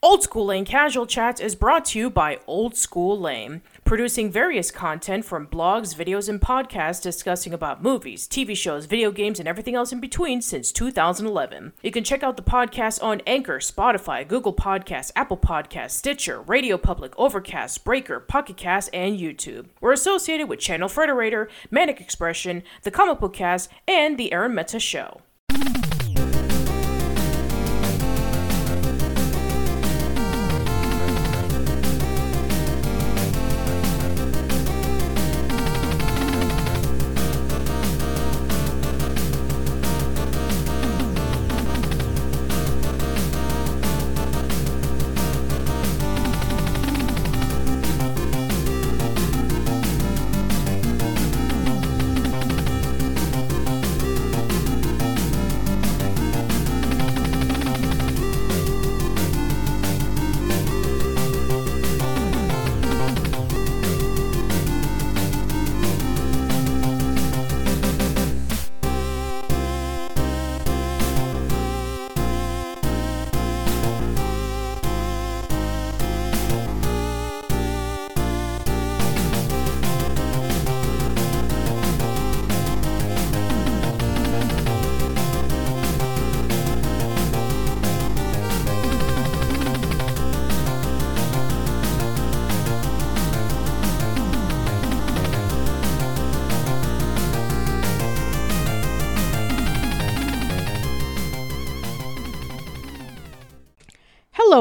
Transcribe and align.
Old 0.00 0.22
School 0.22 0.46
Lane 0.46 0.64
Casual 0.64 1.06
Chats 1.06 1.40
is 1.40 1.56
brought 1.56 1.86
to 1.86 1.98
you 1.98 2.08
by 2.08 2.38
Old 2.46 2.76
School 2.76 3.18
Lane, 3.18 3.62
producing 3.84 4.30
various 4.30 4.70
content 4.70 5.24
from 5.24 5.48
blogs, 5.48 5.92
videos, 5.92 6.28
and 6.28 6.40
podcasts 6.40 7.02
discussing 7.02 7.52
about 7.52 7.82
movies, 7.82 8.28
TV 8.28 8.56
shows, 8.56 8.86
video 8.86 9.10
games, 9.10 9.40
and 9.40 9.48
everything 9.48 9.74
else 9.74 9.90
in 9.90 9.98
between 9.98 10.40
since 10.40 10.70
2011. 10.70 11.72
You 11.82 11.90
can 11.90 12.04
check 12.04 12.22
out 12.22 12.36
the 12.36 12.44
podcast 12.44 13.02
on 13.02 13.22
Anchor, 13.26 13.58
Spotify, 13.58 14.26
Google 14.26 14.54
Podcasts, 14.54 15.10
Apple 15.16 15.36
Podcasts, 15.36 15.90
Stitcher, 15.90 16.42
Radio 16.42 16.78
Public, 16.78 17.12
Overcast, 17.18 17.84
Breaker, 17.84 18.20
Pocket 18.20 18.56
Cast, 18.56 18.90
and 18.92 19.18
YouTube. 19.18 19.66
We're 19.80 19.90
associated 19.90 20.48
with 20.48 20.60
Channel 20.60 20.88
Frederator, 20.88 21.48
Manic 21.72 22.00
Expression, 22.00 22.62
The 22.84 22.92
Comic 22.92 23.18
Book 23.18 23.32
Cast, 23.32 23.68
and 23.88 24.16
The 24.16 24.32
Arun 24.32 24.54
Mehta 24.54 24.78
Show. 24.78 25.22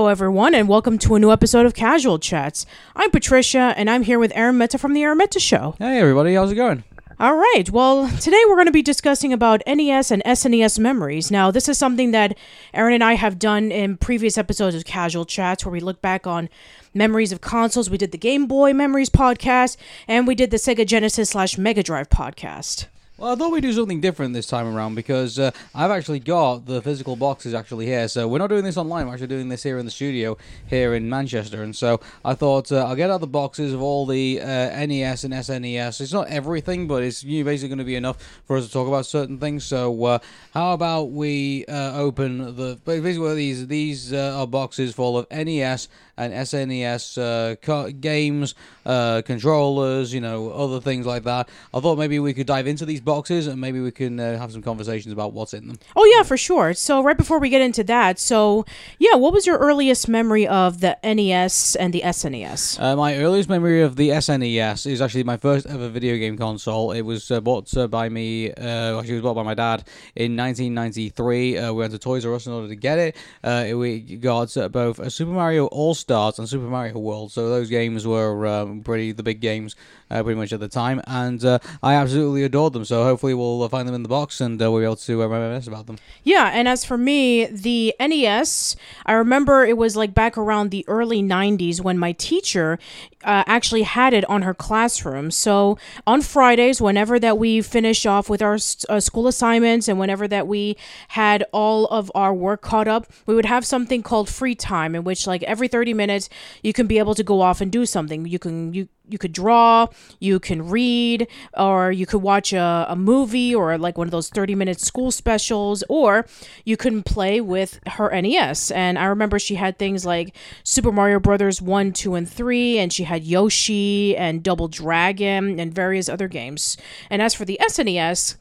Hello, 0.07 0.13
everyone, 0.13 0.55
and 0.55 0.69
welcome 0.69 0.97
to 0.99 1.15
a 1.15 1.19
new 1.19 1.33
episode 1.33 1.65
of 1.65 1.73
Casual 1.73 2.17
Chats. 2.17 2.65
I'm 2.95 3.11
Patricia, 3.11 3.73
and 3.75 3.89
I'm 3.89 4.03
here 4.03 4.19
with 4.19 4.31
Arun 4.37 4.57
Mehta 4.57 4.77
from 4.77 4.93
the 4.93 5.03
Arun 5.03 5.17
Mehta 5.17 5.37
Show. 5.37 5.75
Hey 5.79 5.99
everybody, 5.99 6.33
how's 6.33 6.49
it 6.49 6.55
going? 6.55 6.85
All 7.19 7.35
right. 7.35 7.65
Well, 7.69 8.07
today 8.21 8.41
we're 8.47 8.55
going 8.55 8.67
to 8.67 8.71
be 8.71 8.81
discussing 8.81 9.33
about 9.33 9.61
NES 9.67 10.09
and 10.11 10.23
SNES 10.23 10.79
memories. 10.79 11.29
Now, 11.29 11.51
this 11.51 11.67
is 11.67 11.77
something 11.77 12.11
that 12.11 12.37
Arun 12.73 12.93
and 12.93 13.03
I 13.03 13.15
have 13.15 13.37
done 13.37 13.69
in 13.69 13.97
previous 13.97 14.37
episodes 14.37 14.77
of 14.77 14.85
Casual 14.85 15.25
Chats 15.25 15.65
where 15.65 15.73
we 15.73 15.81
look 15.81 16.01
back 16.01 16.25
on 16.25 16.47
memories 16.93 17.33
of 17.33 17.41
consoles. 17.41 17.89
We 17.89 17.97
did 17.97 18.13
the 18.13 18.17
Game 18.17 18.47
Boy 18.47 18.71
Memories 18.71 19.09
podcast 19.09 19.75
and 20.07 20.25
we 20.25 20.35
did 20.35 20.51
the 20.51 20.57
Sega 20.57 20.85
Genesis 20.85 21.31
slash 21.31 21.57
Mega 21.57 21.83
Drive 21.83 22.09
podcast. 22.09 22.85
Well, 23.19 23.31
I 23.31 23.35
thought 23.35 23.51
we'd 23.51 23.61
do 23.61 23.73
something 23.73 23.99
different 23.99 24.35
this 24.35 24.45
time 24.45 24.67
around 24.67 24.93
because 24.93 25.39
uh, 25.39 25.49
I've 25.73 25.89
actually 25.89 26.19
got 26.19 26.67
the 26.67 26.83
physical 26.83 27.15
boxes 27.15 27.55
actually 27.55 27.87
here. 27.87 28.07
So 28.07 28.27
we're 28.27 28.37
not 28.37 28.51
doing 28.51 28.63
this 28.63 28.77
online. 28.77 29.07
We're 29.07 29.13
actually 29.13 29.25
doing 29.25 29.49
this 29.49 29.63
here 29.63 29.79
in 29.79 29.85
the 29.85 29.91
studio 29.91 30.37
here 30.67 30.93
in 30.93 31.09
Manchester. 31.09 31.63
And 31.63 31.75
so 31.75 31.99
I 32.23 32.35
thought 32.35 32.71
uh, 32.71 32.85
I'll 32.85 32.95
get 32.95 33.09
out 33.09 33.21
the 33.21 33.25
boxes 33.25 33.73
of 33.73 33.81
all 33.81 34.05
the 34.05 34.39
uh, 34.39 34.45
NES 34.85 35.23
and 35.23 35.33
SNES. 35.33 35.99
It's 35.99 36.13
not 36.13 36.27
everything, 36.27 36.87
but 36.87 37.01
it's 37.01 37.23
basically 37.23 37.69
going 37.69 37.79
to 37.79 37.83
be 37.83 37.95
enough 37.95 38.21
for 38.45 38.55
us 38.55 38.67
to 38.67 38.71
talk 38.71 38.87
about 38.87 39.07
certain 39.07 39.39
things. 39.39 39.65
So 39.65 40.05
uh, 40.05 40.19
how 40.53 40.73
about 40.73 41.05
we 41.05 41.65
uh, 41.65 41.97
open 41.97 42.55
the 42.55 42.79
basically 42.85 43.33
these 43.33 43.65
these 43.65 44.13
uh, 44.13 44.37
are 44.37 44.45
boxes 44.45 44.93
full 44.93 45.17
of 45.17 45.25
NES 45.31 45.87
and 46.17 46.33
SNES 46.33 47.17
uh, 47.17 47.55
co- 47.57 47.91
games, 47.91 48.55
uh, 48.85 49.21
controllers, 49.25 50.13
you 50.13 50.21
know, 50.21 50.51
other 50.51 50.81
things 50.81 51.05
like 51.05 51.23
that. 51.23 51.49
I 51.73 51.79
thought 51.79 51.97
maybe 51.97 52.19
we 52.19 52.33
could 52.33 52.47
dive 52.47 52.67
into 52.67 52.85
these 52.85 53.01
boxes 53.01 53.47
and 53.47 53.61
maybe 53.61 53.79
we 53.79 53.91
can 53.91 54.19
uh, 54.19 54.37
have 54.37 54.51
some 54.51 54.61
conversations 54.61 55.13
about 55.13 55.33
what's 55.33 55.53
in 55.53 55.67
them. 55.67 55.77
Oh, 55.95 56.05
yeah, 56.15 56.23
for 56.23 56.37
sure. 56.37 56.73
So, 56.73 57.03
right 57.03 57.17
before 57.17 57.39
we 57.39 57.49
get 57.49 57.61
into 57.61 57.83
that, 57.85 58.19
so 58.19 58.65
yeah, 58.99 59.15
what 59.15 59.33
was 59.33 59.45
your 59.45 59.57
earliest 59.57 60.07
memory 60.07 60.47
of 60.47 60.79
the 60.81 60.97
NES 61.03 61.75
and 61.75 61.93
the 61.93 62.01
SNES? 62.01 62.79
Uh, 62.79 62.95
my 62.95 63.17
earliest 63.17 63.49
memory 63.49 63.81
of 63.81 63.95
the 63.95 64.09
SNES 64.09 64.89
is 64.89 65.01
actually 65.01 65.23
my 65.23 65.37
first 65.37 65.65
ever 65.65 65.89
video 65.89 66.17
game 66.17 66.37
console. 66.37 66.91
It 66.91 67.01
was 67.01 67.29
uh, 67.31 67.41
bought 67.41 67.75
uh, 67.77 67.87
by 67.87 68.09
me, 68.09 68.51
uh, 68.51 68.99
actually, 68.99 69.13
it 69.13 69.21
was 69.21 69.23
bought 69.23 69.35
by 69.35 69.43
my 69.43 69.53
dad 69.53 69.87
in 70.15 70.35
1993. 70.35 71.57
Uh, 71.57 71.73
we 71.73 71.79
went 71.79 71.91
to 71.91 71.99
Toys 71.99 72.25
R 72.25 72.33
Us 72.33 72.47
in 72.47 72.53
order 72.53 72.67
to 72.67 72.75
get 72.75 72.97
it. 72.97 73.15
Uh, 73.43 73.69
we 73.75 73.99
got 73.99 74.55
uh, 74.57 74.69
both 74.69 74.99
a 74.99 75.09
Super 75.09 75.31
Mario 75.31 75.67
All 75.67 75.93
Stars 76.07 76.39
and 76.39 76.47
Super 76.47 76.67
Mario 76.67 76.97
World. 76.99 77.33
So 77.33 77.49
those 77.49 77.69
games 77.69 78.07
were 78.07 78.47
um, 78.47 78.81
pretty 78.81 79.11
the 79.11 79.23
big 79.23 79.41
games 79.41 79.75
uh, 80.09 80.23
pretty 80.23 80.39
much 80.39 80.53
at 80.53 80.61
the 80.61 80.69
time, 80.69 81.01
and 81.05 81.43
uh, 81.43 81.59
I 81.83 81.95
absolutely 81.95 82.43
adored 82.43 82.71
them. 82.71 82.85
So 82.85 83.03
hopefully 83.03 83.33
we'll 83.33 83.61
uh, 83.61 83.67
find 83.67 83.85
them 83.85 83.93
in 83.93 84.03
the 84.03 84.09
box 84.09 84.39
and 84.39 84.61
uh, 84.61 84.71
we'll 84.71 84.79
be 84.79 84.85
able 84.85 84.95
to 84.95 85.21
uh, 85.21 85.27
reminisce 85.27 85.67
about 85.67 85.85
them. 85.85 85.97
Yeah, 86.23 86.49
and 86.53 86.65
as 86.69 86.85
for 86.85 86.97
me, 86.97 87.45
the 87.47 87.93
NES, 87.99 88.77
I 89.05 89.11
remember 89.11 89.65
it 89.65 89.75
was 89.75 89.97
like 89.97 90.13
back 90.13 90.37
around 90.37 90.71
the 90.71 90.85
early 90.87 91.21
90s 91.21 91.81
when 91.81 91.99
my 91.99 92.13
teacher 92.13 92.79
uh, 93.23 93.43
actually 93.47 93.83
had 93.83 94.13
it 94.13 94.23
on 94.29 94.43
her 94.43 94.53
classroom. 94.53 95.31
So 95.31 95.77
on 96.05 96.21
Fridays, 96.21 96.81
whenever 96.81 97.19
that 97.19 97.37
we 97.37 97.61
finish 97.61 98.05
off 98.05 98.29
with 98.29 98.41
our 98.41 98.57
uh, 98.89 98.99
school 98.99 99.27
assignments 99.27 99.87
and 99.87 99.99
whenever 99.99 100.27
that 100.27 100.47
we 100.47 100.77
had 101.09 101.43
all 101.51 101.87
of 101.87 102.11
our 102.13 102.33
work 102.33 102.61
caught 102.61 102.87
up, 102.87 103.07
we 103.25 103.33
would 103.33 103.45
have 103.45 103.65
something 103.65 104.03
called 104.03 104.29
free 104.29 104.55
time 104.55 104.95
in 104.95 105.03
which 105.03 105.25
like 105.25 105.43
every 105.43 105.67
30 105.67 105.93
minutes 105.93 106.29
you 106.61 106.73
can 106.73 106.87
be 106.87 106.99
able 106.99 107.15
to 107.15 107.23
go 107.23 107.41
off 107.41 107.59
and 107.59 107.71
do 107.71 107.85
something. 107.85 108.25
You 108.25 108.39
can 108.39 108.73
you 108.73 108.87
you 109.09 109.17
could 109.17 109.31
draw, 109.31 109.87
you 110.19 110.39
can 110.39 110.69
read, 110.69 111.27
or 111.57 111.91
you 111.91 112.05
could 112.05 112.21
watch 112.21 112.53
a, 112.53 112.85
a 112.89 112.95
movie 112.95 113.53
or 113.53 113.77
like 113.77 113.97
one 113.97 114.07
of 114.07 114.11
those 114.11 114.29
30 114.29 114.55
minute 114.55 114.79
school 114.79 115.11
specials, 115.11 115.83
or 115.89 116.25
you 116.65 116.77
can 116.77 117.03
play 117.03 117.41
with 117.41 117.79
her 117.87 118.09
NES. 118.21 118.71
And 118.71 118.97
I 118.99 119.05
remember 119.05 119.39
she 119.39 119.55
had 119.55 119.77
things 119.77 120.05
like 120.05 120.35
Super 120.63 120.91
Mario 120.91 121.19
Brothers 121.19 121.61
1, 121.61 121.93
2, 121.93 122.15
and 122.15 122.29
3, 122.29 122.79
and 122.79 122.91
she 122.91 123.03
had 123.03 123.23
Yoshi 123.23 124.15
and 124.15 124.43
Double 124.43 124.67
Dragon 124.67 125.59
and 125.59 125.73
various 125.73 126.09
other 126.09 126.27
games. 126.27 126.77
And 127.09 127.21
as 127.21 127.33
for 127.33 127.45
the 127.45 127.59
SNES, 127.61 128.35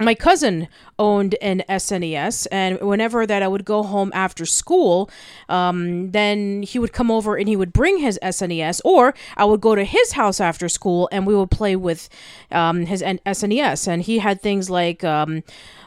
my 0.00 0.14
cousin 0.14 0.68
owned 0.98 1.34
an 1.42 1.62
SNES, 1.68 2.46
and 2.50 2.80
whenever 2.80 3.26
that 3.26 3.42
I 3.42 3.48
would 3.48 3.64
go 3.64 3.82
home 3.82 4.10
after 4.14 4.46
school, 4.46 5.10
um, 5.48 6.10
then 6.10 6.62
he 6.62 6.78
would 6.78 6.92
come 6.92 7.10
over 7.10 7.36
and 7.36 7.48
he 7.48 7.56
would 7.56 7.72
bring 7.72 7.98
his 7.98 8.18
SNES, 8.22 8.80
or 8.84 9.14
I 9.36 9.44
would 9.44 9.60
go 9.60 9.74
to 9.74 9.84
his 9.84 10.12
house 10.12 10.40
after 10.40 10.68
school 10.68 11.08
and 11.12 11.26
we 11.26 11.34
would 11.34 11.50
play 11.50 11.76
with 11.76 12.08
um, 12.50 12.86
his 12.86 13.02
SNES. 13.02 13.88
And 13.88 14.02
he 14.02 14.18
had 14.18 14.40
things 14.40 14.70
like 14.70 15.04
um, 15.04 15.42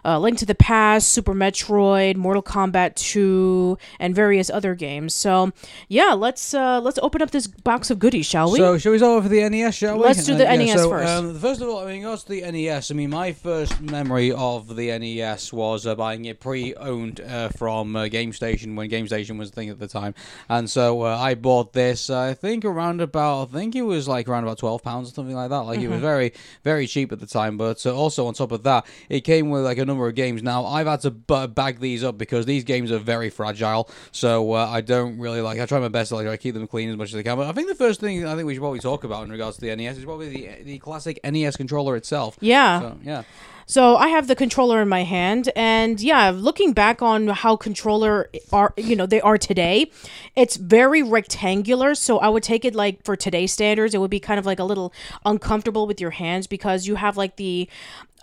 uh, 0.07 0.17
Link 0.17 0.37
to 0.39 0.45
the 0.45 0.55
Past, 0.55 1.09
Super 1.09 1.33
Metroid, 1.33 2.15
Mortal 2.15 2.41
Kombat 2.41 2.95
2, 2.95 3.77
and 3.99 4.15
various 4.15 4.49
other 4.49 4.73
games. 4.73 5.13
So 5.13 5.51
yeah, 5.89 6.13
let's 6.13 6.53
uh, 6.53 6.79
let's 6.79 6.97
open 7.01 7.21
up 7.21 7.31
this 7.31 7.47
box 7.47 7.89
of 7.89 7.99
goodies, 7.99 8.25
shall 8.25 8.51
we? 8.51 8.59
So, 8.59 8.77
shall 8.77 8.93
we 8.93 8.97
start 8.99 9.23
with 9.23 9.31
the 9.31 9.49
NES, 9.49 9.75
shall 9.75 9.97
we? 9.97 10.03
Let's 10.03 10.25
do 10.25 10.35
the 10.35 10.45
NES 10.45 10.73
so, 10.73 10.89
first. 10.89 11.09
Um, 11.09 11.39
first 11.39 11.61
of 11.61 11.67
all, 11.67 11.79
I 11.79 11.91
mean, 11.91 12.01
regards 12.01 12.23
to 12.23 12.29
the 12.29 12.51
NES, 12.51 12.89
I 12.91 12.93
mean, 12.93 13.09
my 13.09 13.33
first 13.33 13.81
memory 13.81 14.31
of 14.31 14.75
the 14.75 14.96
NES 14.99 15.51
was 15.53 15.85
uh, 15.85 15.95
buying 15.95 16.25
it 16.25 16.39
pre-owned 16.39 17.21
uh, 17.21 17.49
from 17.49 17.95
uh, 17.95 18.07
Game 18.07 18.33
Station 18.33 18.75
when 18.75 18.89
Game 18.89 19.07
Station 19.07 19.37
was 19.37 19.49
a 19.49 19.51
thing 19.51 19.69
at 19.69 19.79
the 19.79 19.87
time, 19.87 20.13
and 20.49 20.69
so 20.69 21.03
uh, 21.03 21.17
I 21.17 21.35
bought 21.35 21.73
this. 21.73 22.09
I 22.09 22.33
think 22.33 22.65
around 22.65 23.01
about, 23.01 23.49
I 23.49 23.51
think 23.53 23.75
it 23.75 23.81
was 23.83 24.07
like 24.07 24.27
around 24.27 24.43
about 24.43 24.57
twelve 24.57 24.83
pounds 24.83 25.09
or 25.09 25.13
something 25.13 25.35
like 25.35 25.49
that. 25.49 25.57
Like 25.59 25.79
it 25.79 25.83
Mm-hmm. 25.83 25.91
was 25.93 26.01
very, 26.01 26.33
very 26.63 26.87
cheap 26.87 27.11
at 27.11 27.19
the 27.19 27.27
time. 27.27 27.57
But 27.57 27.85
uh, 27.85 27.95
also 27.95 28.27
on 28.27 28.33
top 28.33 28.51
of 28.51 28.63
that, 28.63 28.85
it 29.09 29.21
came 29.21 29.49
with 29.49 29.63
like 29.63 29.77
a 29.77 29.85
number 29.85 30.07
of 30.07 30.15
games. 30.15 30.43
Now 30.43 30.65
I've 30.65 30.87
had 30.87 31.01
to 31.01 31.11
b- 31.11 31.47
bag 31.47 31.79
these 31.79 32.03
up 32.03 32.17
because 32.17 32.45
these 32.45 32.63
games 32.63 32.91
are 32.91 32.97
very 32.99 33.29
fragile. 33.29 33.89
So 34.11 34.53
uh, 34.53 34.67
I 34.67 34.81
don't 34.81 35.17
really 35.19 35.41
like. 35.41 35.59
I 35.59 35.65
try 35.65 35.79
my 35.79 35.87
best 35.87 36.09
to 36.09 36.15
like 36.15 36.27
to 36.27 36.37
keep 36.37 36.53
them 36.55 36.67
clean 36.67 36.89
as 36.89 36.97
much 36.97 37.09
as 37.09 37.15
I 37.15 37.23
can. 37.23 37.37
But 37.37 37.47
I 37.47 37.51
think 37.53 37.67
the 37.67 37.75
first 37.75 37.99
thing 37.99 38.25
I 38.25 38.35
think 38.35 38.45
we 38.47 38.53
should 38.53 38.61
probably 38.61 38.79
talk 38.79 39.03
about 39.03 39.23
in 39.23 39.31
regards 39.31 39.57
to 39.57 39.61
the 39.65 39.75
NES 39.75 39.97
is 39.97 40.05
probably 40.05 40.29
the 40.29 40.63
the 40.63 40.79
classic 40.79 41.19
NES 41.23 41.55
controller 41.57 41.95
itself. 41.95 42.37
yeah. 42.41 42.79
So, 42.81 42.97
yeah. 43.03 43.23
So 43.69 43.97
I 43.97 44.07
have 44.07 44.27
the 44.27 44.35
controller 44.35 44.81
in 44.81 44.87
my 44.87 45.03
hand, 45.03 45.51
and 45.53 45.99
yeah, 45.99 46.31
looking 46.33 46.71
back 46.71 47.01
on 47.01 47.27
how 47.27 47.57
controller 47.57 48.29
are, 48.53 48.73
you 48.77 48.95
know, 48.95 49.05
they 49.05 49.19
are 49.19 49.37
today, 49.37 49.91
it's 50.37 50.55
very 50.55 51.03
rectangular. 51.03 51.93
So 51.93 52.17
I 52.19 52.29
would 52.29 52.43
take 52.43 52.63
it 52.63 52.73
like 52.73 53.03
for 53.03 53.17
today's 53.17 53.51
standards, 53.51 53.93
it 53.93 53.97
would 53.97 54.09
be 54.09 54.21
kind 54.21 54.39
of 54.39 54.45
like 54.45 54.59
a 54.59 54.63
little 54.63 54.93
uncomfortable 55.25 55.85
with 55.85 55.99
your 55.99 56.11
hands 56.11 56.47
because 56.47 56.87
you 56.87 56.95
have 56.95 57.17
like 57.17 57.35
the 57.35 57.67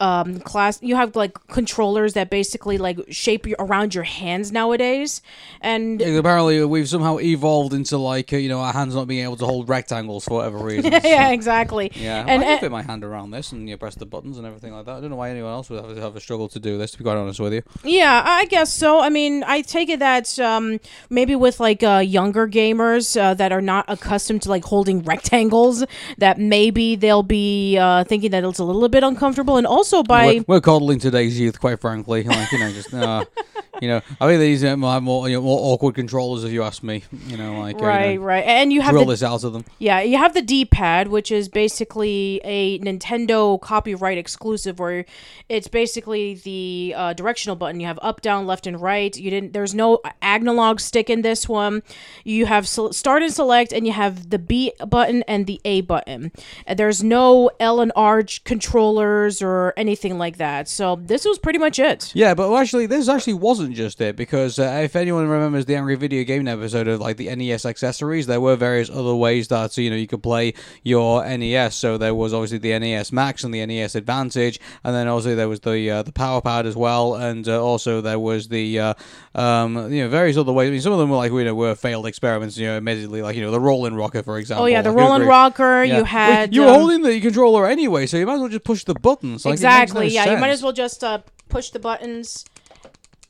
um 0.01 0.41
class 0.41 0.83
you 0.83 0.97
have 0.97 1.15
like 1.15 1.35
controllers 1.49 2.15
that 2.15 2.29
basically 2.31 2.79
like 2.79 2.99
shape 3.11 3.47
you 3.47 3.55
around 3.59 3.95
your 3.95 4.05
hands 4.05 4.51
nowadays 4.53 5.23
and 5.61 6.01
Yeah, 6.01 6.09
apparently, 6.19 6.65
we've 6.65 6.89
somehow 6.89 7.19
evolved 7.21 7.73
into 7.73 7.97
like 7.99 8.33
uh, 8.33 8.37
you 8.37 8.49
know 8.49 8.61
our 8.61 8.73
hands 8.73 8.95
not 8.95 9.07
being 9.07 9.25
able 9.25 9.37
to 9.37 9.47
hold 9.47 9.69
rectangles 9.69 10.25
for 10.25 10.35
whatever 10.39 10.59
reason. 10.65 10.93
yeah 11.05 11.31
exactly 11.31 11.93
Yeah, 11.95 12.25
and, 12.27 12.43
I 12.43 12.45
can 12.47 12.59
fit 12.61 12.71
my 12.73 12.83
hand 12.83 13.05
around 13.05 13.31
this 13.31 13.53
and 13.53 13.69
you 13.69 13.77
press 13.77 13.95
the 13.95 14.07
buttons 14.07 14.37
and 14.39 14.47
everything 14.47 14.73
like 14.75 14.87
that. 14.87 14.97
I 14.97 15.01
don't 15.01 15.11
know 15.11 15.17
why 15.17 15.31
anyone 15.31 15.53
else 15.53 15.71
would 15.71 15.85
have, 15.85 15.97
have 15.97 16.17
a 16.17 16.21
struggle 16.21 16.49
to 16.49 16.59
do 16.59 16.77
this. 16.79 16.91
To 16.93 16.99
be 16.99 17.05
quite 17.05 17.17
honest 17.17 17.39
with 17.41 17.53
you, 17.53 17.63
Yeah, 17.85 18.23
I 18.25 18.47
guess 18.47 18.73
so. 18.73 19.01
I 19.01 19.09
mean, 19.11 19.45
I 19.47 19.61
take 19.63 19.89
it 19.89 20.01
that 20.01 20.39
um, 20.41 20.81
maybe 21.11 21.35
with 21.37 21.61
like 21.61 21.83
uh, 21.83 21.99
younger 22.05 22.47
gamers 22.49 23.07
uh, 23.21 23.35
that 23.35 23.53
are 23.53 23.61
not 23.63 23.85
accustomed 23.89 24.43
to 24.43 24.49
like 24.51 24.65
holding 24.65 25.03
rectangles, 25.13 25.85
that 26.19 26.39
maybe 26.39 26.97
they'll 26.97 27.23
be 27.23 27.79
uh, 27.79 28.05
thinking 28.05 28.31
that 28.33 28.43
it's 28.45 28.59
a 28.59 28.65
little 28.65 28.89
bit 28.89 29.03
uncomfortable, 29.05 29.57
and 29.57 29.67
also 29.67 29.84
by 30.03 30.27
we're, 30.27 30.45
we're 30.47 30.61
coddling 30.61 30.99
today's 30.99 31.39
youth, 31.39 31.61
quite 31.61 31.81
frankly. 31.81 32.25
Like 32.25 32.51
you 32.53 32.59
know, 32.59 32.73
just 32.73 32.93
uh, 32.93 33.25
you 33.85 33.91
know, 33.91 34.01
I 34.21 34.27
think 34.27 34.41
these 34.41 34.65
are 34.65 34.77
more, 34.77 35.01
more, 35.01 35.29
you 35.29 35.37
know, 35.37 35.43
more 35.43 35.59
awkward 35.61 35.95
controllers, 35.95 36.43
if 36.43 36.53
you 36.53 36.63
ask 36.63 36.83
me. 36.83 37.05
You 37.27 37.37
know, 37.37 37.61
like 37.61 37.77
uh, 37.77 37.81
you 37.81 37.85
right, 37.87 38.19
know, 38.19 38.25
right, 38.25 38.45
and 38.45 38.73
you 38.73 38.81
have 38.81 38.93
drill 38.93 39.05
the 39.05 39.13
this 39.13 39.23
out 39.23 39.45
of 39.45 39.53
them. 39.53 39.65
Yeah, 39.79 40.01
you 40.01 40.17
have 40.17 40.33
the 40.33 40.43
D-pad, 40.43 41.09
which 41.09 41.31
is 41.31 41.49
basically 41.49 42.41
a 42.45 42.79
Nintendo 42.79 43.61
copyright 43.61 44.17
exclusive, 44.17 44.79
where 44.79 45.05
it's 45.49 45.69
basically 45.69 46.35
the 46.35 46.95
uh, 46.97 47.13
directional 47.13 47.57
button. 47.57 47.79
You 47.81 47.87
have 47.87 47.99
up, 48.01 48.23
down, 48.23 48.47
left, 48.47 48.67
and 48.67 48.81
right. 48.81 49.15
You 49.17 49.31
didn't. 49.31 49.53
There's 49.53 49.75
no 49.75 50.01
analog 50.23 50.81
stick 50.81 51.11
in 51.11 51.23
this 51.23 51.49
one. 51.49 51.83
You 52.25 52.47
have 52.47 52.67
start 52.67 53.23
and 53.23 53.33
select, 53.33 53.73
and 53.73 53.87
you 53.87 53.93
have 53.93 54.31
the 54.31 54.39
B 54.39 54.73
button 54.89 55.23
and 55.29 55.47
the 55.47 55.61
A 55.65 55.83
button. 55.83 56.33
And 56.67 56.79
there's 56.79 57.03
no 57.03 57.51
L 57.61 57.81
and 57.81 57.93
R 57.95 58.23
controllers 58.45 59.43
or 59.43 59.75
anything 59.77 60.17
like 60.17 60.39
that. 60.39 60.69
So 60.69 60.97
this 60.97 61.25
was 61.25 61.39
pretty 61.39 61.59
much 61.59 61.79
it. 61.79 62.13
Yeah, 62.15 62.35
but 62.35 62.55
actually, 62.55 62.87
this 62.87 63.09
actually 63.09 63.35
wasn't 63.35 63.74
just 63.75 64.01
it 64.01 64.17
because 64.17 64.59
uh, 64.59 64.81
if 64.83 64.97
anyone 64.97 65.29
remembers 65.29 65.67
the 65.67 65.77
Angry 65.77 65.97
Video 65.97 66.25
Game 66.25 66.47
episode 66.49 66.89
of 66.89 67.01
like 67.01 67.17
the 67.17 67.35
NES 67.35 67.67
accessories, 67.67 68.27
there 68.27 68.41
were 68.41 68.57
various 68.57 68.89
other 68.89 69.15
ways 69.15 69.49
that 69.49 69.77
you 69.77 69.91
know 69.91 69.97
you 69.97 70.07
could 70.07 70.23
play 70.23 70.55
your 70.83 71.25
NES. 71.25 71.75
So 71.75 71.99
there 71.99 72.15
was 72.15 72.33
obviously 72.33 72.59
the 72.59 72.79
NES 72.79 73.13
Max 73.13 73.45
and 73.45 73.53
the 73.53 73.65
NES 73.65 73.95
Advantage, 73.95 74.61
and 74.83 74.95
then 74.95 75.09
also 75.09 75.35
there 75.35 75.49
was 75.49 75.61
the 75.61 75.91
uh, 75.91 76.03
the 76.03 76.13
Power 76.13 76.41
Pad 76.41 76.67
as 76.67 76.77
well, 76.77 77.15
and 77.15 77.47
uh, 77.47 77.63
also 77.63 78.01
there 78.01 78.19
was 78.19 78.49
the 78.49 78.79
uh, 78.79 78.95
um, 79.35 79.93
you 79.93 80.03
know 80.03 80.09
various 80.09 80.37
other 80.37 80.53
ways. 80.53 80.69
I 80.69 80.71
mean, 80.71 80.81
some 80.81 80.93
of 80.93 80.99
them 80.99 81.11
were 81.11 81.17
like 81.17 81.33
you 81.33 81.45
know 81.45 81.55
were 81.55 81.75
failed 81.75 82.07
experiments. 82.07 82.57
You 82.57 82.69
know, 82.69 82.77
admittedly, 82.77 83.23
like 83.23 83.37
you 83.37 83.43
know 83.43 83.51
the 83.51 83.61
Rolling 83.61 83.95
Rocker, 83.95 84.23
for 84.23 84.39
example. 84.39 84.65
Oh 84.65 84.67
yeah, 84.67 84.83
the 84.83 84.91
can 84.91 84.99
rolling 84.99 85.27
rocker. 85.27 85.85
Yeah. 85.85 85.99
You 85.99 86.05
had 86.05 86.51
Well, 86.51 86.55
you 86.55 86.61
were 86.63 86.69
um, 86.69 86.75
holding 86.75 87.03
the 87.03 87.21
controller 87.21 87.67
anyway, 87.67 88.07
so 88.07 88.17
you 88.17 88.27
might 88.27 88.35
as 88.35 88.41
well 88.41 88.49
just 88.49 88.65
push 88.65 88.85
the 88.85 88.95
buttons. 88.95 89.45
Like, 89.45 89.53
exactly. 89.53 90.09
no 90.09 90.13
yeah, 90.13 90.33
you 90.33 90.39
might 90.39 90.51
as 90.51 90.63
well 90.63 90.73
just 90.73 91.03
uh, 91.03 91.21
push 91.49 91.71
the 91.71 91.79
buttons. 91.79 92.45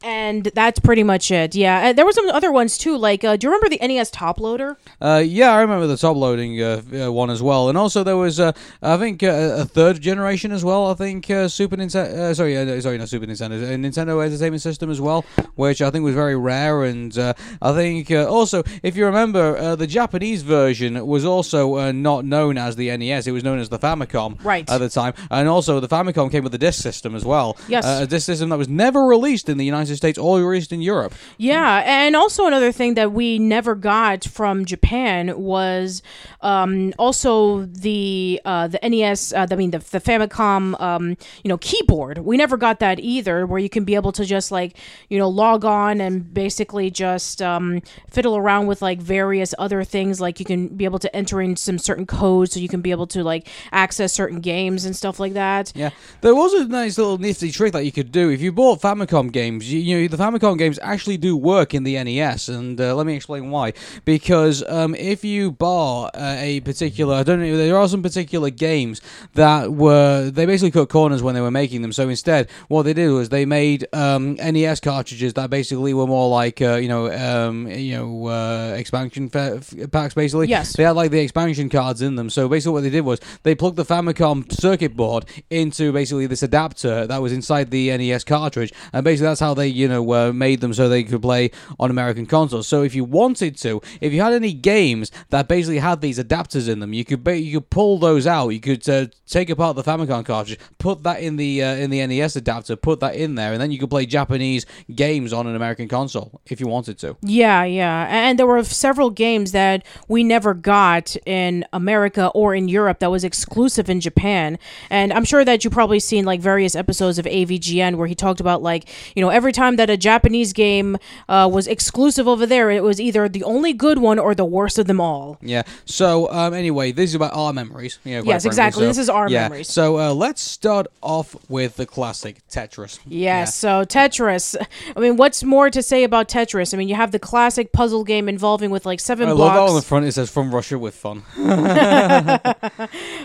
And 0.05 0.45
that's 0.55 0.79
pretty 0.81 1.03
much 1.03 1.31
it. 1.31 1.55
Yeah, 1.55 1.89
uh, 1.89 1.93
there 1.95 2.05
were 2.05 2.13
some 2.13 2.29
other 2.29 2.53
ones 2.53 2.77
too. 2.77 2.97
Like, 2.99 3.25
uh, 3.25 3.37
do 3.37 3.47
you 3.47 3.51
remember 3.53 3.71
the 3.75 3.87
NES 3.87 4.11
top 4.11 4.39
loader? 4.39 4.77
Uh, 5.01 5.23
yeah, 5.25 5.51
I 5.53 5.63
remember 5.63 5.87
the 5.87 5.97
top 5.97 6.17
loading 6.17 6.61
uh, 6.61 6.83
uh, 7.07 7.11
one 7.11 7.31
as 7.31 7.41
well, 7.43 7.71
and 7.71 7.79
also 7.79 8.05
there 8.05 8.17
was, 8.19 8.39
uh, 8.39 8.53
I 8.83 8.99
think, 8.99 9.23
uh, 9.23 9.57
a 9.61 9.65
third 9.65 10.01
generation 10.03 10.53
as 10.53 10.63
well. 10.63 10.91
I 10.91 10.95
think 10.95 11.31
uh, 11.31 11.49
Super 11.49 11.77
Nintendo, 11.77 12.13
uh, 12.31 12.35
sorry, 12.35 12.57
uh, 12.57 12.81
sorry, 12.83 12.99
not 12.99 13.09
Super 13.09 13.25
Nintendo, 13.27 13.63
a 13.63 13.77
Nintendo 13.79 14.23
Entertainment 14.25 14.61
System 14.61 14.91
as 14.91 15.01
well, 15.01 15.25
which 15.55 15.81
I 15.81 15.91
think 15.91 16.05
was 16.05 16.15
very 16.15 16.37
rare. 16.37 16.85
And 16.85 17.17
uh, 17.17 17.33
I 17.63 17.73
think 17.73 18.11
uh, 18.11 18.27
also, 18.29 18.63
if 18.83 18.97
you 18.97 19.07
remember, 19.07 19.57
uh, 19.57 19.75
the 19.75 19.87
Japanese 19.87 20.43
version 20.43 21.07
was 21.07 21.25
also 21.25 21.77
uh, 21.79 21.93
not 21.93 22.27
known 22.27 22.59
as 22.59 22.77
the 22.77 22.95
NES; 22.95 23.27
it 23.27 23.33
was 23.33 23.43
known 23.43 23.59
as 23.59 23.71
the 23.71 23.79
Famicom 23.79 24.37
Right. 24.45 24.71
at 24.71 24.79
the 24.79 24.91
time, 24.91 25.15
and 25.31 25.49
also 25.49 25.81
the 25.81 25.89
Famicom 25.89 26.31
came 26.31 26.45
with 26.45 26.55
a 26.55 26.59
disc 26.59 26.83
system 26.83 27.15
as 27.15 27.25
well. 27.25 27.57
Yes. 27.69 27.85
uh, 27.87 28.01
a 28.03 28.07
disc 28.07 28.27
system 28.27 28.51
that 28.51 28.59
was 28.59 28.69
never 28.69 29.07
released 29.07 29.49
in 29.49 29.57
the 29.57 29.65
United 29.65 29.94
States 29.97 30.19
or 30.19 30.41
released 30.41 30.73
in 30.73 30.81
Europe. 30.81 31.15
Yeah, 31.39 31.83
and 31.85 32.17
also 32.17 32.47
another 32.47 32.73
thing 32.73 32.95
that 32.95 33.13
we 33.13 33.39
never 33.39 33.75
got 33.75 34.25
from 34.25 34.65
Japan 34.65 35.39
was 35.39 36.03
um, 36.41 36.93
also 36.99 37.65
the 37.67 38.41
uh, 38.45 38.69
the 38.69 38.79
NES. 38.83 39.33
Uh, 39.33 39.47
I 39.51 39.55
mean, 39.57 39.71
the, 39.71 39.79
the 39.79 40.01
Famicom, 40.01 40.81
um, 40.81 41.17
you 41.43 41.49
know, 41.49 41.59
keyboard. 41.59 42.19
We 42.19 42.37
never 42.37 42.57
got 42.57 42.81
that 42.81 43.01
either, 43.01 43.47
where 43.47 43.59
you 43.59 43.69
can 43.69 43.85
be 43.85 43.95
able 43.95 44.13
to 44.13 44.25
just 44.25 44.51
like 44.51 44.77
you 45.09 45.19
know 45.19 45.29
log 45.29 45.65
on 45.65 46.01
and 46.01 46.33
basically 46.33 46.91
just 46.91 47.41
um, 47.41 47.83
fiddle 48.11 48.37
around 48.37 48.67
with 48.67 48.83
like 48.83 49.01
various 49.01 49.55
other 49.59 49.85
things. 49.85 50.21
Like 50.21 50.39
you 50.39 50.47
can 50.47 50.69
be 50.69 50.85
able 50.85 50.99
to 50.99 51.15
enter 51.17 51.41
in 51.41 51.57
some 51.57 51.79
certain 51.79 52.07
codes, 52.07 52.53
so 52.53 52.61
you 52.61 52.69
can 52.69 52.81
be 52.81 52.91
able 52.91 53.07
to 53.09 53.23
like 53.23 53.49
access 53.73 54.13
certain 54.13 54.41
games 54.41 54.85
and 54.85 54.95
stuff 54.95 55.19
like 55.19 55.35
that. 55.35 55.73
Yeah, 55.75 55.91
there 56.21 56.35
was 56.35 56.53
a 56.55 56.67
nice 56.69 56.99
little 56.99 57.19
nifty 57.19 57.51
trick 57.51 57.73
that 57.73 57.85
you 57.85 57.93
could 57.93 58.13
do 58.13 58.31
if 58.31 58.41
you 58.41 58.53
bought 58.53 58.81
Famicom 58.81 59.33
games. 59.33 59.73
You, 59.73 59.81
you 59.85 60.01
know, 60.01 60.09
the 60.09 60.17
Famicom 60.17 60.57
games 60.59 60.79
actually 60.83 61.17
do 61.17 61.37
work 61.37 61.75
in 61.75 61.85
the 61.85 62.03
NES, 62.03 62.49
and 62.49 62.81
uh, 62.81 62.95
let 62.95 63.07
me 63.07 63.15
explain 63.15 63.51
why. 63.51 63.73
Because 64.05 64.65
um, 64.69 64.95
if 64.95 65.25
you 65.25 65.53
bought 65.53 66.11
uh, 66.15 66.37
a 66.39 66.61
particular, 66.61 67.15
I 67.17 67.23
don't 67.23 67.41
know, 67.41 67.57
there 67.57 67.77
are 67.77 67.89
some 67.89 68.03
particular 68.03 68.51
games 68.51 69.01
that 69.35 69.73
were 69.73 70.31
they 70.31 70.47
basically 70.47 70.71
cut 70.71 70.89
corners 70.89 71.23
when 71.23 71.35
they 71.35 71.41
were 71.41 71.51
making 71.51 71.83
them. 71.83 71.93
So 71.93 72.09
instead, 72.09 72.49
what 72.69 72.85
they 72.85 72.95
did 72.95 73.11
was 73.11 73.29
they 73.29 73.45
made 73.45 73.87
um, 73.93 74.35
NES 74.35 74.81
cartridges 74.81 75.35
that 75.35 75.51
basically 75.51 75.93
were 75.95 76.07
more 76.07 76.29
like 76.31 76.63
uh, 76.63 76.77
you 76.77 76.89
know 76.89 77.13
um, 77.13 77.69
you 77.69 77.97
know 77.97 78.27
uh, 78.29 78.75
expansion 78.77 79.29
packs. 79.31 80.15
Basically, 80.15 80.49
Yes. 80.49 80.75
they 80.77 80.85
had 80.85 80.93
like 80.97 81.11
the 81.11 81.21
expansion 81.21 81.69
cards 81.69 82.01
in 82.01 82.17
them. 82.17 82.31
So 82.31 82.49
basically, 82.49 82.73
what 82.73 82.83
they 82.85 82.91
did 82.91 83.03
was 83.05 83.21
they 83.43 83.55
plugged 83.55 83.77
the 83.77 83.85
Famicom 83.85 84.51
circuit 84.53 84.97
board 84.97 85.27
into 85.51 85.93
basically 85.93 86.27
this 86.27 86.43
adapter 86.43 87.07
that 87.07 87.21
was 87.21 87.33
inside 87.33 87.71
the 87.71 87.97
NES 87.97 88.25
cartridge, 88.25 88.73
and 88.93 89.05
basically 89.05 89.27
that's 89.29 89.41
how 89.41 89.53
they 89.55 89.74
you 89.75 89.89
know 89.89 90.13
uh, 90.13 90.33
made 90.33 90.61
them 90.61 90.73
so 90.73 90.89
they 90.89 91.05
could 91.05 91.23
play 91.23 91.51
on 91.79 91.91
American 91.91 92.27
consoles. 92.27 92.69
So 92.69 92.83
if 92.83 92.95
you 92.95 93.05
wanted 93.05 93.57
to, 93.59 93.81
if 94.01 94.13
you 94.13 94.21
had 94.21 94.33
any 94.33 94.53
games 94.53 95.11
that 95.31 95.49
basically 95.49 95.79
had 95.79 96.01
these 96.01 96.19
adapters 96.19 96.69
in 96.69 96.81
them, 96.81 96.93
you 96.93 97.05
could 97.05 97.25
ba- 97.25 97.39
you 97.39 97.61
could 97.61 97.71
pull 97.71 97.99
those 97.99 98.27
out. 98.27 98.49
You 98.49 98.61
could 98.61 98.89
uh, 98.89 99.07
take 99.27 99.51
apart 99.51 99.77
the 99.77 99.83
Famicom 99.83 100.25
cartridge, 100.25 100.59
put 100.79 101.03
that 101.03 101.21
in 101.21 101.37
the 101.37 101.63
uh, 101.63 101.75
in 101.75 101.91
the 101.91 102.07
NES 102.07 102.37
adapter, 102.37 102.77
put 102.77 103.01
that 103.01 103.15
in 103.15 103.35
there, 103.35 103.53
and 103.53 103.61
then 103.61 103.71
you 103.71 103.79
could 103.79 103.91
play 103.91 104.07
Japanese 104.07 104.67
games 104.95 105.33
on 105.33 105.47
an 105.47 105.57
American 105.57 105.89
console 105.89 106.41
if 106.47 106.61
you 106.61 106.67
wanted 106.67 106.99
to. 106.99 107.17
Yeah, 107.23 107.65
yeah. 107.65 108.07
And 108.11 108.39
there 108.39 108.47
were 108.47 108.63
several 108.65 109.11
games 109.11 109.53
that 109.53 109.85
we 110.09 110.25
never 110.25 110.55
got 110.55 111.17
in 111.27 111.65
America 111.73 112.29
or 112.35 112.55
in 112.55 112.69
Europe 112.69 112.99
that 113.01 113.11
was 113.11 113.25
exclusive 113.25 113.89
in 113.89 114.01
Japan. 114.01 114.59
And 114.91 115.13
I'm 115.13 115.25
sure 115.25 115.45
that 115.45 115.65
you 115.65 115.71
probably 115.71 116.01
seen 116.01 116.25
like 116.25 116.41
various 116.41 116.75
episodes 116.75 117.19
of 117.19 117.27
AVGN 117.27 117.97
where 117.97 118.07
he 118.07 118.15
talked 118.15 118.41
about 118.41 118.63
like, 118.63 118.89
you 119.15 119.23
know, 119.23 119.31
every 119.31 119.53
time 119.55 119.77
that 119.77 119.89
a 119.89 119.97
Japanese 119.97 120.53
game 120.53 120.99
uh, 121.29 121.49
was 121.51 121.67
exclusive 121.67 122.29
over 122.29 122.47
there, 122.47 122.71
it 122.71 122.83
was 122.83 123.01
either 123.01 123.29
the 123.29 123.45
only 123.45 123.73
good 123.73 123.99
one 123.99 124.19
or 124.19 124.35
the 124.35 124.45
worst 124.45 124.79
of 124.79 124.87
them 124.87 125.01
all. 125.01 125.39
Yeah. 125.41 125.63
So 125.85 126.31
um, 126.31 126.53
anyway, 126.55 126.93
this 126.93 127.11
is 127.11 127.15
about 127.15 127.35
our 127.35 127.53
memories. 127.53 127.99
Quite 128.03 128.25
Yes, 128.25 128.45
exactly. 128.45 128.83
So, 128.83 128.89
This 128.89 128.99
is 128.99 129.09
our 129.09 129.29
yeah. 129.29 129.45
memories. 129.45 129.69
So 129.69 129.99
uh, 129.99 130.13
let's 130.15 130.41
start 130.41 130.87
off 131.01 131.37
with 131.49 131.77
the 131.77 131.87
classic 131.87 132.47
Tetris. 132.49 132.99
Yeah, 133.07 133.45
so 133.45 133.85
Tetris. 133.85 134.57
I 134.97 135.01
mean, 135.01 135.17
what's 135.17 135.43
more 135.45 135.71
to 135.71 135.83
say 135.83 136.05
about 136.05 136.29
Tetris? 136.29 136.75
I 136.75 136.77
mean, 136.77 136.89
you 136.89 136.95
have 136.95 137.13
the 137.13 137.19
classic 137.19 137.73
puzzle 137.73 138.05
game 138.05 138.29
involving 138.29 138.71
with 138.71 138.85
like 138.87 139.01
seven 139.01 139.29
I 139.29 139.33
love 139.33 139.39
blocks. 139.39 139.57
that 139.57 139.69
on 139.71 139.77
the 139.77 139.83
front. 139.83 140.07
It 140.07 140.13
says 140.13 140.31
"From 140.31 140.55
Russia 140.55 140.79
with 140.79 140.95
fun." 140.95 141.23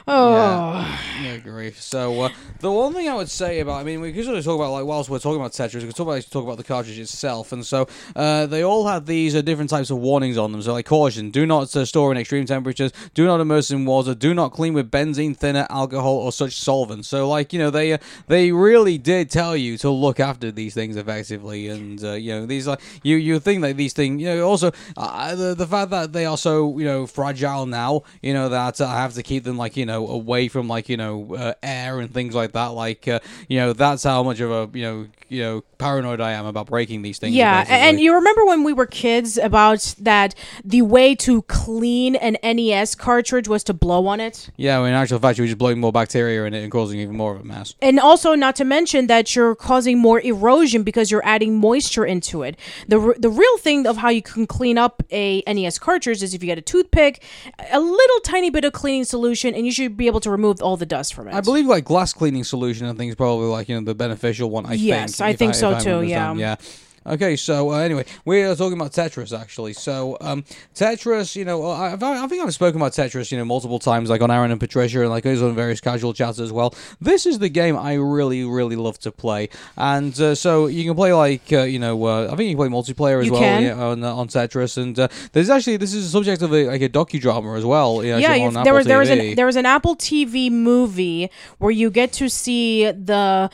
oh. 0.08 1.00
Yeah, 1.22 1.38
grief. 1.38 1.82
So 1.82 2.22
uh, 2.22 2.30
the 2.60 2.72
one 2.72 2.94
thing 2.94 3.10
I 3.10 3.16
would 3.16 3.30
say 3.30 3.60
about, 3.60 3.82
I 3.82 3.84
mean, 3.84 4.02
we 4.02 4.14
could 4.14 4.26
sort 4.26 4.38
of 4.38 4.44
talk 4.44 4.56
about 4.56 4.72
like 4.72 4.86
whilst 4.86 5.10
we're 5.10 5.20
talking 5.20 5.40
about 5.40 5.52
Tetris, 5.52 5.82
we 5.82 5.88
could 5.88 5.96
talk 5.96 6.08
about 6.08 6.19
talk 6.22 6.44
about 6.44 6.58
the 6.58 6.64
cartridge 6.64 7.00
itself, 7.00 7.52
and 7.52 7.66
so 7.66 7.88
uh, 8.16 8.46
they 8.46 8.64
all 8.64 8.88
had 8.88 9.06
these 9.06 9.36
uh, 9.36 9.42
different 9.42 9.70
types 9.70 9.90
of 9.90 9.98
warnings 9.98 10.38
on 10.38 10.52
them. 10.52 10.62
So 10.62 10.74
like 10.74 10.86
caution: 10.86 11.32
do 11.32 11.46
not 11.46 11.76
uh, 11.76 11.86
store 11.86 12.12
in 12.12 12.18
extreme 12.18 12.46
temperatures, 12.46 12.92
do 13.14 13.26
not 13.26 13.40
immerse 13.40 13.72
in 13.72 13.86
water, 13.86 14.16
do 14.16 14.34
not 14.34 14.52
clean 14.54 14.74
with 14.74 14.92
benzene, 14.92 15.36
thinner, 15.36 15.68
alcohol, 15.70 16.18
or 16.18 16.32
such 16.32 16.58
solvents. 16.58 17.08
So 17.08 17.28
like 17.28 17.54
you 17.54 17.60
know 17.60 17.70
they 17.70 17.94
uh, 17.94 17.98
they 18.28 18.52
really 18.52 18.98
did 18.98 19.30
tell 19.30 19.56
you 19.56 19.78
to 19.80 19.90
look 19.90 20.20
after 20.20 20.52
these 20.52 20.74
things 20.74 20.96
effectively, 20.96 21.68
and 21.68 22.04
uh, 22.04 22.14
you 22.14 22.32
know 22.32 22.46
these 22.46 22.68
like 22.68 22.82
you 23.04 23.18
you 23.18 23.40
think 23.40 23.62
that 23.62 23.78
these 23.78 23.94
things 23.94 24.22
you 24.22 24.28
know 24.28 24.48
also 24.48 24.72
uh, 24.98 25.36
the 25.36 25.56
the 25.56 25.68
fact 25.68 25.92
that 25.92 26.14
they 26.14 26.26
are 26.26 26.38
so 26.38 26.78
you 26.78 26.86
know 26.86 27.06
fragile 27.06 27.66
now, 27.66 28.04
you 28.22 28.34
know 28.34 28.50
that 28.50 28.82
I 28.82 28.96
have 29.02 29.14
to 29.14 29.24
keep 29.24 29.44
them 29.44 29.58
like 29.58 29.78
you 29.78 29.86
know 29.86 30.08
away 30.08 30.48
from 30.48 30.68
like 30.68 30.90
you 30.90 30.98
know 30.98 31.36
uh, 31.36 31.54
air 31.64 32.00
and 32.00 32.14
things 32.14 32.36
like 32.36 32.54
that. 32.54 32.68
Like 32.68 33.08
uh, 33.08 33.20
you 33.48 33.60
know 33.60 33.74
that's 33.74 34.04
how 34.04 34.24
much 34.24 34.40
of 34.40 34.52
a 34.52 34.78
you 34.78 34.84
know 34.84 35.08
you 35.30 35.42
know 35.42 35.62
paranoid 35.78 36.09
paranoid 36.10 36.22
I 36.22 36.38
am 36.38 36.46
about 36.46 36.68
breaking 36.68 37.02
these 37.02 37.20
things. 37.20 37.36
Yeah, 37.36 37.62
basically. 37.62 37.78
and 37.78 38.00
you 38.00 38.16
remember 38.16 38.46
when 38.46 38.64
we 38.64 38.74
were 38.74 38.86
kids 38.86 39.38
about 39.38 39.96
that 40.00 40.36
the 40.64 40.82
way 40.82 41.16
to 41.16 41.42
clean 41.44 42.16
an 42.16 42.38
NES 42.44 42.96
cartridge 42.96 43.48
was 43.48 43.64
to 43.66 43.74
blow 43.74 44.08
on 44.08 44.20
it? 44.20 44.50
yeah, 44.58 44.80
in 44.86 44.94
actual 44.94 45.20
fact, 45.20 45.38
you're 45.38 45.48
just 45.48 45.58
blowing 45.58 45.80
more 45.80 45.92
bacteria 45.92 46.44
in 46.46 46.54
it 46.54 46.64
and 46.64 46.72
causing 46.72 47.00
even 47.00 47.16
more 47.16 47.36
of 47.36 47.42
a 47.42 47.44
mess. 47.44 47.76
And 47.82 48.00
also, 48.00 48.36
not 48.36 48.56
to 48.58 48.66
mention 48.66 49.08
that 49.08 49.36
you're 49.36 49.56
causing 49.56 49.98
more 50.00 50.20
erosion 50.22 50.84
because 50.84 51.12
you're 51.12 51.26
adding 51.26 51.56
moisture 51.60 52.06
into 52.06 52.44
it. 52.44 52.58
The, 52.88 53.00
r- 53.00 53.16
the 53.18 53.30
real 53.30 53.58
thing 53.58 53.86
of 53.88 53.98
how 53.98 54.10
you 54.10 54.22
can 54.22 54.48
clean 54.48 54.78
up 54.78 55.04
a 55.12 55.44
NES 55.48 55.80
cartridge 55.80 56.24
is 56.24 56.34
if 56.34 56.42
you 56.44 56.48
get 56.48 56.58
a 56.58 56.62
toothpick, 56.62 57.24
a 57.72 57.80
little 57.80 58.20
tiny 58.22 58.50
bit 58.50 58.66
of 58.66 58.74
cleaning 58.74 59.04
solution, 59.04 59.54
and 59.54 59.66
you 59.66 59.72
should 59.72 59.96
be 59.98 60.08
able 60.08 60.20
to 60.22 60.32
remove 60.32 60.62
all 60.62 60.78
the 60.78 60.86
dust 60.86 61.14
from 61.14 61.28
it. 61.28 61.34
I 61.34 61.42
believe 61.42 61.66
like 61.66 61.86
glass 61.86 62.14
cleaning 62.14 62.44
solution, 62.44 62.88
and 62.88 62.98
things 62.98 63.16
probably 63.16 63.48
like 63.48 63.70
you 63.70 63.76
know 63.76 63.82
the 63.86 63.96
beneficial 63.96 64.50
one. 64.50 64.66
I 64.66 64.74
Yes, 64.74 65.18
think. 65.18 65.28
I 65.28 65.34
think 65.34 65.52
if 65.52 65.58
so 65.58 65.80
too, 65.80 65.99
understanding. 66.00 66.40
yeah. 66.40 66.56
Yeah. 66.60 66.66
Okay, 67.06 67.36
so 67.36 67.72
uh, 67.72 67.78
anyway, 67.78 68.06
we 68.26 68.42
are 68.42 68.56
talking 68.56 68.80
about 68.80 68.92
Tetris 68.92 69.38
actually. 69.38 69.74
So 69.74 70.18
um, 70.22 70.44
Tetris, 70.76 71.36
you 71.36 71.46
know, 71.46 71.66
I, 71.66 71.94
I've, 71.94 72.30
think 72.30 72.44
I've 72.44 72.54
spoken 72.54 72.80
about 72.82 72.94
Tetris, 72.94 73.32
you 73.32 73.38
know, 73.38 73.46
multiple 73.46 73.80
times, 73.80 74.10
like 74.10 74.22
on 74.22 74.32
Arun 74.32 74.52
and 74.52 74.60
Patricia, 74.60 75.02
and 75.02 75.10
like 75.10 75.24
those 75.24 75.42
on 75.42 75.56
various 75.56 75.82
casual 75.82 76.14
chats 76.14 76.40
as 76.40 76.52
well. 76.52 76.74
This 77.00 77.26
is 77.26 77.40
the 77.40 77.50
game 77.50 77.78
I 77.78 77.94
really, 77.94 78.44
really 78.44 78.76
love 78.76 79.00
to 79.00 79.12
play, 79.12 79.50
and 79.78 80.20
uh, 80.20 80.36
so 80.36 80.68
you 80.68 80.84
can 80.84 80.96
play 80.96 81.14
like 81.14 81.52
uh, 81.52 81.62
you 81.62 81.80
know, 81.80 82.06
uh, 82.06 82.30
I 82.32 82.36
think 82.36 82.50
you 82.50 82.56
can 82.56 82.70
play 82.70 82.80
multiplayer 82.80 83.20
as 83.22 83.28
You 83.28 83.34
well 83.34 83.62
yeah, 83.62 83.74
on 83.74 84.04
uh, 84.04 84.14
on 84.14 84.28
Tetris, 84.28 84.78
and 84.78 84.98
uh, 85.00 85.08
there's 85.32 85.50
actually 85.50 85.78
this 85.78 85.94
is 85.94 86.06
a 86.06 86.10
subject 86.10 86.42
of 86.42 86.54
a, 86.54 86.68
like 86.68 86.82
a 86.82 86.90
docudrama 86.90 87.58
as 87.58 87.66
well. 87.66 88.04
You 88.04 88.14
know, 88.14 88.18
yeah, 88.18 88.34
on 88.46 88.54
there 88.54 88.62
Apple 88.62 88.74
was 88.74 88.86
there 88.86 89.00
was 89.00 89.10
an 89.10 89.36
there 89.36 89.46
was 89.46 89.56
an 89.56 89.66
Apple 89.66 89.96
TV 89.96 90.52
movie 90.52 91.30
where 91.58 91.72
you 91.72 91.90
get 91.90 92.12
to 92.14 92.30
see 92.30 92.86
the 92.92 93.50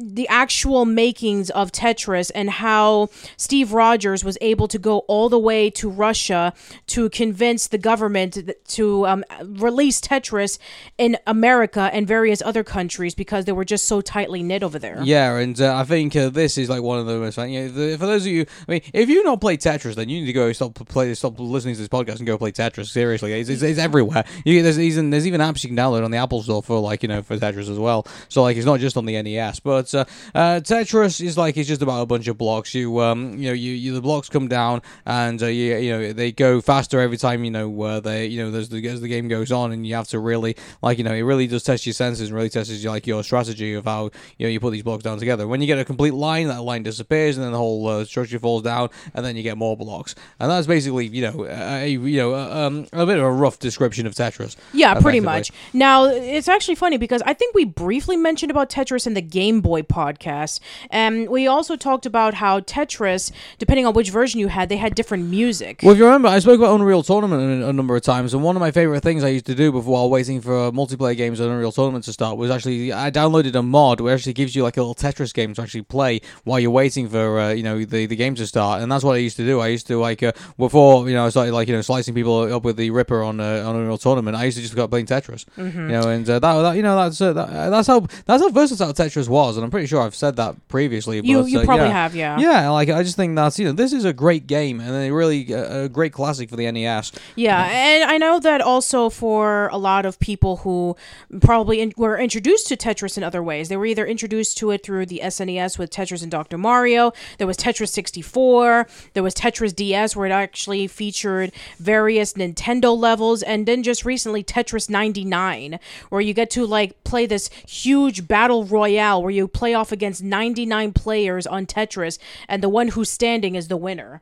the 0.00 0.26
actual 0.28 0.84
makings 0.84 1.50
of 1.50 1.70
Tetris 1.70 2.30
and 2.34 2.48
how 2.48 2.89
Steve 3.36 3.72
Rogers 3.72 4.24
was 4.24 4.36
able 4.40 4.68
to 4.68 4.78
go 4.78 4.98
all 5.00 5.28
the 5.28 5.38
way 5.38 5.70
to 5.70 5.88
Russia 5.88 6.52
to 6.88 7.08
convince 7.10 7.66
the 7.68 7.78
government 7.78 8.38
to 8.68 9.06
um, 9.06 9.24
release 9.40 10.00
Tetris 10.00 10.58
in 10.98 11.16
America 11.26 11.90
and 11.92 12.06
various 12.06 12.42
other 12.42 12.64
countries 12.64 13.14
because 13.14 13.44
they 13.44 13.52
were 13.52 13.64
just 13.64 13.86
so 13.86 14.00
tightly 14.00 14.42
knit 14.42 14.62
over 14.62 14.78
there. 14.78 15.00
Yeah, 15.02 15.36
and 15.36 15.60
uh, 15.60 15.76
I 15.76 15.84
think 15.84 16.16
uh, 16.16 16.30
this 16.30 16.58
is 16.58 16.68
like 16.68 16.82
one 16.82 16.98
of 16.98 17.06
the 17.06 17.18
most. 17.18 17.38
You 17.38 17.62
know, 17.62 17.68
the, 17.68 17.98
for 17.98 18.06
those 18.06 18.26
of 18.26 18.32
you, 18.32 18.46
I 18.68 18.72
mean, 18.72 18.82
if 18.92 19.08
you 19.08 19.22
not 19.24 19.40
play 19.40 19.56
Tetris, 19.56 19.94
then 19.94 20.08
you 20.08 20.20
need 20.20 20.26
to 20.26 20.32
go 20.32 20.52
stop 20.52 20.74
play, 20.88 21.12
stop 21.14 21.38
listening 21.38 21.74
to 21.74 21.80
this 21.80 21.88
podcast 21.88 22.18
and 22.18 22.26
go 22.26 22.38
play 22.38 22.52
Tetris. 22.52 22.88
Seriously, 22.88 23.32
it's, 23.32 23.48
it's, 23.48 23.62
it's 23.62 23.78
everywhere. 23.78 24.24
You, 24.44 24.62
there's 24.62 24.78
even 24.78 25.10
there's 25.10 25.26
even 25.26 25.40
apps 25.40 25.62
you 25.62 25.68
can 25.68 25.76
download 25.76 26.04
on 26.04 26.10
the 26.10 26.18
Apple 26.18 26.42
Store 26.42 26.62
for 26.62 26.78
like 26.80 27.02
you 27.02 27.08
know 27.08 27.22
for 27.22 27.36
Tetris 27.36 27.70
as 27.70 27.78
well. 27.78 28.06
So 28.28 28.42
like 28.42 28.56
it's 28.56 28.66
not 28.66 28.80
just 28.80 28.96
on 28.96 29.04
the 29.04 29.20
NES, 29.20 29.60
but 29.60 29.94
uh, 29.94 30.04
uh, 30.34 30.60
Tetris 30.60 31.24
is 31.24 31.36
like 31.36 31.56
it's 31.56 31.68
just 31.68 31.82
about 31.82 32.02
a 32.02 32.06
bunch 32.06 32.28
of 32.28 32.38
blocks. 32.38 32.69
You 32.74 33.00
um 33.00 33.38
you 33.38 33.48
know 33.48 33.54
you, 33.54 33.72
you 33.72 33.94
the 33.94 34.00
blocks 34.00 34.28
come 34.28 34.48
down 34.48 34.82
and 35.06 35.42
uh, 35.42 35.46
you 35.46 35.76
you 35.76 35.90
know 35.90 36.12
they 36.12 36.32
go 36.32 36.60
faster 36.60 37.00
every 37.00 37.16
time 37.16 37.44
you 37.44 37.50
know 37.50 37.82
uh, 37.82 38.00
they 38.00 38.26
you 38.26 38.42
know 38.42 38.50
there's 38.50 38.68
the, 38.68 38.86
as 38.88 39.00
the 39.00 39.08
game 39.08 39.28
goes 39.28 39.52
on 39.52 39.72
and 39.72 39.86
you 39.86 39.94
have 39.94 40.08
to 40.08 40.18
really 40.18 40.56
like 40.82 40.98
you 40.98 41.04
know 41.04 41.12
it 41.12 41.22
really 41.22 41.46
does 41.46 41.62
test 41.62 41.86
your 41.86 41.92
senses 41.92 42.28
and 42.28 42.36
really 42.36 42.48
tests 42.48 42.82
your, 42.82 42.92
like 42.92 43.06
your 43.06 43.22
strategy 43.22 43.74
of 43.74 43.84
how 43.84 44.10
you 44.38 44.46
know 44.46 44.48
you 44.48 44.60
put 44.60 44.72
these 44.72 44.82
blocks 44.82 45.02
down 45.02 45.18
together. 45.18 45.46
When 45.46 45.60
you 45.60 45.66
get 45.66 45.78
a 45.78 45.84
complete 45.84 46.14
line, 46.14 46.48
that 46.48 46.62
line 46.62 46.82
disappears 46.82 47.36
and 47.36 47.44
then 47.44 47.52
the 47.52 47.58
whole 47.58 47.86
uh, 47.86 48.04
structure 48.04 48.38
falls 48.38 48.62
down 48.62 48.90
and 49.14 49.24
then 49.24 49.36
you 49.36 49.42
get 49.42 49.56
more 49.56 49.76
blocks. 49.76 50.14
And 50.38 50.50
that's 50.50 50.66
basically 50.66 51.06
you 51.06 51.22
know 51.22 51.46
a, 51.48 51.86
you 51.86 52.16
know 52.16 52.34
a, 52.34 52.66
um, 52.66 52.86
a 52.92 53.06
bit 53.06 53.18
of 53.18 53.24
a 53.24 53.32
rough 53.32 53.58
description 53.58 54.06
of 54.06 54.14
Tetris. 54.14 54.56
Yeah, 54.72 54.94
pretty 54.94 55.20
much. 55.20 55.50
Now, 55.72 56.04
it's 56.06 56.48
actually 56.48 56.74
funny 56.74 56.96
because 56.96 57.22
I 57.24 57.34
think 57.34 57.54
we 57.54 57.64
briefly 57.64 58.16
mentioned 58.16 58.50
about 58.50 58.70
Tetris 58.70 59.06
in 59.06 59.14
the 59.14 59.22
Game 59.22 59.60
Boy 59.60 59.82
podcast. 59.82 60.60
And 60.90 61.28
we 61.28 61.46
also 61.46 61.76
talked 61.76 62.06
about 62.06 62.34
how 62.34 62.59
Tetris, 62.60 63.30
depending 63.58 63.86
on 63.86 63.94
which 63.94 64.10
version 64.10 64.40
you 64.40 64.48
had, 64.48 64.68
they 64.68 64.76
had 64.76 64.94
different 64.94 65.24
music. 65.28 65.80
Well, 65.82 65.92
if 65.92 65.98
you 65.98 66.04
remember, 66.04 66.28
I 66.28 66.38
spoke 66.38 66.58
about 66.58 66.74
Unreal 66.74 67.02
Tournament 67.02 67.62
a, 67.62 67.68
a 67.68 67.72
number 67.72 67.96
of 67.96 68.02
times, 68.02 68.34
and 68.34 68.42
one 68.42 68.56
of 68.56 68.60
my 68.60 68.70
favorite 68.70 69.02
things 69.02 69.24
I 69.24 69.28
used 69.28 69.46
to 69.46 69.54
do 69.54 69.72
before 69.72 69.90
while 69.92 70.10
waiting 70.10 70.40
for 70.40 70.70
multiplayer 70.72 71.16
games 71.16 71.40
on 71.40 71.50
Unreal 71.50 71.72
Tournament 71.72 72.04
to 72.04 72.12
start 72.12 72.36
was 72.36 72.50
actually 72.50 72.92
I 72.92 73.10
downloaded 73.10 73.54
a 73.54 73.62
mod 73.62 74.00
which 74.00 74.12
actually 74.12 74.34
gives 74.34 74.54
you 74.54 74.62
like 74.62 74.76
a 74.76 74.80
little 74.80 74.94
Tetris 74.94 75.34
game 75.34 75.54
to 75.54 75.62
actually 75.62 75.82
play 75.82 76.20
while 76.44 76.60
you're 76.60 76.70
waiting 76.70 77.08
for 77.08 77.40
uh, 77.40 77.52
you 77.52 77.62
know 77.62 77.84
the, 77.84 78.06
the 78.06 78.16
game 78.16 78.34
to 78.36 78.46
start, 78.46 78.82
and 78.82 78.90
that's 78.90 79.04
what 79.04 79.14
I 79.14 79.18
used 79.18 79.36
to 79.36 79.44
do. 79.44 79.60
I 79.60 79.68
used 79.68 79.86
to 79.88 79.98
like 79.98 80.22
uh, 80.22 80.32
before 80.58 81.08
you 81.08 81.14
know 81.14 81.26
I 81.26 81.28
started 81.30 81.52
like 81.52 81.68
you 81.68 81.74
know 81.74 81.82
slicing 81.82 82.14
people 82.14 82.52
up 82.52 82.64
with 82.64 82.76
the 82.76 82.90
Ripper 82.90 83.22
on 83.22 83.40
uh, 83.40 83.64
on 83.66 83.76
Unreal 83.76 83.98
Tournament. 83.98 84.36
I 84.36 84.44
used 84.44 84.56
to 84.56 84.62
just 84.62 84.76
go 84.76 84.86
playing 84.86 85.06
Tetris, 85.06 85.44
you 85.56 85.64
know, 85.64 86.08
and 86.08 86.28
uh, 86.28 86.38
that, 86.38 86.62
that 86.62 86.76
you 86.76 86.82
know 86.82 86.96
that's 86.96 87.20
uh, 87.20 87.32
that, 87.32 87.48
uh, 87.48 87.70
that's 87.70 87.86
how 87.86 88.00
that's 88.00 88.42
how 88.42 88.48
versatile 88.50 88.92
Tetris 88.92 89.28
was, 89.28 89.56
and 89.56 89.64
I'm 89.64 89.70
pretty 89.70 89.86
sure 89.86 90.00
I've 90.02 90.14
said 90.14 90.36
that 90.36 90.56
previously. 90.68 91.20
you 91.24 91.42
but, 91.42 91.50
you 91.50 91.60
uh, 91.60 91.64
probably 91.64 91.86
yeah. 91.86 91.92
have, 91.92 92.14
yeah. 92.14 92.38
Yeah, 92.38 92.49
like 92.68 92.88
I 92.88 93.02
just 93.02 93.16
think 93.16 93.36
that's 93.36 93.58
you 93.58 93.66
know 93.66 93.72
this 93.72 93.92
is 93.92 94.04
a 94.04 94.12
great 94.12 94.46
game 94.46 94.80
and 94.80 94.90
a 94.94 95.10
really 95.10 95.54
uh, 95.54 95.84
a 95.84 95.88
great 95.88 96.12
classic 96.12 96.50
for 96.50 96.56
the 96.56 96.70
NES. 96.70 97.12
Yeah, 97.36 97.68
and 97.70 98.10
I 98.10 98.18
know 98.18 98.38
that 98.40 98.60
also 98.60 99.10
for 99.10 99.68
a 99.68 99.78
lot 99.78 100.06
of 100.06 100.18
people 100.18 100.58
who 100.58 100.96
probably 101.40 101.80
in, 101.80 101.92
were 101.96 102.18
introduced 102.18 102.68
to 102.68 102.76
Tetris 102.76 103.16
in 103.16 103.22
other 103.22 103.42
ways. 103.42 103.68
They 103.68 103.76
were 103.76 103.86
either 103.86 104.06
introduced 104.06 104.58
to 104.58 104.70
it 104.70 104.82
through 104.82 105.06
the 105.06 105.20
SNES 105.22 105.78
with 105.78 105.90
Tetris 105.90 106.22
and 106.22 106.30
Dr. 106.30 106.58
Mario. 106.58 107.12
There 107.38 107.46
was 107.46 107.56
Tetris 107.56 107.88
64. 107.88 108.86
There 109.14 109.22
was 109.22 109.34
Tetris 109.34 109.74
DS, 109.74 110.16
where 110.16 110.26
it 110.26 110.32
actually 110.32 110.86
featured 110.86 111.52
various 111.78 112.34
Nintendo 112.34 112.96
levels, 112.96 113.42
and 113.42 113.66
then 113.66 113.82
just 113.82 114.04
recently 114.04 114.42
Tetris 114.42 114.90
99, 114.90 115.78
where 116.08 116.20
you 116.20 116.34
get 116.34 116.50
to 116.50 116.66
like 116.66 117.02
play 117.04 117.26
this 117.26 117.48
huge 117.66 118.26
battle 118.26 118.64
royale 118.64 119.22
where 119.22 119.30
you 119.30 119.48
play 119.48 119.74
off 119.74 119.92
against 119.92 120.22
99 120.22 120.92
players 120.92 121.46
on 121.46 121.66
Tetris, 121.66 122.18
and 122.48 122.62
the 122.62 122.68
one 122.68 122.88
who's 122.88 123.10
standing 123.10 123.54
is 123.54 123.68
the 123.68 123.76
winner. 123.76 124.20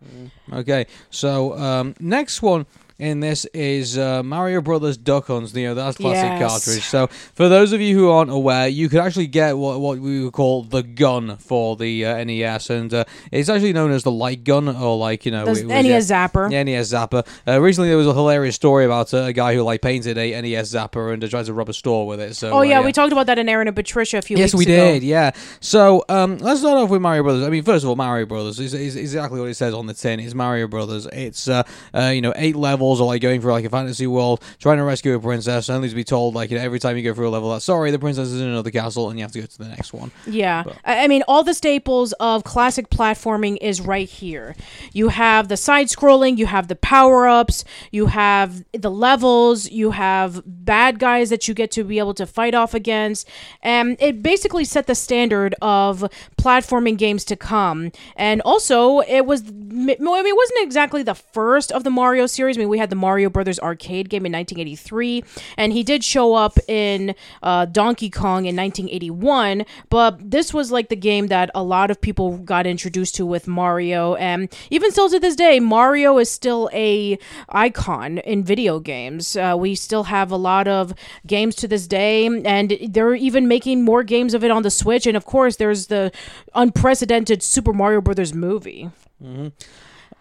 Okay, 0.52 0.86
so 1.10 1.56
um, 1.58 1.94
next 2.00 2.42
one 2.42 2.66
in 2.98 3.20
this 3.20 3.44
is 3.54 3.96
uh, 3.96 4.22
Mario 4.24 4.60
Brothers 4.60 4.96
Duck 4.96 5.28
Hunt. 5.28 5.54
You 5.54 5.68
know 5.68 5.74
that's 5.74 5.96
classic 5.98 6.40
Yes. 6.40 6.50
cartridge. 6.50 6.84
So 6.84 7.06
for 7.06 7.48
those 7.48 7.72
of 7.72 7.80
you 7.80 7.96
who 7.96 8.10
aren't 8.10 8.30
aware, 8.30 8.66
you 8.68 8.88
could 8.88 9.00
actually 9.00 9.28
get 9.28 9.56
what 9.56 9.80
what 9.80 9.98
we 9.98 10.24
would 10.24 10.32
call 10.32 10.64
the 10.64 10.82
gun 10.82 11.36
for 11.36 11.76
the 11.76 12.04
uh, 12.04 12.24
NES, 12.24 12.70
and 12.70 12.92
uh, 12.92 13.04
it's 13.30 13.48
actually 13.48 13.72
known 13.72 13.92
as 13.92 14.02
the 14.02 14.10
light 14.10 14.42
gun 14.44 14.68
or 14.68 14.96
like 14.96 15.24
you 15.24 15.32
know 15.32 15.46
was, 15.46 15.62
NES 15.62 15.86
yeah, 16.10 16.26
Zapper. 16.28 16.50
Yeah, 16.50 16.62
NES 16.64 16.92
Zapper. 16.92 17.26
Uh, 17.46 17.60
recently, 17.60 17.88
there 17.88 17.96
was 17.96 18.06
a 18.06 18.14
hilarious 18.14 18.56
story 18.56 18.84
about 18.84 19.14
uh, 19.14 19.18
a 19.18 19.32
guy 19.32 19.54
who 19.54 19.62
like 19.62 19.80
painted 19.80 20.18
a 20.18 20.40
NES 20.42 20.72
Zapper 20.72 21.12
and 21.14 21.22
uh, 21.22 21.28
tried 21.28 21.46
to 21.46 21.52
rob 21.52 21.68
a 21.68 21.72
store 21.74 22.06
with 22.06 22.20
it. 22.20 22.34
So 22.34 22.50
Oh 22.50 22.58
uh, 22.58 22.62
yeah, 22.62 22.80
we 22.84 22.92
talked 22.92 23.12
about 23.12 23.26
that 23.26 23.38
in 23.38 23.48
Arun 23.48 23.68
and 23.68 23.76
Patricia 23.76 24.18
a 24.18 24.22
few 24.22 24.36
weeks 24.36 24.52
ago. 24.52 24.60
Yes, 24.60 24.66
we 24.66 24.74
ago. 24.74 24.92
did. 24.94 25.02
Yeah. 25.04 25.30
So 25.60 26.04
um, 26.08 26.38
let's 26.38 26.60
start 26.60 26.78
off 26.78 26.90
with 26.90 27.00
Mario 27.00 27.22
Brothers. 27.22 27.46
I 27.46 27.50
mean, 27.50 27.62
first 27.62 27.84
of 27.84 27.90
all, 27.90 27.96
Mario 27.96 28.26
Brothers 28.26 28.58
is, 28.58 28.74
is 28.74 28.96
exactly 28.96 29.38
what 29.38 29.48
it 29.48 29.54
says 29.54 29.72
on 29.72 29.86
the 29.86 29.94
tin. 29.94 30.18
It's 30.18 30.34
Mario 30.34 30.66
Brothers. 30.66 31.06
It's 31.12 31.46
uh, 31.48 31.62
uh, 31.94 32.10
you 32.14 32.20
know 32.20 32.32
eight 32.34 32.56
levels, 32.56 32.87
or 32.96 33.06
like 33.06 33.20
going 33.20 33.40
through 33.40 33.52
like 33.52 33.64
a 33.64 33.70
fantasy 33.70 34.06
world, 34.06 34.42
trying 34.58 34.78
to 34.78 34.84
rescue 34.84 35.14
a 35.14 35.20
princess, 35.20 35.68
only 35.68 35.88
to 35.88 35.94
be 35.94 36.04
told 36.04 36.34
like 36.34 36.50
you 36.50 36.58
know 36.58 36.62
every 36.62 36.78
time 36.78 36.96
you 36.96 37.02
go 37.02 37.12
through 37.14 37.28
a 37.28 37.30
level 37.30 37.52
that 37.52 37.60
sorry, 37.60 37.90
the 37.90 37.98
princess 37.98 38.28
is 38.28 38.40
in 38.40 38.46
another 38.46 38.70
castle, 38.70 39.10
and 39.10 39.18
you 39.18 39.24
have 39.24 39.32
to 39.32 39.40
go 39.40 39.46
to 39.46 39.58
the 39.58 39.68
next 39.68 39.92
one. 39.92 40.10
Yeah, 40.26 40.64
I 40.84 41.08
I 41.08 41.10
mean, 41.10 41.22
all 41.26 41.42
the 41.42 41.54
staples 41.54 42.12
of 42.20 42.44
classic 42.44 42.90
platforming 42.90 43.56
is 43.62 43.80
right 43.80 44.08
here. 44.08 44.54
You 44.92 45.08
have 45.08 45.48
the 45.48 45.56
side 45.56 45.86
scrolling, 45.86 46.36
you 46.36 46.44
have 46.44 46.68
the 46.68 46.76
power 46.76 47.26
ups, 47.26 47.64
you 47.90 48.06
have 48.06 48.62
the 48.72 48.90
levels, 48.90 49.70
you 49.70 49.92
have 49.92 50.42
bad 50.44 50.98
guys 50.98 51.30
that 51.30 51.48
you 51.48 51.54
get 51.54 51.70
to 51.72 51.84
be 51.84 51.98
able 51.98 52.12
to 52.12 52.26
fight 52.26 52.54
off 52.54 52.74
against, 52.74 53.26
and 53.62 53.96
it 54.00 54.22
basically 54.22 54.64
set 54.64 54.86
the 54.86 54.94
standard 54.94 55.54
of 55.62 56.04
platforming 56.36 56.98
games 56.98 57.24
to 57.24 57.36
come. 57.36 57.90
And 58.16 58.42
also, 58.42 59.00
it 59.00 59.24
was, 59.24 59.42
I 59.48 59.52
mean, 59.52 59.96
it 59.98 60.36
wasn't 60.36 60.60
exactly 60.60 61.02
the 61.02 61.14
first 61.14 61.72
of 61.72 61.84
the 61.84 61.90
Mario 61.90 62.26
series. 62.26 62.58
I 62.58 62.60
mean, 62.60 62.68
we 62.68 62.77
had 62.78 62.90
the 62.90 62.96
Mario 62.96 63.28
Brothers 63.28 63.58
arcade 63.60 64.08
game 64.08 64.24
in 64.26 64.32
1983, 64.32 65.22
and 65.56 65.72
he 65.72 65.82
did 65.82 66.02
show 66.02 66.34
up 66.34 66.58
in 66.68 67.14
uh, 67.42 67.66
Donkey 67.66 68.10
Kong 68.10 68.46
in 68.46 68.56
1981. 68.56 69.64
But 69.90 70.30
this 70.30 70.54
was 70.54 70.72
like 70.72 70.88
the 70.88 70.96
game 70.96 71.28
that 71.28 71.50
a 71.54 71.62
lot 71.62 71.90
of 71.90 72.00
people 72.00 72.38
got 72.38 72.66
introduced 72.66 73.14
to 73.16 73.26
with 73.26 73.46
Mario, 73.46 74.14
and 74.14 74.52
even 74.70 74.90
still 74.90 75.08
to 75.10 75.20
this 75.20 75.36
day, 75.36 75.60
Mario 75.60 76.18
is 76.18 76.30
still 76.30 76.70
a 76.72 77.18
icon 77.48 78.18
in 78.18 78.44
video 78.44 78.80
games. 78.80 79.36
Uh, 79.36 79.54
we 79.58 79.74
still 79.74 80.04
have 80.04 80.30
a 80.30 80.36
lot 80.36 80.66
of 80.68 80.94
games 81.26 81.54
to 81.56 81.68
this 81.68 81.86
day, 81.86 82.26
and 82.26 82.76
they're 82.88 83.14
even 83.14 83.48
making 83.48 83.84
more 83.84 84.02
games 84.02 84.34
of 84.34 84.44
it 84.44 84.50
on 84.50 84.62
the 84.62 84.70
Switch. 84.70 85.06
And 85.06 85.16
of 85.16 85.24
course, 85.24 85.56
there's 85.56 85.86
the 85.88 86.12
unprecedented 86.54 87.42
Super 87.42 87.72
Mario 87.72 88.00
Brothers 88.00 88.34
movie. 88.34 88.90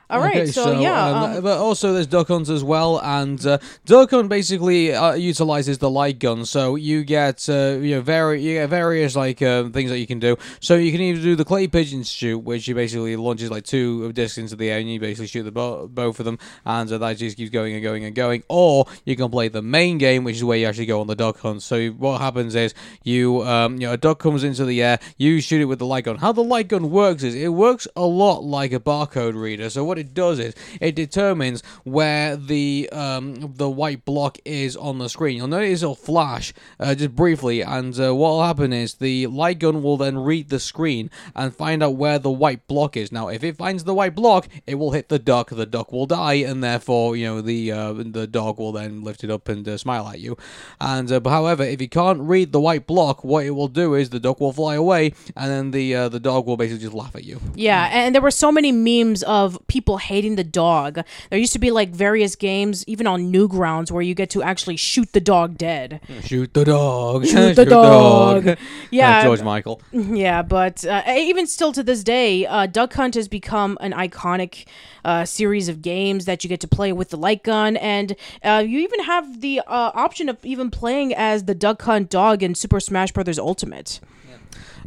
All 0.10 0.22
right, 0.22 0.38
Okay, 0.38 0.52
so, 0.52 0.80
yeah, 0.80 1.06
um, 1.06 1.36
um, 1.36 1.44
but 1.44 1.58
also 1.58 1.92
there's 1.92 2.08
Duck 2.08 2.30
Hunt 2.30 2.48
as 2.48 2.64
well, 2.64 3.02
and 3.02 3.46
uh, 3.46 3.58
Duck 3.86 4.12
Hunt 4.12 4.30
basically 4.30 4.94
uh, 4.94 5.16
utilizes 5.16 5.80
the 5.80 5.90
light 5.90 6.18
gun, 6.20 6.46
so 6.46 6.76
you 6.76 7.04
get 7.04 7.50
uh, 7.50 7.78
you 7.82 7.96
know 7.96 8.02
very 8.02 8.42
you 8.42 8.54
get 8.54 8.70
various 8.70 9.18
like 9.18 9.42
uh, 9.42 9.68
things 9.68 9.90
that 9.90 10.00
you 10.00 10.08
can 10.08 10.20
do. 10.20 10.38
So 10.62 10.76
you 10.76 10.94
can 10.94 11.02
either 11.02 11.22
do 11.22 11.36
the 11.36 11.44
clay 11.44 11.68
pigeon 11.68 12.04
shoot, 12.04 12.38
which 12.40 12.70
you 12.70 12.76
basically 12.76 13.18
launches 13.18 13.52
like 13.52 13.66
two 13.66 14.14
discs 14.14 14.38
into 14.38 14.56
the 14.56 14.70
air, 14.70 14.80
and 14.80 14.90
you 14.90 14.98
basically 14.98 15.28
shoot 15.28 15.44
the 15.44 15.52
bo- 15.52 15.90
both 15.90 16.20
of 16.20 16.26
them, 16.26 16.40
and 16.64 16.90
uh, 16.90 16.98
that 17.00 17.18
just 17.18 17.36
keeps 17.36 17.50
going 17.50 17.74
and 17.74 17.84
going 17.84 18.06
and 18.06 18.16
going. 18.16 18.44
Or 18.48 18.86
you 19.04 19.18
can 19.18 19.30
play 19.30 19.50
the 19.50 19.62
main 19.62 19.98
game, 19.98 20.24
which 20.24 20.38
is 20.38 20.44
where 20.46 20.58
you 20.58 20.68
actually 20.68 20.86
go 20.86 21.02
on 21.02 21.08
the 21.08 21.16
duck 21.16 21.40
hunt. 21.40 21.64
So 21.64 21.90
what 21.90 22.22
happens 22.22 22.56
is 22.56 22.74
you 23.04 23.42
um, 23.44 23.74
you 23.74 23.88
know 23.88 23.94
a 23.94 23.98
duck 23.98 24.20
comes 24.20 24.46
into 24.46 24.64
the 24.64 24.82
air, 24.82 25.00
you 25.18 25.42
shoot 25.42 25.60
it 25.60 25.66
with 25.66 25.80
the 25.80 25.86
light 25.86 26.06
gun. 26.06 26.16
How 26.16 26.32
the 26.32 26.46
light 26.46 26.70
gun 26.70 26.92
works 26.92 27.24
is 27.24 27.36
it 27.36 27.50
works 27.50 27.90
a 27.98 28.06
lot 28.06 28.46
like 28.46 28.72
a 28.72 28.80
barcode 28.80 29.36
reader. 29.36 29.70
So 29.70 29.84
what 29.84 29.97
it 29.98 30.14
does 30.14 30.40
is 30.40 30.54
it 30.80 30.96
determines 30.96 31.64
where 31.84 32.36
the 32.36 32.90
um, 32.92 33.54
the 33.56 33.70
white 33.70 34.06
block 34.06 34.38
is 34.46 34.76
on 34.76 35.00
the 35.00 35.10
screen. 35.10 35.38
You'll 35.38 35.48
notice 35.48 35.82
it'll 35.82 35.96
flash 35.96 36.54
uh, 36.80 36.96
just 36.96 37.16
briefly, 37.16 37.62
and 37.62 37.98
uh, 38.00 38.16
what 38.16 38.30
will 38.30 38.44
happen 38.44 38.74
is 38.74 38.96
the 38.96 39.28
light 39.28 39.60
gun 39.60 39.84
will 39.84 39.98
then 39.98 40.18
read 40.18 40.50
the 40.50 40.60
screen 40.60 41.10
and 41.36 41.56
find 41.56 41.84
out 41.84 41.96
where 41.96 42.20
the 42.20 42.32
white 42.32 42.68
block 42.68 42.98
is. 42.98 43.12
Now, 43.12 43.28
if 43.30 43.44
it 43.44 43.58
finds 43.58 43.84
the 43.84 43.94
white 43.94 44.16
block, 44.16 44.48
it 44.66 44.76
will 44.76 44.92
hit 44.92 45.10
the 45.10 45.20
duck. 45.20 45.50
The 45.50 45.66
duck 45.66 45.92
will 45.92 46.06
die, 46.06 46.36
and 46.36 46.64
therefore, 46.64 47.16
you 47.16 47.26
know, 47.26 47.42
the 47.42 47.72
uh, 47.72 47.94
the 47.94 48.28
dog 48.28 48.60
will 48.60 48.72
then 48.72 49.04
lift 49.04 49.24
it 49.24 49.32
up 49.32 49.50
and 49.50 49.68
uh, 49.68 49.78
smile 49.78 50.08
at 50.08 50.20
you. 50.20 50.38
And 50.80 51.12
uh, 51.12 51.20
but 51.20 51.30
however, 51.32 51.64
if 51.64 51.82
you 51.82 51.90
can't 51.90 52.22
read 52.22 52.52
the 52.52 52.60
white 52.60 52.88
block, 52.88 53.24
what 53.24 53.46
it 53.46 53.52
will 53.52 53.68
do 53.68 53.94
is 53.94 54.10
the 54.10 54.20
duck 54.20 54.40
will 54.40 54.54
fly 54.54 54.76
away, 54.76 55.14
and 55.36 55.50
then 55.52 55.72
the 55.72 55.96
uh, 55.96 56.10
the 56.10 56.20
dog 56.20 56.46
will 56.46 56.58
basically 56.58 56.84
just 56.84 56.94
laugh 56.94 57.16
at 57.16 57.24
you. 57.24 57.40
Yeah, 57.56 57.90
and 57.92 58.14
there 58.14 58.22
were 58.22 58.32
so 58.32 58.52
many 58.52 58.72
memes 58.72 59.24
of 59.24 59.58
people 59.68 59.87
hating 59.96 60.36
the 60.36 60.44
dog. 60.44 61.00
There 61.30 61.40
used 61.40 61.54
to 61.54 61.60
be 61.60 61.72
like 61.72 61.92
various 61.92 62.36
games, 62.36 62.84
even 62.88 63.08
on 63.08 63.32
Newgrounds, 63.32 63.90
where 63.92 64.02
you 64.02 64.14
get 64.14 64.30
to 64.32 64.44
actually 64.44 64.76
shoot 64.76 65.14
the 65.14 65.22
dog 65.22 65.58
dead. 65.58 66.02
Shoot 66.24 66.54
the 66.54 66.66
dog. 66.66 67.26
Shoot 67.26 67.56
the 67.56 67.64
dog. 67.64 68.58
Yeah, 68.92 69.20
Uh, 69.20 69.24
George 69.24 69.42
Michael. 69.44 69.82
Yeah, 69.94 70.42
but 70.42 70.84
uh, 70.86 71.04
even 71.08 71.48
still 71.48 71.72
to 71.72 71.84
this 71.84 72.04
day, 72.04 72.46
uh, 72.46 72.66
Duck 72.66 72.94
Hunt 72.94 73.16
has 73.16 73.30
become 73.30 73.78
an 73.80 73.94
iconic 73.94 74.66
uh, 75.06 75.24
series 75.24 75.70
of 75.70 75.82
games 75.82 76.26
that 76.26 76.44
you 76.44 76.50
get 76.50 76.60
to 76.60 76.68
play 76.68 76.92
with 76.92 77.10
the 77.12 77.18
light 77.18 77.44
gun, 77.44 77.78
and 77.78 78.16
uh, 78.44 78.62
you 78.66 78.80
even 78.80 79.04
have 79.06 79.40
the 79.40 79.60
uh, 79.62 79.92
option 79.94 80.28
of 80.28 80.44
even 80.44 80.70
playing 80.70 81.14
as 81.14 81.46
the 81.46 81.56
Duck 81.56 81.82
Hunt 81.84 82.10
dog 82.10 82.44
in 82.44 82.56
Super 82.56 82.82
Smash 82.82 83.14
Bros. 83.14 83.40
Ultimate. 83.40 84.02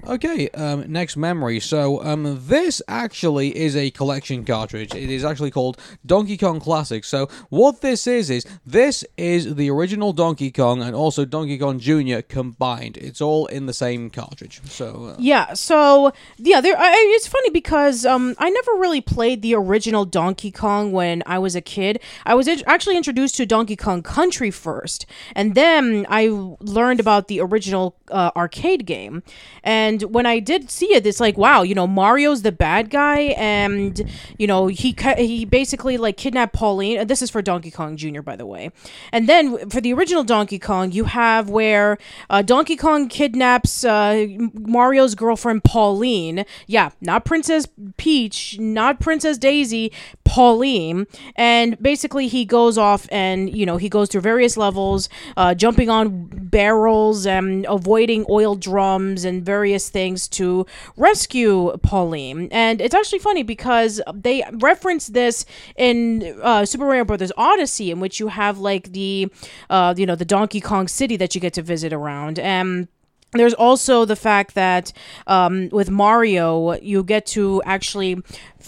Okay, 0.06 0.48
um, 0.50 0.90
next 0.90 1.16
memory. 1.16 1.60
So, 1.60 2.02
um, 2.02 2.42
this 2.46 2.80
actually 2.88 3.56
is 3.56 3.76
a 3.76 3.90
collection 3.90 4.44
cartridge. 4.44 4.94
It 4.94 5.10
is 5.10 5.24
actually 5.24 5.50
called 5.50 5.78
Donkey 6.04 6.36
Kong 6.36 6.58
Classic. 6.58 7.04
So, 7.04 7.28
what 7.50 7.80
this 7.80 8.06
is 8.06 8.30
is 8.30 8.46
this 8.64 9.04
is 9.16 9.56
the 9.56 9.70
original 9.70 10.12
Donkey 10.12 10.50
Kong 10.50 10.82
and 10.82 10.94
also 10.94 11.24
Donkey 11.24 11.58
Kong 11.58 11.78
Jr. 11.78 12.20
combined. 12.26 12.96
It's 12.96 13.20
all 13.20 13.46
in 13.46 13.66
the 13.66 13.74
same 13.74 14.10
cartridge. 14.10 14.60
So, 14.64 15.12
uh, 15.12 15.16
Yeah, 15.18 15.52
so 15.54 16.12
yeah, 16.38 16.60
there. 16.60 16.76
I, 16.78 16.92
it's 17.16 17.26
funny 17.26 17.50
because 17.50 18.06
um, 18.06 18.34
I 18.38 18.48
never 18.48 18.72
really 18.72 19.00
played 19.00 19.42
the 19.42 19.54
original 19.54 20.04
Donkey 20.04 20.50
Kong 20.50 20.92
when 20.92 21.22
I 21.26 21.38
was 21.38 21.54
a 21.54 21.60
kid. 21.60 22.00
I 22.24 22.34
was 22.34 22.48
actually 22.48 22.96
introduced 22.96 23.36
to 23.36 23.46
Donkey 23.46 23.76
Kong 23.76 24.02
Country 24.02 24.50
first, 24.50 25.04
and 25.34 25.54
then 25.54 26.06
I 26.08 26.28
learned 26.60 27.00
about 27.00 27.28
the 27.28 27.40
original 27.40 27.96
uh, 28.10 28.30
arcade 28.34 28.86
game. 28.86 29.22
And 29.62 29.89
when 29.98 30.26
I 30.26 30.38
did 30.38 30.70
see 30.70 30.94
it, 30.94 31.06
it's 31.06 31.20
like, 31.20 31.36
wow, 31.36 31.62
you 31.62 31.74
know, 31.74 31.86
Mario's 31.86 32.42
the 32.42 32.52
bad 32.52 32.90
guy, 32.90 33.34
and 33.36 34.10
you 34.38 34.46
know, 34.46 34.66
he 34.66 34.96
he 35.18 35.44
basically 35.44 35.96
like 35.96 36.16
kidnapped 36.16 36.52
Pauline. 36.52 36.98
and 36.98 37.10
This 37.10 37.22
is 37.22 37.30
for 37.30 37.42
Donkey 37.42 37.70
Kong 37.70 37.96
Jr., 37.96 38.22
by 38.22 38.36
the 38.36 38.46
way. 38.46 38.70
And 39.12 39.28
then 39.28 39.68
for 39.70 39.80
the 39.80 39.92
original 39.92 40.24
Donkey 40.24 40.58
Kong, 40.58 40.92
you 40.92 41.04
have 41.04 41.48
where 41.48 41.98
uh, 42.28 42.42
Donkey 42.42 42.76
Kong 42.76 43.08
kidnaps 43.08 43.84
uh, 43.84 44.26
Mario's 44.54 45.14
girlfriend 45.14 45.64
Pauline. 45.64 46.44
Yeah, 46.66 46.90
not 47.00 47.24
Princess 47.24 47.66
Peach, 47.96 48.58
not 48.58 49.00
Princess 49.00 49.38
Daisy, 49.38 49.92
Pauline. 50.24 51.06
And 51.36 51.80
basically, 51.82 52.28
he 52.28 52.44
goes 52.44 52.78
off 52.78 53.08
and 53.10 53.54
you 53.54 53.66
know 53.66 53.76
he 53.76 53.88
goes 53.88 54.08
through 54.08 54.20
various 54.22 54.56
levels, 54.56 55.08
uh, 55.36 55.54
jumping 55.54 55.90
on 55.90 56.28
barrels 56.30 57.26
and 57.26 57.66
avoiding 57.68 58.24
oil 58.28 58.54
drums 58.54 59.24
and 59.24 59.44
various 59.44 59.69
things 59.78 60.28
to 60.28 60.66
rescue 60.96 61.76
Pauline. 61.82 62.48
And 62.50 62.80
it's 62.80 62.94
actually 62.94 63.20
funny 63.20 63.42
because 63.42 64.00
they 64.14 64.42
reference 64.52 65.08
this 65.08 65.44
in 65.76 66.38
uh, 66.42 66.64
Super 66.64 66.84
Mario 66.84 67.04
Brothers 67.04 67.32
Odyssey, 67.36 67.90
in 67.90 68.00
which 68.00 68.20
you 68.20 68.28
have 68.28 68.58
like 68.58 68.92
the 68.92 69.32
uh, 69.68 69.94
you 69.96 70.06
know 70.06 70.16
the 70.16 70.24
Donkey 70.24 70.60
Kong 70.60 70.88
City 70.88 71.16
that 71.16 71.34
you 71.34 71.40
get 71.40 71.54
to 71.54 71.62
visit 71.62 71.92
around 71.92 72.38
and. 72.38 72.88
There's 73.32 73.54
also 73.54 74.04
the 74.04 74.16
fact 74.16 74.54
that 74.54 74.92
um, 75.26 75.68
with 75.70 75.88
Mario, 75.88 76.74
you 76.80 77.04
get 77.04 77.26
to 77.26 77.62
actually, 77.64 78.20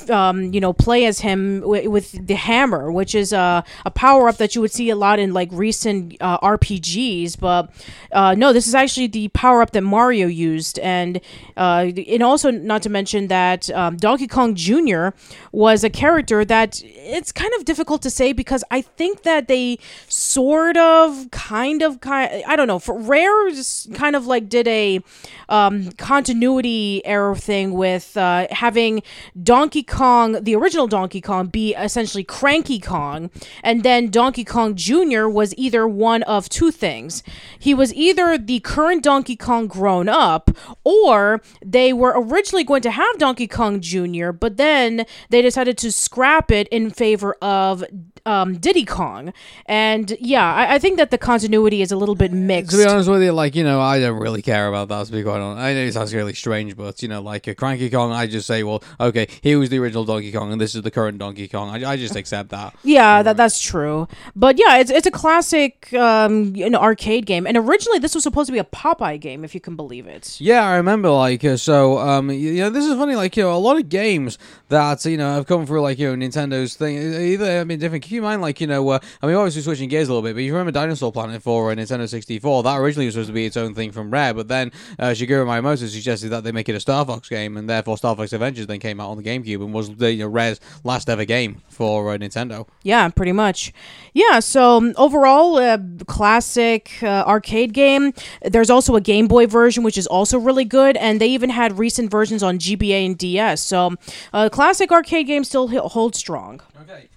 um, 0.09 0.53
you 0.55 0.61
know, 0.61 0.73
play 0.73 1.05
as 1.05 1.19
him 1.19 1.61
w- 1.61 1.91
with 1.91 2.27
the 2.29 2.37
hammer, 2.37 2.93
which 2.93 3.17
is 3.17 3.33
a, 3.33 3.65
a 3.85 3.91
power 3.91 4.29
up 4.29 4.37
that 4.37 4.55
you 4.55 4.61
would 4.61 4.71
see 4.71 4.89
a 4.91 4.95
lot 4.95 5.19
in 5.19 5.33
like 5.33 5.49
recent 5.51 6.17
uh, 6.21 6.39
RPGs. 6.39 7.41
But 7.41 7.71
uh, 8.13 8.37
no, 8.37 8.53
this 8.53 8.69
is 8.69 8.75
actually 8.75 9.09
the 9.09 9.29
power 9.29 9.63
up 9.63 9.73
that 9.73 9.83
Mario 9.83 10.29
used, 10.29 10.79
and 10.79 11.21
uh, 11.57 11.91
and 12.07 12.23
also 12.23 12.53
not 12.53 12.83
to 12.83 12.91
mention 12.91 13.27
that 13.27 13.69
um, 13.71 13.97
Donkey 13.97 14.29
Kong 14.29 14.55
Jr. 14.55 15.09
was 15.51 15.83
a 15.83 15.91
character 15.91 16.45
that 16.45 16.81
it's 16.85 17.33
kind 17.33 17.53
of 17.59 17.65
difficult 17.65 18.01
to 18.03 18.11
say 18.11 18.33
because 18.33 18.63
I 18.71 18.81
think 18.83 19.23
that 19.23 19.49
they 19.49 19.81
sort 20.07 20.77
of, 20.77 21.31
kind 21.33 21.83
of, 21.83 22.01
kind, 22.01 22.45
I 22.47 22.55
don't 22.55 22.69
know, 22.69 22.79
for 22.79 22.97
Rare 22.97 23.33
kind 23.95 24.15
of 24.15 24.27
like 24.27 24.49
did 24.53 24.69
a 24.69 25.01
um, 25.49 25.91
continuity 25.93 27.05
error 27.07 27.35
thing 27.35 27.73
with 27.73 28.17
uh, 28.17 28.47
having 28.51 29.03
Donkey 29.43 29.83
Kong, 29.83 30.45
the 30.45 30.55
original 30.55 30.87
Donkey 30.87 31.23
Kong, 31.23 31.47
be 31.47 31.75
essentially 31.75 32.23
Cranky 32.23 32.79
Kong, 32.79 33.31
and 33.65 33.83
then 33.83 34.11
Donkey 34.11 34.45
Kong 34.45 34.77
Jr. 34.77 35.27
was 35.27 35.55
either 35.57 35.89
one 35.89 36.23
of 36.25 36.51
two 36.51 36.71
things. 36.71 37.23
He 37.59 37.73
was 37.73 37.95
either 37.95 38.37
the 38.37 38.61
current 38.61 39.03
Donkey 39.03 39.37
Kong 39.37 39.67
grown 39.67 40.09
up, 40.09 40.51
or 40.85 41.41
they 41.65 41.93
were 41.95 42.13
originally 42.15 42.65
going 42.65 42.83
to 42.83 42.91
have 42.91 43.19
Donkey 43.19 43.49
Kong 43.49 43.81
Jr., 43.81 44.33
but 44.33 44.59
then 44.59 45.07
they 45.31 45.41
decided 45.41 45.79
to 45.79 45.91
scrap 45.91 46.51
it 46.51 46.69
in 46.69 46.91
favor 46.91 47.35
of 47.41 47.83
um, 48.27 48.59
Diddy 48.59 48.85
Kong. 48.85 49.33
And 49.67 50.17
yeah, 50.21 50.53
I, 50.53 50.75
I 50.75 50.79
think 50.79 50.97
that 50.97 51.11
the 51.11 51.19
continuity 51.19 51.83
is 51.83 51.93
a 51.93 51.97
little 51.97 52.15
bit 52.15 52.33
mixed. 52.33 52.73
To 52.73 52.79
be 52.79 52.85
honest 52.85 53.09
with 53.09 53.23
you, 53.23 53.33
like 53.33 53.55
you 53.55 53.65
know, 53.65 53.81
I 53.81 54.01
don't 54.01 54.19
really 54.19 54.43
care 54.43 54.69
about 54.69 54.89
that. 54.89 55.07
To 55.07 55.13
be 55.13 55.23
quite 55.23 55.41
honest, 55.41 55.63
I 55.63 55.75
know 55.75 55.81
it 55.81 55.93
sounds 55.93 56.15
really 56.15 56.35
strange, 56.35 56.77
but 56.77 57.03
you 57.03 57.09
know, 57.09 57.21
like 57.23 57.47
a 57.47 57.55
Cranky 57.55 57.91
Kong, 57.91 58.13
I 58.13 58.27
just 58.27 58.47
say, 58.47 58.63
well, 58.63 58.83
okay, 58.99 59.29
he 59.43 59.57
was 59.57 59.71
the 59.71 59.79
original 59.79 60.05
Donkey 60.05 60.33
Kong, 60.33 60.53
and 60.53 60.61
this 60.61 60.75
is 60.75 60.83
the 60.83 60.91
current 60.91 61.19
Donkey 61.19 61.49
Kong. 61.49 61.71
I, 61.71 61.93
I 61.93 61.97
just 61.97 62.17
accept 62.17 62.51
that. 62.51 62.75
Yeah, 62.83 63.23
that, 63.23 63.37
that's 63.37 63.61
true. 63.61 64.09
But 64.35 64.59
yeah, 64.59 64.79
it's 64.79 64.91
it's 64.91 65.07
a 65.07 65.11
classic 65.11 65.93
um, 65.95 66.53
know, 66.53 66.79
arcade 66.79 67.27
game. 67.27 67.47
And 67.47 67.57
originally, 67.57 67.99
this 67.99 68.15
was 68.15 68.25
supposed 68.25 68.47
to 68.49 68.53
be 68.53 68.59
a 68.59 68.65
Popeye 68.65 69.21
game, 69.21 69.45
if 69.45 69.55
you 69.55 69.61
can 69.61 69.77
believe 69.77 70.07
it. 70.07 70.41
Yeah, 70.41 70.65
I 70.65 70.77
remember. 70.77 71.11
Like, 71.11 71.45
uh, 71.45 71.57
so, 71.57 71.99
um, 71.99 72.31
you 72.31 72.55
know, 72.55 72.71
this 72.71 72.85
is 72.85 72.95
funny. 72.97 73.15
Like, 73.15 73.37
you 73.37 73.45
know, 73.45 73.55
a 73.55 73.59
lot 73.59 73.77
of 73.77 73.89
games 73.89 74.39
that 74.69 75.05
you 75.05 75.17
know 75.17 75.35
have 75.35 75.47
come 75.47 75.67
through, 75.67 75.83
like, 75.83 75.99
you 75.99 76.15
know, 76.15 76.27
Nintendo's 76.27 76.75
thing. 76.75 76.97
Either 76.99 77.61
I 77.61 77.65
mean, 77.65 77.79
different. 77.79 78.05
In 78.13 78.23
mind, 78.23 78.43
like, 78.43 78.61
you 78.61 78.67
know, 78.67 78.89
uh, 78.91 78.99
I 79.23 79.27
mean, 79.27 79.37
obviously 79.37 79.63
switching 79.63 79.89
gears 79.89 80.09
a 80.09 80.13
little 80.13 80.23
bit, 80.23 80.35
but 80.35 80.43
you 80.43 80.53
remember 80.53 80.73
Dinosaur 80.73 81.13
Planet 81.13 81.43
for 81.43 81.71
uh, 81.71 81.75
Nintendo 81.75 82.09
64? 82.09 82.63
That 82.63 82.77
originally 82.77 83.07
was 83.07 83.15
supposed 83.15 83.29
to 83.29 83.33
be 83.33 83.47
its 83.47 83.57
own 83.57 83.75
thing 83.75 83.93
from 83.93 84.11
Rare, 84.11 84.35
but 84.35 84.49
then 84.49 84.73
uh, 84.99 85.11
Shigeru 85.11 85.47
Miyamoto 85.47 85.89
suggested 85.89 86.29
that 86.31 86.45
they 86.45 86.53
make 86.53 86.69
it 86.69 86.75
a 86.75 86.81
Star 86.81 87.05
Fox 87.07 87.29
game, 87.29 87.57
and 87.57 87.69
therefore 87.71 87.97
Star 87.97 88.15
Fox 88.15 88.33
Adventures 88.33 88.67
then 88.67 88.81
came 88.81 89.01
out 89.01 89.11
on 89.11 89.17
the 89.17 89.23
GameCube 89.23 89.65
and 89.65 89.73
was 89.73 89.95
the 89.97 90.13
you 90.13 90.25
know, 90.25 90.29
Rare's 90.29 90.61
last 90.85 91.09
ever 91.09 91.25
game 91.25 91.63
for 91.69 92.13
uh, 92.13 92.19
Nintendo. 92.19 92.67
Yeah, 92.83 93.09
pretty 93.09 93.33
much. 93.33 93.73
Yeah, 94.13 94.41
so 94.41 94.77
um, 94.77 94.95
overall, 94.97 95.57
uh, 95.57 95.79
classic 96.07 97.03
uh, 97.03 97.25
arcade 97.27 97.73
game. 97.73 98.13
There's 98.43 98.71
also 98.71 98.97
a 98.97 99.01
Game 99.01 99.29
Boy 99.29 99.47
version, 99.47 99.83
which 99.83 99.99
is 99.99 100.07
also 100.07 100.39
really 100.39 100.65
good, 100.65 100.97
and 100.97 101.21
they 101.21 101.29
even 101.29 101.51
had 101.51 101.79
recent 101.79 102.11
versions 102.11 102.43
on 102.43 102.59
GBA 102.59 103.07
and 103.07 103.19
DS. 103.19 103.63
So, 103.63 103.95
uh, 104.33 104.49
classic 104.51 104.91
arcade 104.93 105.27
game 105.27 105.45
still 105.45 105.69
holds 105.89 106.19
strong. 106.19 106.61
Okay. 106.83 107.09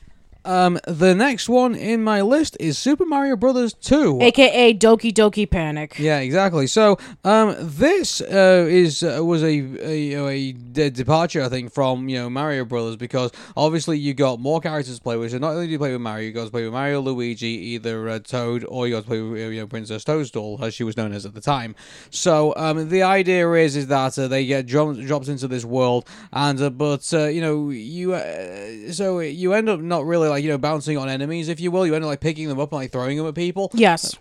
Um, 0.45 0.79
the 0.85 1.15
next 1.15 1.49
one 1.49 1.73
in 1.73 2.03
my 2.03 2.21
list 2.21 2.55
is 2.59 2.77
Super 2.77 3.03
Mario 3.03 3.35
Brothers 3.35 3.73
2. 3.73 4.19
AKA 4.21 4.75
Doki 4.75 5.11
Doki 5.11 5.49
Panic. 5.49 5.97
Yeah, 5.97 6.19
exactly. 6.19 6.67
So, 6.67 6.97
um, 7.23 7.55
this 7.59 8.21
uh, 8.21 8.67
is 8.69 9.01
uh, 9.01 9.21
was 9.23 9.43
a 9.43 9.55
a, 9.81 10.27
a 10.27 10.51
de- 10.51 10.91
departure, 10.91 11.41
I 11.41 11.49
think, 11.49 11.73
from 11.73 12.07
you 12.07 12.17
know 12.19 12.29
Mario 12.29 12.63
Brothers 12.63 12.95
because 12.95 13.31
obviously 13.57 13.97
you 13.97 14.13
got 14.13 14.39
more 14.39 14.61
characters 14.61 14.97
to 14.97 15.01
play 15.01 15.17
with. 15.17 15.31
So 15.31 15.39
not 15.39 15.53
only 15.53 15.65
do 15.65 15.71
you 15.71 15.79
play 15.79 15.91
with 15.91 16.01
Mario, 16.01 16.27
you 16.27 16.31
got 16.31 16.45
to 16.45 16.51
play 16.51 16.63
with 16.63 16.73
Mario, 16.73 17.01
Luigi, 17.01 17.47
either 17.47 18.07
uh, 18.07 18.19
Toad, 18.19 18.63
or 18.69 18.87
you 18.87 18.93
got 18.93 19.01
to 19.01 19.07
play 19.07 19.21
with 19.21 19.53
you 19.53 19.61
know 19.61 19.67
Princess 19.67 20.03
Toadstool, 20.03 20.63
as 20.63 20.75
she 20.75 20.83
was 20.83 20.95
known 20.95 21.11
as 21.11 21.25
at 21.25 21.33
the 21.33 21.41
time. 21.41 21.75
So, 22.11 22.53
um, 22.55 22.89
the 22.89 23.01
idea 23.01 23.51
is 23.53 23.75
is 23.75 23.87
that 23.87 24.17
uh, 24.19 24.27
they 24.27 24.45
get 24.45 24.67
dro- 24.67 24.93
dropped 24.93 25.27
into 25.27 25.47
this 25.47 25.65
world, 25.65 26.07
and 26.31 26.61
uh, 26.61 26.69
but 26.69 27.11
uh, 27.13 27.25
you 27.25 27.41
know 27.41 27.71
you 27.71 28.13
uh, 28.13 28.91
so 28.91 29.19
you 29.19 29.53
end 29.53 29.69
up 29.69 29.79
not 29.79 30.05
really 30.05 30.29
like 30.29 30.34
you 30.35 30.49
know 30.49 30.57
bouncing 30.57 30.97
on 30.97 31.09
enemies, 31.09 31.49
if 31.49 31.59
you 31.59 31.71
will. 31.71 31.85
You 31.85 31.95
end 31.95 32.03
up 32.03 32.09
like 32.09 32.21
picking 32.21 32.47
them 32.47 32.59
up 32.59 32.71
and 32.71 32.81
like 32.81 32.91
throwing 32.91 33.17
them 33.17 33.27
at 33.27 33.35
people. 33.35 33.71
Yes. 33.73 34.15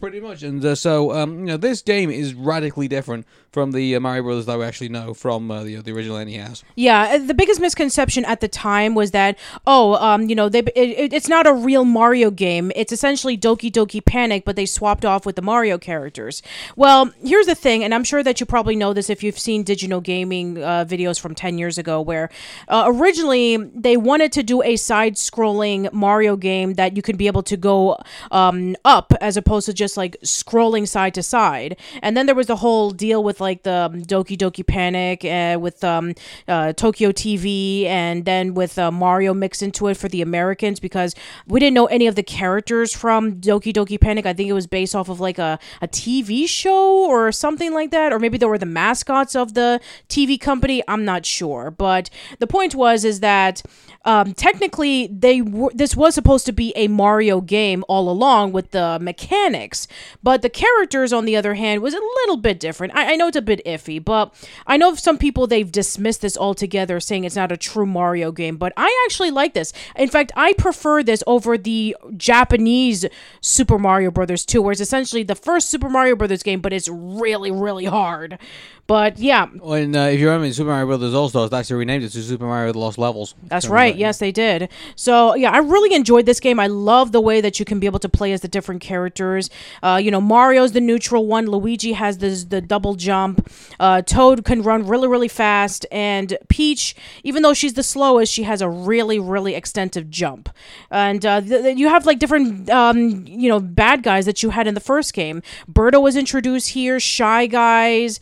Pretty 0.00 0.20
much, 0.20 0.42
and 0.42 0.62
uh, 0.62 0.74
so 0.74 1.12
um, 1.12 1.38
you 1.40 1.46
know 1.46 1.56
this 1.56 1.80
game 1.80 2.10
is 2.10 2.34
radically 2.34 2.86
different 2.86 3.26
from 3.52 3.72
the 3.72 3.96
uh, 3.96 4.00
Mario 4.00 4.22
Brothers 4.22 4.46
that 4.46 4.58
we 4.58 4.64
actually 4.64 4.88
know 4.90 5.14
from 5.14 5.50
uh, 5.50 5.62
the 5.64 5.76
the 5.76 5.92
original 5.92 6.22
NES. 6.24 6.62
Yeah, 6.74 7.14
uh, 7.14 7.18
the 7.18 7.34
biggest 7.34 7.60
misconception 7.60 8.24
at 8.24 8.40
the 8.40 8.48
time 8.48 8.94
was 8.94 9.12
that 9.12 9.38
oh, 9.66 9.94
um, 9.94 10.28
you 10.28 10.34
know, 10.34 10.48
they 10.48 10.60
it, 10.60 10.74
it- 10.76 11.12
it's 11.12 11.28
not 11.28 11.46
a 11.46 11.52
real 11.52 11.84
Mario 11.84 12.30
game. 12.30 12.70
It's 12.76 12.92
essentially 12.92 13.36
Doki 13.38 13.70
Doki 13.70 14.04
Panic, 14.04 14.44
but 14.44 14.56
they 14.56 14.66
swapped 14.66 15.04
off 15.04 15.24
with 15.24 15.36
the 15.36 15.42
Mario 15.42 15.78
characters. 15.78 16.42
Well, 16.76 17.12
here's 17.22 17.46
the 17.46 17.54
thing, 17.54 17.82
and 17.84 17.94
I'm 17.94 18.04
sure 18.04 18.22
that 18.22 18.40
you 18.40 18.46
probably 18.46 18.76
know 18.76 18.92
this 18.92 19.08
if 19.08 19.22
you've 19.22 19.38
seen 19.38 19.62
digital 19.62 20.00
gaming 20.00 20.62
uh, 20.62 20.84
videos 20.86 21.18
from 21.18 21.34
10 21.34 21.56
years 21.58 21.78
ago, 21.78 22.00
where 22.00 22.28
uh, 22.68 22.84
originally 22.86 23.56
they 23.56 23.96
wanted 23.96 24.32
to 24.32 24.42
do 24.42 24.62
a 24.62 24.76
side-scrolling 24.76 25.92
Mario 25.92 26.36
game 26.36 26.74
that 26.74 26.96
you 26.96 27.02
could 27.02 27.16
be 27.16 27.26
able 27.26 27.42
to 27.44 27.56
go 27.56 27.96
um, 28.30 28.76
up 28.84 29.12
as 29.20 29.36
opposed 29.36 29.66
to 29.66 29.72
just 29.72 29.96
like 29.96 30.16
scrolling 30.24 30.86
side 30.86 31.14
to 31.14 31.22
side. 31.22 31.76
And 32.02 32.16
then 32.16 32.26
there 32.26 32.34
was 32.34 32.46
the 32.48 32.56
whole 32.56 32.90
deal 32.90 33.22
with 33.24 33.40
like 33.40 33.45
the 33.54 33.86
um, 33.86 34.02
Doki 34.02 34.36
Doki 34.36 34.66
Panic 34.66 35.24
uh, 35.24 35.58
with 35.58 35.82
um, 35.84 36.14
uh, 36.48 36.72
Tokyo 36.72 37.12
TV, 37.12 37.84
and 37.84 38.24
then 38.24 38.54
with 38.54 38.78
uh, 38.78 38.90
Mario 38.90 39.34
mixed 39.34 39.62
into 39.62 39.88
it 39.88 39.96
for 39.96 40.08
the 40.08 40.22
Americans 40.22 40.80
because 40.80 41.14
we 41.46 41.60
didn't 41.60 41.74
know 41.74 41.86
any 41.86 42.06
of 42.06 42.14
the 42.14 42.22
characters 42.22 42.94
from 42.94 43.40
Doki 43.40 43.72
Doki 43.72 44.00
Panic. 44.00 44.26
I 44.26 44.32
think 44.32 44.48
it 44.48 44.52
was 44.52 44.66
based 44.66 44.94
off 44.94 45.08
of 45.08 45.20
like 45.20 45.38
a, 45.38 45.58
a 45.80 45.88
TV 45.88 46.48
show 46.48 47.06
or 47.06 47.32
something 47.32 47.72
like 47.72 47.90
that, 47.90 48.12
or 48.12 48.18
maybe 48.18 48.38
they 48.38 48.46
were 48.46 48.58
the 48.58 48.66
mascots 48.66 49.34
of 49.34 49.54
the 49.54 49.80
TV 50.08 50.40
company. 50.40 50.82
I'm 50.88 51.04
not 51.04 51.24
sure, 51.26 51.70
but 51.70 52.10
the 52.38 52.46
point 52.46 52.74
was 52.74 53.04
is 53.04 53.20
that 53.20 53.62
um, 54.04 54.34
technically 54.34 55.08
they 55.08 55.42
were 55.42 55.70
this 55.74 55.96
was 55.96 56.14
supposed 56.14 56.46
to 56.46 56.52
be 56.52 56.72
a 56.76 56.88
Mario 56.88 57.40
game 57.40 57.84
all 57.88 58.08
along 58.08 58.52
with 58.52 58.70
the 58.70 58.98
mechanics, 59.00 59.88
but 60.22 60.42
the 60.42 60.48
characters 60.48 61.12
on 61.12 61.24
the 61.24 61.36
other 61.36 61.54
hand 61.54 61.82
was 61.82 61.94
a 61.94 62.00
little 62.00 62.36
bit 62.36 62.60
different. 62.60 62.94
I, 62.94 63.12
I 63.12 63.16
know 63.16 63.25
it's 63.26 63.36
a 63.36 63.42
bit 63.42 63.60
iffy, 63.64 64.02
but 64.02 64.34
I 64.66 64.76
know 64.76 64.94
some 64.94 65.18
people 65.18 65.46
they've 65.46 65.70
dismissed 65.70 66.22
this 66.22 66.36
altogether, 66.36 67.00
saying 67.00 67.24
it's 67.24 67.36
not 67.36 67.52
a 67.52 67.56
true 67.56 67.86
Mario 67.86 68.32
game. 68.32 68.56
But 68.56 68.72
I 68.76 69.04
actually 69.06 69.30
like 69.30 69.54
this. 69.54 69.72
In 69.96 70.08
fact, 70.08 70.32
I 70.36 70.52
prefer 70.54 71.02
this 71.02 71.22
over 71.26 71.58
the 71.58 71.96
Japanese 72.16 73.06
Super 73.40 73.78
Mario 73.78 74.10
Brothers 74.10 74.44
2, 74.44 74.62
where 74.62 74.72
it's 74.72 74.80
essentially 74.80 75.22
the 75.22 75.34
first 75.34 75.70
Super 75.70 75.88
Mario 75.88 76.16
Brothers 76.16 76.42
game, 76.42 76.60
but 76.60 76.72
it's 76.72 76.88
really 76.88 77.50
really 77.50 77.84
hard. 77.86 78.38
But 78.86 79.18
yeah, 79.18 79.46
When 79.46 79.96
uh, 79.96 80.04
if 80.06 80.20
you 80.20 80.26
remember, 80.28 80.52
Super 80.52 80.70
Mario 80.70 80.86
Brothers 80.86 81.12
All 81.12 81.28
Stars, 81.28 81.50
they 81.50 81.58
actually 81.58 81.76
renamed 81.76 82.04
it 82.04 82.10
to 82.10 82.22
Super 82.22 82.46
Mario: 82.46 82.72
The 82.72 82.78
Lost 82.78 82.98
Levels. 82.98 83.34
That's 83.42 83.66
right. 83.66 83.96
Yes, 83.96 84.18
they 84.18 84.30
did. 84.30 84.68
So 84.94 85.34
yeah, 85.34 85.50
I 85.50 85.58
really 85.58 85.94
enjoyed 85.94 86.24
this 86.26 86.38
game. 86.38 86.60
I 86.60 86.68
love 86.68 87.10
the 87.10 87.20
way 87.20 87.40
that 87.40 87.58
you 87.58 87.64
can 87.64 87.80
be 87.80 87.86
able 87.86 87.98
to 87.98 88.08
play 88.08 88.32
as 88.32 88.42
the 88.42 88.48
different 88.48 88.80
characters. 88.80 89.50
Uh, 89.82 90.00
you 90.02 90.10
know, 90.10 90.20
Mario's 90.20 90.72
the 90.72 90.80
neutral 90.80 91.26
one. 91.26 91.46
Luigi 91.46 91.94
has 91.94 92.18
this 92.18 92.44
the 92.44 92.60
double 92.60 92.94
jump. 92.94 93.50
Uh, 93.80 94.02
Toad 94.02 94.44
can 94.44 94.62
run 94.62 94.86
really 94.86 95.08
really 95.08 95.28
fast, 95.28 95.84
and 95.90 96.38
Peach, 96.48 96.94
even 97.24 97.42
though 97.42 97.54
she's 97.54 97.74
the 97.74 97.82
slowest, 97.82 98.32
she 98.32 98.44
has 98.44 98.62
a 98.62 98.68
really 98.68 99.18
really 99.18 99.54
extensive 99.56 100.10
jump. 100.10 100.48
And 100.92 101.26
uh, 101.26 101.40
th- 101.40 101.62
th- 101.62 101.78
you 101.78 101.88
have 101.88 102.06
like 102.06 102.20
different 102.20 102.70
um, 102.70 103.26
you 103.26 103.48
know 103.48 103.58
bad 103.58 104.04
guys 104.04 104.26
that 104.26 104.44
you 104.44 104.50
had 104.50 104.68
in 104.68 104.74
the 104.74 104.80
first 104.80 105.12
game. 105.12 105.42
Birdo 105.68 106.00
was 106.00 106.16
introduced 106.16 106.68
here. 106.70 107.00
Shy 107.00 107.46
guys, 107.46 108.20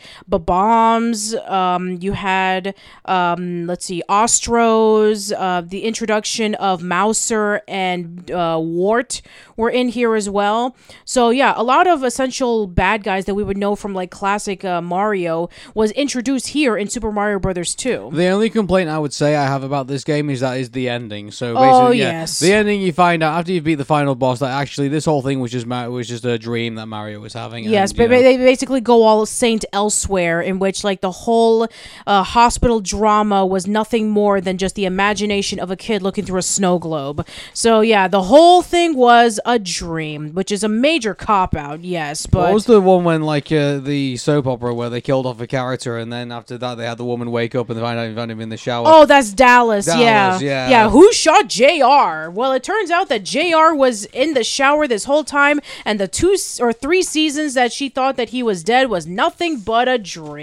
bombs. 0.55 1.35
Um, 1.35 1.99
you 2.01 2.13
had 2.13 2.75
um, 3.07 3.67
let's 3.67 3.85
see, 3.85 4.03
Ostros. 4.09 5.33
Uh, 5.37 5.61
the 5.63 5.83
introduction 5.83 6.55
of 6.57 6.81
Mouser 6.83 7.63
and 7.67 8.31
uh, 8.31 8.59
Wart 8.61 9.21
were 9.57 9.71
in 9.71 9.89
here 9.89 10.15
as 10.15 10.31
well. 10.31 10.77
So 11.05 11.31
yeah, 11.31 11.55
a 11.57 11.63
lot 11.63 11.87
of 11.87 12.03
essential 12.05 12.67
bad 12.67 13.03
guys 13.03 13.25
that 13.25 13.35
we 13.35 13.43
would 13.43 13.57
know 13.57 13.75
from 13.75 13.95
like 13.95 14.11
classic 14.11 14.65
uh, 14.65 14.81
Mario 14.81 15.49
was 15.75 15.91
introduced 15.93 16.49
here 16.49 16.77
in 16.77 16.89
Super 16.89 17.11
Mario 17.11 17.39
Brothers 17.39 17.75
2. 17.75 18.11
The 18.13 18.29
only 18.29 18.51
complaint 18.51 18.89
I 18.91 18.99
would 18.99 19.13
say 19.13 19.35
I 19.37 19.47
have 19.47 19.65
about 19.65 19.87
this 19.87 20.05
game 20.05 20.31
is 20.31 20.41
that 20.41 20.59
is 20.59 20.71
the 20.71 20.89
ending. 20.89 21.31
So 21.31 21.55
Oh, 21.57 21.91
yeah, 21.91 22.21
yes. 22.21 22.39
the 22.39 22.53
ending 22.53 22.81
you 22.81 22.93
find 22.93 23.23
out 23.23 23.39
after 23.39 23.53
you 23.53 23.61
beat 23.61 23.77
the 23.77 23.85
final 23.85 24.15
boss 24.15 24.39
that 24.39 24.51
actually 24.51 24.89
this 24.89 25.05
whole 25.05 25.23
thing 25.23 25.41
was 25.41 25.51
just 25.51 25.67
was 25.67 26.09
just 26.09 26.25
a 26.25 26.39
dream 26.39 26.77
that 26.77 26.87
Mario 26.87 27.19
was 27.21 27.33
having. 27.33 27.65
Yes, 27.65 27.91
and, 27.91 27.99
but 27.99 28.11
know, 28.11 28.23
they 28.23 28.37
basically 28.37 28.81
go 28.81 29.03
all 29.03 29.27
St. 29.27 29.65
Elsewhere, 29.73 30.44
in 30.45 30.59
which 30.59 30.85
like 30.85 31.01
the 31.01 31.11
whole 31.11 31.69
uh, 32.07 32.23
hospital 32.23 32.81
drama 32.81 33.45
was 33.45 33.67
nothing 33.67 34.11
more 34.11 34.41
than 34.41 34.59
just 34.59 34.75
the 34.75 34.85
imagination 34.85 35.59
of 35.59 35.71
a 35.71 35.77
kid 35.77 36.03
looking 36.03 36.25
through 36.25 36.39
a 36.39 36.43
snow 36.43 36.79
globe. 36.79 37.27
So 37.53 37.81
yeah, 37.81 38.09
the 38.09 38.23
whole 38.25 38.63
thing 38.63 38.97
was 38.97 39.41
a 39.45 39.59
dream, 39.59 40.33
which 40.33 40.53
is 40.53 40.63
a 40.63 40.69
major 40.69 41.15
cop 41.15 41.57
out. 41.57 41.83
Yes, 41.83 42.27
but 42.27 42.45
what 42.45 42.55
was 42.55 42.67
the 42.67 42.81
one 42.81 43.05
when 43.05 43.23
like 43.23 43.51
uh, 43.51 43.79
the 43.79 44.17
soap 44.17 44.47
opera 44.47 44.75
where 44.75 44.91
they 44.91 45.01
killed 45.01 45.27
off 45.27 45.41
a 45.41 45.47
character 45.47 45.99
and 45.99 46.13
then 46.13 46.31
after 46.31 46.59
that 46.59 46.77
they 46.77 46.87
had 46.87 46.99
the 46.99 47.05
woman 47.05 47.31
wake 47.31 47.55
up 47.55 47.71
and 47.71 47.81
find 47.81 47.99
out 47.99 48.15
found 48.15 48.31
him 48.31 48.41
in 48.41 48.49
the 48.49 48.57
shower? 48.57 48.85
Oh, 48.87 49.07
that's 49.07 49.33
Dallas. 49.33 49.87
Dallas, 49.87 50.01
yeah. 50.03 50.39
yeah. 50.41 50.69
Yeah. 50.69 50.91
Who 50.91 51.13
shot 51.13 51.49
JR? 51.49 52.31
Well, 52.31 52.53
it 52.53 52.63
turns 52.63 52.91
out 52.91 53.09
that 53.09 53.25
JR 53.25 53.75
was 53.75 54.05
in 54.07 54.35
the 54.35 54.45
shower 54.45 54.87
this 54.87 55.05
whole 55.05 55.25
time, 55.25 55.61
and 55.85 55.99
the 55.99 56.09
two 56.09 56.37
or 56.61 56.73
three 56.73 57.03
seasons 57.03 57.55
that 57.55 57.73
she 57.73 57.89
thought 57.89 58.17
that 58.17 58.31
he 58.31 58.43
was 58.43 58.63
dead 58.65 58.91
was 58.91 59.07
nothing 59.07 59.61
but 59.61 59.89
a 59.89 59.99
dream. 59.99 60.34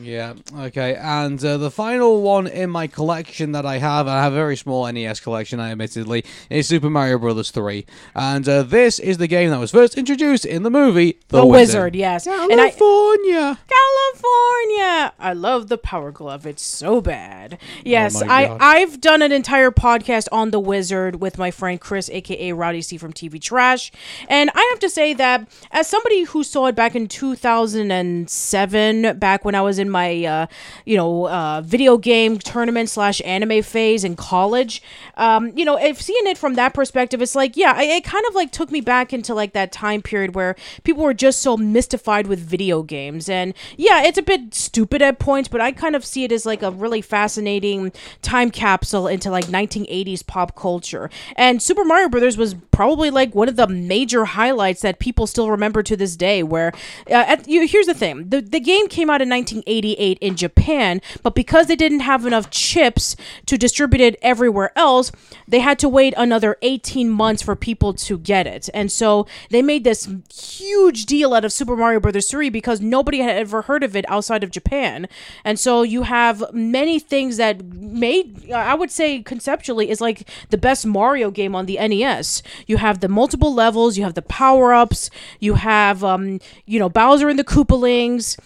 Yeah. 0.00 0.34
Okay. 0.58 0.96
And 0.96 1.42
uh, 1.44 1.56
the 1.56 1.70
final 1.70 2.22
one 2.22 2.46
in 2.46 2.70
my 2.70 2.86
collection 2.86 3.52
that 3.52 3.66
I 3.66 3.78
have, 3.78 4.06
I 4.08 4.22
have 4.22 4.32
a 4.32 4.36
very 4.36 4.56
small 4.56 4.90
NES 4.90 5.20
collection, 5.20 5.60
I 5.60 5.72
admittedly, 5.72 6.24
is 6.50 6.68
Super 6.68 6.90
Mario 6.90 7.18
Brothers 7.18 7.50
3. 7.50 7.86
And 8.14 8.48
uh, 8.48 8.62
this 8.62 8.98
is 8.98 9.18
the 9.18 9.26
game 9.26 9.50
that 9.50 9.58
was 9.58 9.70
first 9.70 9.96
introduced 9.96 10.44
in 10.44 10.62
the 10.62 10.70
movie 10.70 11.18
The, 11.28 11.38
The, 11.38 11.46
Wizard, 11.46 11.94
yes. 11.94 12.26
And 12.26 12.60
I, 12.60 12.70
California. 12.70 13.58
California. 13.68 15.12
I 15.18 15.32
love 15.34 15.68
the 15.68 15.78
Power 15.78 16.10
Glove. 16.10 16.46
It's 16.46 16.62
so 16.62 17.00
bad. 17.00 17.58
Yes, 17.84 18.22
Oh 18.22 18.26
I 18.26 18.56
I've 18.60 19.00
done 19.00 19.22
an 19.22 19.32
entire 19.32 19.70
podcast 19.70 20.28
on 20.32 20.50
the 20.50 20.60
Wizard 20.60 21.20
with 21.20 21.38
my 21.38 21.50
friend 21.50 21.80
Chris, 21.80 22.08
aka 22.10 22.52
Roddy 22.52 22.82
C 22.82 22.96
from 22.96 23.12
TV 23.12 23.40
Trash, 23.40 23.90
and 24.28 24.50
I 24.54 24.68
have 24.70 24.78
to 24.80 24.88
say 24.88 25.12
that 25.14 25.48
as 25.70 25.88
somebody 25.88 26.24
who 26.24 26.44
saw 26.44 26.66
it 26.66 26.74
back 26.74 26.94
in 26.94 27.08
2007, 27.08 29.18
back 29.34 29.44
when 29.44 29.56
I 29.56 29.62
was 29.62 29.80
in 29.80 29.90
my 29.90 30.24
uh, 30.24 30.46
you 30.84 30.96
know 30.96 31.26
uh, 31.26 31.60
video 31.64 31.98
game 31.98 32.38
tournament 32.38 32.88
slash 32.88 33.20
anime 33.24 33.62
phase 33.62 34.04
in 34.04 34.14
college, 34.14 34.80
um, 35.16 35.52
you 35.56 35.64
know, 35.64 35.76
if 35.76 36.00
seeing 36.00 36.26
it 36.26 36.38
from 36.38 36.54
that 36.54 36.72
perspective, 36.72 37.20
it's 37.20 37.34
like 37.34 37.56
yeah, 37.56 37.80
it, 37.80 38.04
kind 38.04 38.24
of 38.28 38.34
like 38.34 38.52
took 38.52 38.70
me 38.70 38.80
back 38.80 39.12
into 39.12 39.34
like 39.34 39.52
that 39.54 39.72
time 39.72 40.02
period 40.02 40.36
where 40.36 40.54
people 40.84 41.02
were 41.02 41.14
just 41.14 41.40
so 41.40 41.56
mystified 41.56 42.28
with 42.28 42.38
video 42.38 42.82
games, 42.82 43.28
and 43.28 43.54
yeah, 43.76 44.04
it's 44.04 44.18
a 44.18 44.22
bit 44.22 44.54
stupid 44.54 45.02
at 45.02 45.18
points, 45.18 45.48
but 45.48 45.60
I 45.60 45.72
kind 45.72 45.96
of 45.96 46.04
see 46.04 46.22
it 46.22 46.30
as 46.30 46.46
like 46.46 46.62
a 46.62 46.70
really 46.70 47.02
fascinating 47.02 47.90
time 48.22 48.50
capsule 48.52 49.08
into 49.08 49.30
like 49.30 49.46
1980s 49.46 50.24
pop 50.26 50.54
culture. 50.54 51.10
And 51.34 51.60
Super 51.60 51.84
Mario 51.84 52.08
Brothers 52.08 52.36
was 52.36 52.54
probably 52.70 53.10
like 53.10 53.34
one 53.34 53.48
of 53.48 53.56
the 53.56 53.66
major 53.66 54.24
highlights 54.26 54.82
that 54.82 54.98
people 55.00 55.26
still 55.26 55.50
remember 55.50 55.82
to 55.82 55.96
this 55.96 56.14
day. 56.16 56.42
Where, 56.44 56.72
uh, 57.10 57.24
at, 57.26 57.48
you, 57.48 57.66
here's 57.66 57.86
the 57.86 57.94
thing: 57.94 58.28
the 58.28 58.40
the 58.40 58.60
game 58.60 58.88
came 58.88 59.10
out 59.10 59.22
in 59.24 59.30
1988 59.30 60.18
in 60.20 60.36
Japan, 60.36 61.00
but 61.22 61.34
because 61.34 61.66
they 61.66 61.76
didn't 61.76 62.00
have 62.00 62.24
enough 62.24 62.50
chips 62.50 63.16
to 63.46 63.58
distribute 63.58 64.00
it 64.00 64.16
everywhere 64.22 64.70
else, 64.76 65.10
they 65.48 65.60
had 65.60 65.78
to 65.80 65.88
wait 65.88 66.14
another 66.16 66.56
18 66.62 67.10
months 67.10 67.42
for 67.42 67.56
people 67.56 67.92
to 67.94 68.18
get 68.18 68.46
it. 68.46 68.68
And 68.72 68.90
so 68.90 69.26
they 69.50 69.62
made 69.62 69.84
this 69.84 70.08
huge 70.32 71.06
deal 71.06 71.34
out 71.34 71.44
of 71.44 71.52
Super 71.52 71.76
Mario 71.76 72.00
Brothers 72.00 72.30
3 72.30 72.50
because 72.50 72.80
nobody 72.80 73.18
had 73.18 73.36
ever 73.36 73.62
heard 73.62 73.82
of 73.82 73.96
it 73.96 74.04
outside 74.08 74.44
of 74.44 74.50
Japan. 74.50 75.08
And 75.44 75.58
so 75.58 75.82
you 75.82 76.02
have 76.02 76.44
many 76.52 76.98
things 76.98 77.36
that 77.36 77.64
made 77.64 78.50
I 78.52 78.74
would 78.74 78.90
say 78.90 79.22
conceptually 79.22 79.90
is 79.90 80.00
like 80.00 80.28
the 80.50 80.58
best 80.58 80.86
Mario 80.86 81.30
game 81.30 81.54
on 81.54 81.66
the 81.66 81.76
NES. 81.76 82.42
You 82.66 82.76
have 82.78 83.00
the 83.00 83.08
multiple 83.08 83.52
levels, 83.52 83.96
you 83.96 84.04
have 84.04 84.14
the 84.14 84.22
power-ups, 84.22 85.10
you 85.40 85.54
have 85.54 86.04
um 86.04 86.40
you 86.66 86.78
know 86.78 86.88
Bowser 86.88 87.28
and 87.28 87.38
the 87.38 87.44
Koopalings 87.44 88.38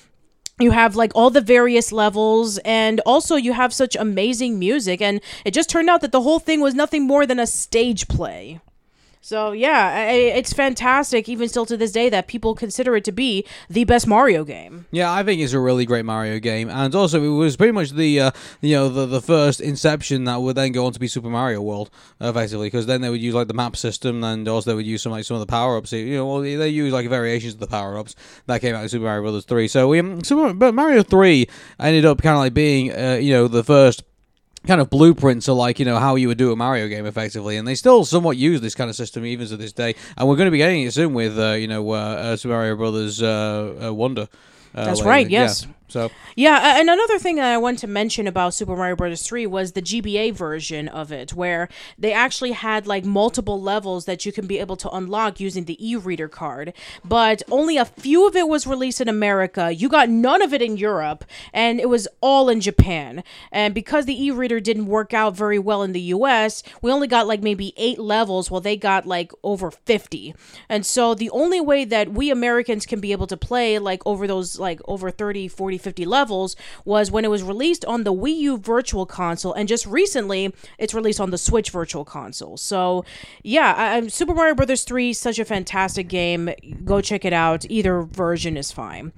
you 0.59 0.71
have 0.73 0.97
like 0.97 1.13
all 1.15 1.31
the 1.31 1.41
various 1.41 1.93
levels 1.93 2.59
and 2.59 3.01
also 3.07 3.37
you 3.37 3.53
have 3.53 3.73
such 3.73 3.97
amazing 3.97 4.59
music 4.59 5.01
and 5.01 5.21
it 5.45 5.55
just 5.55 5.71
turned 5.71 5.89
out 5.89 6.01
that 6.01 6.13
the 6.13 6.23
whole 6.23 6.39
thing 6.41 6.61
was 6.61 6.75
nothing 6.75 7.07
more 7.07 7.27
than 7.27 7.39
a 7.39 7.47
stage 7.47 8.09
play 8.09 8.61
so 9.21 9.53
yeah 9.53 10.11
it's 10.11 10.53
fantastic 10.53 11.29
even 11.29 11.49
still 11.49 11.67
to 11.67 11.77
this 11.77 11.93
day 11.93 12.09
that 12.09 12.27
people 12.27 12.55
consider 12.55 12.97
it 12.97 13.05
to 13.05 13.13
be 13.13 13.45
the 13.69 13.85
best 13.85 14.07
mario 14.07 14.45
game 14.45 14.87
Yeah, 14.91 15.13
I 15.13 15.23
think 15.23 15.41
it's 15.41 15.53
a 15.53 15.61
really 15.61 15.85
great 15.85 16.05
Mario 16.05 16.39
game, 16.39 16.69
and 16.69 16.95
also 16.95 17.23
it 17.23 17.29
was 17.29 17.57
pretty 17.57 17.73
much 17.73 17.91
the 17.91 18.21
uh, 18.21 18.31
you 18.61 18.75
know 18.75 18.89
the, 18.89 19.07
the 19.07 19.21
first 19.21 19.61
Inception 19.61 20.25
that 20.25 20.41
would 20.41 20.57
then 20.57 20.73
go 20.73 20.87
on 20.87 20.93
to 20.93 21.01
be 21.01 21.09
Super 21.09 21.29
Mario 21.29 21.61
World, 21.61 21.91
effectively, 22.21 22.67
because 22.69 22.87
then 22.87 23.01
they 23.01 23.11
would 23.11 23.21
use 23.21 23.35
like 23.35 23.49
the 23.49 23.55
map 23.55 23.77
system, 23.77 24.25
and 24.25 24.49
also 24.49 24.71
they 24.71 24.75
would 24.75 24.87
use 24.87 25.03
some 25.03 25.13
like 25.13 25.25
some 25.25 25.35
of 25.37 25.41
the 25.41 25.47
power 25.47 25.77
ups. 25.77 25.93
You 25.93 26.17
know, 26.17 26.41
they 26.43 26.69
use 26.69 26.93
like 26.93 27.09
variations 27.09 27.55
of 27.55 27.61
the 27.61 27.67
power 27.67 27.99
ups 27.99 28.15
that 28.47 28.61
came 28.61 28.75
out 28.75 28.83
in 28.83 28.89
Super 28.89 29.05
Mario 29.05 29.23
Brothers 29.23 29.45
three. 29.45 29.69
So 29.69 29.89
we 29.89 30.01
um, 30.01 30.25
Super 30.25 30.53
but 30.55 30.75
Mario 30.75 31.03
three 31.03 31.47
ended 31.79 32.05
up 32.05 32.23
kind 32.23 32.35
of 32.35 32.41
like 32.41 32.55
being 32.55 32.93
uh, 32.93 33.19
you 33.21 33.33
know 33.33 33.49
the 33.49 33.65
first 33.65 34.03
kind 34.69 34.81
of 34.83 34.91
blueprint 34.91 35.43
to 35.43 35.53
like 35.55 35.79
you 35.81 35.85
know 35.85 35.99
how 35.99 36.15
you 36.15 36.29
would 36.29 36.39
do 36.39 36.53
a 36.53 36.57
Mario 36.57 36.87
game 36.87 37.07
effectively, 37.07 37.57
and 37.57 37.67
they 37.67 37.75
still 37.75 38.05
somewhat 38.05 38.37
use 38.37 38.61
this 38.61 38.75
kind 38.75 38.89
of 38.91 38.95
system 38.95 39.25
even 39.25 39.49
to 39.49 39.57
this 39.57 39.73
day. 39.73 39.97
And 40.17 40.29
we're 40.29 40.37
going 40.37 40.47
to 40.47 40.53
be 40.53 40.59
getting 40.59 40.83
it 40.83 40.93
soon 40.93 41.15
with 41.15 41.39
uh, 41.39 41.53
you 41.53 41.67
know 41.67 41.91
uh, 41.91 41.95
uh, 41.97 42.37
Super 42.37 42.55
Mario 42.55 42.77
Brothers 42.77 43.21
uh, 43.21 43.87
uh, 43.89 43.93
Wonder. 43.93 44.29
Uh, 44.75 44.85
That's 44.85 45.01
later. 45.01 45.09
right, 45.09 45.31
Yeah. 45.31 45.53
So 45.89 46.11
Yeah, 46.37 46.79
and 46.79 46.91
another 46.91 47.19
thing 47.19 47.37
that 47.37 47.53
I 47.53 47.57
want 47.57 47.79
to 47.81 47.87
mention 47.87 48.27
about 48.27 48.53
Super 48.53 48.77
Mario 48.77 48.95
Bros. 48.95 49.23
3 49.23 49.47
was 49.47 49.73
the 49.73 49.81
GBA 49.83 50.35
version 50.35 50.87
of 50.87 51.11
it, 51.11 51.33
where 51.33 51.69
they 51.99 52.13
actually 52.13 52.53
had 52.53 52.87
like 52.87 53.05
multiple 53.05 53.61
levels 53.61 54.05
that 54.05 54.27
you 54.27 54.33
can 54.33 54.47
be 54.47 54.59
able 54.59 54.77
to 54.77 54.91
unlock 54.91 55.41
using 55.41 55.65
the 55.65 55.79
e 55.85 55.97
reader 55.97 56.29
card. 56.29 56.75
But 57.05 57.43
only 57.51 57.79
a 57.79 57.87
few 57.87 58.29
of 58.29 58.37
it 58.37 58.49
was 58.49 58.67
released 58.67 59.01
in 59.01 59.09
America. 59.09 59.73
You 59.73 59.89
got 59.89 60.11
none 60.11 60.43
of 60.43 60.53
it 60.53 60.61
in 60.61 60.77
Europe, 60.77 61.25
and 61.55 61.81
it 61.81 61.89
was 61.89 62.07
all 62.21 62.51
in 62.51 62.61
Japan. 62.61 63.25
And 63.51 63.75
because 63.75 64.05
the 64.05 64.23
e 64.23 64.31
reader 64.31 64.61
didn't 64.61 64.87
work 64.87 65.15
out 65.15 65.35
very 65.35 65.59
well 65.59 65.83
in 65.83 65.93
the 65.93 66.13
US, 66.17 66.63
we 66.83 66.93
only 66.93 67.07
got 67.07 67.27
like 67.27 67.43
maybe 67.43 67.73
eight 67.79 67.99
levels, 67.99 68.51
while 68.51 68.61
they 68.61 68.77
got 68.77 69.07
like 69.07 69.33
over 69.43 69.71
50. 69.71 70.35
And 70.69 70.85
so 70.85 71.15
the 71.15 71.31
only 71.31 71.61
way 71.61 71.87
that 71.87 72.13
we 72.13 72.31
Americans 72.31 72.85
can 72.85 73.01
be 73.01 73.13
able 73.13 73.27
to 73.27 73.37
play 73.37 73.79
like 73.79 74.03
over 74.07 74.27
those 74.27 74.59
like 74.59 74.81
over 74.87 75.11
30, 75.11 75.49
40, 75.49 75.78
50 75.79 76.05
levels 76.05 76.57
was 76.85 77.11
when 77.11 77.25
it 77.25 77.31
was 77.31 77.43
released 77.43 77.85
on 77.85 78.05
the 78.05 78.13
Wii 78.13 78.37
U 78.39 78.59
Virtual 78.59 79.07
Console, 79.07 79.53
and 79.53 79.69
just 79.69 79.87
recently 79.87 80.55
it's 80.79 80.95
released 80.95 81.21
on 81.21 81.31
the 81.31 81.39
Switch 81.39 81.71
Virtual 81.71 82.05
Console. 82.05 82.57
So, 82.57 83.05
yeah, 83.43 83.75
I, 83.77 84.07
Super 84.09 84.35
Mario 84.35 84.55
Brothers 84.55 84.85
3 84.85 85.13
such 85.13 85.39
a 85.39 85.45
fantastic 85.45 86.09
game. 86.09 86.51
Go 86.85 87.01
check 87.01 87.25
it 87.25 87.33
out. 87.33 87.65
Either 87.71 88.03
version 88.03 88.57
is 88.57 88.73
fine. 88.73 89.13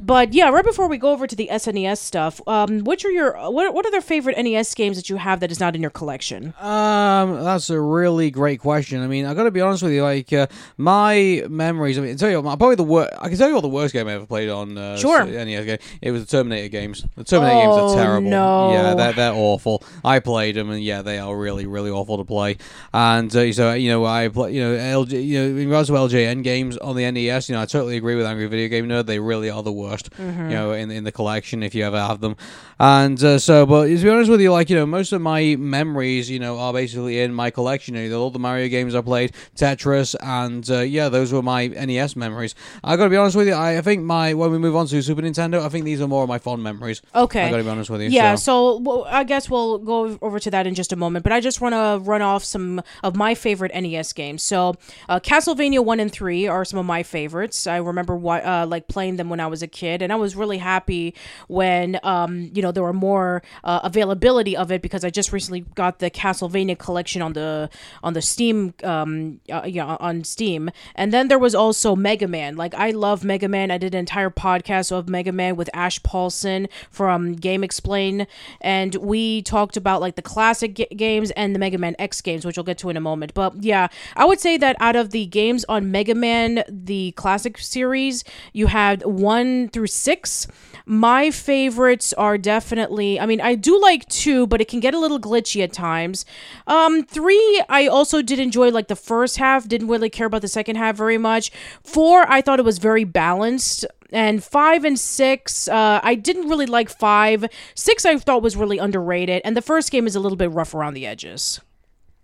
But 0.00 0.32
yeah, 0.34 0.48
right 0.50 0.64
before 0.64 0.88
we 0.88 0.98
go 0.98 1.10
over 1.10 1.26
to 1.26 1.36
the 1.36 1.48
SNES 1.52 1.98
stuff, 1.98 2.40
um, 2.46 2.80
which 2.84 3.04
are 3.04 3.10
your 3.10 3.32
what 3.50 3.74
what 3.74 3.84
are 3.86 3.90
their 3.90 4.00
favorite 4.00 4.36
NES 4.42 4.74
games 4.74 4.96
that 4.96 5.08
you 5.10 5.16
have 5.16 5.40
that 5.40 5.50
is 5.50 5.60
not 5.60 5.74
in 5.74 5.80
your 5.82 5.90
collection? 5.90 6.54
Um, 6.60 7.42
that's 7.44 7.70
a 7.70 7.80
really 7.80 8.30
great 8.30 8.60
question. 8.60 9.02
I 9.02 9.06
mean, 9.06 9.26
I 9.26 9.34
got 9.34 9.44
to 9.44 9.50
be 9.50 9.60
honest 9.60 9.82
with 9.82 9.92
you. 9.92 10.02
Like, 10.02 10.32
uh, 10.32 10.46
my 10.76 11.44
memories. 11.48 11.98
I 11.98 12.02
mean, 12.02 12.12
I 12.12 12.14
tell 12.16 12.30
you, 12.30 12.40
what, 12.40 12.58
probably 12.58 12.76
the 12.76 12.82
worst. 12.84 13.12
I 13.20 13.28
can 13.28 13.38
tell 13.38 13.48
you 13.48 13.54
what 13.54 13.60
the 13.62 13.68
worst 13.68 13.92
game 13.92 14.08
I 14.08 14.12
ever 14.14 14.26
played 14.26 14.48
on. 14.48 14.76
Uh, 14.76 14.96
Sure. 14.96 15.24
NES 15.24 15.64
game. 15.66 15.78
It 16.00 16.10
was 16.10 16.24
the 16.24 16.36
Terminator 16.36 16.68
games. 16.68 17.04
The 17.16 17.24
Terminator 17.24 17.56
games 17.60 17.74
Oh, 17.76 17.92
are 17.92 18.02
terrible. 18.02 18.30
no. 18.30 18.72
Yeah, 18.72 18.94
they're 18.94 19.12
they're 19.12 19.32
awful. 19.34 19.82
I 20.04 20.18
played 20.20 20.56
them, 20.56 20.70
and 20.70 20.82
yeah, 20.82 21.02
they 21.02 21.18
are 21.18 21.36
really 21.36 21.66
really 21.66 21.90
awful 21.90 22.18
to 22.18 22.24
play. 22.24 22.56
And 22.92 23.34
uh, 23.34 23.52
so 23.52 23.72
you 23.74 23.90
know, 23.90 24.04
I 24.04 24.28
play. 24.28 24.52
You 24.54 24.62
know, 24.62 24.76
LJ. 25.04 25.24
You 25.24 25.38
know, 25.38 25.44
in 25.46 25.56
regards 25.68 25.88
to 25.88 25.94
LJN 25.94 26.42
games 26.42 26.76
on 26.78 26.96
the 26.96 27.10
NES, 27.10 27.48
you 27.48 27.54
know, 27.54 27.62
I 27.62 27.66
totally 27.66 27.96
agree 27.96 28.14
with 28.14 28.26
Angry 28.26 28.46
Video 28.46 28.68
Game 28.68 28.88
Nerd. 28.88 29.06
They 29.06 29.18
really 29.18 29.50
are 29.50 29.62
the 29.62 29.72
worst. 29.72 29.81
Mm-hmm. 29.90 30.50
You 30.50 30.56
know, 30.56 30.72
in 30.72 30.90
in 30.90 31.04
the 31.04 31.12
collection 31.12 31.62
if 31.62 31.74
you 31.74 31.84
ever 31.84 32.00
have 32.00 32.20
them. 32.20 32.36
And 32.78 33.22
uh, 33.22 33.38
so, 33.38 33.66
but 33.66 33.86
to 33.86 33.96
be 33.96 34.08
honest 34.08 34.30
with 34.30 34.40
you, 34.40 34.50
like 34.52 34.70
you 34.70 34.76
know, 34.76 34.86
most 34.86 35.12
of 35.12 35.20
my 35.20 35.56
memories, 35.56 36.30
you 36.30 36.38
know, 36.38 36.58
are 36.58 36.72
basically 36.72 37.20
in 37.20 37.32
my 37.32 37.50
collection. 37.50 37.94
You 37.94 38.08
know, 38.08 38.20
all 38.20 38.30
the 38.30 38.38
Mario 38.38 38.68
games 38.68 38.94
I 38.94 39.00
played, 39.00 39.32
Tetris, 39.56 40.16
and 40.20 40.68
uh, 40.70 40.80
yeah, 40.80 41.08
those 41.08 41.32
were 41.32 41.42
my 41.42 41.68
NES 41.68 42.16
memories. 42.16 42.54
I 42.82 42.96
got 42.96 43.04
to 43.04 43.10
be 43.10 43.16
honest 43.16 43.36
with 43.36 43.48
you. 43.48 43.54
I, 43.54 43.78
I 43.78 43.80
think 43.82 44.02
my 44.02 44.34
when 44.34 44.50
we 44.50 44.58
move 44.58 44.76
on 44.76 44.86
to 44.86 45.02
Super 45.02 45.22
Nintendo, 45.22 45.60
I 45.60 45.68
think 45.68 45.84
these 45.84 46.00
are 46.00 46.08
more 46.08 46.22
of 46.22 46.28
my 46.28 46.38
fond 46.38 46.62
memories. 46.62 47.02
Okay. 47.14 47.44
I 47.44 47.50
got 47.50 47.58
to 47.58 47.64
be 47.64 47.68
honest 47.68 47.90
with 47.90 48.02
you. 48.02 48.08
Yeah, 48.08 48.34
so. 48.34 48.78
so 48.78 48.78
well, 48.78 49.06
I 49.08 49.24
guess 49.24 49.48
we'll 49.48 49.78
go 49.78 50.18
over 50.20 50.38
to 50.40 50.50
that 50.50 50.66
in 50.66 50.74
just 50.74 50.92
a 50.92 50.96
moment. 50.96 51.22
But 51.22 51.32
I 51.32 51.40
just 51.40 51.60
want 51.60 51.74
to 51.74 52.00
run 52.04 52.22
off 52.22 52.44
some 52.44 52.82
of 53.02 53.16
my 53.16 53.34
favorite 53.34 53.72
NES 53.74 54.12
games. 54.12 54.42
So, 54.42 54.74
uh, 55.08 55.20
Castlevania 55.20 55.84
one 55.84 56.00
and 56.00 56.10
three 56.12 56.46
are 56.46 56.64
some 56.64 56.78
of 56.78 56.86
my 56.86 57.02
favorites. 57.02 57.66
I 57.66 57.76
remember 57.76 58.16
what 58.16 58.44
uh, 58.44 58.66
like 58.68 58.88
playing 58.88 59.16
them 59.16 59.28
when 59.28 59.40
I 59.40 59.46
was 59.46 59.62
a 59.62 59.68
kid, 59.72 60.02
and 60.02 60.12
I 60.12 60.16
was 60.16 60.36
really 60.36 60.58
happy 60.58 61.14
when 61.48 61.98
um, 62.02 62.50
you 62.54 62.62
know 62.62 62.72
there 62.72 62.82
were 62.82 62.92
more 62.92 63.42
uh, 63.64 63.80
availability 63.82 64.56
of 64.56 64.70
it 64.70 64.82
because 64.82 65.04
I 65.04 65.10
just 65.10 65.32
recently 65.32 65.60
got 65.74 65.98
the 65.98 66.10
Castlevania 66.10 66.78
collection 66.78 67.22
on 67.22 67.32
the 67.32 67.70
on 68.02 68.12
the 68.12 68.22
Steam 68.22 68.74
um, 68.84 69.40
uh, 69.50 69.62
yeah 69.66 69.96
on 69.98 70.24
Steam, 70.24 70.70
and 70.94 71.12
then 71.12 71.28
there 71.28 71.38
was 71.38 71.54
also 71.54 71.96
Mega 71.96 72.28
Man. 72.28 72.56
Like 72.56 72.74
I 72.74 72.90
love 72.90 73.24
Mega 73.24 73.48
Man. 73.48 73.70
I 73.70 73.78
did 73.78 73.94
an 73.94 74.00
entire 74.00 74.30
podcast 74.30 74.92
of 74.92 75.08
Mega 75.08 75.32
Man 75.32 75.56
with 75.56 75.70
Ash 75.74 76.02
Paulson 76.02 76.68
from 76.90 77.34
GameXplain, 77.34 78.26
and 78.60 78.94
we 78.96 79.42
talked 79.42 79.76
about 79.76 80.00
like 80.00 80.16
the 80.16 80.22
classic 80.22 80.74
g- 80.74 80.86
games 80.96 81.30
and 81.32 81.54
the 81.54 81.58
Mega 81.58 81.78
Man 81.78 81.96
X 81.98 82.20
games, 82.20 82.44
which 82.44 82.56
we'll 82.56 82.64
get 82.64 82.78
to 82.78 82.90
in 82.90 82.96
a 82.96 83.00
moment. 83.00 83.34
But 83.34 83.62
yeah, 83.62 83.88
I 84.16 84.24
would 84.24 84.40
say 84.40 84.56
that 84.58 84.76
out 84.80 84.96
of 84.96 85.10
the 85.10 85.26
games 85.26 85.64
on 85.68 85.90
Mega 85.90 86.14
Man, 86.14 86.64
the 86.68 87.12
classic 87.12 87.58
series, 87.58 88.24
you 88.52 88.66
had 88.66 89.04
one 89.04 89.61
through 89.68 89.88
six. 89.88 90.46
My 90.86 91.30
favorites 91.30 92.12
are 92.14 92.36
definitely, 92.36 93.20
I 93.20 93.26
mean, 93.26 93.40
I 93.40 93.54
do 93.54 93.80
like 93.80 94.08
two, 94.08 94.46
but 94.46 94.60
it 94.60 94.68
can 94.68 94.80
get 94.80 94.94
a 94.94 94.98
little 94.98 95.20
glitchy 95.20 95.62
at 95.62 95.72
times. 95.72 96.24
Um, 96.66 97.04
three, 97.04 97.62
I 97.68 97.86
also 97.86 98.22
did 98.22 98.38
enjoy 98.38 98.70
like 98.70 98.88
the 98.88 98.96
first 98.96 99.36
half, 99.36 99.68
didn't 99.68 99.88
really 99.88 100.10
care 100.10 100.26
about 100.26 100.42
the 100.42 100.48
second 100.48 100.76
half 100.76 100.96
very 100.96 101.18
much. 101.18 101.52
Four, 101.84 102.30
I 102.30 102.40
thought 102.40 102.58
it 102.58 102.64
was 102.64 102.78
very 102.78 103.04
balanced. 103.04 103.86
And 104.12 104.44
five 104.44 104.84
and 104.84 104.98
six, 104.98 105.68
uh, 105.68 106.00
I 106.02 106.14
didn't 106.16 106.48
really 106.48 106.66
like 106.66 106.90
five. 106.90 107.46
Six, 107.74 108.04
I 108.04 108.18
thought 108.18 108.42
was 108.42 108.56
really 108.56 108.78
underrated. 108.78 109.40
And 109.44 109.56
the 109.56 109.62
first 109.62 109.90
game 109.90 110.06
is 110.06 110.14
a 110.14 110.20
little 110.20 110.36
bit 110.36 110.50
rough 110.50 110.74
around 110.74 110.94
the 110.94 111.06
edges. 111.06 111.60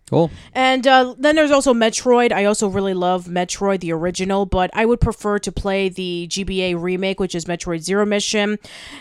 Cool. 0.08 0.30
And 0.54 0.86
uh, 0.86 1.14
then 1.18 1.36
there's 1.36 1.50
also 1.50 1.74
Metroid. 1.74 2.32
I 2.32 2.46
also 2.46 2.66
really 2.66 2.94
love 2.94 3.26
Metroid, 3.26 3.80
the 3.80 3.92
original, 3.92 4.46
but 4.46 4.70
I 4.72 4.86
would 4.86 5.00
prefer 5.00 5.38
to 5.40 5.52
play 5.52 5.90
the 5.90 6.26
GBA 6.30 6.80
remake, 6.80 7.20
which 7.20 7.34
is 7.34 7.44
Metroid 7.44 7.80
Zero 7.80 8.06
Mission. 8.06 8.58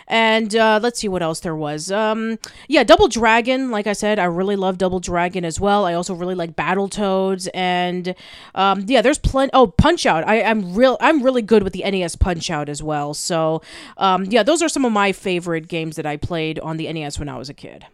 And 0.07 0.53
uh, 0.55 0.79
let's 0.83 0.99
see 0.99 1.07
what 1.07 1.23
else 1.23 1.39
there 1.39 1.55
was. 1.55 1.91
Um, 1.91 2.39
yeah, 2.67 2.83
Double 2.83 3.07
Dragon. 3.07 3.71
Like 3.71 3.87
I 3.87 3.93
said, 3.93 4.19
I 4.19 4.25
really 4.25 4.57
love 4.57 4.77
Double 4.77 4.99
Dragon 4.99 5.45
as 5.45 5.59
well. 5.61 5.85
I 5.85 5.93
also 5.93 6.13
really 6.13 6.35
like 6.35 6.55
Battletoads, 6.55 7.47
and 7.53 8.13
um, 8.53 8.83
yeah, 8.87 9.01
there's 9.01 9.19
plenty. 9.19 9.51
Oh, 9.53 9.67
Punch 9.67 10.05
Out. 10.05 10.27
I, 10.27 10.41
I'm 10.41 10.75
real. 10.75 10.97
I'm 10.99 11.23
really 11.23 11.41
good 11.41 11.63
with 11.63 11.73
the 11.73 11.89
NES 11.89 12.17
Punch 12.17 12.49
Out 12.49 12.67
as 12.67 12.83
well. 12.83 13.13
So 13.13 13.61
um, 13.97 14.25
yeah, 14.25 14.43
those 14.43 14.61
are 14.61 14.69
some 14.69 14.83
of 14.83 14.91
my 14.91 15.13
favorite 15.13 15.69
games 15.69 15.95
that 15.95 16.05
I 16.05 16.17
played 16.17 16.59
on 16.59 16.75
the 16.77 16.91
NES 16.91 17.17
when 17.17 17.29
I 17.29 17.37
was 17.37 17.49
a 17.49 17.53
kid. 17.53 17.85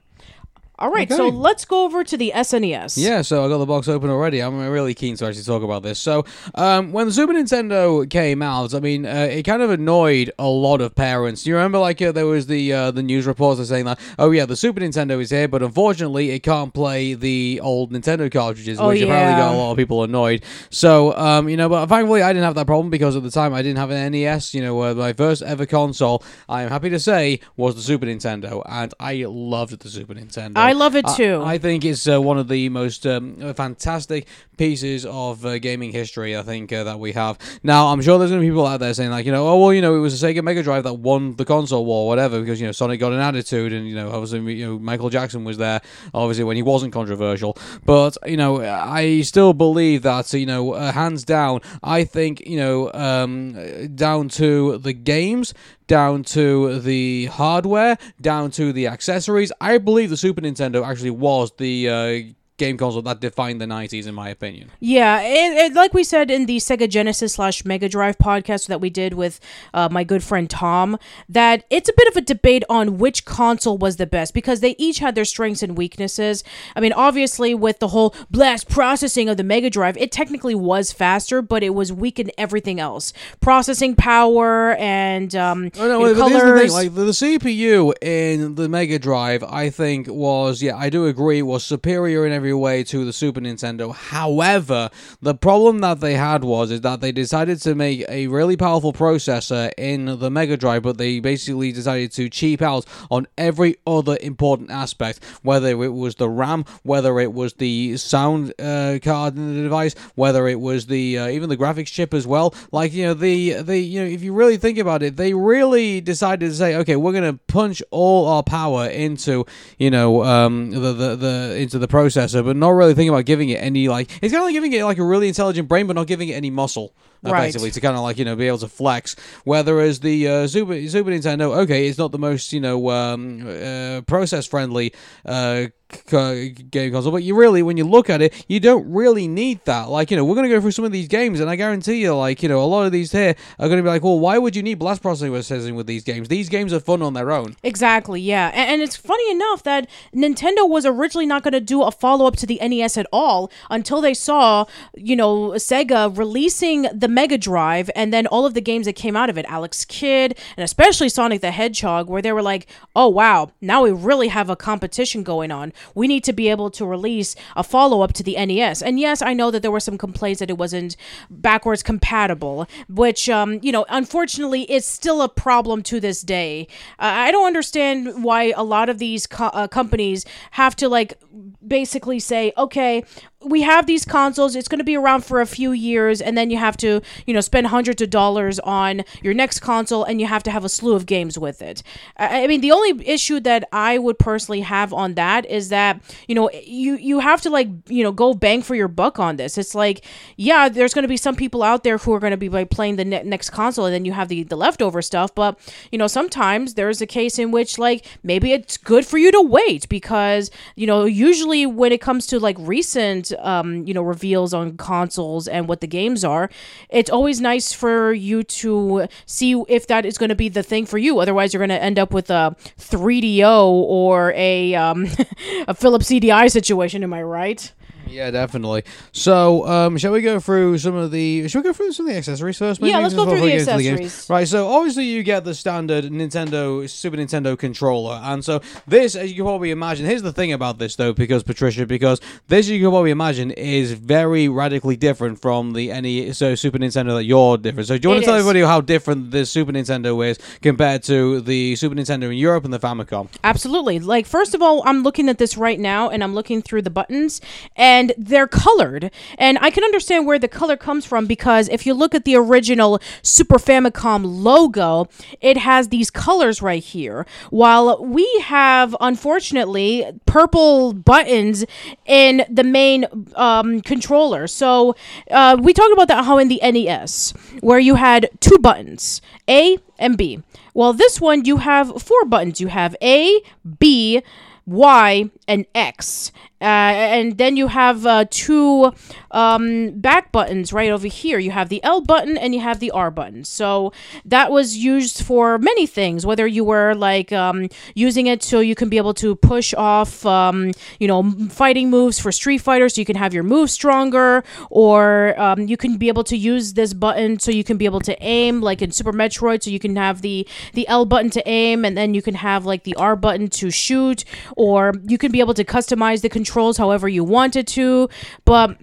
All 0.80 0.90
right, 0.90 1.08
so 1.08 1.30
let's 1.30 1.66
go 1.66 1.86
over 1.86 2.04
to 2.04 2.18
the 2.18 2.32
SNES. 2.36 2.98
Yeah, 2.98 3.22
so 3.22 3.46
I 3.46 3.48
got 3.48 3.60
the 3.60 3.66
box 3.66 3.88
open 3.88 4.10
already. 4.10 4.42
I'm 4.42 4.58
really 4.70 4.96
keen 4.96 5.16
to 5.18 5.28
actually 5.28 5.44
talk 5.44 5.62
about 5.62 5.84
this. 5.84 6.00
So, 6.00 6.26
um, 6.56 6.92
when 6.92 7.06
the 7.06 7.14
Super 7.14 7.32
Nintendo 7.32 8.10
came 8.10 8.42
out, 8.42 8.74
I 8.74 8.80
mean, 8.80 9.06
uh, 9.06 9.28
it 9.30 9.44
kind 9.44 9.62
of 9.62 9.70
annoyed 9.70 10.32
a 10.40 10.48
lot 10.48 10.82
of 10.82 10.96
parents. 10.96 11.46
You 11.46 11.54
remember, 11.56 11.78
like, 11.78 12.02
uh, 12.02 12.12
there 12.12 12.26
was 12.26 12.48
the 12.48 12.74
uh, 12.74 12.92
the 12.92 13.04
news 13.04 13.28
reports 13.28 13.66
saying 13.70 13.86
that, 13.86 14.00
oh 14.18 14.32
yeah, 14.32 14.48
the 14.48 14.56
Super 14.56 14.82
Nintendo 14.82 15.22
is 15.22 15.30
here, 15.30 15.48
but 15.48 15.62
unfortunately, 15.62 16.32
it 16.32 16.40
can't 16.40 16.74
play 16.74 17.14
the 17.14 17.60
old 17.62 17.92
Nintendo 17.94 18.30
cartridges, 18.32 18.80
Oh, 18.80 18.88
which 18.88 19.02
apparently 19.04 19.40
got 19.40 19.54
a 19.54 19.58
lot 19.58 19.72
of 19.72 19.78
people 19.78 20.04
annoyed. 20.04 20.44
So, 20.72 21.16
um, 21.16 21.50
you 21.50 21.56
know, 21.56 21.70
but 21.70 21.86
thankfully, 21.86 22.24
I 22.24 22.34
didn't 22.34 22.46
have 22.46 22.56
that 22.56 22.66
problem 22.66 22.90
because 22.90 23.16
at 23.16 23.22
the 23.22 23.32
time 23.32 23.54
I 23.54 23.62
didn't 23.62 23.78
have 23.78 23.92
an 23.92 24.12
NES. 24.12 24.56
You 24.56 24.62
know, 24.62 24.82
uh, 24.82 24.96
my 24.96 25.14
first 25.14 25.44
ever 25.44 25.68
console, 25.68 26.24
I 26.50 26.64
am 26.64 26.70
happy 26.70 26.90
to 26.90 27.00
say, 27.00 27.42
was 27.56 27.76
the 27.76 27.82
Super 27.82 28.08
Nintendo, 28.08 28.64
and 28.68 28.92
I 29.00 29.24
loved 29.28 29.80
the 29.80 29.90
Super 29.90 30.16
Nintendo. 30.16 30.62
I 30.62 30.62
love 30.71 30.95
it 30.95 31.06
too. 31.17 31.41
I 31.43 31.58
think 31.58 31.84
it's 31.84 32.08
uh, 32.08 32.21
one 32.21 32.38
of 32.38 32.47
the 32.47 32.69
most 32.69 33.06
um, 33.06 33.54
fantastic 33.54 34.26
pieces 34.56 35.06
of 35.06 35.45
uh, 35.45 35.60
gaming 35.60 35.91
history. 35.91 36.38
I 36.38 36.43
think 36.43 36.71
uh, 36.71 36.86
that 36.86 36.99
we 36.99 37.12
have 37.12 37.38
now. 37.63 37.88
I'm 37.88 38.02
sure 38.02 38.17
there's 38.17 38.32
going 38.32 38.41
to 38.41 38.45
be 38.45 38.49
people 38.49 38.65
out 38.65 38.80
there 38.80 38.93
saying 38.93 39.12
like, 39.12 39.26
you 39.26 39.34
know, 39.34 39.45
oh 39.47 39.60
well, 39.60 39.73
you 39.73 39.82
know, 39.82 39.95
it 39.95 39.99
was 39.99 40.23
a 40.23 40.26
Sega 40.26 40.41
Mega 40.41 40.63
Drive 40.63 40.84
that 40.84 40.93
won 40.93 41.36
the 41.36 41.43
console 41.43 41.86
war, 41.86 42.08
whatever, 42.08 42.39
because 42.39 42.62
you 42.62 42.67
know 42.67 42.71
Sonic 42.71 43.02
got 43.02 43.12
an 43.12 43.19
attitude, 43.19 43.73
and 43.73 43.88
you 43.88 43.95
know, 43.95 44.12
obviously, 44.12 44.54
you 44.54 44.65
know, 44.65 44.80
Michael 44.80 45.10
Jackson 45.10 45.43
was 45.43 45.58
there, 45.58 45.82
obviously 46.13 46.45
when 46.45 46.56
he 46.56 46.63
wasn't 46.63 46.93
controversial. 46.93 47.58
But 47.84 48.17
you 48.26 48.38
know, 48.38 48.63
I 48.63 49.21
still 49.21 49.54
believe 49.54 50.04
that 50.04 50.32
you 50.34 50.45
know, 50.45 50.71
uh, 50.71 50.93
hands 50.93 51.26
down, 51.26 51.60
I 51.84 52.06
think 52.06 52.47
you 52.47 52.58
know, 52.58 52.91
um, 52.93 53.95
down 53.95 54.30
to 54.30 54.78
the 54.78 54.93
games 54.93 55.54
down 55.88 56.24
to 56.24 56.80
the 56.80 57.26
hardware, 57.28 57.98
down 58.22 58.52
to 58.52 58.74
the 58.74 58.88
accessories. 58.88 59.52
I 59.60 59.78
believe 59.78 60.10
the 60.10 60.17
Super 60.17 60.41
Nintendo 60.41 60.86
actually 60.86 61.12
was 61.12 61.52
the 61.58 61.89
uh, 61.89 62.34
game 62.63 62.78
console 62.78 63.02
that 63.02 63.19
defined 63.19 63.60
the 63.60 63.65
90s, 63.65 64.08
in 64.08 64.15
my 64.15 64.30
opinion. 64.30 64.71
Yeah, 64.80 65.21
it, 65.21 65.58
it, 65.58 65.73
like 65.73 65.93
we 65.93 66.04
said 66.04 66.32
in 66.32 66.45
the 66.45 66.58
Sega 66.58 66.89
Genesis 66.89 67.34
slash 67.34 67.65
Mega 67.65 67.89
Drive 67.89 68.17
podcast 68.17 68.67
that 68.67 68.80
we 68.80 68.89
did 68.89 69.13
with 69.13 69.39
uh, 69.73 69.89
my 69.91 70.04
good 70.04 70.23
friend 70.23 70.49
Tom, 70.49 70.97
that 71.28 71.65
it's 71.69 71.89
a 71.89 71.93
bit 71.95 72.08
of 72.08 72.15
a 72.15 72.21
debate 72.21 72.63
on 72.69 72.97
which 72.97 73.26
console 73.26 73.78
was 73.78 73.97
the 73.97 74.06
best 74.06 74.34
because 74.34 74.62
they 74.62 74.76
each 74.78 74.99
had 74.99 75.15
their 75.15 75.26
strengths 75.26 75.62
and 75.62 75.78
weaknesses. 75.78 76.43
I 76.76 76.80
mean, 76.80 76.93
obviously, 76.93 77.54
with 77.54 77.80
the 77.80 77.89
whole 77.89 78.15
blast 78.32 78.69
processing 78.69 79.30
of 79.30 79.38
the 79.38 79.43
Mega 79.43 79.69
Drive, 79.69 79.97
it 79.97 80.12
technically 80.12 80.56
was 80.56 80.91
faster, 80.91 81.41
but 81.41 81.63
it 81.63 81.71
was 81.71 81.91
weak 81.91 82.19
in 82.19 82.32
everything 82.38 82.80
else 82.80 83.13
processing 83.41 83.95
power 83.95 84.76
and 84.76 85.36
um, 85.36 85.71
Oh, 85.78 85.88
no, 85.88 85.99
you 86.06 86.13
know, 86.13 86.21
but 86.21 86.30
here's 86.32 86.43
the 86.43 86.60
thing, 86.60 86.71
like 86.71 86.95
the, 86.95 87.06
the 87.06 87.12
CPU 87.12 87.93
in 88.02 88.56
the 88.56 88.69
Mega 88.69 88.99
Drive, 88.99 89.43
I 89.43 89.69
think 89.69 90.08
was 90.08 90.62
yeah, 90.62 90.78
I 90.78 90.89
do 90.89 91.08
agree 91.08 91.41
was 91.41 91.63
superior 91.63 92.26
in 92.26 92.32
every 92.32 92.53
way 92.58 92.84
to 92.86 93.06
the 93.06 93.13
Super 93.13 93.42
Nintendo. 93.42 93.94
However, 93.94 94.89
the 95.22 95.36
problem 95.36 95.80
that 95.80 96.00
they 96.00 96.16
had 96.16 96.44
was 96.44 96.72
is 96.72 96.82
that 96.82 97.02
they 97.02 97.12
decided 97.12 97.62
to 97.62 97.76
make 97.76 98.06
a 98.10 98.28
really 98.28 98.58
powerful 98.58 98.94
processor 98.94 99.72
in 99.78 100.20
the 100.20 100.30
Mega 100.30 100.58
Drive, 100.58 100.84
but 100.84 100.98
they 100.98 101.20
basically 101.20 101.72
decided 101.72 102.12
to 102.13 102.30
cheap 102.30 102.62
out 102.62 102.86
on 103.12 103.28
every 103.38 103.76
other 103.86 104.18
important 104.22 104.72
aspect, 104.72 105.20
whether 105.44 105.70
it 105.70 105.94
was 105.94 106.16
the 106.16 106.30
RAM, 106.30 106.66
whether 106.84 107.20
it 107.20 107.34
was 107.34 107.54
the 107.54 107.98
sound 107.98 108.54
uh, 108.60 109.00
card 109.04 109.36
in 109.36 109.56
the 109.56 109.63
device, 109.63 109.96
whether 110.16 110.48
it 110.48 110.60
was 110.60 110.88
the 110.88 111.18
uh, 111.18 111.28
even 111.28 111.50
the 111.50 111.58
graphics 111.58 111.88
chip 111.88 112.13
as 112.13 112.26
well. 112.26 112.54
Like 112.72 112.94
you 112.94 113.06
know 113.06 113.13
the 113.13 113.62
the 113.62 113.78
you 113.78 114.00
know 114.00 114.08
if 114.08 114.24
you 114.24 114.34
really 114.34 114.58
think 114.58 114.78
about 114.78 115.04
it, 115.04 115.18
they 115.18 115.34
really 115.34 116.02
decided 116.02 116.50
to 116.50 116.56
say, 116.56 116.76
okay, 116.78 116.96
we're 116.96 117.13
gonna 117.13 117.39
punch 117.48 117.84
all 117.92 118.28
our 118.28 118.44
power 118.44 118.88
into 118.88 119.46
you 119.78 119.92
know 119.92 120.24
um 120.24 120.72
the 120.72 120.94
the, 120.94 121.16
the 121.16 121.56
into 121.58 121.80
the 121.80 121.88
processor, 121.88 122.33
but 122.41 122.56
not 122.56 122.69
really 122.69 122.93
thinking 122.93 123.10
about 123.10 123.26
giving 123.26 123.50
it 123.50 123.62
any 123.62 123.88
like 123.88 124.10
it's 124.22 124.32
kind 124.32 124.41
of 124.41 124.48
like 124.48 124.54
giving 124.54 124.74
it 124.74 124.84
like 124.84 124.98
a 124.98 125.04
really 125.04 125.28
intelligent 125.28 125.67
brain, 125.67 125.88
but 125.88 125.93
not 125.96 126.08
giving 126.08 126.30
it 126.30 126.34
any 126.34 126.50
muscle. 126.50 126.96
Right. 127.22 127.43
Effectively, 127.43 127.72
to 127.72 127.80
kind 127.80 127.96
of 127.96 128.04
like 128.04 128.17
you 128.17 128.26
know 128.26 128.36
be 128.36 128.48
able 128.48 128.58
to 128.60 128.67
flex. 128.67 129.15
Whereas 129.46 130.00
the 130.02 130.28
uh, 130.28 130.48
Super 130.48 130.88
Super 130.88 131.10
Nintendo, 131.12 131.58
okay, 131.60 131.88
it's 131.88 131.98
not 131.98 132.12
the 132.12 132.19
most 132.19 132.52
you 132.52 132.60
know 132.60 132.89
um, 132.89 133.48
uh, 133.48 134.02
process 134.02 134.46
friendly 134.46 134.93
uh, 135.26 135.67
game 136.08 136.92
console, 136.92 137.12
but 137.12 137.24
you 137.24 137.36
really, 137.36 137.64
when 137.64 137.78
you 137.78 137.86
look 137.86 138.10
at 138.10 138.22
it, 138.22 138.46
you 138.48 138.60
don't 138.60 138.92
really 138.92 139.28
need 139.28 139.64
that. 139.66 139.90
Like 139.90 140.12
you 140.12 140.18
know, 140.18 140.26
we're 140.26 140.36
gonna 140.36 140.50
go 140.50 140.62
through 140.62 140.72
some 140.72 140.86
of 140.86 140.92
these 140.92 141.08
games, 141.08 141.40
and 141.40 141.50
I 141.50 141.56
guarantee 141.56 142.02
you, 142.02 142.16
like 142.16 142.44
you 142.44 142.50
know, 142.50 142.62
a 142.62 142.66
lot 142.66 142.86
of 142.86 142.92
these 142.92 143.12
here 143.12 143.36
are 143.60 143.70
gonna 143.70 143.84
be 143.84 143.90
like, 143.90 144.04
well, 144.04 144.20
why 144.20 144.38
would 144.38 144.56
you 144.56 144.64
need 144.64 144.80
blast 144.80 145.02
processing 145.02 145.76
with 145.76 145.88
these 145.88 146.04
games? 146.04 146.28
These 146.28 146.50
games 146.50 146.74
are 146.74 146.80
fun 146.80 147.02
on 147.02 147.14
their 147.14 147.32
own. 147.32 147.56
Exactly, 147.64 148.22
yeah. 148.22 148.52
And, 148.54 148.74
and 148.74 148.82
it's 148.82 148.96
funny 148.96 149.30
enough 149.32 149.64
that 149.64 149.90
Nintendo 150.16 150.68
was 150.68 150.86
originally 150.86 151.26
not 151.26 151.44
going 151.44 151.54
to 151.54 151.60
do 151.60 151.84
a 151.84 151.92
follow 151.92 152.26
up 152.26 152.36
to 152.38 152.46
the 152.46 152.60
NES 152.62 152.98
at 152.98 153.08
all 153.12 153.52
until 153.70 154.02
they 154.02 154.14
saw, 154.14 154.66
you 154.96 155.16
know, 155.16 155.52
Sega 155.52 156.16
releasing 156.18 156.84
the 156.94 157.08
Mega 157.08 157.38
Drive 157.38 157.90
and 157.96 158.14
then 158.14 158.28
all 158.28 158.46
of 158.46 158.54
the 158.54 158.62
games 158.62 158.86
that 158.86 158.94
came 158.94 159.16
out 159.16 159.30
of 159.30 159.38
it, 159.38 159.46
Alex 159.48 159.86
Kidd, 159.86 160.38
and 160.58 160.64
especially 160.64 161.10
Sonic 161.10 161.42
the 161.42 161.52
Hedgehog, 161.52 162.10
where 162.10 162.22
they 162.22 162.32
were 162.32 162.42
like, 162.42 162.68
oh, 162.96 163.08
wow, 163.08 163.52
now 163.62 163.84
we 163.84 163.92
really 163.92 164.30
have 164.30 164.50
a 164.50 164.56
competition 164.56 165.24
going 165.24 165.52
on. 165.52 165.74
We 165.96 166.08
need 166.08 166.24
to 166.26 166.34
be 166.34 166.50
able 166.50 166.69
to 166.72 166.86
release 166.86 167.36
a 167.56 167.63
follow 167.63 168.02
up 168.02 168.13
to 168.13 168.24
the 168.24 168.36
NES. 168.46 168.82
And 168.82 169.00
yes, 169.00 169.22
I 169.22 169.34
know 169.34 169.52
that 169.52 169.62
there 169.62 169.72
were 169.72 169.80
some 169.80 169.98
complaints 169.98 170.39
that 170.39 170.50
it 170.50 170.58
wasn't 170.58 170.96
backwards 171.30 171.84
compatible, 171.84 172.67
which, 172.89 173.30
um, 173.30 173.60
you 173.62 173.72
know, 173.72 173.86
unfortunately, 173.89 174.63
it's 174.63 174.88
still 174.88 175.22
a 175.22 175.30
problem 175.30 175.84
to 175.84 176.00
this 176.00 176.22
day. 176.22 176.67
Uh, 177.00 177.28
I 177.28 177.32
don't 177.32 177.48
understand 177.48 178.24
why 178.24 178.54
a 178.56 178.63
lot 178.63 178.89
of 178.89 179.00
these 179.00 179.28
co- 179.28 179.46
uh, 179.48 179.67
companies 179.67 180.26
have 180.52 180.76
to, 180.78 180.89
like, 180.89 181.19
basically 181.65 182.19
say, 182.19 182.54
okay, 182.58 183.04
we 183.46 183.62
have 183.62 183.86
these 183.86 184.06
consoles. 184.06 184.56
It's 184.56 184.68
going 184.68 184.80
to 184.80 184.86
be 184.86 184.98
around 184.98 185.26
for 185.26 185.42
a 185.42 185.46
few 185.46 185.72
years 185.72 186.22
and 186.22 186.38
then 186.38 186.50
you 186.50 186.58
have 186.58 186.78
to 186.78 187.02
you 187.26 187.34
know 187.34 187.42
spend 187.42 187.68
hundreds 187.68 188.02
of 188.02 188.10
dollars 188.10 188.60
on 188.60 189.04
your 189.22 189.34
next 189.34 189.60
console 189.60 190.04
and 190.04 190.20
you 190.20 190.28
have 190.28 190.44
to 190.44 190.52
have 190.52 190.64
a 190.64 190.70
slew 190.70 190.96
of 190.96 191.06
games 191.06 191.38
with 191.38 191.62
it. 191.62 191.84
I 192.18 192.48
mean 192.48 192.62
the 192.62 192.72
only 192.72 193.08
issue 193.08 193.40
that 193.42 193.68
i 193.72 193.98
would 193.98 194.20
personally 194.20 194.62
have 194.62 194.94
on 194.94 195.16
that 195.16 195.46
is 195.46 195.70
that 195.70 196.02
you 196.28 196.36
know 196.36 196.50
you 196.52 196.96
you 196.96 197.20
have 197.20 197.42
to 197.42 197.50
like 197.50 197.70
you 197.88 198.04
know 198.04 198.12
go 198.12 198.34
bang 198.34 198.62
for 198.62 198.76
your 198.76 198.88
buck 198.88 199.20
on 199.20 199.38
this. 199.38 199.58
It's 199.58 199.76
like 199.76 200.06
yeah 200.38 200.70
there's 200.70 200.94
going 200.94 201.04
to 201.04 201.10
be 201.10 201.18
some 201.18 201.36
people 201.36 201.64
out 201.64 201.84
there 201.84 201.98
who 201.98 202.14
are 202.14 202.20
going 202.20 202.32
to 202.32 202.38
be 202.38 202.50
like 202.50 202.70
playing 202.70 202.96
the 202.96 203.06
ne- 203.06 203.24
next 203.24 203.50
console 203.50 203.86
and 203.86 203.94
then 203.94 204.06
you 204.06 204.14
have 204.14 204.28
the 204.30 204.44
the 204.44 204.56
leftover 204.56 205.02
stuff 205.02 205.34
but 205.36 205.60
you 205.92 205.98
know 205.98 206.08
sometimes 206.08 206.76
there's 206.76 207.02
a 207.02 207.08
case 207.08 207.40
in 207.40 207.52
which 207.52 207.78
like 207.78 208.06
maybe 208.24 208.52
it's 208.52 208.78
good 208.78 209.06
for 209.06 209.18
you 209.18 209.32
to 209.32 209.42
wait 209.42 209.88
because 209.90 210.52
you 210.76 210.88
know 210.88 211.06
usually 211.06 211.66
when 211.66 211.92
it 211.92 212.02
comes 212.02 212.28
to 212.28 212.40
like 212.40 212.56
recent 212.60 213.33
um, 213.39 213.86
you 213.88 213.93
know 213.93 214.02
reveals 214.02 214.54
on 214.54 214.78
consoles 214.78 215.48
and 215.48 215.67
what 215.67 215.82
the 215.82 215.88
games 215.88 216.24
are 216.24 216.50
it's 216.89 217.10
always 217.10 217.41
nice 217.41 217.74
for 217.74 218.13
you 218.13 218.43
to 218.43 219.08
see 219.26 219.54
if 219.67 219.88
that 219.88 220.06
is 220.06 220.17
going 220.17 220.30
to 220.30 220.36
be 220.36 220.50
the 220.50 220.63
thing 220.63 220.86
for 220.86 220.98
you. 220.98 221.19
Otherwise 221.19 221.54
you're 221.54 221.60
going 221.60 221.69
to 221.69 221.82
end 221.82 222.00
up 222.00 222.13
with 222.13 222.30
a 222.30 222.56
3do 222.80 223.67
or 223.67 224.34
a 224.36 224.76
um, 224.76 225.08
a 225.67 225.74
philips 225.74 226.10
cdi 226.10 226.52
situation. 226.52 227.04
Am 227.04 227.13
i 227.13 227.22
right 227.22 227.72
Yeah, 228.13 228.30
definitely. 228.30 228.84
So, 229.12 229.67
um, 229.67 229.97
shall 229.97 230.12
we 230.12 230.21
go 230.21 230.39
through 230.39 230.78
some 230.78 230.95
of 230.95 231.10
the? 231.12 231.47
Shall 231.47 231.62
we 231.62 231.63
go 231.69 231.73
through 231.73 231.91
some 231.93 232.06
of 232.06 232.12
the 232.13 232.17
accessories 232.19 232.58
first? 232.58 232.80
maybe, 232.80 232.91
Yeah, 232.91 232.99
let's 232.99 233.15
go 233.15 233.26
through 233.26 233.39
the 233.41 233.47
get 233.47 233.62
into 233.62 233.78
games? 233.84 233.99
accessories. 233.99 234.30
Right. 234.30 234.47
So, 234.47 234.67
obviously, 234.67 235.06
you 235.06 235.23
get 235.23 235.43
the 235.45 235.56
standard 235.56 236.06
Nintendo 236.06 236.88
Super 236.89 237.17
Nintendo 237.17 237.58
controller, 237.58 238.19
and 238.23 238.45
so 238.45 238.62
this, 238.88 239.15
as 239.15 239.30
you 239.32 239.38
can 239.38 239.45
probably 239.45 239.71
imagine, 239.71 240.06
here's 240.06 240.21
the 240.21 240.32
thing 240.32 240.54
about 240.54 240.78
this 240.78 240.95
though, 240.95 241.12
because 241.13 241.41
Patricia, 241.43 241.86
because 241.88 242.21
this, 242.47 242.67
you 242.67 242.80
can 242.80 242.91
probably 242.91 243.12
imagine, 243.12 243.49
is 243.52 243.93
very 243.93 244.47
radically 244.47 244.95
different 244.95 245.41
from 245.41 245.73
the 245.73 245.91
any 245.91 246.32
so 246.34 246.54
Super 246.56 246.78
Nintendo 246.78 247.15
that 247.15 247.23
you're 247.26 247.58
different. 247.58 247.88
So, 247.88 247.97
do 247.97 248.06
you 248.06 248.10
want 248.10 248.19
It 248.19 248.21
to 248.21 248.26
tell 248.28 248.36
is. 248.36 248.41
everybody 248.41 248.62
how 248.62 248.82
different 248.82 249.32
this 249.32 249.49
Super 249.49 249.71
Nintendo 249.71 250.26
is 250.30 250.38
compared 250.62 251.02
to 251.04 251.41
the 251.41 251.76
Super 251.78 251.95
Nintendo 251.95 252.26
in 252.26 252.34
Europe 252.38 252.63
and 252.63 252.73
the 252.73 252.80
Famicom? 252.80 253.28
Absolutely. 253.43 253.97
Like, 253.99 254.28
first 254.28 254.54
of 254.54 254.62
all, 254.62 254.84
I'm 254.86 255.02
looking 255.02 255.30
at 255.30 255.39
this 255.39 255.58
right 255.58 255.80
now 255.80 256.10
and 256.10 256.23
I'm 256.23 256.36
looking 256.36 256.62
through 256.62 256.84
the 256.84 256.89
buttons 256.91 257.41
and 257.76 258.03
they're 258.18 258.48
colored. 258.48 259.12
And 259.38 259.58
I 259.62 259.70
can 259.70 259.84
understand 259.84 260.26
where 260.26 260.39
the 260.39 260.48
color 260.48 260.76
comes 260.76 261.06
from 261.06 261.26
because 261.26 261.70
if 261.70 261.86
you 261.86 261.94
look 261.94 262.13
at 262.13 262.26
the 262.26 262.36
original 262.36 263.00
Super 263.22 263.58
Famicom 263.58 264.24
logo, 264.26 265.08
it 265.39 265.58
has 265.58 265.89
these 265.89 266.10
colors 266.10 266.62
right 266.62 266.84
here. 266.84 267.26
While 267.50 268.04
we 268.04 268.28
have, 268.46 268.96
unfortunately, 269.00 270.06
purple 270.26 270.94
buttons 270.94 271.66
in 272.06 272.46
the 272.50 272.63
main 272.63 273.06
um, 273.36 273.82
controller. 273.82 274.48
So 274.48 274.96
uh, 275.32 275.58
we 275.60 275.74
talked 275.74 275.94
about 275.94 276.08
that 276.10 276.26
how 276.26 276.38
in 276.38 276.48
the 276.48 276.60
NES, 276.63 277.34
where 277.62 277.80
you 277.80 277.96
had 277.96 278.30
two 278.39 278.58
buttons, 278.58 279.22
A 279.50 279.78
and 280.00 280.18
B. 280.18 280.42
Well, 280.74 280.94
this 280.94 281.22
one 281.22 281.46
you 281.46 281.58
have 281.58 282.02
four 282.02 282.26
buttons. 282.26 282.60
You 282.60 282.68
have 282.68 282.96
A, 283.02 283.42
B, 283.80 284.22
Y, 284.65 285.30
and 285.47 285.65
X. 285.76 286.32
Uh, 286.62 286.95
and 286.95 287.38
then 287.38 287.58
you 287.58 287.67
have 287.67 288.06
uh, 288.06 288.23
two 288.30 288.93
um, 289.32 289.91
back 289.99 290.32
buttons 290.32 290.71
right 290.71 290.89
over 290.91 291.08
here. 291.08 291.38
You 291.38 291.52
have 291.52 291.67
the 291.67 291.84
L 291.84 291.99
button 291.99 292.38
and 292.38 292.56
you 292.56 292.62
have 292.62 292.80
the 292.80 292.89
R 292.91 293.12
button. 293.12 293.43
So 293.43 293.91
that 294.23 294.49
was 294.49 294.78
used 294.78 295.23
for 295.23 295.58
many 295.58 295.86
things, 295.86 296.26
whether 296.26 296.47
you 296.47 296.63
were 296.63 296.95
like 296.95 297.34
um, 297.34 297.67
using 297.95 298.28
it 298.28 298.43
so 298.43 298.62
you 298.62 298.76
can 298.76 298.88
be 298.88 298.95
able 298.95 299.13
to 299.15 299.36
push 299.36 299.73
off, 299.73 300.26
um, 300.26 300.71
you 301.02 301.08
know, 301.10 301.30
fighting 301.49 301.89
moves 301.89 302.17
for 302.17 302.32
Street 302.32 302.60
Fighter 302.60 302.88
so 302.88 303.02
you 303.02 303.06
can 303.06 303.17
have 303.17 303.34
your 303.34 303.43
moves 303.43 303.73
stronger, 303.73 304.45
or 304.69 305.38
um, 305.38 305.67
you 305.67 305.76
can 305.76 305.97
be 305.97 306.08
able 306.08 306.23
to 306.23 306.38
use 306.38 306.76
this 306.76 306.93
button 306.93 307.39
so 307.39 307.52
you 307.52 307.65
can 307.65 307.76
be 307.76 307.84
able 307.84 307.99
to 307.99 308.15
aim, 308.23 308.62
like 308.62 308.82
in 308.82 308.91
Super 308.91 309.12
Metroid, 309.12 309.63
so 309.63 309.69
you 309.69 309.80
can 309.80 309.97
have 309.97 310.21
the 310.21 310.47
the 310.73 310.88
L 310.88 311.04
button 311.04 311.30
to 311.32 311.45
aim, 311.45 311.84
and 311.84 311.97
then 311.97 312.13
you 312.13 312.21
can 312.21 312.36
have 312.36 312.65
like 312.65 312.84
the 312.84 312.95
R 312.95 313.17
button 313.17 313.49
to 313.49 313.69
shoot, 313.69 314.23
or 314.56 314.94
you 315.08 315.18
can 315.18 315.32
be 315.32 315.39
able 315.39 315.54
to 315.54 315.63
customize 315.63 316.22
the 316.22 316.30
controls 316.30 316.78
however 316.78 317.08
you 317.08 317.24
wanted 317.24 317.68
to. 317.68 318.10
But 318.46 318.78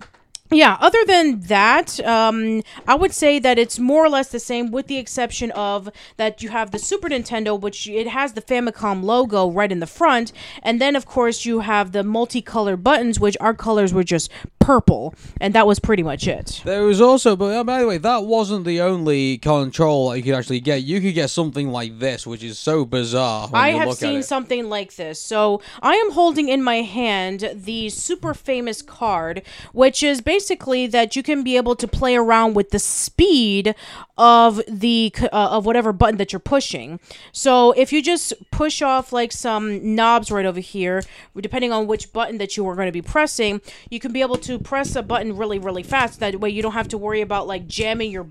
yeah, 0.50 0.76
other 0.80 0.98
than 1.06 1.40
that, 1.42 2.00
um, 2.00 2.62
I 2.88 2.94
would 2.94 3.12
say 3.12 3.38
that 3.38 3.58
it's 3.58 3.78
more 3.78 4.04
or 4.04 4.08
less 4.08 4.28
the 4.28 4.40
same, 4.40 4.70
with 4.72 4.88
the 4.88 4.98
exception 4.98 5.52
of 5.52 5.88
that 6.16 6.42
you 6.42 6.48
have 6.48 6.72
the 6.72 6.78
Super 6.78 7.08
Nintendo, 7.08 7.58
which 7.58 7.88
it 7.88 8.08
has 8.08 8.32
the 8.32 8.42
Famicom 8.42 9.04
logo 9.04 9.48
right 9.48 9.70
in 9.70 9.78
the 9.78 9.86
front, 9.86 10.32
and 10.62 10.80
then 10.80 10.96
of 10.96 11.06
course 11.06 11.44
you 11.44 11.60
have 11.60 11.92
the 11.92 12.02
multicolored 12.02 12.82
buttons, 12.82 13.20
which 13.20 13.36
our 13.40 13.54
colors 13.54 13.94
were 13.94 14.02
just 14.02 14.30
purple, 14.58 15.14
and 15.40 15.54
that 15.54 15.66
was 15.66 15.78
pretty 15.78 16.02
much 16.02 16.26
it. 16.26 16.62
There 16.64 16.82
was 16.82 17.00
also, 17.00 17.36
but 17.36 17.56
uh, 17.56 17.64
by 17.64 17.80
the 17.80 17.86
way, 17.86 17.98
that 17.98 18.24
wasn't 18.24 18.64
the 18.64 18.80
only 18.80 19.38
control 19.38 20.10
that 20.10 20.18
you 20.18 20.24
could 20.24 20.34
actually 20.34 20.60
get. 20.60 20.82
You 20.82 21.00
could 21.00 21.14
get 21.14 21.30
something 21.30 21.68
like 21.70 21.98
this, 22.00 22.26
which 22.26 22.42
is 22.42 22.58
so 22.58 22.84
bizarre. 22.84 23.48
I 23.52 23.70
have 23.70 23.94
seen 23.94 24.22
something 24.22 24.68
like 24.68 24.96
this. 24.96 25.20
So 25.20 25.62
I 25.80 25.94
am 25.94 26.12
holding 26.12 26.48
in 26.48 26.62
my 26.62 26.82
hand 26.82 27.50
the 27.54 27.88
super 27.88 28.34
famous 28.34 28.82
card, 28.82 29.42
which 29.72 30.02
is 30.02 30.20
basically 30.20 30.39
basically 30.40 30.86
that 30.86 31.14
you 31.16 31.22
can 31.22 31.42
be 31.42 31.58
able 31.58 31.76
to 31.76 31.86
play 31.86 32.16
around 32.16 32.54
with 32.54 32.70
the 32.70 32.78
speed 32.78 33.74
of 34.16 34.58
the 34.66 35.12
uh, 35.24 35.48
of 35.56 35.66
whatever 35.66 35.92
button 35.92 36.16
that 36.16 36.32
you're 36.32 36.40
pushing. 36.40 36.98
So 37.30 37.72
if 37.72 37.92
you 37.92 38.02
just 38.02 38.32
push 38.50 38.80
off 38.80 39.12
like 39.12 39.32
some 39.32 39.94
knobs 39.94 40.30
right 40.30 40.46
over 40.46 40.60
here, 40.60 41.02
depending 41.36 41.72
on 41.72 41.86
which 41.86 42.10
button 42.14 42.38
that 42.38 42.56
you 42.56 42.66
are 42.66 42.74
going 42.74 42.88
to 42.88 42.92
be 42.92 43.02
pressing, 43.02 43.60
you 43.90 44.00
can 44.00 44.12
be 44.12 44.22
able 44.22 44.38
to 44.38 44.58
press 44.58 44.96
a 44.96 45.02
button 45.02 45.36
really 45.36 45.58
really 45.58 45.82
fast. 45.82 46.20
That 46.20 46.40
way 46.40 46.48
you 46.48 46.62
don't 46.62 46.72
have 46.72 46.88
to 46.88 46.98
worry 46.98 47.20
about 47.20 47.46
like 47.46 47.66
jamming 47.66 48.10
your 48.10 48.26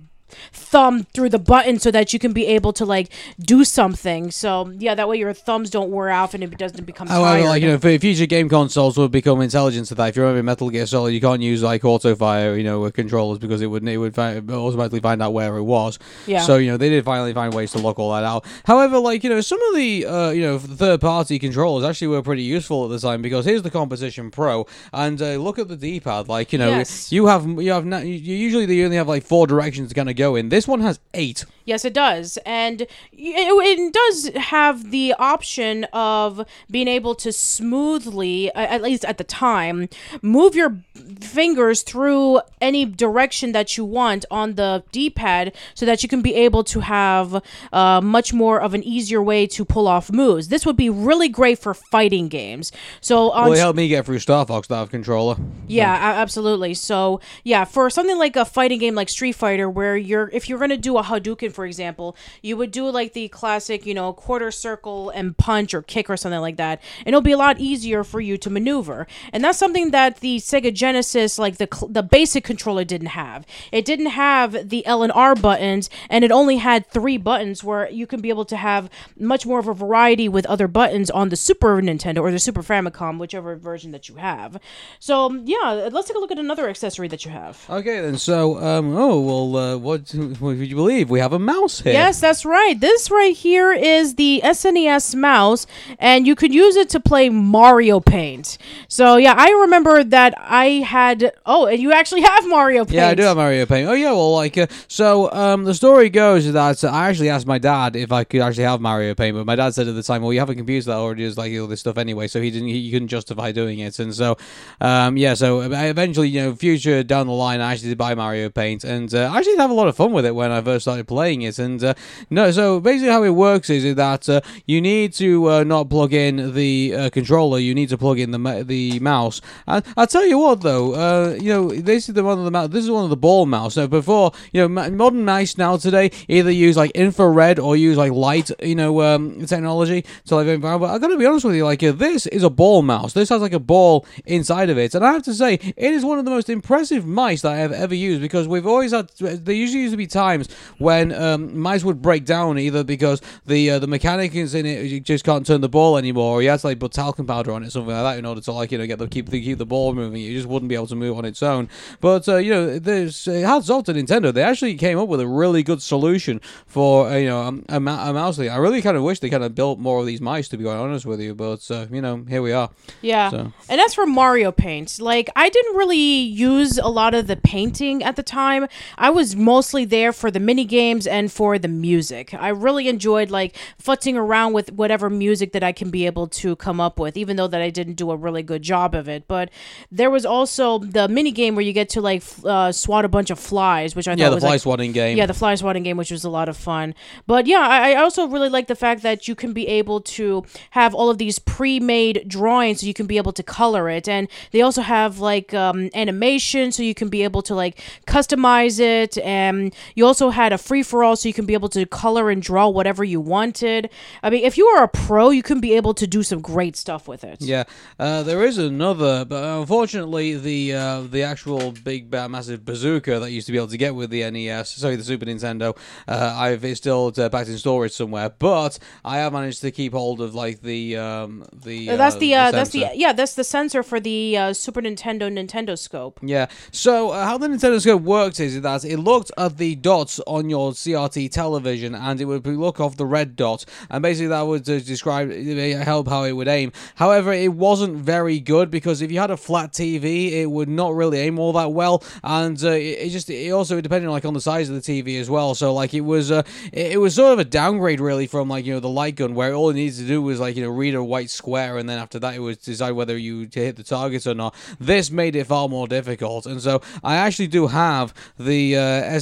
thumb 0.52 1.04
through 1.13 1.30
the 1.30 1.39
button 1.39 1.80
so 1.80 1.92
that 1.92 2.13
you 2.13 2.20
can 2.20 2.34
be 2.34 2.46
able 2.48 2.74
to 2.74 2.86
like 2.86 3.10
do 3.39 3.63
something. 3.63 4.32
So 4.32 4.72
yeah, 4.78 4.96
that 4.96 5.08
way 5.08 5.18
your 5.18 5.34
thumbs 5.34 5.70
don't 5.70 5.89
wear 5.92 6.10
off 6.12 6.34
and 6.34 6.44
it 6.44 6.58
doesn't 6.58 6.86
become 6.86 7.08
However, 7.08 7.39
tired. 7.42 7.50
like 7.50 7.62
you 7.62 7.70
know, 7.70 7.78
for 7.78 7.98
future 8.00 8.26
game 8.26 8.50
consoles 8.50 8.98
will 8.98 9.10
become 9.10 9.42
intelligent 9.42 9.88
to 9.88 9.96
that. 9.96 10.10
If 10.10 10.15
you're 10.15 10.26
over 10.26 10.42
Metal 10.44 10.70
Gear 10.70 10.86
Solid, 10.86 11.12
you 11.13 11.22
can't 11.22 11.42
use 11.42 11.63
like 11.63 11.84
auto 11.86 12.15
fire, 12.15 12.56
you 12.56 12.63
know, 12.63 12.80
with 12.82 12.94
controllers 12.94 13.39
because 13.39 13.62
it 13.62 13.68
would 13.68 13.88
it 13.88 13.98
would 13.98 14.15
fi- 14.15 14.38
automatically 14.38 15.00
find 15.00 15.22
out 15.22 15.34
where 15.34 15.56
it 15.58 15.63
was. 15.63 16.00
Yeah. 16.28 16.42
So 16.42 16.58
you 16.58 16.72
know, 16.72 16.78
they 16.78 16.89
did 16.89 17.06
finally 17.06 17.34
find 17.34 17.54
ways 17.54 17.72
to 17.74 17.80
lock 17.80 18.00
all 18.00 18.13
that 18.13 18.24
out. 18.24 18.46
However, 18.65 19.00
like 19.00 19.24
you 19.24 19.30
know, 19.30 19.42
some 19.42 19.62
of 19.70 19.76
the 19.76 20.06
uh, 20.06 20.30
you 20.32 20.42
know 20.42 20.60
third 20.60 21.02
party 21.02 21.39
controllers 21.39 21.84
actually 21.84 22.08
were 22.08 22.22
pretty 22.22 22.44
useful 22.44 22.86
at 22.86 22.89
the 22.92 23.00
time 23.00 23.22
because 23.22 23.46
here's 23.46 23.62
the 23.63 23.72
Competition 23.72 24.32
Pro, 24.32 24.65
and 24.94 25.22
uh, 25.22 25.36
look 25.36 25.60
at 25.60 25.68
the 25.68 25.76
D-pad. 25.76 26.28
Like 26.28 26.52
you 26.54 26.60
know, 26.60 26.70
Yes. 26.70 27.12
you 27.12 27.26
have 27.28 27.46
you 27.62 27.72
have 27.72 27.86
na- 27.86 28.00
you 28.00 28.36
usually 28.36 28.74
you 28.76 28.86
only 28.86 28.98
have 28.98 29.08
like 29.08 29.24
four 29.24 29.48
directions 29.48 29.89
to 29.89 29.96
kind 29.96 30.10
of 30.10 30.15
go 30.19 30.36
in. 30.36 30.49
This 30.49 30.67
one 30.67 30.82
has 30.82 30.99
eight. 31.13 31.45
Yes, 31.65 31.86
it 31.86 31.93
does. 31.93 32.38
And 32.45 32.82
it, 32.82 32.89
it 33.13 33.93
does 33.93 34.43
have 34.43 34.89
the 34.91 35.13
option 35.19 35.86
of 35.94 36.46
being 36.69 36.87
able 36.87 37.13
to 37.15 37.31
smoothly, 37.31 38.52
at 38.56 38.81
least 38.81 39.06
at 39.06 39.17
the 39.17 39.23
time, 39.23 39.87
move 40.21 40.56
your 40.56 40.81
fingers 41.21 41.83
through 41.83 42.41
any 42.60 42.85
direction 42.85 43.52
that 43.52 43.77
you 43.77 43.85
want 43.85 44.25
on 44.31 44.56
the 44.56 44.83
D 44.91 45.10
pad 45.10 45.56
so 45.75 45.85
that 45.85 46.02
you 46.02 46.10
can 46.10 46.21
be 46.21 46.33
able 46.33 46.63
to 46.65 46.79
have 46.79 47.41
uh, 47.71 48.02
much 48.02 48.33
more 48.33 48.60
of 48.60 48.73
an 48.73 48.83
easier 48.83 49.21
way 49.21 49.46
to 49.48 49.63
pull 49.63 49.87
off 49.87 50.12
moves. 50.12 50.48
This 50.48 50.65
would 50.65 50.77
be 50.77 50.89
really 50.89 51.29
great 51.29 51.60
for 51.60 51.73
fighting 51.73 52.27
games. 52.29 52.71
So 53.00 53.29
on 53.31 53.44
Well, 53.46 53.54
it 53.54 53.60
helped 53.60 53.77
me 53.77 53.87
get 53.87 54.06
through 54.06 54.19
Star 54.19 54.46
Fox 54.46 54.69
a 54.69 54.87
controller. 54.87 55.35
yeah, 55.67 55.94
absolutely. 55.94 56.73
So, 56.73 57.21
yeah, 57.44 57.63
for 57.65 57.89
something 57.89 58.17
like 58.17 58.35
a 58.35 58.46
fighting 58.46 58.79
game 58.79 58.96
like 58.96 59.10
Street 59.10 59.33
Fighter, 59.33 59.69
where 59.69 59.96
you're, 60.10 60.29
if 60.33 60.49
you're 60.49 60.60
to 60.67 60.77
do 60.77 60.97
a 60.97 61.03
Hadouken, 61.03 61.51
for 61.51 61.65
example, 61.65 62.15
you 62.41 62.57
would 62.57 62.71
do 62.71 62.89
like 62.89 63.13
the 63.13 63.27
classic, 63.29 63.85
you 63.85 63.93
know, 63.93 64.13
quarter 64.13 64.51
circle 64.51 65.10
and 65.10 65.37
punch 65.37 65.73
or 65.73 65.81
kick 65.81 66.10
or 66.10 66.17
something 66.17 66.41
like 66.41 66.57
that. 66.57 66.81
And 66.99 67.10
it'll 67.10 67.21
be 67.21 67.31
a 67.31 67.37
lot 67.37 67.60
easier 67.60 68.03
for 68.03 68.19
you 68.19 68.37
to 68.37 68.49
maneuver. 68.49 69.07
And 69.31 69.43
that's 69.43 69.57
something 69.57 69.91
that 69.91 70.19
the 70.19 70.37
Sega 70.37 70.73
Genesis, 70.73 71.39
like 71.39 71.57
the, 71.57 71.67
the 71.89 72.03
basic 72.03 72.43
controller, 72.43 72.83
didn't 72.83 73.07
have. 73.07 73.45
It 73.71 73.85
didn't 73.85 74.07
have 74.07 74.69
the 74.69 74.85
L 74.85 75.03
and 75.03 75.12
R 75.13 75.35
buttons, 75.35 75.89
and 76.10 76.23
it 76.23 76.31
only 76.31 76.57
had 76.57 76.87
three 76.87 77.17
buttons 77.17 77.63
where 77.63 77.89
you 77.89 78.07
can 78.07 78.21
be 78.21 78.29
able 78.29 78.45
to 78.45 78.57
have 78.57 78.89
much 79.17 79.45
more 79.45 79.60
of 79.60 79.67
a 79.67 79.73
variety 79.73 80.27
with 80.27 80.45
other 80.47 80.67
buttons 80.67 81.10
on 81.10 81.29
the 81.29 81.35
Super 81.35 81.81
Nintendo 81.81 82.21
or 82.21 82.31
the 82.31 82.39
Super 82.39 82.63
Famicom, 82.63 83.19
whichever 83.19 83.55
version 83.55 83.91
that 83.91 84.10
you 84.10 84.15
have. 84.15 84.60
So 84.99 85.31
yeah, 85.45 85.89
let's 85.91 86.07
take 86.07 86.17
a 86.17 86.19
look 86.19 86.31
at 86.31 86.39
another 86.39 86.69
accessory 86.69 87.07
that 87.10 87.25
you 87.25 87.31
have. 87.31 87.65
Okay, 87.69 88.01
then. 88.01 88.17
So, 88.17 88.57
um, 88.57 88.95
oh 88.95 89.19
well, 89.19 89.55
uh, 89.55 89.77
what 89.77 89.98
would 90.39 90.58
you 90.58 90.75
believe? 90.75 91.10
We 91.10 91.19
have 91.19 91.33
a 91.33 91.39
mouse 91.39 91.81
here. 91.81 91.93
Yes, 91.93 92.19
that's 92.19 92.45
right. 92.45 92.79
This 92.79 93.10
right 93.12 93.35
here 93.35 93.71
is 93.71 94.15
the 94.15 94.41
SNES 94.43 95.15
mouse, 95.15 95.65
and 95.97 96.25
you 96.27 96.35
could 96.35 96.54
use 96.54 96.75
it 96.75 96.89
to 96.89 97.00
play 97.00 97.29
Mario 97.29 98.00
Paint. 98.00 98.58
So 98.87 99.17
yeah, 99.17 99.35
I 99.37 99.50
remember 99.52 100.04
that 100.04 100.33
I 100.37 100.65
had. 100.85 101.31
Oh, 101.45 101.65
and 101.67 101.79
you 101.79 101.91
actually 101.91 102.21
have 102.33 102.47
Mario 102.47 102.85
Paint. 102.85 102.95
Yeah, 102.95 103.10
I 103.10 103.15
do 103.15 103.23
have 103.23 103.37
Mario 103.37 103.65
Paint. 103.65 103.89
Oh 103.89 103.93
yeah, 103.93 104.12
well, 104.12 104.33
like, 104.33 104.58
uh, 104.58 104.67
so 104.87 105.31
um, 105.31 105.63
the 105.63 105.73
story 105.73 106.10
goes 106.10 106.52
that 106.52 106.83
I 106.83 107.10
actually 107.10 107.29
asked 107.29 107.47
my 107.47 107.58
dad 107.58 107.95
if 107.95 108.12
I 108.12 108.23
could 108.23 108.41
actually 108.41 108.63
have 108.63 108.81
Mario 108.81 109.13
Paint, 109.15 109.35
but 109.35 109.45
my 109.45 109.56
dad 109.56 109.73
said 109.73 109.87
at 109.87 109.95
the 109.95 110.04
time, 110.04 110.21
"Well, 110.21 110.33
you 110.33 110.39
have 110.39 110.50
a 110.50 110.56
computer 110.56 110.85
that 110.85 110.97
already 110.97 111.23
does 111.23 111.37
like 111.37 111.54
all 111.60 111.67
this 111.67 111.79
stuff 111.79 111.97
anyway," 111.97 112.27
so 112.27 112.41
he 112.41 112.52
didn't, 112.52 112.67
he 112.69 112.91
couldn't 112.91 113.08
justify 113.08 113.52
doing 113.52 113.79
it, 113.79 114.00
and 114.00 114.13
so, 114.13 114.37
um, 114.81 115.17
yeah, 115.17 115.33
so 115.33 115.62
uh, 115.62 115.69
eventually, 115.71 116.29
you 116.29 116.41
know, 116.41 116.56
future 116.56 117.04
down 117.04 117.27
the 117.27 117.33
line, 117.33 117.62
I 117.62 117.73
actually 117.73 117.89
did 117.89 117.97
buy 117.97 118.15
Mario 118.15 118.50
Paint, 118.50 118.83
and 118.83 119.13
uh, 119.13 119.31
I 119.31 119.37
actually 119.37 119.58
have 119.58 119.69
a 119.69 119.73
lot 119.73 119.87
of 119.87 119.88
fun 119.96 120.12
with 120.12 120.25
it 120.25 120.35
when 120.35 120.52
I 120.52 120.62
first 120.62 120.85
started 120.85 121.08
playing 121.08 121.42
it, 121.42 121.60
and 121.60 121.83
uh, 121.83 121.94
no, 122.29 122.52
so 122.52 122.79
basically 122.79 123.12
how 123.12 123.23
it 123.23 123.31
works 123.31 123.69
is 123.69 123.96
that 123.96 124.29
uh, 124.29 124.42
you 124.65 124.81
need 124.81 125.13
to 125.13 125.50
uh, 125.50 125.63
not 125.63 125.90
plug 125.90 126.13
in 126.13 126.54
the 126.54 126.96
uh, 126.96 127.10
controller, 127.10 127.60
you 127.60 127.73
need 127.73 127.90
to 127.90 127.98
plug 127.98 128.19
in 128.19 128.31
the 128.31 128.63
the 128.65 129.00
mouse. 129.00 129.42
And 129.67 129.83
I 129.96 130.06
tell 130.06 130.25
you 130.25 130.37
what, 130.40 130.62
though, 130.62 130.94
uh, 130.94 131.35
you 131.40 131.50
know, 131.50 131.69
this 131.69 132.10
is 132.10 132.15
the 132.15 132.23
one 132.23 132.40
of 132.40 132.46
the 132.46 132.52
mouse. 132.52 132.69
This 132.69 132.83
is 132.83 132.92
one 132.92 133.04
of 133.04 133.10
the 133.10 133.17
ball 133.17 133.46
mouse. 133.46 133.75
So 133.75 133.87
before, 133.87 134.31
you 134.52 134.67
know, 134.67 134.90
modern 134.90 135.25
mice 135.25 135.58
now 135.58 135.77
today 135.77 136.12
either 136.27 136.52
use 136.52 136.77
like 136.77 136.92
infrared 136.92 137.60
or 137.60 137.75
use 137.75 137.98
like 137.98 138.12
light, 138.12 138.52
you 138.62 138.75
know, 138.75 139.02
um, 139.02 139.46
technology 139.46 140.06
to 140.25 140.35
like 140.35 140.48
environment. 140.48 140.90
But 140.90 140.96
I 140.96 140.98
gotta 141.00 141.17
be 141.17 141.25
honest 141.25 141.46
with 141.46 141.56
you, 141.56 141.65
like 141.65 141.79
this 141.79 142.27
is 142.27 142.44
a 142.44 142.50
ball 142.50 142.81
mouse. 142.81 143.13
This 143.13 143.29
has 143.29 143.42
like 143.42 143.54
a 143.54 143.60
ball 143.60 144.06
inside 144.25 144.69
of 144.69 144.77
it, 144.77 144.96
and 144.96 145.06
I 145.06 145.13
have 145.13 145.23
to 145.23 145.33
say, 145.33 145.54
it 145.54 145.94
is 145.94 146.04
one 146.04 146.19
of 146.19 146.25
the 146.25 146.31
most 146.31 146.50
impressive 146.50 147.06
mice 147.06 147.42
that 147.42 147.54
I 147.54 147.58
have 147.58 147.71
ever 147.71 147.96
used 147.96 148.21
because 148.21 148.48
we've 148.48 148.67
always 148.67 148.92
had. 148.92 149.10
There 149.19 149.56
usually 149.56 149.69
used 149.78 149.94
to 149.94 149.98
be 149.98 150.08
times 150.08 150.50
when 150.78 151.12
um, 151.13 151.58
mice 151.60 151.84
would 151.84 152.02
break 152.02 152.26
down 152.26 152.58
either 152.58 152.84
because 152.84 153.22
the 153.46 153.70
uh, 153.72 153.80
the 153.80 153.88
mechanic 153.88 154.36
is 154.36 154.56
in 154.56 154.65
it 154.65 154.86
you 154.86 155.00
just 155.00 155.24
can't 155.24 155.46
turn 155.46 155.62
the 155.62 155.70
ball 155.70 155.98
anymore, 155.98 156.36
or 156.38 156.42
you 156.42 156.50
had 156.50 156.60
to 156.60 156.67
like 156.67 156.80
put 156.80 156.92
talcum 156.92 157.26
powder 157.28 157.52
on 157.52 157.63
it, 157.63 157.72
something 157.72 157.94
like 157.94 158.04
that, 158.04 158.20
in 158.20 158.26
order 158.26 158.42
to 158.42 158.52
like 158.52 158.72
you 158.72 158.78
know 158.78 158.88
get 158.88 159.00
the 159.00 159.08
keep 159.08 159.30
the 159.30 159.42
keep 159.42 159.58
the 159.58 159.65
ball 159.65 159.94
moving. 159.94 160.22
You 160.22 160.34
just 160.36 160.48
wouldn't 160.48 160.70
be 160.70 160.76
able 160.76 160.88
to 160.88 160.96
move 160.96 161.17
on 161.17 161.26
its 161.26 161.42
own. 161.44 161.70
But 162.02 162.28
uh, 162.28 162.38
you 162.38 162.52
know, 162.52 162.80
there's 162.80 163.28
uh, 163.28 163.34
hats 163.34 163.70
off 163.70 163.84
to 163.86 163.94
Nintendo. 163.94 164.34
They 164.34 164.44
actually 164.44 164.76
came 164.76 164.98
up 164.98 165.08
with 165.08 165.20
a 165.22 165.28
really 165.28 165.63
good 165.63 165.82
solution 165.82 166.40
for 166.67 167.08
uh, 167.10 167.15
you 167.17 167.28
know 167.28 167.62
a, 167.70 167.76
a 167.76 167.80
mouse 167.80 168.38
thing. 168.38 168.50
I 168.50 168.58
really 168.58 168.82
kind 168.82 168.98
of 168.98 169.04
wish 169.04 169.20
they 169.20 169.30
kind 169.30 169.44
of 169.44 169.56
built 169.56 169.80
more 169.80 170.00
of 170.00 170.06
these 170.06 170.22
mice, 170.22 170.48
to 170.50 170.58
be 170.58 170.63
quite 170.63 170.76
honest 170.78 171.06
with 171.06 171.20
you. 171.22 171.36
But 171.36 171.70
uh, 171.72 171.88
you 171.92 172.02
know, 172.02 172.24
here 172.28 172.42
we 172.42 172.52
are. 172.52 172.70
Yeah. 173.02 173.30
So- 173.30 173.54
And 173.70 173.82
as 173.82 173.94
for 173.94 174.06
Mario 174.06 174.52
Paint, 174.52 175.00
like 175.00 175.30
I 175.36 175.50
didn't 175.50 175.76
really 175.76 175.98
use 175.98 176.78
a 176.78 176.88
lot 176.88 177.13
of 177.13 177.28
the 177.28 177.36
painting 177.36 178.04
at 178.04 178.15
the 178.15 178.24
time. 178.24 178.67
I 178.98 179.10
was 179.10 179.36
mostly 179.60 179.83
there 179.83 180.13
for 180.13 180.31
the 180.31 180.39
mini 180.39 180.63
games 180.63 181.05
and 181.05 181.29
for 181.29 181.60
the 181.60 181.67
music. 181.67 182.33
I 182.33 182.47
really 182.47 182.87
enjoyed 182.87 183.29
like 183.29 183.57
futzing 183.83 184.15
around 184.15 184.53
with 184.53 184.71
whatever 184.71 185.10
music 185.10 185.51
that 185.51 185.63
I 185.63 185.73
can 185.73 185.89
be 185.89 186.05
able 186.05 186.27
to 186.41 186.55
come 186.55 186.79
up 186.79 186.97
with, 186.97 187.17
even 187.17 187.35
though 187.35 187.47
that 187.49 187.62
I 187.62 187.69
didn't 187.69 187.95
do 187.95 188.10
a 188.12 188.15
really 188.15 188.41
good 188.41 188.62
job 188.62 188.95
of 188.95 189.10
it. 189.10 189.27
But 189.27 189.49
there 189.91 190.10
was 190.10 190.25
also 190.25 190.79
the 190.79 191.10
mini 191.10 191.31
game 191.33 191.55
where 191.55 191.65
you 191.69 191.73
get 191.73 191.89
to 191.89 191.99
like 191.99 192.21
f- 192.21 192.45
uh, 192.45 192.71
swat 192.71 193.03
a 193.03 193.10
bunch 193.10 193.29
of 193.31 193.37
flies, 193.37 193.97
which 193.97 194.07
I 194.07 194.12
Yeah, 194.13 194.17
thought 194.25 194.29
the 194.29 194.35
was 194.35 194.43
fly 194.43 194.49
like, 194.51 194.62
swatting 194.62 194.91
game. 194.93 195.17
yeah, 195.17 195.25
the 195.25 195.33
fly 195.33 195.55
swatting 195.55 195.83
game, 195.83 195.97
which 195.97 196.12
was 196.12 196.23
a 196.23 196.29
lot 196.29 196.47
of 196.47 196.55
fun. 196.55 196.95
But 197.27 197.45
yeah, 197.45 197.60
I, 197.67 197.91
I 197.91 197.95
also 197.95 198.27
really 198.29 198.47
like 198.47 198.67
the 198.67 198.77
fact 198.85 199.01
that 199.03 199.27
you 199.27 199.35
can 199.35 199.51
be 199.51 199.67
able 199.67 199.99
to 200.19 200.45
have 200.69 200.95
all 200.95 201.10
of 201.10 201.17
these 201.17 201.37
pre-made 201.39 202.23
drawings, 202.29 202.79
so 202.79 202.87
you 202.87 202.93
can 202.93 203.07
be 203.07 203.17
able 203.17 203.33
to 203.33 203.43
color 203.43 203.89
it, 203.89 204.07
and 204.07 204.29
they 204.51 204.62
also 204.62 204.81
have 204.81 205.19
like 205.19 205.53
um, 205.53 205.89
animation, 205.93 206.71
so 206.71 206.81
you 206.81 206.95
can 206.95 207.10
be 207.10 207.23
able 207.25 207.41
to 207.41 207.53
like 207.53 207.75
customize 208.07 208.79
it. 208.79 209.17
And 209.17 209.48
you 209.95 210.06
also 210.06 210.29
had 210.29 210.54
a 210.54 210.58
free 210.58 210.83
for 210.83 211.04
all, 211.04 211.15
so 211.15 211.27
you 211.27 211.33
can 211.33 211.45
be 211.45 211.54
able 211.54 211.69
to 211.69 211.85
color 211.85 212.29
and 212.29 212.41
draw 212.41 212.67
whatever 212.67 213.04
you 213.04 213.19
wanted. 213.21 213.89
I 214.23 214.29
mean, 214.29 214.43
if 214.43 214.58
you 214.58 214.65
are 214.67 214.83
a 214.83 214.87
pro, 214.87 215.29
you 215.29 215.43
can 215.43 215.60
be 215.60 215.73
able 215.73 215.93
to 215.95 216.08
do 216.08 216.23
some 216.23 216.41
great 216.41 216.75
stuff 216.75 217.08
with 217.08 217.23
it. 217.23 217.41
Yeah, 217.41 217.63
uh, 218.00 218.23
there 218.23 218.43
is 218.43 218.58
another, 218.58 219.25
but 219.25 219.43
unfortunately, 219.60 220.35
the 220.35 220.73
uh, 220.73 221.02
the 221.02 221.23
actual 221.23 221.71
big, 221.71 222.10
ba- 222.10 222.29
massive 222.29 222.65
bazooka 222.65 223.19
that 223.19 223.29
you 223.29 223.35
used 223.35 223.47
to 223.47 223.54
be 223.54 223.58
able 223.58 223.67
to 223.67 223.77
get 223.77 223.95
with 223.95 224.10
the 224.10 224.29
NES, 224.29 224.69
sorry, 224.69 224.95
the 224.95 225.04
Super 225.04 225.25
Nintendo, 225.25 225.77
uh, 226.08 226.35
I've 226.37 226.63
it's 226.63 226.79
still 226.79 227.13
uh, 227.17 227.29
back 227.29 227.47
in 227.47 227.58
storage 227.58 227.91
somewhere. 227.91 228.29
But 228.29 228.79
I 229.04 229.17
have 229.17 229.33
managed 229.33 229.62
to 229.62 229.71
keep 229.71 229.93
hold 229.93 230.21
of 230.21 230.35
like 230.35 230.62
the 230.62 230.97
um, 230.97 231.45
the. 231.54 231.91
Uh, 231.91 231.97
That's 231.97 232.15
uh, 232.15 232.19
the 232.19 232.35
uh, 232.35 232.52
that's 232.52 232.69
the 232.71 232.85
yeah 232.93 233.13
that's 233.13 233.35
the 233.35 233.43
sensor 233.43 233.83
for 233.83 234.00
the 234.00 234.37
uh, 234.37 234.54
Super 234.54 234.81
Nintendo 234.81 235.29
Nintendo 235.31 235.77
scope. 235.77 236.19
Yeah. 236.21 236.47
So 236.71 237.12
uh, 237.12 237.25
how 237.25 237.37
the 237.37 237.47
Nintendo 237.47 237.81
Scope 237.81 238.02
works 238.02 238.39
is 238.39 238.62
that 238.62 238.85
it 238.85 238.97
looked 238.97 239.31
at 239.40 239.58
the 239.58 239.75
dots 239.75 240.19
on 240.27 240.50
your 240.50 240.73
CRT 240.73 241.31
television, 241.31 241.96
and 241.96 242.19
it 242.19 242.25
would 242.25 242.46
look 242.46 242.79
off 242.79 242.98
the 242.98 243.06
red 243.06 243.35
dot, 243.35 243.63
and 243.90 244.02
basically 244.04 244.27
that 244.27 244.42
would 244.42 244.69
uh, 244.69 244.79
describe 244.79 245.31
uh, 245.31 245.83
help 245.83 246.10
how 246.10 246.23
it 246.23 246.33
would 246.33 246.50
aim. 246.50 246.71
However, 246.96 247.31
it 247.31 247.54
wasn't 247.54 247.96
very 247.96 248.40
good 248.40 248.69
because 248.69 249.02
if 249.02 249.12
you 249.12 249.19
had 249.19 249.31
a 249.31 249.37
flat 249.37 249.71
TV, 249.71 250.33
it 250.33 250.52
would 250.52 250.67
not 250.67 250.94
really 250.94 251.19
aim 251.19 251.40
all 251.40 251.54
that 251.54 251.71
well, 251.71 252.04
and 252.23 252.62
uh, 252.63 252.71
it, 252.71 253.10
just 253.10 253.29
it 253.29 253.52
also 253.52 253.79
depended 253.79 254.12
like 254.12 254.25
on 254.25 254.33
the 254.33 254.42
size 254.42 254.69
of 254.69 254.75
the 254.75 254.81
TV 254.81 255.19
as 255.19 255.29
well. 255.29 255.56
So 255.56 255.73
like 255.73 255.94
it 255.94 256.02
was 256.02 256.31
uh, 256.31 256.44
it, 256.73 257.00
was 257.00 257.15
sort 257.15 257.33
of 257.33 257.40
a 257.40 257.46
downgrade 257.46 258.02
really 258.02 258.27
from 258.27 258.50
like 258.50 258.65
you 258.65 258.73
know 258.73 258.81
the 258.81 258.90
light 258.90 259.15
gun 259.15 259.35
where 259.35 259.54
all 259.54 259.69
it 259.69 259.75
needed 259.75 259.98
to 260.00 260.06
do 260.06 260.21
was 260.21 260.40
like 260.40 260.58
you 260.58 260.63
know 260.63 260.69
read 260.69 260.96
a 260.96 261.04
white 261.04 261.29
square, 261.29 261.77
and 261.77 261.87
then 261.87 261.98
after 261.98 262.19
that 262.19 262.35
it 262.35 262.40
was 262.40 262.58
decide 262.58 262.92
whether 262.92 263.17
you 263.17 263.48
hit 263.52 263.77
the 263.77 263.83
target 263.83 264.27
or 264.27 264.33
not. 264.33 264.54
This 264.79 265.10
made 265.10 265.37
it 265.37 265.48
far 265.48 265.69
more 265.69 265.87
difficult, 265.87 266.46
and 266.46 266.62
so 266.62 266.81
I 267.04 267.15
actually 267.15 267.48
do 267.48 267.67
have 267.67 268.13
the 268.37 268.75
uh, 268.75 268.79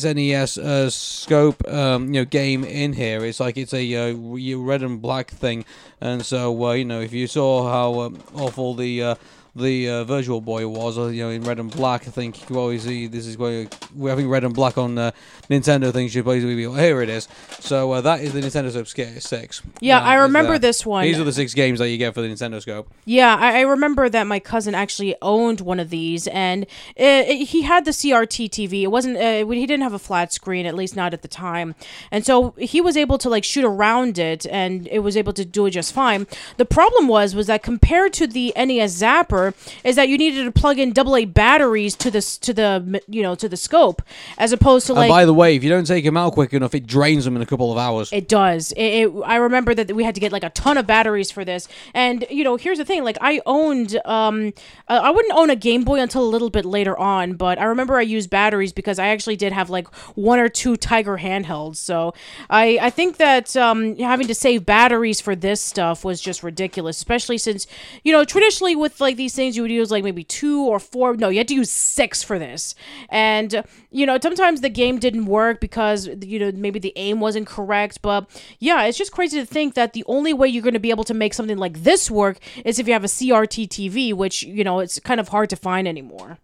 SNES 0.08 0.58
uh, 0.58 0.90
scope 0.90 1.68
um, 1.68 2.08
you 2.14 2.22
know 2.22 2.26
game 2.26 2.64
in 2.64 2.94
here. 2.94 3.26
It's 3.26 3.40
like 3.40 3.58
it's 3.58 3.74
a 3.74 3.96
uh, 3.96 4.16
red 4.58 4.82
and 4.82 5.02
black 5.02 5.30
thing, 5.30 5.66
and 6.00 6.26
so 6.26 6.66
uh, 6.66 6.74
you 6.74 6.86
know 6.86 7.02
if 7.02 7.14
you 7.14 7.28
saw 7.28 7.70
how 7.70 8.02
um, 8.02 8.24
awful 8.34 8.74
the 8.74 9.04
uh, 9.04 9.16
the 9.58 9.90
uh, 9.90 10.04
Virtual 10.04 10.42
Boy 10.42 10.68
was, 10.68 10.98
uh, 10.98 11.08
you 11.08 11.24
know, 11.24 11.30
in 11.30 11.44
red 11.44 11.60
and 11.60 11.70
black. 11.72 12.08
I 12.08 12.12
think 12.12 12.50
you 12.50 12.58
always 12.60 12.84
see 12.84 13.08
this 13.08 13.26
is 13.28 13.38
where 13.38 13.68
we're 13.96 14.10
having 14.10 14.30
red 14.30 14.44
and 14.44 14.54
black 14.54 14.78
on 14.78 14.98
uh, 14.98 15.12
Nintendo 15.50 15.92
things. 15.92 16.12
Should 16.12 16.26
basically 16.26 16.56
be 16.56 16.70
here. 16.70 17.02
It 17.02 17.10
is. 17.10 17.28
So 17.60 17.92
uh, 17.92 18.02
that 18.02 18.22
is 18.22 18.34
the 18.34 18.42
Nintendo 18.42 18.72
Scope 18.72 18.88
Six. 19.22 19.62
Yeah, 19.82 20.00
I 20.00 20.16
remember 20.16 20.58
this 20.60 20.86
one. 20.86 21.04
These 21.04 21.20
are 21.20 21.24
the 21.24 21.34
six 21.34 21.54
games 21.54 21.80
that 21.80 21.90
you 21.90 21.98
get 21.98 22.14
for 22.14 22.22
the 22.22 22.28
Nintendo 22.28 22.62
Scope. 22.62 22.90
Yeah, 23.06 23.36
I, 23.36 23.60
I 23.60 23.62
remember 23.62 24.10
that 24.10 24.24
my 24.28 24.40
cousin 24.40 24.76
actually 24.76 25.16
owned 25.22 25.62
one 25.62 25.80
of 25.80 25.90
these, 25.90 26.28
and 26.28 26.64
it, 26.96 27.28
it- 27.30 27.46
he 27.48 27.62
had 27.64 27.86
the 27.86 27.92
CRT 27.92 28.50
TV. 28.50 28.82
It 28.84 28.88
wasn't. 28.88 29.18
Uh, 29.18 29.46
he 29.48 29.66
didn't 29.66 29.84
have 29.84 29.94
a 29.94 30.00
flat 30.00 30.34
screen, 30.34 30.66
at 30.66 30.76
least 30.76 30.96
not 30.96 31.14
at 31.14 31.22
the 31.22 31.28
time, 31.28 31.76
and 32.12 32.26
so 32.26 32.52
he 32.58 32.82
was 32.82 32.98
able 32.98 33.18
to 33.18 33.30
like 33.30 33.44
shoot 33.44 33.64
around 33.66 34.20
it, 34.20 34.46
and 34.48 34.88
it 34.90 35.00
was 35.00 35.16
able 35.18 35.34
to 35.34 35.46
do 35.46 35.66
it 35.66 35.72
just 35.72 35.94
fine. 35.94 36.28
The 36.58 36.66
problem 36.66 37.08
was 37.08 37.34
was 37.36 37.48
that 37.48 37.64
compared 37.64 38.14
to 38.14 38.28
the 38.28 38.54
NES 38.56 39.02
Zapper, 39.02 39.47
is 39.84 39.96
that 39.96 40.10
you 40.10 40.18
needed 40.18 40.46
to 40.46 40.52
plug 40.52 40.80
in 40.80 40.94
AA 40.98 41.26
batteries 41.26 41.96
to 41.98 42.12
this 42.12 42.38
to 42.40 42.54
the 42.54 43.02
you 43.08 43.22
know 43.22 43.36
to 43.36 43.50
the 43.50 43.58
scope, 43.58 44.02
as 44.38 44.52
opposed 44.52 44.88
to 44.88 44.94
like. 44.94 45.06
and 45.06 45.10
by 45.10 45.26
the 45.26 45.34
way, 45.34 45.56
if 45.56 45.64
you 45.64 45.70
don't 45.70 45.88
take 45.88 46.04
them 46.04 46.18
out 46.18 46.34
quick 46.34 46.54
enough, 46.54 46.74
it 46.76 46.88
drains 46.88 47.26
them 47.26 47.36
in 47.36 47.42
a 47.42 47.46
couple 47.46 47.72
of 47.72 47.78
hours. 47.78 48.12
it 48.12 48.28
does. 48.28 48.72
It, 48.74 49.08
it, 49.08 49.12
I 49.26 49.38
remember 49.38 49.74
that 49.74 49.92
we 49.92 50.04
had 50.04 50.16
to 50.16 50.22
get 50.22 50.32
like 50.32 50.44
a 50.44 50.50
ton 50.52 50.78
of 50.78 50.88
batteries 50.88 51.32
for 51.32 51.44
this, 51.46 51.68
and 51.94 52.26
you 52.30 52.44
know, 52.44 52.56
here's 52.56 52.78
the 52.78 52.86
thing: 52.86 53.04
like 53.04 53.18
I 53.22 53.42
owned, 53.46 54.00
um, 54.06 54.54
uh, 54.88 55.02
I 55.04 55.10
wouldn't 55.10 55.34
own 55.34 55.50
a 55.50 55.56
Game 55.56 55.84
Boy 55.84 56.00
until 56.00 56.24
a 56.24 56.30
little 56.30 56.50
bit 56.50 56.66
later 56.66 56.98
on, 56.98 57.34
but 57.34 57.60
I 57.60 57.66
remember 57.66 57.98
I 57.98 58.02
used 58.02 58.30
batteries 58.30 58.74
because 58.74 59.00
I 59.00 59.08
actually 59.08 59.36
did 59.36 59.54
have 59.54 59.70
like 59.70 59.88
one 60.16 60.40
or 60.40 60.50
two 60.50 60.78
Tiger 60.78 61.18
handhelds. 61.18 61.78
So 61.78 62.14
I, 62.50 62.80
I 62.82 62.90
think 62.90 63.18
that 63.18 63.56
um, 63.56 63.98
having 63.98 64.28
to 64.28 64.36
save 64.36 64.66
batteries 64.66 65.22
for 65.22 65.36
this 65.36 65.62
stuff 65.62 66.04
was 66.04 66.22
just 66.22 66.44
ridiculous, 66.44 66.98
especially 66.98 67.38
since 67.38 67.68
you 68.04 68.12
know 68.12 68.24
traditionally 68.24 68.76
with 68.76 69.00
like 69.02 69.16
these 69.16 69.34
things 69.38 69.56
you 69.56 69.62
would 69.62 69.72
use 69.72 69.90
like 69.90 70.04
maybe 70.04 70.26
two 70.26 70.64
or 70.64 70.80
four. 70.80 71.16
No, 71.16 71.30
you 71.30 71.38
had 71.38 71.48
to 71.48 71.56
use 71.56 71.72
six 71.72 72.22
for 72.22 72.38
this, 72.38 72.76
and 73.08 73.64
you 73.90 74.06
know 74.06 74.18
sometimes 74.22 74.60
the 74.60 74.70
game 74.70 75.00
didn't 75.00 75.28
work 75.28 75.62
because 75.62 76.10
you 76.22 76.40
know 76.40 76.52
maybe 76.54 76.80
the 76.80 76.92
aim 76.98 77.22
wasn't 77.22 77.48
correct. 77.48 78.02
But 78.02 78.30
yeah, 78.60 78.84
it's 78.84 78.98
just 78.98 79.14
crazy 79.14 79.40
to 79.40 79.46
think 79.46 79.76
that 79.76 79.94
the 79.94 80.04
only 80.08 80.34
way 80.34 80.50
you're 80.50 80.64
going 80.64 80.74
to 80.74 80.80
be 80.80 80.90
able 80.90 81.06
to 81.06 81.14
make 81.14 81.34
something 81.34 81.58
like 81.58 81.84
this 81.84 82.12
work 82.12 82.40
is 82.66 82.80
if 82.80 82.88
you 82.88 82.92
have 82.94 83.06
a 83.06 83.08
CRT 83.08 83.70
TV, 83.70 84.14
which 84.14 84.44
you 84.44 84.66
know 84.66 84.80
it's 84.80 85.00
kind 85.00 85.22
of 85.22 85.30
hard 85.30 85.50
to 85.52 85.56
find 85.56 85.88
anymore. 85.88 86.40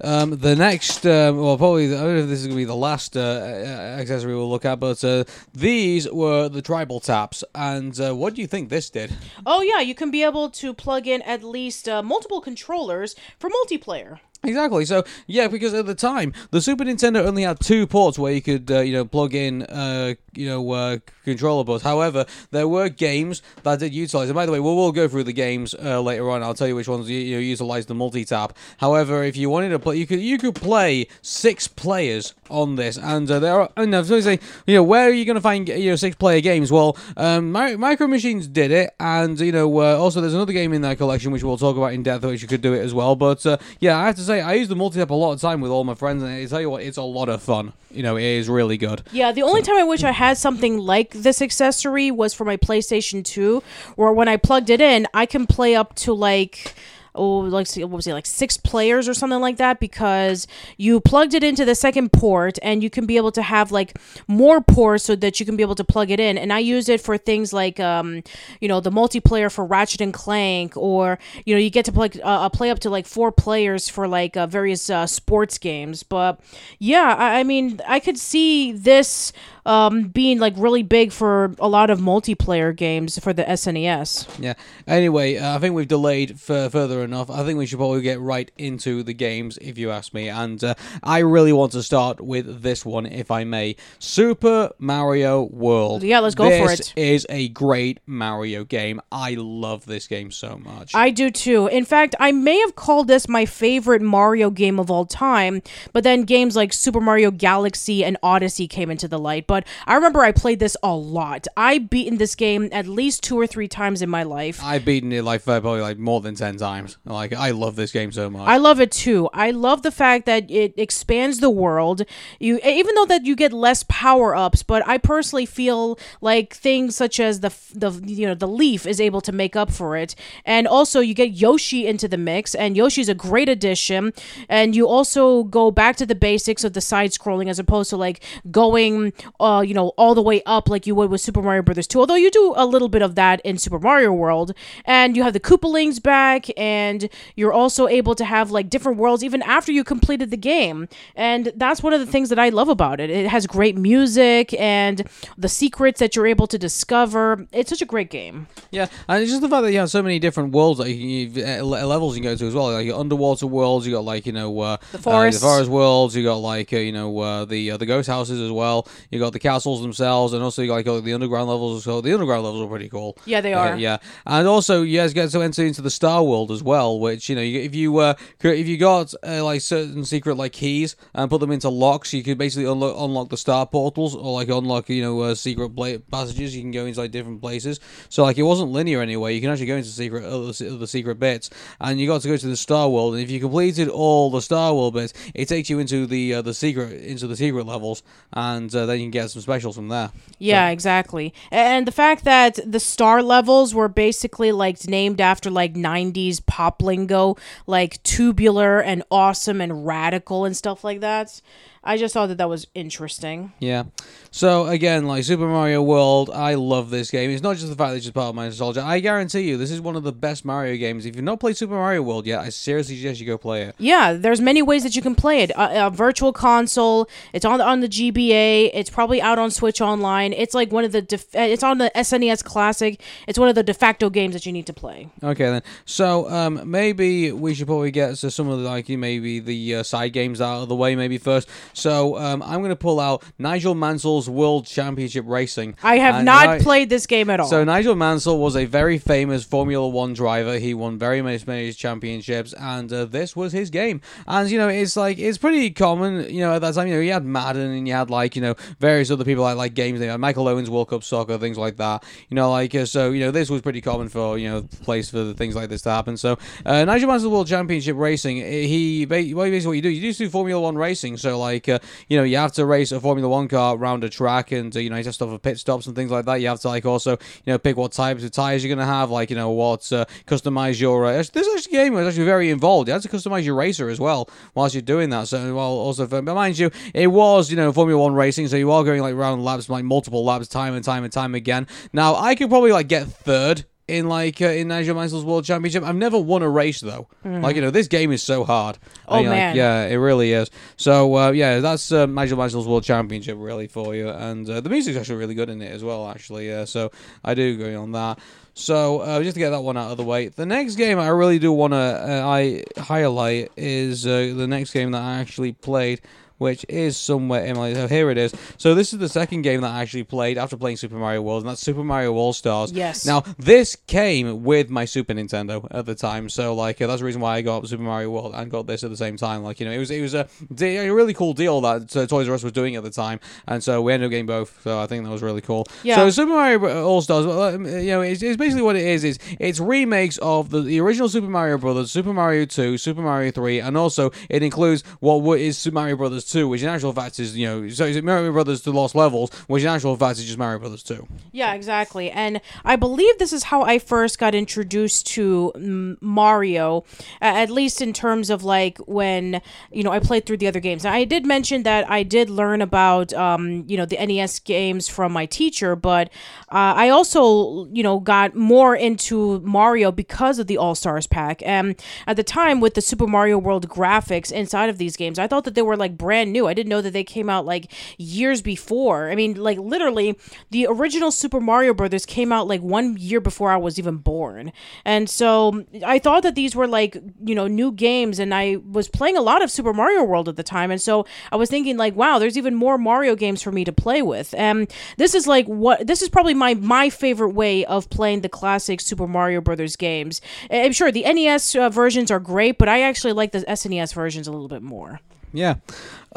Um, 0.00 0.30
the 0.38 0.54
next, 0.54 1.04
um, 1.06 1.38
well, 1.38 1.56
probably, 1.56 1.88
the, 1.88 1.96
I 1.96 2.00
don't 2.02 2.14
know 2.14 2.22
if 2.22 2.28
this 2.28 2.40
is 2.40 2.46
going 2.46 2.56
to 2.56 2.60
be 2.60 2.64
the 2.64 2.76
last 2.76 3.16
uh, 3.16 3.20
uh, 3.20 4.00
accessory 4.00 4.34
we'll 4.34 4.48
look 4.48 4.64
at, 4.64 4.78
but 4.78 5.02
uh, 5.02 5.24
these 5.52 6.10
were 6.10 6.48
the 6.48 6.62
tribal 6.62 7.00
taps. 7.00 7.42
And 7.54 7.98
uh, 8.00 8.14
what 8.14 8.34
do 8.34 8.40
you 8.40 8.46
think 8.46 8.68
this 8.68 8.90
did? 8.90 9.14
Oh 9.44 9.60
yeah, 9.60 9.80
you 9.80 9.94
can 9.94 10.10
be 10.10 10.22
able 10.22 10.50
to 10.50 10.72
plug 10.72 11.06
in 11.06 11.22
at 11.22 11.42
least 11.42 11.88
uh, 11.88 12.02
multiple 12.02 12.40
controllers 12.40 13.16
for 13.38 13.50
multiplayer. 13.50 14.20
Exactly. 14.44 14.84
So 14.84 15.04
yeah, 15.26 15.48
because 15.48 15.74
at 15.74 15.86
the 15.86 15.94
time 15.94 16.32
the 16.52 16.60
Super 16.60 16.84
Nintendo 16.84 17.26
only 17.26 17.42
had 17.42 17.58
two 17.58 17.86
ports 17.86 18.18
where 18.18 18.32
you 18.32 18.40
could 18.40 18.70
uh, 18.70 18.80
you 18.80 18.92
know 18.92 19.04
plug 19.04 19.34
in 19.34 19.62
uh, 19.64 20.14
you 20.32 20.46
know 20.46 20.70
uh, 20.70 20.98
controller 21.24 21.64
ports. 21.64 21.82
However, 21.82 22.24
there 22.52 22.68
were 22.68 22.88
games 22.88 23.42
that 23.64 23.80
did 23.80 23.92
utilize. 23.92 24.28
And 24.28 24.36
by 24.36 24.46
the 24.46 24.52
way, 24.52 24.60
we'll, 24.60 24.76
we'll 24.76 24.92
go 24.92 25.08
through 25.08 25.24
the 25.24 25.32
games 25.32 25.74
uh, 25.74 26.00
later 26.00 26.30
on. 26.30 26.44
I'll 26.44 26.54
tell 26.54 26.68
you 26.68 26.76
which 26.76 26.86
ones 26.86 27.10
you, 27.10 27.18
you 27.18 27.34
know, 27.34 27.40
utilize 27.40 27.86
the 27.86 27.96
multi 27.96 28.24
tap. 28.24 28.56
However, 28.78 29.24
if 29.24 29.36
you 29.36 29.50
wanted 29.50 29.70
to 29.70 29.78
play, 29.80 29.96
you 29.96 30.06
could 30.06 30.20
you 30.20 30.38
could 30.38 30.54
play 30.54 31.08
six 31.20 31.66
players 31.66 32.34
on 32.48 32.76
this, 32.76 32.96
and 32.96 33.28
uh, 33.28 33.40
there 33.40 33.60
are. 33.60 33.70
And 33.76 33.94
I 33.94 33.98
was 33.98 34.08
going 34.08 34.22
to 34.22 34.36
say, 34.36 34.40
you 34.68 34.74
know, 34.76 34.84
where 34.84 35.08
are 35.08 35.12
you 35.12 35.24
going 35.24 35.34
to 35.34 35.40
find 35.40 35.68
you 35.68 35.90
know 35.90 35.96
six 35.96 36.14
player 36.14 36.40
games? 36.40 36.70
Well, 36.70 36.96
um, 37.16 37.50
Micro 37.50 38.06
Machines 38.06 38.46
did 38.46 38.70
it, 38.70 38.90
and 39.00 39.38
you 39.40 39.50
know 39.50 39.80
uh, 39.80 39.96
also 39.96 40.20
there's 40.20 40.34
another 40.34 40.52
game 40.52 40.72
in 40.72 40.82
their 40.82 40.94
collection 40.94 41.32
which 41.32 41.42
we'll 41.42 41.58
talk 41.58 41.76
about 41.76 41.92
in 41.92 42.04
depth, 42.04 42.24
which 42.24 42.40
you 42.40 42.48
could 42.48 42.62
do 42.62 42.72
it 42.72 42.80
as 42.80 42.94
well. 42.94 43.16
But 43.16 43.44
yeah, 43.80 43.98
I 43.98 44.06
have 44.06 44.14
to 44.14 44.27
say 44.28 44.40
I 44.40 44.54
use 44.54 44.68
the 44.68 44.76
multi 44.76 44.98
tap 44.98 45.10
a 45.10 45.14
lot 45.14 45.32
of 45.32 45.40
time 45.40 45.60
with 45.60 45.70
all 45.70 45.84
my 45.84 45.94
friends, 45.94 46.22
and 46.22 46.32
I 46.32 46.44
tell 46.46 46.60
you 46.60 46.70
what, 46.70 46.82
it's 46.82 46.96
a 46.96 47.02
lot 47.02 47.28
of 47.28 47.42
fun. 47.42 47.72
You 47.90 48.02
know, 48.02 48.16
it 48.16 48.22
is 48.22 48.48
really 48.48 48.76
good. 48.76 49.02
Yeah, 49.10 49.32
the 49.32 49.42
only 49.42 49.62
time 49.62 49.76
I 49.76 49.84
wish 49.84 50.04
I 50.04 50.12
had 50.12 50.38
something 50.38 50.78
like 50.78 51.12
this 51.12 51.42
accessory 51.42 52.10
was 52.10 52.34
for 52.34 52.44
my 52.44 52.56
PlayStation 52.56 53.24
2, 53.24 53.62
where 53.96 54.12
when 54.12 54.28
I 54.28 54.36
plugged 54.36 54.70
it 54.70 54.80
in, 54.80 55.06
I 55.12 55.26
can 55.26 55.46
play 55.46 55.74
up 55.74 55.94
to 55.96 56.12
like 56.12 56.74
oh 57.18 57.38
like 57.40 57.68
what 57.76 57.90
was 57.90 58.06
it 58.06 58.12
like 58.12 58.26
six 58.26 58.56
players 58.56 59.08
or 59.08 59.14
something 59.14 59.40
like 59.40 59.56
that? 59.58 59.80
Because 59.80 60.46
you 60.76 61.00
plugged 61.00 61.34
it 61.34 61.44
into 61.44 61.64
the 61.64 61.74
second 61.74 62.12
port 62.12 62.58
and 62.62 62.82
you 62.82 62.90
can 62.90 63.06
be 63.06 63.16
able 63.16 63.32
to 63.32 63.42
have 63.42 63.72
like 63.72 63.98
more 64.26 64.60
ports 64.60 65.04
so 65.04 65.16
that 65.16 65.40
you 65.40 65.46
can 65.46 65.56
be 65.56 65.62
able 65.62 65.74
to 65.74 65.84
plug 65.84 66.10
it 66.10 66.20
in. 66.20 66.38
And 66.38 66.52
i 66.52 66.58
use 66.58 66.88
it 66.88 67.00
for 67.00 67.18
things 67.18 67.52
like 67.52 67.80
um 67.80 68.22
you 68.60 68.68
know 68.68 68.80
the 68.80 68.90
multiplayer 68.90 69.50
for 69.52 69.64
ratchet 69.64 70.00
and 70.00 70.14
clank 70.14 70.76
or 70.76 71.18
you 71.44 71.54
know 71.54 71.60
you 71.60 71.70
get 71.70 71.84
to 71.86 71.92
play 71.92 72.10
uh, 72.22 72.48
play 72.48 72.70
up 72.70 72.78
to 72.80 72.90
like 72.90 73.06
four 73.06 73.32
players 73.32 73.88
for 73.88 74.06
like 74.08 74.36
uh, 74.36 74.46
various 74.46 74.88
uh, 74.90 75.06
sports 75.06 75.58
games. 75.58 76.02
But 76.02 76.40
yeah 76.78 77.14
I, 77.18 77.40
I 77.40 77.42
mean 77.44 77.80
i 77.86 78.00
could 78.00 78.18
see 78.18 78.72
this 78.72 79.32
um 79.68 80.08
being 80.08 80.38
like 80.38 80.54
really 80.56 80.82
big 80.82 81.12
for 81.12 81.54
a 81.58 81.68
lot 81.68 81.90
of 81.90 82.00
multiplayer 82.00 82.74
games 82.74 83.18
for 83.18 83.32
the 83.32 83.44
snes 83.44 84.26
Yeah. 84.40 84.54
Anyway, 84.86 85.36
uh, 85.36 85.56
I 85.56 85.58
think 85.58 85.74
we've 85.74 85.86
delayed 85.88 86.32
f- 86.32 86.72
further 86.72 87.02
enough. 87.04 87.30
I 87.30 87.44
think 87.44 87.58
we 87.58 87.66
should 87.66 87.78
probably 87.78 88.00
get 88.02 88.20
right 88.20 88.50
into 88.56 89.02
the 89.02 89.12
games, 89.12 89.58
if 89.60 89.76
you 89.76 89.90
ask 89.90 90.14
me. 90.14 90.28
And 90.28 90.62
uh, 90.64 90.74
I 91.02 91.18
really 91.18 91.52
want 91.52 91.72
to 91.72 91.82
start 91.82 92.20
with 92.20 92.62
this 92.62 92.84
one, 92.86 93.04
if 93.06 93.30
I 93.30 93.44
may. 93.44 93.76
Super 93.98 94.70
Mario 94.78 95.42
World. 95.42 96.02
Yeah, 96.02 96.20
let's 96.20 96.34
go 96.34 96.48
for 96.48 96.72
it. 96.72 96.78
This 96.78 96.92
is 96.96 97.26
a 97.28 97.48
great 97.48 98.00
Mario 98.06 98.64
game. 98.64 99.00
I 99.12 99.34
love 99.38 99.84
this 99.86 100.06
game 100.06 100.30
so 100.30 100.56
much. 100.58 100.94
I 100.94 101.10
do 101.10 101.30
too. 101.30 101.66
In 101.66 101.84
fact, 101.84 102.14
I 102.18 102.32
may 102.32 102.58
have 102.60 102.74
called 102.76 103.08
this 103.08 103.28
my 103.28 103.44
favorite 103.44 104.02
Mario 104.02 104.50
game 104.50 104.78
of 104.80 104.90
all 104.90 105.04
time, 105.04 105.62
but 105.92 106.04
then 106.04 106.22
games 106.22 106.56
like 106.56 106.72
Super 106.72 107.00
Mario 107.00 107.30
Galaxy 107.30 108.04
and 108.04 108.16
Odyssey 108.22 108.66
came 108.68 108.90
into 108.90 109.08
the 109.08 109.18
light. 109.18 109.46
But 109.46 109.57
I 109.86 109.94
remember 109.94 110.20
I 110.20 110.32
played 110.32 110.58
this 110.58 110.76
a 110.82 110.94
lot. 110.94 111.46
I 111.56 111.78
beaten 111.78 112.18
this 112.18 112.34
game 112.34 112.68
at 112.72 112.86
least 112.86 113.22
two 113.22 113.38
or 113.38 113.46
three 113.46 113.68
times 113.68 114.02
in 114.02 114.10
my 114.10 114.22
life. 114.22 114.62
I've 114.62 114.84
beaten 114.84 115.12
it 115.12 115.24
like 115.24 115.44
probably 115.44 115.80
like 115.80 115.98
more 115.98 116.20
than 116.20 116.34
ten 116.34 116.56
times. 116.56 116.98
Like 117.04 117.32
I 117.32 117.50
love 117.50 117.76
this 117.76 117.92
game 117.92 118.12
so 118.12 118.30
much. 118.30 118.48
I 118.48 118.56
love 118.56 118.80
it 118.80 118.92
too. 118.92 119.28
I 119.32 119.50
love 119.50 119.82
the 119.82 119.90
fact 119.90 120.26
that 120.26 120.50
it 120.50 120.74
expands 120.76 121.40
the 121.40 121.50
world. 121.50 122.02
You 122.38 122.58
even 122.64 122.94
though 122.94 123.06
that 123.06 123.24
you 123.24 123.36
get 123.36 123.52
less 123.52 123.84
power 123.88 124.34
ups, 124.34 124.62
but 124.62 124.86
I 124.86 124.98
personally 124.98 125.46
feel 125.46 125.98
like 126.20 126.54
things 126.54 126.96
such 126.96 127.20
as 127.20 127.40
the 127.40 127.52
the 127.74 127.90
you 128.04 128.26
know 128.26 128.34
the 128.34 128.48
leaf 128.48 128.86
is 128.86 129.00
able 129.00 129.20
to 129.22 129.32
make 129.32 129.56
up 129.56 129.70
for 129.70 129.96
it, 129.96 130.14
and 130.44 130.66
also 130.66 131.00
you 131.00 131.14
get 131.14 131.32
Yoshi 131.32 131.86
into 131.86 132.08
the 132.08 132.18
mix, 132.18 132.54
and 132.54 132.76
Yoshi's 132.76 133.08
a 133.08 133.14
great 133.14 133.48
addition. 133.48 134.12
And 134.48 134.74
you 134.76 134.86
also 134.86 135.44
go 135.44 135.70
back 135.70 135.96
to 135.96 136.06
the 136.06 136.14
basics 136.14 136.64
of 136.64 136.72
the 136.72 136.80
side 136.80 137.10
scrolling 137.10 137.48
as 137.48 137.58
opposed 137.58 137.90
to 137.90 137.96
like 137.96 138.22
going 138.50 139.12
uh 139.40 139.47
you 139.66 139.74
know 139.74 139.88
all 139.96 140.14
the 140.14 140.22
way 140.22 140.42
up 140.46 140.68
like 140.68 140.86
you 140.86 140.94
would 140.94 141.10
with 141.10 141.20
Super 141.20 141.42
Mario 141.42 141.62
Brothers 141.62 141.86
2. 141.86 141.98
Although 142.00 142.14
you 142.24 142.30
do 142.30 142.54
a 142.56 142.66
little 142.66 142.88
bit 142.88 143.02
of 143.02 143.14
that 143.14 143.40
in 143.44 143.58
Super 143.58 143.78
Mario 143.78 144.12
World, 144.12 144.52
and 144.84 145.16
you 145.16 145.22
have 145.22 145.32
the 145.32 145.40
Koopalings 145.40 146.02
back, 146.02 146.46
and 146.56 147.08
you're 147.36 147.52
also 147.52 147.88
able 147.88 148.14
to 148.14 148.24
have 148.24 148.50
like 148.50 148.68
different 148.70 148.98
worlds 148.98 149.22
even 149.24 149.42
after 149.42 149.72
you 149.72 149.84
completed 149.84 150.30
the 150.30 150.36
game. 150.36 150.88
And 151.16 151.52
that's 151.56 151.82
one 151.82 151.92
of 151.92 152.00
the 152.00 152.06
things 152.06 152.28
that 152.30 152.38
I 152.38 152.48
love 152.50 152.68
about 152.68 153.00
it. 153.00 153.10
It 153.10 153.28
has 153.28 153.46
great 153.46 153.76
music 153.76 154.54
and 154.60 155.08
the 155.36 155.48
secrets 155.48 156.00
that 156.00 156.14
you're 156.16 156.26
able 156.26 156.46
to 156.48 156.58
discover. 156.58 157.46
It's 157.52 157.70
such 157.70 157.82
a 157.82 157.86
great 157.86 158.10
game. 158.10 158.46
Yeah, 158.70 158.86
and 159.08 159.22
it's 159.22 159.30
just 159.30 159.42
the 159.42 159.48
fact 159.48 159.62
that 159.64 159.72
you 159.72 159.78
have 159.78 159.90
so 159.90 160.02
many 160.02 160.18
different 160.18 160.52
worlds 160.52 160.78
that 160.78 160.90
you, 160.90 161.44
uh, 161.44 161.62
levels 161.64 162.16
you 162.16 162.22
can 162.22 162.32
go 162.32 162.36
to 162.36 162.46
as 162.46 162.54
well. 162.54 162.72
Like 162.72 162.86
your 162.86 162.98
underwater 162.98 163.46
worlds, 163.46 163.86
you 163.86 163.92
got 163.92 164.04
like 164.04 164.26
you 164.26 164.32
know 164.32 164.58
uh, 164.60 164.76
The 164.92 164.98
uh, 164.98 165.00
the 165.40 165.46
forest 165.46 165.70
worlds. 165.70 166.16
You 166.16 166.24
got 166.24 166.36
like 166.36 166.72
uh, 166.72 166.78
you 166.78 166.92
know 166.92 167.18
uh, 167.18 167.44
the 167.44 167.72
uh, 167.72 167.76
the 167.76 167.86
ghost 167.86 168.08
houses 168.08 168.40
as 168.40 168.50
well. 168.52 168.86
You 169.10 169.18
got 169.18 169.27
the 169.32 169.38
castles 169.38 169.82
themselves, 169.82 170.32
and 170.32 170.42
also 170.42 170.64
like 170.64 170.86
uh, 170.86 171.00
the 171.00 171.12
underground 171.14 171.48
levels. 171.48 171.84
So 171.84 172.00
the 172.00 172.12
underground 172.12 172.44
levels 172.44 172.62
are 172.62 172.68
pretty 172.68 172.88
cool. 172.88 173.16
Yeah, 173.26 173.40
they 173.40 173.54
Uh, 173.54 173.60
are. 173.60 173.76
yeah, 173.76 173.98
and 174.26 174.46
also 174.48 174.82
you 174.82 174.98
guys 174.98 175.12
get 175.14 175.30
to 175.30 175.40
enter 175.42 175.64
into 175.64 175.82
the 175.82 175.90
Star 175.90 176.22
World 176.22 176.50
as 176.50 176.62
well, 176.62 176.98
which 177.00 177.28
you 177.28 177.34
know 177.36 177.42
if 177.42 177.74
you 177.74 177.98
uh, 177.98 178.14
if 178.42 178.66
you 178.68 178.76
got 178.78 179.12
uh, 179.26 179.44
like 179.44 179.60
certain 179.60 180.04
secret 180.04 180.36
like 180.36 180.52
keys 180.52 180.96
and 181.14 181.30
put 181.30 181.40
them 181.40 181.50
into 181.50 181.68
locks, 181.68 182.12
you 182.12 182.22
could 182.22 182.38
basically 182.38 182.64
unlock 182.70 182.94
unlock 182.98 183.28
the 183.30 183.36
Star 183.36 183.66
portals 183.66 184.14
or 184.14 184.32
like 184.34 184.48
unlock 184.48 184.88
you 184.88 185.02
know 185.02 185.20
uh, 185.20 185.34
secret 185.34 185.70
bla- 185.70 185.98
passages. 185.98 186.54
You 186.54 186.62
can 186.62 186.70
go 186.70 186.86
into 186.86 187.00
like 187.00 187.10
different 187.10 187.40
places. 187.40 187.80
So 188.08 188.22
like 188.22 188.38
it 188.38 188.42
wasn't 188.42 188.72
linear 188.72 189.00
anyway. 189.02 189.34
You 189.34 189.40
can 189.40 189.50
actually 189.50 189.66
go 189.66 189.76
into 189.76 189.88
secret 189.90 190.24
other, 190.24 190.52
other 190.74 190.86
secret 190.86 191.18
bits, 191.18 191.50
and 191.80 191.98
you 192.00 192.06
got 192.06 192.22
to 192.22 192.28
go 192.28 192.36
to 192.36 192.46
the 192.46 192.56
Star 192.56 192.88
World. 192.88 193.14
And 193.14 193.22
if 193.22 193.30
you 193.30 193.40
completed 193.40 193.88
all 193.88 194.30
the 194.30 194.40
Star 194.42 194.74
World 194.74 194.94
bits, 194.94 195.12
it 195.34 195.48
takes 195.48 195.68
you 195.70 195.78
into 195.78 196.06
the 196.06 196.34
uh, 196.34 196.42
the 196.42 196.54
secret 196.54 196.92
into 197.02 197.26
the 197.26 197.36
secret 197.36 197.66
levels, 197.66 198.02
and 198.32 198.74
uh, 198.74 198.86
then 198.86 198.98
you 198.98 199.04
can 199.04 199.10
get 199.10 199.17
some 199.26 199.42
specials 199.42 199.76
from 199.76 199.88
there. 199.88 200.10
Yeah, 200.38 200.68
exactly. 200.68 201.34
And 201.50 201.86
the 201.86 201.92
fact 201.92 202.24
that 202.24 202.58
the 202.64 202.80
star 202.80 203.22
levels 203.22 203.74
were 203.74 203.88
basically 203.88 204.52
like 204.52 204.86
named 204.86 205.20
after 205.20 205.50
like 205.50 205.74
90s 205.74 206.44
pop 206.44 206.82
lingo, 206.82 207.36
like 207.66 208.02
tubular 208.02 208.80
and 208.80 209.02
awesome 209.10 209.60
and 209.60 209.86
radical 209.86 210.44
and 210.44 210.56
stuff 210.56 210.84
like 210.84 211.00
that. 211.00 211.40
I 211.88 211.96
just 211.96 212.12
thought 212.12 212.26
that 212.26 212.36
that 212.36 212.50
was 212.50 212.66
interesting. 212.74 213.54
Yeah. 213.60 213.84
So 214.30 214.66
again, 214.66 215.06
like 215.06 215.24
Super 215.24 215.48
Mario 215.48 215.80
World, 215.82 216.28
I 216.28 216.52
love 216.52 216.90
this 216.90 217.10
game. 217.10 217.30
It's 217.30 217.42
not 217.42 217.56
just 217.56 217.70
the 217.70 217.76
fact 217.76 217.92
that 217.92 217.96
it's 217.96 218.04
just 218.04 218.14
part 218.14 218.28
of 218.28 218.34
my 218.34 218.44
nostalgia. 218.44 218.82
I 218.82 219.00
guarantee 219.00 219.48
you, 219.48 219.56
this 219.56 219.70
is 219.70 219.80
one 219.80 219.96
of 219.96 220.02
the 220.02 220.12
best 220.12 220.44
Mario 220.44 220.76
games. 220.76 221.06
If 221.06 221.16
you've 221.16 221.24
not 221.24 221.40
played 221.40 221.56
Super 221.56 221.72
Mario 221.72 222.02
World 222.02 222.26
yet, 222.26 222.40
I 222.40 222.50
seriously 222.50 222.96
suggest 222.96 223.20
you 223.20 223.26
go 223.26 223.38
play 223.38 223.62
it. 223.62 223.74
Yeah, 223.78 224.12
there's 224.12 224.38
many 224.38 224.60
ways 224.60 224.82
that 224.82 224.96
you 224.96 225.00
can 225.00 225.14
play 225.14 225.40
it. 225.40 225.50
A, 225.52 225.86
a 225.86 225.90
virtual 225.90 226.30
console. 226.30 227.08
It's 227.32 227.46
on 227.46 227.58
on 227.62 227.80
the 227.80 227.88
GBA. 227.88 228.70
It's 228.74 228.90
probably 228.90 229.22
out 229.22 229.38
on 229.38 229.50
Switch 229.50 229.80
Online. 229.80 230.34
It's 230.34 230.52
like 230.52 230.70
one 230.70 230.84
of 230.84 230.92
the. 230.92 231.00
Def- 231.00 231.34
uh, 231.34 231.40
it's 231.40 231.62
on 231.62 231.78
the 231.78 231.90
SNES 231.96 232.44
Classic. 232.44 233.00
It's 233.26 233.38
one 233.38 233.48
of 233.48 233.54
the 233.54 233.62
de 233.62 233.72
facto 233.72 234.10
games 234.10 234.34
that 234.34 234.44
you 234.44 234.52
need 234.52 234.66
to 234.66 234.74
play. 234.74 235.08
Okay 235.22 235.46
then. 235.46 235.62
So 235.86 236.28
um, 236.28 236.70
maybe 236.70 237.32
we 237.32 237.54
should 237.54 237.66
probably 237.66 237.92
get 237.92 238.16
to 238.16 238.30
some 238.30 238.50
of 238.50 238.60
the 238.60 238.68
like 238.68 238.90
maybe 238.90 239.40
the 239.40 239.76
uh, 239.76 239.82
side 239.82 240.12
games 240.12 240.42
out 240.42 240.60
of 240.62 240.68
the 240.68 240.76
way 240.76 240.94
maybe 240.94 241.16
first. 241.16 241.48
So 241.78 242.16
um, 242.18 242.42
I'm 242.42 242.60
going 242.60 242.70
to 242.70 242.76
pull 242.76 243.00
out 243.00 243.22
Nigel 243.38 243.74
Mansell's 243.74 244.28
World 244.28 244.66
Championship 244.66 245.24
Racing. 245.26 245.76
I 245.82 245.98
have 245.98 246.16
And 246.16 246.24
not 246.24 246.48
I- 246.48 246.58
played 246.60 246.88
this 246.88 247.06
game 247.06 247.30
at 247.30 247.40
all. 247.40 247.48
So 247.48 247.64
Nigel 247.64 247.94
Mansell 247.94 248.38
was 248.38 248.56
a 248.56 248.64
very 248.64 248.98
famous 248.98 249.44
Formula 249.44 249.86
One 249.88 250.12
driver. 250.14 250.58
He 250.58 250.74
won 250.74 250.98
very 250.98 251.20
many, 251.22 251.38
many 251.46 251.72
championships, 251.72 252.52
and 252.54 252.92
uh, 252.92 253.04
this 253.04 253.36
was 253.36 253.52
his 253.52 253.70
game. 253.70 254.00
And 254.26 254.50
you 254.50 254.58
know, 254.58 254.68
it's 254.68 254.96
like 254.96 255.18
it's 255.18 255.38
pretty 255.38 255.70
common. 255.70 256.32
You 256.32 256.40
know, 256.40 256.54
at 256.54 256.60
that 256.60 256.74
time, 256.74 256.88
you 256.88 256.94
know, 256.94 257.00
you 257.00 257.12
had 257.12 257.24
Madden, 257.24 257.70
and 257.72 257.86
you 257.86 257.94
had 257.94 258.10
like 258.10 258.36
you 258.36 258.42
know 258.42 258.54
various 258.80 259.10
other 259.10 259.24
people 259.24 259.42
like 259.44 259.56
like 259.56 259.74
games. 259.74 259.98
They 260.00 260.06
had 260.06 260.20
Michael 260.20 260.48
Owens 260.48 260.70
World 260.70 260.88
Cup 260.90 261.02
Soccer, 261.04 261.38
things 261.38 261.58
like 261.58 261.76
that. 261.76 262.04
You 262.28 262.34
know, 262.34 262.50
like 262.50 262.74
uh, 262.74 262.86
so. 262.86 263.10
You 263.10 263.24
know, 263.24 263.30
this 263.32 263.50
was 263.50 263.62
pretty 263.62 263.80
common 263.80 264.08
for 264.08 264.38
you 264.38 264.48
know 264.48 264.62
place 264.84 265.10
for 265.10 265.32
things 265.32 265.56
like 265.56 265.68
this 265.70 265.82
to 265.82 265.90
happen. 265.90 266.16
So 266.16 266.38
uh, 266.64 266.84
Nigel 266.84 267.08
Mansell 267.08 267.30
World 267.30 267.48
Championship 267.48 267.96
Racing. 267.96 268.36
He 268.36 269.06
well, 269.08 269.20
basically 269.50 269.66
what 269.66 269.72
you 269.72 269.82
do, 269.82 269.88
you 269.88 270.12
do 270.12 270.28
Formula 270.28 270.60
One 270.60 270.76
racing. 270.76 271.16
So 271.16 271.36
like 271.38 271.57
uh, 271.66 271.78
you 272.08 272.18
know, 272.18 272.24
you 272.24 272.36
have 272.36 272.52
to 272.52 272.66
race 272.66 272.92
a 272.92 273.00
Formula 273.00 273.26
One 273.26 273.48
car 273.48 273.74
around 273.74 274.04
a 274.04 274.10
track, 274.10 274.52
and 274.52 274.76
uh, 274.76 274.80
you 274.80 274.90
know, 274.90 274.96
you 274.96 275.04
have 275.04 275.14
stop 275.14 275.30
for 275.30 275.38
pit 275.38 275.58
stops 275.58 275.86
and 275.86 275.96
things 275.96 276.10
like 276.10 276.26
that. 276.26 276.42
You 276.42 276.48
have 276.48 276.60
to 276.60 276.68
like 276.68 276.84
also 276.84 277.12
you 277.12 277.52
know 277.52 277.58
pick 277.58 277.78
what 277.78 277.92
types 277.92 278.22
of 278.22 278.30
tires 278.30 278.62
you're 278.62 278.74
gonna 278.74 278.86
have, 278.86 279.10
like 279.10 279.30
you 279.30 279.36
know 279.36 279.50
what 279.50 279.90
uh, 279.92 280.04
customize 280.26 280.78
your. 280.78 281.06
Uh, 281.06 281.12
this 281.32 281.48
actually 281.56 281.72
game 281.72 281.94
was 281.94 282.06
actually 282.06 282.26
very 282.26 282.50
involved. 282.50 282.88
You 282.88 282.92
had 282.92 283.02
to 283.02 283.08
customize 283.08 283.44
your 283.44 283.54
racer 283.54 283.88
as 283.88 283.98
well 283.98 284.28
whilst 284.54 284.74
you're 284.74 284.82
doing 284.82 285.08
that. 285.10 285.28
So 285.28 285.54
well, 285.54 285.64
also 285.64 286.06
but 286.06 286.22
mind 286.22 286.58
you, 286.58 286.70
it 286.92 287.06
was 287.06 287.50
you 287.50 287.56
know 287.56 287.72
Formula 287.72 288.00
One 288.00 288.14
racing, 288.14 288.48
so 288.48 288.56
you 288.56 288.70
are 288.70 288.84
going 288.84 289.00
like 289.00 289.14
round 289.14 289.42
laps, 289.44 289.68
like 289.68 289.84
multiple 289.84 290.24
laps, 290.24 290.48
time 290.48 290.74
and 290.74 290.84
time 290.84 291.04
and 291.04 291.12
time 291.12 291.34
again. 291.34 291.66
Now 291.92 292.14
I 292.16 292.34
could 292.34 292.50
probably 292.50 292.72
like 292.72 292.88
get 292.88 293.06
third. 293.06 293.64
In 293.88 294.06
like 294.06 294.42
uh, 294.42 294.46
in 294.48 294.68
Nigel 294.68 294.94
Mansell's 294.94 295.24
World 295.24 295.46
Championship, 295.46 295.82
I've 295.82 295.96
never 295.96 296.18
won 296.18 296.42
a 296.42 296.48
race 296.48 296.80
though. 296.82 297.08
Like 297.24 297.56
you 297.56 297.62
know, 297.62 297.70
this 297.70 297.88
game 297.88 298.12
is 298.12 298.22
so 298.22 298.44
hard. 298.44 298.76
Oh, 299.08 299.16
And, 299.16 299.26
like, 299.28 299.34
man. 299.36 299.56
yeah, 299.56 299.86
it 299.86 299.96
really 299.96 300.32
is. 300.32 300.50
So 300.76 301.16
uh, 301.16 301.30
yeah, 301.30 301.60
that's 301.60 301.90
uh, 301.90 302.04
Nigel 302.04 302.36
Mansell's 302.36 302.68
World 302.68 302.84
Championship 302.84 303.36
really 303.40 303.66
for 303.66 303.94
you, 303.94 304.10
and 304.10 304.48
uh, 304.48 304.60
the 304.60 304.68
music's 304.68 304.98
actually 304.98 305.16
really 305.16 305.34
good 305.34 305.48
in 305.48 305.62
it 305.62 305.72
as 305.72 305.82
well. 305.82 306.06
Actually, 306.08 306.48
yeah. 306.48 306.66
So 306.66 306.90
I 307.24 307.32
do 307.32 307.54
agree 307.54 307.74
on 307.74 307.92
that. 307.92 308.18
So 308.52 308.98
uh, 309.00 309.22
just 309.22 309.34
to 309.34 309.40
get 309.40 309.50
that 309.50 309.60
one 309.62 309.76
out 309.78 309.90
of 309.90 309.96
the 309.96 310.04
way, 310.04 310.28
the 310.28 310.44
next 310.44 310.74
game 310.74 310.98
I 310.98 311.08
really 311.08 311.38
do 311.38 311.50
want 311.52 311.72
to 311.72 311.76
uh, 311.78 312.26
I 312.26 312.64
highlight 312.76 313.52
is 313.56 314.06
uh, 314.06 314.34
the 314.36 314.46
next 314.46 314.72
game 314.72 314.90
that 314.90 315.02
I 315.02 315.18
actually 315.18 315.52
played. 315.52 316.02
Which 316.38 316.64
is 316.68 316.96
somewhere 316.96 317.44
in 317.44 317.56
my 317.56 317.72
oh, 317.72 317.88
here 317.88 318.10
it 318.10 318.18
is. 318.18 318.32
So 318.56 318.74
this 318.74 318.92
is 318.92 318.98
the 318.98 319.08
second 319.08 319.42
game 319.42 319.60
that 319.62 319.72
I 319.72 319.82
actually 319.82 320.04
played 320.04 320.38
after 320.38 320.56
playing 320.56 320.76
Super 320.76 320.96
Mario 320.96 321.20
World, 321.22 321.42
and 321.42 321.50
that's 321.50 321.60
Super 321.60 321.82
Mario 321.82 322.14
All 322.14 322.32
Stars. 322.32 322.72
Yes. 322.72 323.04
Now 323.04 323.20
this 323.38 323.76
came 323.86 324.44
with 324.44 324.70
my 324.70 324.84
Super 324.84 325.14
Nintendo 325.14 325.66
at 325.70 325.86
the 325.86 325.94
time, 325.96 326.28
so 326.28 326.54
like 326.54 326.80
uh, 326.80 326.86
that's 326.86 327.00
the 327.00 327.06
reason 327.06 327.20
why 327.20 327.36
I 327.36 327.42
got 327.42 327.66
Super 327.68 327.82
Mario 327.82 328.10
World 328.10 328.34
and 328.36 328.50
got 328.50 328.66
this 328.68 328.84
at 328.84 328.90
the 328.90 328.96
same 328.96 329.16
time. 329.16 329.42
Like 329.42 329.58
you 329.58 329.66
know, 329.66 329.72
it 329.72 329.78
was 329.78 329.90
it 329.90 330.00
was 330.00 330.14
a, 330.14 330.28
a 330.60 330.90
really 330.90 331.12
cool 331.12 331.34
deal 331.34 331.60
that 331.62 331.96
uh, 331.96 332.06
Toys 332.06 332.28
R 332.28 332.34
Us 332.34 332.44
was 332.44 332.52
doing 332.52 332.76
at 332.76 332.84
the 332.84 332.90
time, 332.90 333.18
and 333.48 333.62
so 333.62 333.82
we 333.82 333.92
ended 333.92 334.06
up 334.06 334.10
getting 334.10 334.26
both. 334.26 334.62
So 334.62 334.80
I 334.80 334.86
think 334.86 335.04
that 335.04 335.10
was 335.10 335.22
really 335.22 335.40
cool. 335.40 335.66
Yeah. 335.82 335.96
So 335.96 336.10
Super 336.10 336.32
Mario 336.32 336.84
All 336.84 337.00
Stars, 337.00 337.26
well, 337.26 337.42
um, 337.42 337.66
you 337.66 337.88
know, 337.88 338.02
it's, 338.02 338.22
it's 338.22 338.36
basically 338.36 338.62
what 338.62 338.76
it 338.76 338.86
is. 338.86 339.02
Is 339.02 339.18
it's 339.40 339.58
remakes 339.58 340.18
of 340.18 340.50
the, 340.50 340.60
the 340.62 340.80
original 340.80 341.08
Super 341.08 341.28
Mario 341.28 341.58
Brothers, 341.58 341.90
Super 341.90 342.12
Mario 342.12 342.44
Two, 342.44 342.78
Super 342.78 343.02
Mario 343.02 343.32
Three, 343.32 343.58
and 343.60 343.76
also 343.76 344.12
it 344.28 344.44
includes 344.44 344.84
what 345.00 345.40
is 345.40 345.58
Super 345.58 345.74
Mario 345.74 345.96
Brothers 345.96 346.27
Two, 346.28 346.46
which 346.46 346.62
in 346.62 346.68
actual 346.68 346.92
fact 346.92 347.18
is 347.18 347.34
you 347.36 347.46
know, 347.46 347.68
so 347.70 347.86
is 347.86 347.96
it 347.96 348.04
Mario 348.04 348.30
Brothers 348.32 348.60
to 348.62 348.70
Lost 348.70 348.94
Levels, 348.94 349.32
which 349.46 349.62
in 349.62 349.68
actual 349.68 349.96
fact 349.96 350.18
is 350.18 350.26
just 350.26 350.36
Mario 350.36 350.58
Brothers 350.58 350.82
Two. 350.82 351.08
Yeah, 351.32 351.54
exactly. 351.54 352.10
And 352.10 352.42
I 352.66 352.76
believe 352.76 353.18
this 353.18 353.32
is 353.32 353.44
how 353.44 353.62
I 353.62 353.78
first 353.78 354.18
got 354.18 354.34
introduced 354.34 355.06
to 355.08 355.52
mm, 355.56 355.96
Mario, 356.02 356.84
at 357.22 357.48
least 357.48 357.80
in 357.80 357.94
terms 357.94 358.28
of 358.28 358.44
like 358.44 358.76
when, 358.80 359.40
you 359.72 359.82
know, 359.82 359.90
I 359.90 360.00
played 360.00 360.26
through 360.26 360.36
the 360.36 360.46
other 360.48 360.60
games. 360.60 360.84
Now, 360.84 360.92
I 360.92 361.04
did 361.04 361.24
mention 361.24 361.62
that 361.62 361.90
I 361.90 362.02
did 362.02 362.28
learn 362.28 362.60
about, 362.60 363.14
um, 363.14 363.64
you 363.66 363.78
know, 363.78 363.86
the 363.86 363.96
NES 363.96 364.40
games 364.40 364.86
from 364.86 365.12
my 365.12 365.24
teacher, 365.24 365.76
but 365.76 366.08
uh, 366.50 366.74
I 366.76 366.90
also, 366.90 367.66
you 367.72 367.82
know, 367.82 368.00
got 368.00 368.34
more 368.34 368.76
into 368.76 369.40
Mario 369.40 369.90
because 369.90 370.38
of 370.38 370.46
the 370.46 370.58
All 370.58 370.74
Stars 370.74 371.06
pack. 371.06 371.42
And 371.46 371.80
at 372.06 372.16
the 372.16 372.24
time, 372.24 372.60
with 372.60 372.74
the 372.74 372.82
Super 372.82 373.06
Mario 373.06 373.38
World 373.38 373.68
graphics 373.68 374.30
inside 374.30 374.68
of 374.68 374.76
these 374.76 374.96
games, 374.96 375.18
I 375.18 375.26
thought 375.26 375.44
that 375.44 375.54
they 375.54 375.62
were 375.62 375.76
like 375.76 375.96
brand 375.96 376.17
new. 376.26 376.46
I 376.46 376.54
didn't 376.54 376.70
know 376.70 376.80
that 376.80 376.92
they 376.92 377.04
came 377.04 377.30
out 377.30 377.46
like 377.46 377.72
years 377.96 378.42
before. 378.42 379.10
I 379.10 379.14
mean, 379.14 379.34
like 379.34 379.58
literally, 379.58 380.18
the 380.50 380.66
original 380.68 381.10
Super 381.10 381.40
Mario 381.40 381.74
Brothers 381.74 382.06
came 382.06 382.32
out 382.32 382.48
like 382.48 382.60
one 382.60 382.96
year 382.96 383.20
before 383.20 383.50
I 383.50 383.56
was 383.56 383.78
even 383.78 383.96
born. 383.96 384.52
And 384.84 385.08
so 385.08 385.64
I 385.84 385.98
thought 385.98 386.22
that 386.22 386.34
these 386.34 386.56
were 386.56 386.66
like, 386.66 386.96
you 387.24 387.34
know, 387.34 387.46
new 387.46 387.72
games. 387.72 388.18
And 388.18 388.34
I 388.34 388.56
was 388.56 388.88
playing 388.88 389.16
a 389.16 389.22
lot 389.22 389.42
of 389.42 389.50
Super 389.50 389.72
Mario 389.72 390.02
World 390.04 390.28
at 390.28 390.36
the 390.36 390.42
time. 390.42 390.70
And 390.70 390.80
so 390.80 391.06
I 391.30 391.36
was 391.36 391.48
thinking, 391.48 391.76
like, 391.76 391.94
wow, 391.96 392.18
there's 392.18 392.36
even 392.36 392.54
more 392.54 392.78
Mario 392.78 393.14
games 393.14 393.42
for 393.42 393.52
me 393.52 393.64
to 393.64 393.72
play 393.72 394.02
with. 394.02 394.34
And 394.34 394.70
this 394.96 395.14
is 395.14 395.26
like 395.26 395.46
what, 395.46 395.86
this 395.86 396.02
is 396.02 396.08
probably 396.08 396.34
my, 396.34 396.54
my 396.54 396.90
favorite 396.90 397.30
way 397.30 397.64
of 397.64 397.90
playing 397.90 398.22
the 398.22 398.28
classic 398.28 398.80
Super 398.80 399.06
Mario 399.06 399.40
Brothers 399.40 399.76
games. 399.76 400.20
I'm 400.50 400.72
sure 400.72 400.90
the 400.90 401.04
NES 401.04 401.54
uh, 401.54 401.68
versions 401.70 402.10
are 402.10 402.20
great, 402.20 402.58
but 402.58 402.68
I 402.68 402.82
actually 402.82 403.12
like 403.12 403.32
the 403.32 403.40
SNES 403.40 403.94
versions 403.94 404.26
a 404.26 404.32
little 404.32 404.48
bit 404.48 404.62
more. 404.62 405.00
Yeah. 405.32 405.56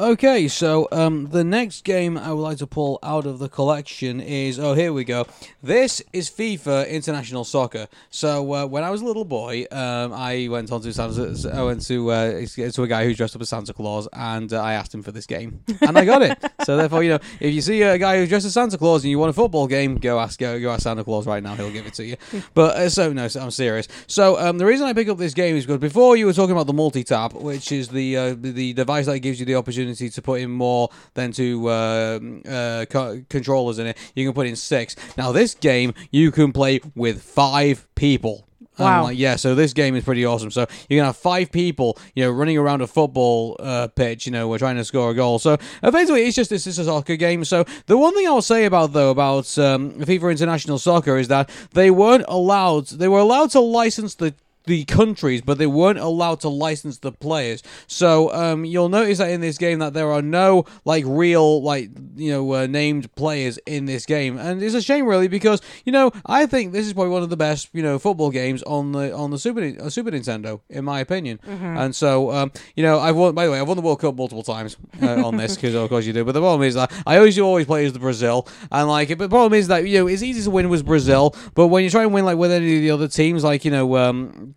Okay, 0.02 0.48
so 0.48 0.88
um, 0.92 1.28
the 1.30 1.44
next 1.44 1.84
game 1.84 2.18
I 2.18 2.34
would 2.34 2.42
like 2.42 2.58
to 2.58 2.66
pull 2.66 2.98
out 3.04 3.28
of 3.28 3.38
the 3.38 3.48
collection 3.48 4.20
is 4.20 4.58
oh 4.58 4.74
here 4.74 4.92
we 4.92 5.04
go. 5.04 5.28
This 5.62 6.02
is 6.12 6.28
FIFA 6.28 6.90
International 6.90 7.44
Soccer. 7.44 7.88
So 8.10 8.52
uh, 8.52 8.66
when 8.66 8.84
I 8.84 8.90
was 8.90 9.04
a 9.04 9.06
little 9.06 9.26
boy, 9.26 9.68
um, 9.72 10.12
I 10.12 10.48
went 10.50 10.72
on 10.72 10.82
to 10.82 10.92
Santa, 10.92 11.56
I 11.56 11.62
went 11.62 11.86
to 11.86 12.10
uh, 12.10 12.46
to 12.48 12.82
a 12.82 12.88
guy 12.88 13.06
who 13.06 13.14
dressed 13.14 13.36
up 13.36 13.44
as 13.44 13.50
Santa 13.50 13.76
Claus, 13.76 14.08
and 14.14 14.52
uh, 14.52 14.60
I 14.60 14.74
asked 14.74 14.92
him 14.92 15.04
for 15.04 15.12
this 15.12 15.28
game, 15.28 15.60
and 15.82 15.96
I 15.96 16.04
got 16.04 16.24
it. 16.24 16.38
So 16.62 16.78
therefore, 16.78 17.02
you 17.02 17.10
know, 17.10 17.20
if 17.40 17.56
you 17.56 17.60
see 17.60 17.82
a 17.82 17.98
guy 17.98 18.18
who's 18.18 18.30
dressed 18.30 18.46
as 18.46 18.54
Santa 18.54 18.78
Claus 18.78 19.04
and 19.04 19.10
you 19.10 19.18
want 19.18 19.32
a 19.32 19.34
football 19.34 19.66
game, 19.66 19.96
go 19.96 20.20
ask 20.20 20.40
go, 20.40 20.60
go 20.60 20.70
ask 20.70 20.84
Santa 20.84 21.04
Claus 21.04 21.26
right 21.26 21.42
now. 21.42 21.56
He'll 21.56 21.72
give 21.72 21.88
it 21.88 21.96
to 21.96 22.06
you. 22.06 22.18
But 22.54 22.76
uh, 22.76 22.90
so 22.90 23.12
no, 23.12 23.28
so 23.28 23.42
I'm 23.42 23.50
serious. 23.50 23.88
So 24.06 24.40
um, 24.40 24.60
the 24.60 24.66
reason 24.66 24.86
I 24.86 24.94
pick 24.94 25.10
up 25.10 25.18
this 25.18 25.34
game 25.34 25.56
is 25.56 25.66
because 25.66 25.80
before 25.80 26.18
you 26.18 26.28
were 26.28 26.34
talking 26.34 26.52
about 26.52 26.68
the 26.68 26.74
multi 26.74 27.04
tap, 27.04 27.34
which 27.34 27.72
is 27.72 27.90
the 27.90 28.16
uh, 28.16 28.36
the 28.38 28.74
device 28.74 29.08
that 29.08 29.20
gives 29.20 29.40
you 29.40 29.46
the 29.48 29.56
opportunity 29.56 29.91
to 29.96 30.22
put 30.22 30.42
in 30.42 30.52
more 30.52 30.90
than 31.14 31.32
two 31.32 31.68
uh, 31.68 32.20
uh, 32.48 32.86
co- 32.86 33.24
controllers 33.30 33.80
in 33.80 33.88
it. 33.88 33.98
You 34.16 34.26
can 34.26 34.34
put 34.34 34.48
in 34.48 34.56
six. 34.56 34.96
Now 35.18 35.32
this 35.32 35.54
game 35.54 35.94
you 36.12 36.32
can 36.32 36.52
play 36.52 36.82
with 36.96 37.22
five 37.22 37.88
people. 37.96 38.48
Wow. 38.80 39.04
like, 39.04 39.18
yeah, 39.18 39.36
so 39.36 39.54
this 39.54 39.74
game 39.74 39.96
is 39.96 40.04
pretty 40.04 40.26
awesome. 40.26 40.50
So 40.50 40.66
you 40.90 40.98
can 40.98 41.06
have 41.06 41.18
five 41.18 41.52
people, 41.52 41.98
you 42.16 42.24
know, 42.24 42.32
running 42.32 42.58
around 42.58 42.82
a 42.82 42.88
football 42.88 43.58
uh, 43.60 43.88
pitch, 43.90 44.26
you 44.26 44.32
know, 44.32 44.48
we're 44.48 44.58
trying 44.58 44.78
to 44.78 44.86
score 44.86 45.12
a 45.12 45.14
goal. 45.14 45.40
So 45.40 45.58
effectively, 45.84 46.24
it's 46.24 46.36
just 46.36 46.50
this 46.50 46.66
is 46.66 46.80
a 46.80 46.86
soccer 46.86 47.16
game. 47.16 47.44
So 47.46 47.66
the 47.86 47.98
one 47.98 48.16
thing 48.16 48.28
I'll 48.28 48.42
say 48.42 48.66
about 48.66 48.94
though 48.94 49.12
about 49.12 49.58
um, 49.58 49.92
FIFA 49.94 50.32
International 50.32 50.80
Soccer 50.80 51.18
is 51.18 51.28
that 51.28 51.50
they 51.74 51.92
weren't 51.92 52.26
allowed. 52.28 52.88
They 52.88 53.08
were 53.08 53.20
allowed 53.20 53.52
to 53.52 53.60
license 53.60 54.16
the 54.16 54.34
the 54.66 54.86
countries, 54.86 55.42
but 55.42 55.58
they 55.58 55.68
weren't 55.68 56.00
allowed 56.00 56.40
to 56.42 56.50
license 56.50 57.00
the 57.00 57.12
players. 57.12 57.64
So 57.88 58.34
um, 58.34 58.66
you'll 58.66 58.90
notice 58.90 59.18
that 59.18 59.30
in 59.30 59.42
this 59.42 59.58
game 59.58 59.80
that 59.80 59.94
there 59.94 60.12
are 60.12 60.22
no 60.22 60.66
like 60.86 61.04
real 61.08 61.62
like 61.62 61.90
you 62.16 62.32
know 62.32 62.54
uh, 62.54 62.68
named 62.68 63.14
players 63.16 63.58
in 63.66 63.86
this 63.86 64.06
game, 64.06 64.38
and 64.38 64.62
it's 64.62 64.76
a 64.76 64.82
shame 64.82 65.06
really 65.06 65.28
because 65.28 65.62
you 65.86 65.92
know 65.92 66.12
I 66.26 66.46
think 66.46 66.74
this 66.74 66.86
is 66.86 66.94
probably 66.94 67.12
one 67.12 67.24
of 67.24 67.30
the 67.30 67.38
best 67.38 67.70
you 67.74 67.84
know 67.84 68.00
football 68.00 68.30
games 68.30 68.64
on 68.64 68.92
the 68.92 69.14
on 69.14 69.32
the 69.32 69.40
Super 69.40 69.74
uh, 69.80 69.90
Super 69.90 70.12
Nintendo 70.12 70.62
in 70.70 70.86
my 70.86 71.00
opinion. 71.00 71.40
And 71.48 71.96
so 71.96 72.32
um, 72.32 72.52
you 72.76 72.84
know 72.84 73.00
I've 73.00 73.16
won 73.16 73.34
by 73.36 73.46
the 73.46 73.52
way 73.52 73.60
I've 73.60 73.68
won 73.68 73.78
the 73.78 73.84
World 73.84 74.00
Cup 74.02 74.16
multiple 74.16 74.44
times 74.44 74.78
uh, 75.02 75.26
on 75.26 75.38
this 75.38 75.56
because 75.56 75.76
of 75.76 75.90
course 75.90 76.06
you 76.06 76.14
do. 76.14 76.24
But 76.24 76.34
the 76.34 76.40
problem 76.42 76.64
is 76.68 76.76
that 76.76 76.92
I 77.06 77.18
always 77.18 77.38
always 77.40 77.66
play 77.66 77.86
as 77.86 77.94
the 77.94 78.00
Brazil, 78.00 78.48
and 78.72 78.88
like 78.88 79.10
it. 79.10 79.18
but 79.18 79.26
the 79.26 79.30
problem 79.30 79.54
is 79.54 79.68
that 79.68 79.88
you 79.88 80.00
know 80.00 80.08
it's 80.08 80.24
easy 80.24 80.44
to 80.44 80.50
win 80.50 80.70
with 80.70 80.86
Brazil, 80.86 81.36
but 81.56 81.68
when 81.68 81.84
you 81.84 81.90
try 81.90 82.04
and 82.04 82.14
win 82.14 82.26
like 82.26 82.38
with 82.38 82.52
any 82.52 82.76
of 82.78 82.82
the 82.82 82.92
other 82.92 83.08
teams 83.08 83.44
like 83.44 83.66
you 83.66 83.72
know. 83.72 83.98
Um, 83.98 84.56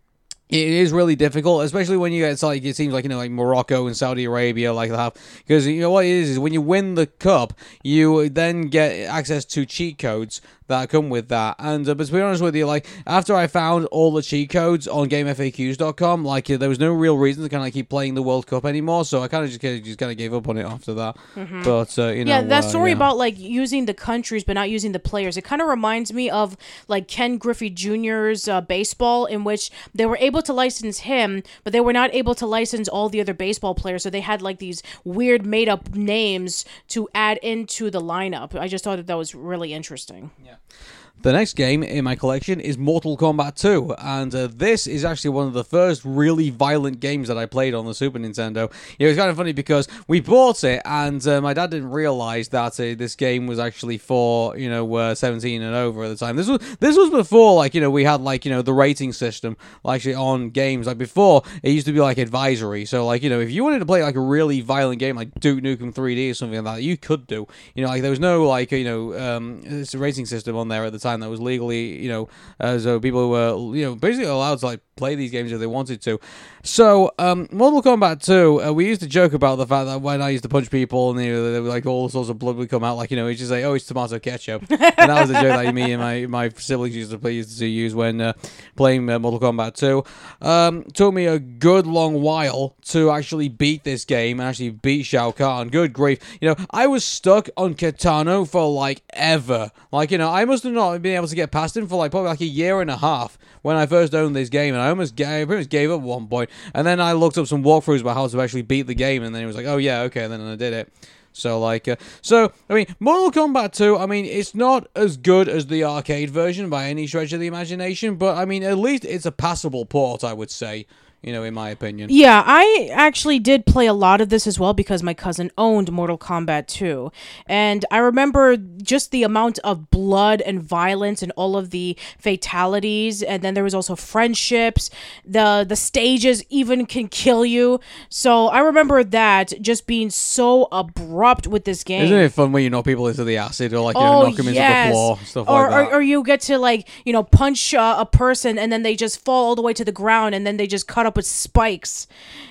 It 0.55 0.69
is 0.69 0.93
really 0.93 1.17
difficult, 1.17 1.65
especially 1.65 1.97
when 1.97 2.13
you 2.13 2.23
get 2.23 2.41
like 2.41 2.65
it 2.65 2.77
seems 2.77 2.95
like 2.95 3.03
you 3.03 3.09
know 3.09 3.17
like 3.17 3.33
Morocco 3.33 3.89
and 3.89 3.97
Saudi 3.97 4.25
Arabia 4.25 4.73
like 4.73 4.93
that 4.93 5.17
because 5.39 5.67
you 5.67 5.81
know 5.81 5.91
what 5.91 6.05
it 6.05 6.11
is 6.11 6.31
is 6.31 6.39
when 6.39 6.53
you 6.53 6.61
win 6.61 6.95
the 6.95 7.09
cup, 7.09 7.55
you 7.83 8.29
then 8.29 8.69
get 8.69 8.93
access 9.09 9.45
to 9.47 9.67
cheat 9.67 9.99
codes 9.99 10.41
that 10.67 10.89
come 10.89 11.11
with 11.11 11.29
that. 11.29 11.57
And 11.59 11.89
uh, 11.89 11.95
but 11.95 12.07
to 12.07 12.13
be 12.13 12.21
honest 12.21 12.43
with 12.43 12.55
you, 12.57 12.67
like 12.67 12.87
after 13.07 13.35
I 13.35 13.47
found 13.47 13.87
all 13.87 14.13
the 14.13 14.23
cheat 14.23 14.51
codes 14.51 14.89
on 14.89 15.09
GameFAQs.com, 15.09 16.25
like 16.25 16.47
there 16.47 16.69
was 16.69 16.79
no 16.79 16.93
real 16.93 17.17
reason 17.19 17.43
to 17.43 17.49
kind 17.49 17.67
of 17.67 17.73
keep 17.73 17.89
playing 17.89 18.15
the 18.15 18.23
World 18.23 18.47
Cup 18.47 18.65
anymore, 18.65 19.05
so 19.05 19.23
I 19.23 19.29
kind 19.29 19.45
of 19.45 19.51
just 19.51 19.61
kinda, 19.61 19.81
just 19.81 19.99
kind 19.99 20.11
of 20.11 20.19
gave 20.19 20.33
up 20.35 20.49
on 20.49 20.57
it 20.57 20.65
after 20.65 20.95
that. 20.95 21.17
But 21.35 21.99
uh, 21.99 22.09
you 22.09 22.25
know, 22.25 22.25
Mm-hmm. 22.25 22.29
yeah, 22.29 22.43
that 22.43 22.65
uh, 22.65 22.69
story 22.69 22.91
yeah. 22.91 22.97
about 22.97 23.17
like 23.17 23.39
using 23.39 23.87
the 23.87 23.95
countries 23.95 24.45
but 24.45 24.55
not 24.55 24.71
using 24.71 24.93
the 24.93 24.99
players. 24.99 25.37
It 25.37 25.45
kind 25.45 25.61
of 25.63 25.69
reminds 25.69 26.13
me 26.13 26.31
of 26.31 26.57
like 26.89 27.09
Ken 27.09 27.37
Griffey 27.39 27.71
Jr.'s 27.71 28.49
uh, 28.49 28.61
baseball, 28.61 29.27
in 29.27 29.45
which 29.45 29.71
they 29.95 30.07
were 30.07 30.19
able 30.19 30.43
to 30.43 30.53
license 30.53 31.01
him, 31.01 31.43
but 31.63 31.73
they 31.73 31.81
were 31.81 31.93
not 31.93 32.15
able 32.15 32.35
to 32.37 32.47
license 32.47 32.89
all 32.89 33.09
the 33.09 33.21
other 33.21 33.35
baseball 33.35 33.75
players. 33.75 34.03
So 34.03 34.11
they 34.11 34.21
had 34.21 34.41
like 34.43 34.59
these 34.59 34.83
weird 35.05 35.45
made 35.47 35.69
up 35.69 35.95
names 35.95 36.65
to 36.89 37.09
add 37.15 37.39
into 37.39 37.91
the 37.91 38.01
lineup. 38.01 38.55
I 38.59 38.69
just 38.69 38.85
thought 38.85 38.97
that 38.97 39.07
that 39.07 39.17
was 39.19 39.35
really 39.35 39.73
interesting. 39.75 40.31
Yeah. 40.55 40.94
The 41.25 41.33
next 41.33 41.55
game 41.55 41.83
in 41.83 42.05
my 42.05 42.17
collection 42.17 42.61
is 42.61 42.77
Mortal 42.77 43.17
Kombat 43.17 43.55
2, 43.59 43.95
and 43.99 44.35
uh, 44.35 44.47
this 44.55 44.87
is 44.87 45.07
actually 45.07 45.31
one 45.31 45.47
of 45.47 45.55
the 45.55 45.65
first 45.65 46.03
really 46.05 46.51
violent 46.51 47.01
games 47.01 47.29
that 47.29 47.39
I 47.39 47.47
played 47.47 47.73
on 47.73 47.87
the 47.87 47.95
Super 47.95 48.19
Nintendo. 48.19 48.71
It 48.99 49.07
was 49.07 49.17
kind 49.17 49.31
of 49.31 49.37
funny 49.39 49.55
because 49.55 49.89
we 50.07 50.21
bought 50.21 50.63
it, 50.65 50.83
and 50.85 51.27
uh, 51.27 51.41
my 51.41 51.55
dad 51.55 51.71
didn't 51.71 51.93
realize 51.93 52.51
that 52.51 52.79
uh, 52.79 52.95
this 52.95 53.17
game 53.17 53.47
was 53.47 53.59
actually 53.59 53.97
for 53.97 54.55
you 54.59 54.69
know 54.69 54.95
uh, 54.97 55.15
17 55.15 55.63
and 55.63 55.75
over 55.75 56.05
at 56.05 56.09
the 56.11 56.17
time. 56.17 56.37
This 56.37 56.47
was 56.47 56.61
this 56.77 56.95
was 56.95 57.09
before 57.09 57.55
like 57.55 57.73
you 57.73 57.81
know 57.81 57.91
we 57.91 58.05
had 58.05 58.21
like 58.21 58.45
you 58.45 58.51
know 58.51 58.61
the 58.61 58.75
rating 58.75 59.15
system 59.15 59.57
actually 59.89 60.17
on 60.17 60.51
games. 60.51 60.87
Like 60.87 60.99
before, 60.99 61.43
it 61.63 61.71
used 61.71 61.87
to 61.87 61.95
be 61.95 62.01
like 62.01 62.19
advisory. 62.19 62.85
So 62.85 63.07
like 63.07 63.23
you 63.23 63.31
know 63.31 63.41
if 63.41 63.51
you 63.51 63.65
wanted 63.65 63.79
to 63.79 63.87
play 63.87 64.03
like 64.03 64.17
a 64.17 64.21
really 64.21 64.61
violent 64.61 64.99
game 64.99 65.17
like 65.17 65.41
Duke 65.41 65.63
Nukem 65.63 65.95
3D 65.95 66.33
or 66.33 66.35
something 66.35 66.63
like 66.63 66.77
that, 66.77 66.83
you 66.83 66.99
could 66.99 67.27
do. 67.27 67.49
You 67.75 67.83
know 67.83 67.89
like 67.89 68.03
there 68.03 68.11
was 68.11 68.21
no 68.21 68.47
like 68.47 68.73
you 68.73 68.85
know 68.85 69.19
um, 69.19 69.85
rating 69.95 70.27
system 70.27 70.55
on 70.55 70.69
there 70.69 70.85
at 70.85 70.93
the 70.93 70.99
time 70.99 71.14
that 71.21 71.31
was 71.31 71.41
legally 71.41 72.01
you 72.03 72.09
know 72.09 72.29
uh, 72.61 72.79
so 72.79 73.01
people 73.01 73.31
were 73.31 73.77
you 73.77 73.85
know 73.85 73.95
basically 73.95 74.29
allowed 74.29 74.59
to 74.59 74.67
like 74.67 74.81
play 74.97 75.15
these 75.15 75.31
games 75.31 75.53
if 75.53 75.59
they 75.59 75.67
wanted 75.67 76.01
to. 76.03 76.21
So 76.63 77.13
um, 77.19 77.49
Mortal 77.51 77.83
Kombat 77.83 78.25
2, 78.25 78.63
uh, 78.63 78.73
we 78.73 78.87
used 78.87 79.01
to 79.03 79.07
joke 79.07 79.33
about 79.33 79.57
the 79.57 79.67
fact 79.67 79.87
that 79.87 80.01
when 80.01 80.23
I 80.23 80.31
used 80.31 80.45
to 80.45 80.49
punch 80.49 80.71
people 80.71 81.11
and 81.11 81.23
you 81.23 81.33
know, 81.33 81.53
they 81.53 81.61
were 81.61 81.69
like 81.69 81.85
all 81.85 82.09
sorts 82.09 82.31
of 82.31 82.39
blood 82.39 82.57
would 82.57 82.71
come 82.71 82.85
out, 82.85 82.97
like 82.97 83.11
you 83.11 83.17
know, 83.17 83.27
it's 83.27 83.39
just 83.39 83.51
like 83.51 83.65
oh 83.65 83.75
it's 83.75 83.87
tomato 83.87 84.19
ketchup, 84.19 84.63
and 84.71 84.81
that 84.81 85.21
was 85.21 85.29
the 85.29 85.35
joke 85.35 85.63
that 85.63 85.75
me 85.75 85.93
and 85.93 86.01
my 86.01 86.27
my 86.27 86.49
siblings 86.57 86.97
used 86.97 87.11
to 87.11 87.19
play 87.19 87.33
used 87.33 87.59
to 87.59 87.67
use 87.67 87.95
when 87.95 88.21
uh, 88.21 88.33
playing 88.77 89.09
uh, 89.11 89.19
Mortal 89.19 89.41
Kombat 89.41 89.75
2. 89.75 90.05
Um, 90.47 90.85
took 90.95 91.13
me 91.13 91.27
a 91.27 91.39
good 91.39 91.87
long 91.87 92.23
while 92.23 92.77
to 92.87 93.11
actually 93.11 93.49
beat 93.49 93.85
this 93.85 94.05
game 94.05 94.41
and 94.41 94.49
actually 94.49 94.71
beat 94.71 95.05
Shao 95.05 95.33
Kahn. 95.33 95.69
Good 95.69 95.93
grief, 95.93 96.19
you 96.41 96.49
know, 96.49 96.57
I 96.71 96.87
was 96.87 97.05
stuck 97.05 97.49
on 97.57 97.75
Kintaro 97.75 98.49
for 98.49 98.71
like 98.71 99.03
ever. 99.13 99.71
Like 99.93 100.11
you 100.11 100.19
know, 100.19 100.31
I 100.31 100.45
must 100.45 100.65
have 100.65 100.73
not 100.73 100.94
been 101.03 101.17
able 101.17 101.29
to 101.29 101.35
get 101.35 101.51
past 101.51 101.77
him 101.77 101.87
for 101.87 101.97
like 101.97 102.11
probably 102.11 102.29
like 102.29 102.41
a 102.41 102.47
year 102.47 102.81
and 102.81 102.91
a 102.91 102.97
half 102.97 103.39
when 103.63 103.77
I 103.77 103.87
first 103.87 104.15
owned 104.15 104.37
this 104.37 104.49
game, 104.49 104.75
and 104.75 104.83
I 104.83 104.89
almost 104.89 105.17
gave, 105.17 105.47
pretty 105.47 105.63
much 105.63 105.71
gave 105.71 105.91
up 105.91 106.01
at 106.01 106.07
one 106.07 106.27
point. 106.27 106.51
And 106.75 106.87
then 106.87 107.01
I 107.01 107.13
looked 107.13 107.39
up 107.39 107.47
some 107.47 107.63
walkthroughs 107.63 108.01
about 108.01 108.15
how 108.15 108.27
to 108.27 108.41
actually 108.41 108.63
beat 108.63 108.83
the 108.83 108.95
game, 108.95 109.23
and 109.23 109.35
then 109.35 109.43
it 109.43 109.47
was 109.47 109.57
like, 109.57 109.67
oh 109.67 109.77
yeah, 109.77 110.03
okay, 110.03 110.25
and 110.25 110.33
then 110.33 110.41
I 110.41 110.57
did 110.57 110.73
it. 110.73 110.93
So 111.33 111.59
like, 111.59 111.89
uh, 111.89 111.97
so 112.23 112.53
I 112.71 112.75
mean, 112.75 112.87
Mortal 113.01 113.31
Kombat 113.31 113.73
2. 113.73 113.99
I 113.99 114.07
mean, 114.07 114.25
it's 114.25 114.55
not 114.55 114.87
as 114.95 115.17
good 115.17 115.49
as 115.49 115.67
the 115.67 115.85
arcade 115.85 116.31
version 116.31 116.71
by 116.71 116.87
any 116.87 117.07
stretch 117.07 117.33
of 117.33 117.41
the 117.41 117.49
imagination, 117.49 118.17
but 118.17 118.39
I 118.39 118.45
mean, 118.45 118.63
at 118.63 118.79
least 118.79 119.05
it's 119.05 119.27
a 119.27 119.33
passable 119.33 119.85
port, 119.85 120.23
I 120.25 120.33
would 120.33 120.51
say. 120.51 120.87
You 121.25 121.33
know, 121.33 121.43
in 121.43 121.55
my 121.55 121.71
opinion. 121.71 122.11
Yeah, 122.11 122.43
I 122.47 122.91
actually 122.93 123.39
did 123.39 123.65
play 123.65 123.87
a 123.87 123.95
lot 123.95 124.21
of 124.21 124.29
this 124.29 124.47
as 124.47 124.59
well 124.61 124.75
because 124.75 125.03
my 125.03 125.15
cousin 125.15 125.51
owned 125.57 125.91
Mortal 125.91 126.19
Kombat 126.19 126.67
2. 126.67 127.11
And 127.47 127.85
I 127.91 127.99
remember 127.99 128.57
just 128.59 129.11
the 129.11 129.23
amount 129.23 129.59
of 129.61 129.91
blood 129.91 130.43
and 130.43 130.63
violence 130.63 131.23
and 131.23 131.33
all 131.35 131.57
of 131.57 131.71
the 131.71 131.97
fatalities 132.19 133.23
and 133.23 133.43
then 133.43 133.55
there 133.55 133.65
was 133.65 133.75
also 133.75 133.97
friendships. 133.97 134.91
The 135.25 135.65
the 135.67 135.77
stages 135.77 136.45
even 136.51 136.85
can 136.85 137.09
kill 137.09 137.45
you. 137.47 137.81
So 138.11 138.49
I 138.49 138.61
remember 138.61 139.03
that 139.05 139.53
just 139.63 139.87
being 139.87 140.11
so 140.11 140.69
abrupt 140.73 141.47
with 141.47 141.65
this 141.65 141.85
game. 141.85 142.05
Isn't 142.05 142.19
it 142.19 142.33
fun 142.33 142.53
when 142.53 142.63
you 142.63 142.71
knock 142.71 142.85
people 142.85 143.09
into 143.09 143.25
the 143.25 143.39
acid 143.39 143.73
or 143.73 143.81
like 143.81 143.97
you 143.97 144.03
know 144.03 144.15
Oh, 144.15 144.27
knock 144.27 144.37
them 144.37 144.49
into 144.49 144.61
the 144.61 144.67
yes. 144.67 144.91
floor 144.93 145.19
stuff 145.25 145.49
or, 145.49 145.63
like 145.63 145.71
that? 145.71 145.93
or, 145.93 145.95
or 145.95 146.03
you 146.03 146.23
get 146.23 146.41
to 146.43 146.59
like 146.59 146.87
you 147.07 147.13
know 147.13 147.23
punch 147.23 147.73
uh, 147.75 147.97
a 147.99 148.05
person 148.05 148.59
and 148.59 148.71
then 148.71 148.83
they 148.83 148.95
just 148.95 149.25
fall 149.25 149.45
all 149.47 149.55
the 149.55 149.63
way 149.63 149.73
to 149.73 149.85
the 149.85 149.93
ground 149.93 150.35
and 150.35 150.47
then 150.47 150.57
they 150.59 150.67
just 150.67 150.87
cut 150.87 151.07
up 151.07 151.14
with 151.17 151.27
spikes 151.27 152.07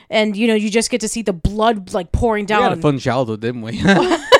and 0.09 0.35
you 0.35 0.47
know 0.47 0.55
you 0.55 0.69
just 0.69 0.89
get 0.89 1.01
to 1.01 1.07
see 1.07 1.21
the 1.21 1.33
blood 1.33 1.93
like 1.93 2.11
pouring 2.11 2.45
down. 2.45 2.59
we 2.59 2.69
had 2.69 2.77
a 2.77 2.81
fun 2.81 2.99
childhood, 2.99 3.41
didn't 3.41 3.61
we? 3.61 3.81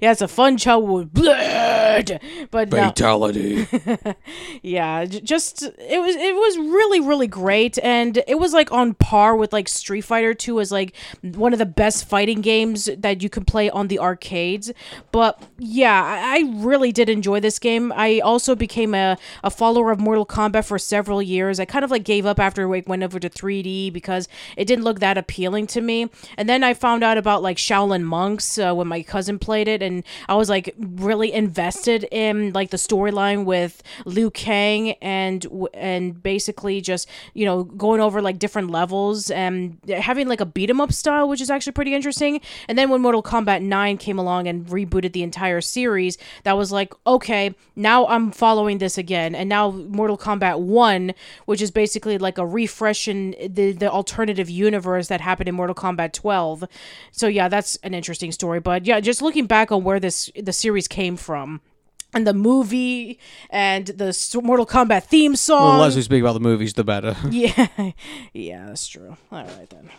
yeah 0.00 0.12
it's 0.12 0.20
a 0.20 0.28
fun 0.28 0.56
show 0.56 0.78
with 0.78 1.12
blood 1.12 2.20
but 2.50 2.70
no, 2.70 2.88
Fatality. 2.88 3.66
yeah 4.62 5.04
just 5.04 5.62
it 5.62 6.00
was 6.00 6.16
it 6.16 6.34
was 6.34 6.58
really 6.58 7.00
really 7.00 7.26
great 7.26 7.78
and 7.82 8.22
it 8.26 8.38
was 8.38 8.52
like 8.52 8.70
on 8.72 8.94
par 8.94 9.36
with 9.36 9.52
like 9.52 9.68
street 9.68 10.02
fighter 10.02 10.34
2 10.34 10.60
as 10.60 10.72
like 10.72 10.94
one 11.22 11.52
of 11.52 11.58
the 11.58 11.66
best 11.66 12.08
fighting 12.08 12.40
games 12.40 12.88
that 12.98 13.22
you 13.22 13.28
can 13.28 13.44
play 13.44 13.70
on 13.70 13.88
the 13.88 13.98
arcades. 13.98 14.72
But 15.12 15.42
yeah 15.58 16.02
i 16.04 16.38
I 16.38 16.42
really 16.54 16.92
did 16.92 17.08
enjoy 17.08 17.40
this 17.40 17.58
game. 17.58 17.92
I 17.96 18.20
also 18.20 18.54
became 18.54 18.94
a, 18.94 19.18
a 19.42 19.50
follower 19.50 19.90
of 19.90 19.98
mortal 19.98 20.24
kombat 20.24 20.64
for 20.64 20.78
several 20.78 21.20
years. 21.20 21.58
I 21.58 21.64
kind 21.64 21.84
of 21.84 21.90
like 21.90 22.04
gave 22.04 22.26
up 22.26 22.38
after 22.38 22.72
it 22.72 22.86
went 22.86 23.02
over 23.02 23.18
to 23.18 23.28
3d 23.28 23.92
because 23.92 24.28
it 24.56 24.66
didn't 24.66 24.84
look 24.84 25.00
that 25.00 25.18
appealing 25.18 25.66
to 25.68 25.80
me. 25.80 26.10
And 26.36 26.48
then 26.48 26.62
i 26.62 26.74
found 26.74 27.02
out 27.02 27.18
about 27.18 27.42
like 27.42 27.56
shaolin 27.56 28.02
monks 28.04 28.58
uh, 28.58 28.72
when 28.72 28.86
my 28.86 29.02
cousin 29.02 29.38
played 29.48 29.68
it 29.68 29.80
and 29.82 30.04
i 30.28 30.34
was 30.34 30.48
like 30.48 30.74
really 30.78 31.32
invested 31.32 32.06
in 32.10 32.52
like 32.52 32.70
the 32.70 32.76
storyline 32.76 33.44
with 33.44 33.82
liu 34.04 34.30
kang 34.30 34.92
and 35.00 35.46
and 35.74 36.22
basically 36.22 36.80
just 36.80 37.08
you 37.34 37.44
know 37.44 37.64
going 37.64 38.00
over 38.00 38.20
like 38.20 38.38
different 38.38 38.70
levels 38.70 39.30
and 39.30 39.78
having 39.88 40.28
like 40.28 40.40
a 40.40 40.46
beat 40.46 40.70
'em 40.70 40.80
up 40.80 40.92
style 40.92 41.28
which 41.28 41.40
is 41.40 41.50
actually 41.50 41.72
pretty 41.72 41.94
interesting. 41.94 42.40
And 42.68 42.76
then 42.76 42.90
when 42.90 43.00
mortal 43.00 43.22
kombat 43.22 43.62
9 43.62 43.96
came 43.98 44.18
along 44.18 44.48
and 44.48 44.66
rebooted 44.66 45.12
the 45.12 45.22
entire 45.22 45.60
series 45.60 46.18
that 46.44 46.56
was 46.56 46.72
like 46.72 46.92
okay 47.06 47.54
now 47.76 48.06
i'm 48.06 48.30
following 48.32 48.78
this 48.78 48.98
again. 48.98 49.34
And 49.34 49.48
now 49.48 49.70
mortal 49.70 50.18
kombat 50.18 50.60
1 50.60 51.14
which 51.46 51.62
is 51.62 51.70
basically 51.70 52.18
like 52.18 52.38
a 52.38 52.46
refresh 52.46 53.08
in 53.08 53.34
the 53.40 53.72
the 53.72 53.90
alternative 53.90 54.50
universe 54.50 55.08
that 55.08 55.20
happened 55.20 55.48
in 55.48 55.54
mortal 55.54 55.74
kombat 55.74 56.12
12 56.12 56.64
so 57.12 57.26
yeah 57.26 57.48
that's 57.48 57.76
an 57.76 57.94
interesting 57.94 58.32
story. 58.32 58.60
But 58.60 58.86
yeah 58.86 59.00
just 59.00 59.22
looking 59.22 59.37
back 59.46 59.72
on 59.72 59.84
where 59.84 60.00
this 60.00 60.30
the 60.40 60.52
series 60.52 60.88
came 60.88 61.16
from 61.16 61.60
and 62.14 62.26
the 62.26 62.34
movie 62.34 63.18
and 63.50 63.86
the 63.86 64.40
Mortal 64.42 64.66
Kombat 64.66 65.04
theme 65.04 65.32
the 65.32 65.38
song. 65.38 65.80
less 65.80 65.96
we 65.96 66.02
speak 66.02 66.22
about 66.22 66.34
the 66.34 66.40
movies, 66.40 66.74
the 66.74 66.84
better. 66.84 67.16
yeah, 67.30 67.68
yeah, 68.32 68.66
that's 68.66 68.86
true. 68.88 69.16
All 69.30 69.44
right 69.44 69.70
then. 69.70 69.90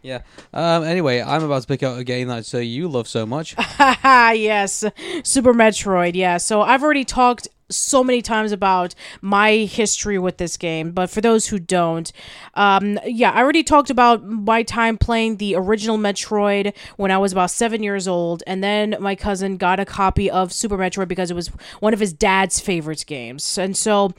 Yeah. 0.00 0.22
Um, 0.54 0.84
anyway, 0.84 1.20
I'm 1.20 1.42
about 1.42 1.62
to 1.62 1.68
pick 1.68 1.82
out 1.82 1.98
a 1.98 2.04
game 2.04 2.28
that 2.28 2.54
uh, 2.54 2.58
you 2.58 2.88
love 2.88 3.08
so 3.08 3.26
much. 3.26 3.56
Yes, 4.04 4.84
Super 5.24 5.52
Metroid. 5.52 6.14
Yeah, 6.14 6.36
so 6.36 6.62
I've 6.62 6.82
already 6.82 7.04
talked 7.04 7.48
so 7.70 8.02
many 8.02 8.22
times 8.22 8.52
about 8.52 8.94
my 9.20 9.52
history 9.56 10.18
with 10.18 10.38
this 10.38 10.56
game, 10.56 10.92
but 10.92 11.10
for 11.10 11.20
those 11.20 11.48
who 11.48 11.58
don't, 11.58 12.12
um, 12.54 12.98
yeah, 13.04 13.30
I 13.30 13.38
already 13.38 13.62
talked 13.62 13.90
about 13.90 14.24
my 14.24 14.62
time 14.62 14.96
playing 14.96 15.36
the 15.36 15.54
original 15.54 15.98
Metroid 15.98 16.74
when 16.96 17.10
I 17.10 17.18
was 17.18 17.32
about 17.32 17.50
seven 17.50 17.82
years 17.82 18.08
old, 18.08 18.42
and 18.46 18.62
then 18.62 18.96
my 19.00 19.14
cousin 19.14 19.56
got 19.56 19.80
a 19.80 19.84
copy 19.84 20.30
of 20.30 20.52
Super 20.52 20.78
Metroid 20.78 21.08
because 21.08 21.30
it 21.30 21.34
was 21.34 21.48
one 21.80 21.92
of 21.92 22.00
his 22.00 22.12
dad's 22.12 22.60
favorite 22.60 23.04
games, 23.06 23.58
and 23.58 23.76
so 23.76 24.12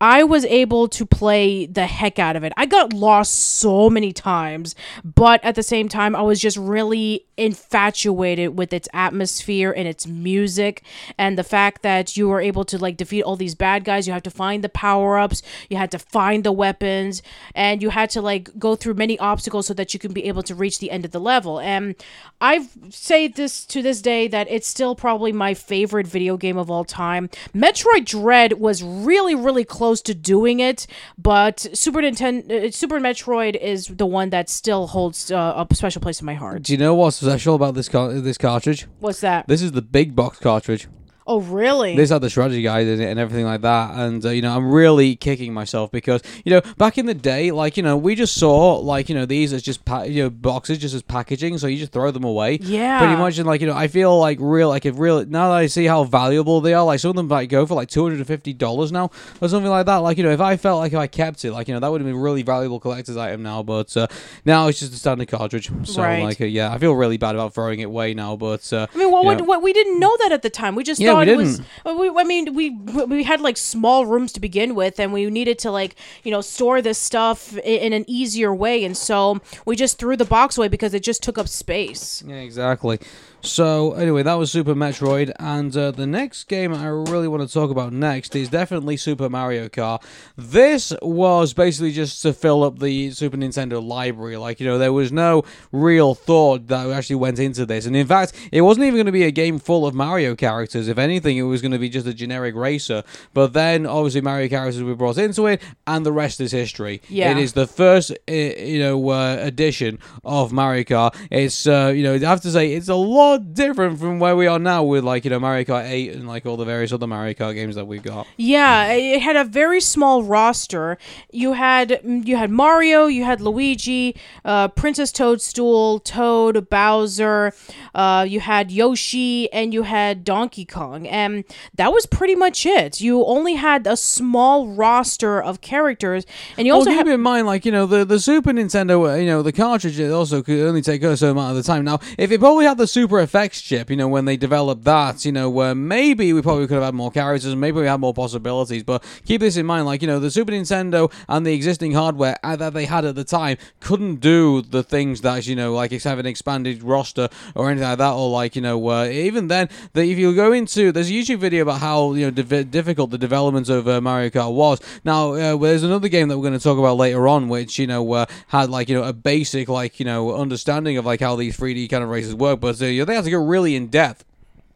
I 0.00 0.24
was 0.24 0.44
able 0.46 0.88
to 0.88 1.06
play 1.06 1.66
the 1.66 1.86
heck 1.86 2.18
out 2.18 2.36
of 2.36 2.44
it. 2.44 2.52
I 2.56 2.66
got 2.66 2.92
lost 2.92 3.32
so 3.34 3.90
many 3.90 4.12
times, 4.12 4.74
but 5.04 5.42
at 5.44 5.54
the 5.54 5.62
same 5.62 5.88
time, 5.88 6.14
I 6.14 6.22
was 6.22 6.40
just 6.40 6.56
really 6.56 7.26
infatuated 7.36 8.56
with 8.56 8.72
its 8.72 8.88
atmosphere 8.92 9.72
and 9.72 9.88
its 9.88 10.06
music 10.06 10.82
and 11.18 11.36
the 11.36 11.44
fact 11.44 11.82
that 11.82 12.16
you 12.16 12.28
were 12.28 12.40
able 12.40 12.64
to 12.64 12.78
like 12.78 12.91
defeat 12.96 13.22
all 13.22 13.36
these 13.36 13.54
bad 13.54 13.84
guys 13.84 14.06
you 14.06 14.12
have 14.12 14.22
to 14.22 14.30
find 14.30 14.62
the 14.62 14.68
power-ups 14.68 15.42
you 15.68 15.76
had 15.76 15.90
to 15.90 15.98
find 15.98 16.44
the 16.44 16.52
weapons 16.52 17.22
and 17.54 17.82
you 17.82 17.90
had 17.90 18.10
to 18.10 18.20
like 18.20 18.50
go 18.58 18.74
through 18.74 18.94
many 18.94 19.18
obstacles 19.18 19.66
so 19.66 19.74
that 19.74 19.92
you 19.92 20.00
can 20.00 20.12
be 20.12 20.24
able 20.24 20.42
to 20.42 20.54
reach 20.54 20.78
the 20.78 20.90
end 20.90 21.04
of 21.04 21.10
the 21.10 21.20
level 21.20 21.60
and 21.60 21.94
i 22.40 22.66
say 22.90 23.26
this 23.28 23.64
to 23.64 23.82
this 23.82 24.02
day 24.02 24.28
that 24.28 24.46
it's 24.50 24.66
still 24.66 24.94
probably 24.94 25.32
my 25.32 25.54
favorite 25.54 26.06
video 26.06 26.36
game 26.36 26.56
of 26.56 26.70
all 26.70 26.84
time 26.84 27.28
metroid 27.54 28.04
dread 28.04 28.54
was 28.54 28.82
really 28.82 29.34
really 29.34 29.64
close 29.64 30.00
to 30.02 30.14
doing 30.14 30.60
it 30.60 30.86
but 31.18 31.60
super 31.72 32.00
nintendo 32.00 32.66
uh, 32.66 32.70
super 32.70 32.98
metroid 33.00 33.56
is 33.56 33.86
the 33.86 34.06
one 34.06 34.30
that 34.30 34.48
still 34.48 34.86
holds 34.88 35.30
uh, 35.30 35.64
a 35.70 35.74
special 35.74 36.00
place 36.00 36.20
in 36.20 36.26
my 36.26 36.34
heart 36.34 36.62
Do 36.62 36.72
you 36.72 36.78
know 36.78 36.94
what's 36.94 37.16
special 37.16 37.54
about 37.54 37.74
this 37.74 37.88
car- 37.88 38.12
this 38.12 38.38
cartridge? 38.38 38.86
What's 39.00 39.20
that? 39.20 39.46
This 39.48 39.62
is 39.62 39.72
the 39.72 39.82
big 39.82 40.14
box 40.14 40.38
cartridge. 40.38 40.88
Oh, 41.32 41.40
really? 41.40 41.96
This 41.96 42.10
had 42.10 42.20
the 42.20 42.28
strategy 42.28 42.60
guide 42.60 42.86
in 42.86 43.00
it 43.00 43.06
and 43.10 43.18
everything 43.18 43.46
like 43.46 43.62
that. 43.62 43.94
And, 43.96 44.22
uh, 44.24 44.28
you 44.30 44.42
know, 44.42 44.54
I'm 44.54 44.70
really 44.70 45.16
kicking 45.16 45.54
myself 45.54 45.90
because, 45.90 46.20
you 46.44 46.50
know, 46.50 46.60
back 46.76 46.98
in 46.98 47.06
the 47.06 47.14
day, 47.14 47.50
like, 47.52 47.78
you 47.78 47.82
know, 47.82 47.96
we 47.96 48.14
just 48.14 48.34
saw, 48.36 48.74
like, 48.78 49.08
you 49.08 49.14
know, 49.14 49.24
these 49.24 49.54
as 49.54 49.62
just, 49.62 49.84
pa- 49.86 50.02
you 50.02 50.24
know, 50.24 50.28
boxes 50.30 50.76
just 50.76 50.94
as 50.94 51.00
packaging. 51.02 51.56
So 51.56 51.68
you 51.68 51.78
just 51.78 51.92
throw 51.92 52.10
them 52.10 52.24
away. 52.24 52.58
Yeah. 52.60 52.98
Pretty 52.98 53.16
much. 53.16 53.38
And, 53.38 53.46
like, 53.46 53.62
you 53.62 53.66
know, 53.66 53.74
I 53.74 53.88
feel 53.88 54.18
like 54.18 54.36
real, 54.40 54.68
like, 54.68 54.84
if 54.84 54.98
real, 54.98 55.24
now 55.24 55.48
that 55.48 55.54
I 55.56 55.66
see 55.68 55.86
how 55.86 56.04
valuable 56.04 56.60
they 56.60 56.74
are, 56.74 56.84
like, 56.84 57.00
some 57.00 57.08
of 57.10 57.16
them 57.16 57.28
might 57.28 57.48
go 57.48 57.64
for 57.64 57.74
like 57.74 57.88
$250 57.88 58.92
now 58.92 59.10
or 59.40 59.48
something 59.48 59.70
like 59.70 59.86
that. 59.86 59.96
Like, 59.98 60.18
you 60.18 60.24
know, 60.24 60.30
if 60.30 60.40
I 60.40 60.56
felt 60.56 60.80
like 60.80 60.92
if 60.92 60.98
I 60.98 61.06
kept 61.06 61.44
it, 61.46 61.52
like, 61.52 61.68
you 61.68 61.74
know, 61.74 61.80
that 61.80 61.90
would 61.90 62.00
have 62.00 62.06
been 62.06 62.16
a 62.16 62.18
really 62.20 62.42
valuable 62.42 62.78
collector's 62.80 63.16
item 63.16 63.42
now. 63.42 63.62
But 63.62 63.96
uh, 63.96 64.06
now 64.44 64.68
it's 64.68 64.80
just 64.80 64.92
a 64.92 64.96
standard 64.96 65.28
cartridge. 65.28 65.70
So, 65.84 66.02
Right. 66.02 66.22
like, 66.22 66.40
uh, 66.40 66.44
yeah, 66.44 66.72
I 66.72 66.78
feel 66.78 66.92
really 66.94 67.16
bad 67.16 67.34
about 67.34 67.54
throwing 67.54 67.80
it 67.80 67.84
away 67.84 68.12
now. 68.14 68.36
But, 68.36 68.70
uh, 68.72 68.86
I 68.94 68.98
mean, 68.98 69.10
what, 69.10 69.46
what 69.46 69.62
we 69.62 69.72
didn't 69.72 69.98
know 69.98 70.14
that 70.24 70.32
at 70.32 70.42
the 70.42 70.50
time. 70.50 70.74
We 70.74 70.82
just 70.84 71.00
Yeah, 71.00 71.12
thought 71.12 71.21
we 71.26 71.44
didn't. 71.44 71.66
well, 71.84 71.98
We, 71.98 72.20
I 72.20 72.24
mean, 72.24 72.54
we 72.54 72.70
we 73.06 73.22
had 73.24 73.40
like 73.40 73.56
small 73.56 74.06
rooms 74.06 74.32
to 74.32 74.40
begin 74.40 74.74
with, 74.74 74.98
and 75.00 75.12
we 75.12 75.28
needed 75.30 75.58
to 75.60 75.70
like 75.70 75.96
you 76.24 76.30
know 76.30 76.40
store 76.40 76.82
this 76.82 76.98
stuff 76.98 77.56
i- 77.56 77.60
in 77.60 77.92
an 77.92 78.04
easier 78.06 78.54
way, 78.54 78.84
and 78.84 78.96
so 78.96 79.40
we 79.66 79.76
just 79.76 79.98
threw 79.98 80.16
the 80.16 80.24
box 80.24 80.58
away 80.58 80.68
because 80.68 80.94
it 80.94 81.02
just 81.02 81.22
took 81.22 81.38
up 81.38 81.48
space. 81.48 82.22
Yeah, 82.26 82.36
exactly. 82.36 82.98
So 83.44 83.94
anyway, 83.94 84.22
that 84.22 84.34
was 84.34 84.52
Super 84.52 84.72
Metroid, 84.72 85.32
and 85.40 85.76
uh, 85.76 85.90
the 85.90 86.06
next 86.06 86.44
game 86.44 86.72
I 86.72 86.86
really 86.86 87.26
want 87.26 87.46
to 87.46 87.52
talk 87.52 87.70
about 87.70 87.92
next 87.92 88.36
is 88.36 88.48
definitely 88.48 88.96
Super 88.96 89.28
Mario 89.28 89.68
Kart. 89.68 90.00
This 90.36 90.92
was 91.02 91.52
basically 91.52 91.90
just 91.90 92.22
to 92.22 92.32
fill 92.32 92.62
up 92.62 92.78
the 92.78 93.10
Super 93.10 93.36
Nintendo 93.36 93.84
library. 93.84 94.36
Like 94.36 94.60
you 94.60 94.66
know, 94.66 94.78
there 94.78 94.92
was 94.92 95.10
no 95.10 95.42
real 95.72 96.14
thought 96.14 96.68
that 96.68 96.88
actually 96.90 97.16
went 97.16 97.40
into 97.40 97.66
this, 97.66 97.84
and 97.84 97.96
in 97.96 98.06
fact, 98.06 98.32
it 98.52 98.60
wasn't 98.60 98.86
even 98.86 98.94
going 98.94 99.06
to 99.06 99.12
be 99.12 99.24
a 99.24 99.32
game 99.32 99.58
full 99.58 99.88
of 99.88 99.94
Mario 99.94 100.36
characters. 100.36 100.86
If 100.86 100.96
anything, 100.96 101.36
it 101.36 101.42
was 101.42 101.60
going 101.60 101.72
to 101.72 101.80
be 101.80 101.88
just 101.88 102.06
a 102.06 102.14
generic 102.14 102.54
racer. 102.54 103.02
But 103.34 103.54
then, 103.54 103.86
obviously, 103.86 104.20
Mario 104.20 104.48
characters 104.48 104.84
were 104.84 104.94
brought 104.94 105.18
into 105.18 105.48
it, 105.48 105.60
and 105.88 106.06
the 106.06 106.12
rest 106.12 106.40
is 106.40 106.52
history. 106.52 107.02
Yeah. 107.08 107.32
It 107.32 107.38
is 107.38 107.54
the 107.54 107.66
first, 107.66 108.12
you 108.28 108.78
know, 108.78 109.10
uh, 109.10 109.38
edition 109.40 109.98
of 110.24 110.52
Mario 110.52 110.84
Kart. 110.84 111.16
It's, 111.28 111.66
uh, 111.66 111.92
you 111.92 112.04
know, 112.04 112.14
I 112.14 112.18
have 112.18 112.40
to 112.42 112.50
say, 112.52 112.72
it's 112.74 112.88
a 112.88 112.94
lot 112.94 113.31
different 113.38 113.98
from 113.98 114.18
where 114.18 114.36
we 114.36 114.46
are 114.46 114.58
now 114.58 114.82
with, 114.82 115.04
like, 115.04 115.24
you 115.24 115.30
know, 115.30 115.40
Mario 115.40 115.64
Kart 115.64 115.88
8 115.88 116.12
and, 116.12 116.28
like, 116.28 116.46
all 116.46 116.56
the 116.56 116.64
various 116.64 116.92
other 116.92 117.06
Mario 117.06 117.34
Kart 117.34 117.54
games 117.54 117.74
that 117.74 117.86
we've 117.86 118.02
got. 118.02 118.26
Yeah, 118.36 118.92
it 118.92 119.20
had 119.20 119.36
a 119.36 119.44
very 119.44 119.80
small 119.80 120.22
roster. 120.22 120.98
You 121.30 121.52
had 121.52 122.00
you 122.02 122.36
had 122.36 122.50
Mario, 122.50 123.06
you 123.06 123.24
had 123.24 123.40
Luigi, 123.40 124.16
uh, 124.44 124.68
Princess 124.68 125.12
Toadstool, 125.12 126.00
Toad, 126.00 126.68
Bowser, 126.68 127.52
uh, 127.94 128.26
you 128.28 128.40
had 128.40 128.70
Yoshi, 128.70 129.52
and 129.52 129.72
you 129.72 129.82
had 129.82 130.24
Donkey 130.24 130.64
Kong, 130.64 131.06
and 131.06 131.44
that 131.74 131.92
was 131.92 132.06
pretty 132.06 132.34
much 132.34 132.66
it. 132.66 133.00
You 133.00 133.24
only 133.24 133.54
had 133.54 133.86
a 133.86 133.96
small 133.96 134.68
roster 134.68 135.42
of 135.42 135.60
characters, 135.60 136.24
and 136.56 136.66
you 136.66 136.72
also 136.72 136.90
well, 136.90 136.98
keep 136.98 137.12
in 137.12 137.20
mind, 137.20 137.46
like 137.46 137.64
you 137.64 137.72
know, 137.72 137.86
the, 137.86 138.04
the 138.04 138.20
Super 138.20 138.50
Nintendo, 138.50 139.12
uh, 139.12 139.14
you 139.16 139.26
know, 139.26 139.42
the 139.42 139.52
cartridge 139.52 139.98
it 139.98 140.10
also 140.10 140.42
could 140.42 140.60
only 140.60 140.82
take 140.82 141.02
a 141.02 141.16
certain 141.16 141.36
amount 141.36 141.56
of 141.56 141.56
the 141.56 141.62
time. 141.62 141.84
Now, 141.84 142.00
if 142.18 142.30
it 142.30 142.40
probably 142.40 142.64
had 142.64 142.78
the 142.78 142.86
Super 142.86 143.18
FX 143.26 143.62
chip, 143.62 143.90
you 143.90 143.96
know, 143.96 144.08
when 144.08 144.24
they 144.24 144.36
developed 144.36 144.84
that, 144.84 145.24
you 145.24 145.32
know, 145.32 145.48
where 145.48 145.74
maybe 145.74 146.32
we 146.32 146.42
probably 146.42 146.66
could 146.66 146.74
have 146.74 146.84
had 146.84 146.94
more 146.94 147.10
characters, 147.10 147.52
and 147.52 147.60
maybe 147.60 147.80
we 147.80 147.86
had 147.86 148.00
more 148.00 148.14
possibilities. 148.14 148.82
But 148.82 149.04
keep 149.24 149.40
this 149.40 149.56
in 149.56 149.66
mind, 149.66 149.86
like 149.86 150.02
you 150.02 150.08
know, 150.08 150.18
the 150.18 150.30
Super 150.30 150.52
Nintendo 150.52 151.12
and 151.28 151.46
the 151.46 151.54
existing 151.54 151.92
hardware 151.92 152.38
uh, 152.42 152.56
that 152.56 152.74
they 152.74 152.86
had 152.86 153.04
at 153.04 153.14
the 153.14 153.24
time 153.24 153.56
couldn't 153.80 154.16
do 154.16 154.62
the 154.62 154.82
things 154.82 155.20
that 155.22 155.46
you 155.46 155.56
know, 155.56 155.72
like 155.72 155.92
have 156.02 156.18
an 156.18 156.26
expanded 156.26 156.82
roster 156.82 157.28
or 157.54 157.70
anything 157.70 157.88
like 157.88 157.98
that, 157.98 158.12
or 158.12 158.30
like 158.30 158.56
you 158.56 158.62
know, 158.62 158.88
uh, 158.88 159.04
even 159.06 159.48
then, 159.48 159.68
that 159.92 160.04
if 160.04 160.18
you 160.18 160.34
go 160.34 160.52
into 160.52 160.92
there's 160.92 161.10
a 161.10 161.12
YouTube 161.12 161.38
video 161.38 161.62
about 161.62 161.80
how 161.80 162.12
you 162.14 162.26
know 162.26 162.30
div- 162.30 162.70
difficult 162.70 163.10
the 163.10 163.18
development 163.18 163.68
of 163.68 163.88
uh, 163.88 164.00
Mario 164.00 164.30
Kart 164.30 164.52
was. 164.52 164.80
Now, 165.04 165.32
uh, 165.32 165.56
there's 165.56 165.82
another 165.82 166.08
game 166.08 166.28
that 166.28 166.38
we're 166.38 166.48
going 166.48 166.58
to 166.58 166.62
talk 166.62 166.78
about 166.78 166.96
later 166.96 167.28
on, 167.28 167.48
which 167.48 167.78
you 167.78 167.86
know 167.86 168.12
uh, 168.12 168.26
had 168.48 168.70
like 168.70 168.88
you 168.88 168.96
know 168.96 169.04
a 169.04 169.12
basic 169.12 169.68
like 169.68 169.98
you 170.00 170.06
know 170.06 170.34
understanding 170.34 170.96
of 170.96 171.06
like 171.06 171.20
how 171.20 171.36
these 171.36 171.56
3D 171.56 171.88
kind 171.90 172.02
of 172.02 172.10
races 172.10 172.34
work, 172.34 172.60
but 172.60 172.80
uh, 172.80 172.86
you 172.86 173.04
know, 173.04 173.11
they 173.12 173.16
had 173.16 173.24
to 173.24 173.30
go 173.30 173.44
really 173.44 173.76
in 173.76 173.88
depth. 173.88 174.24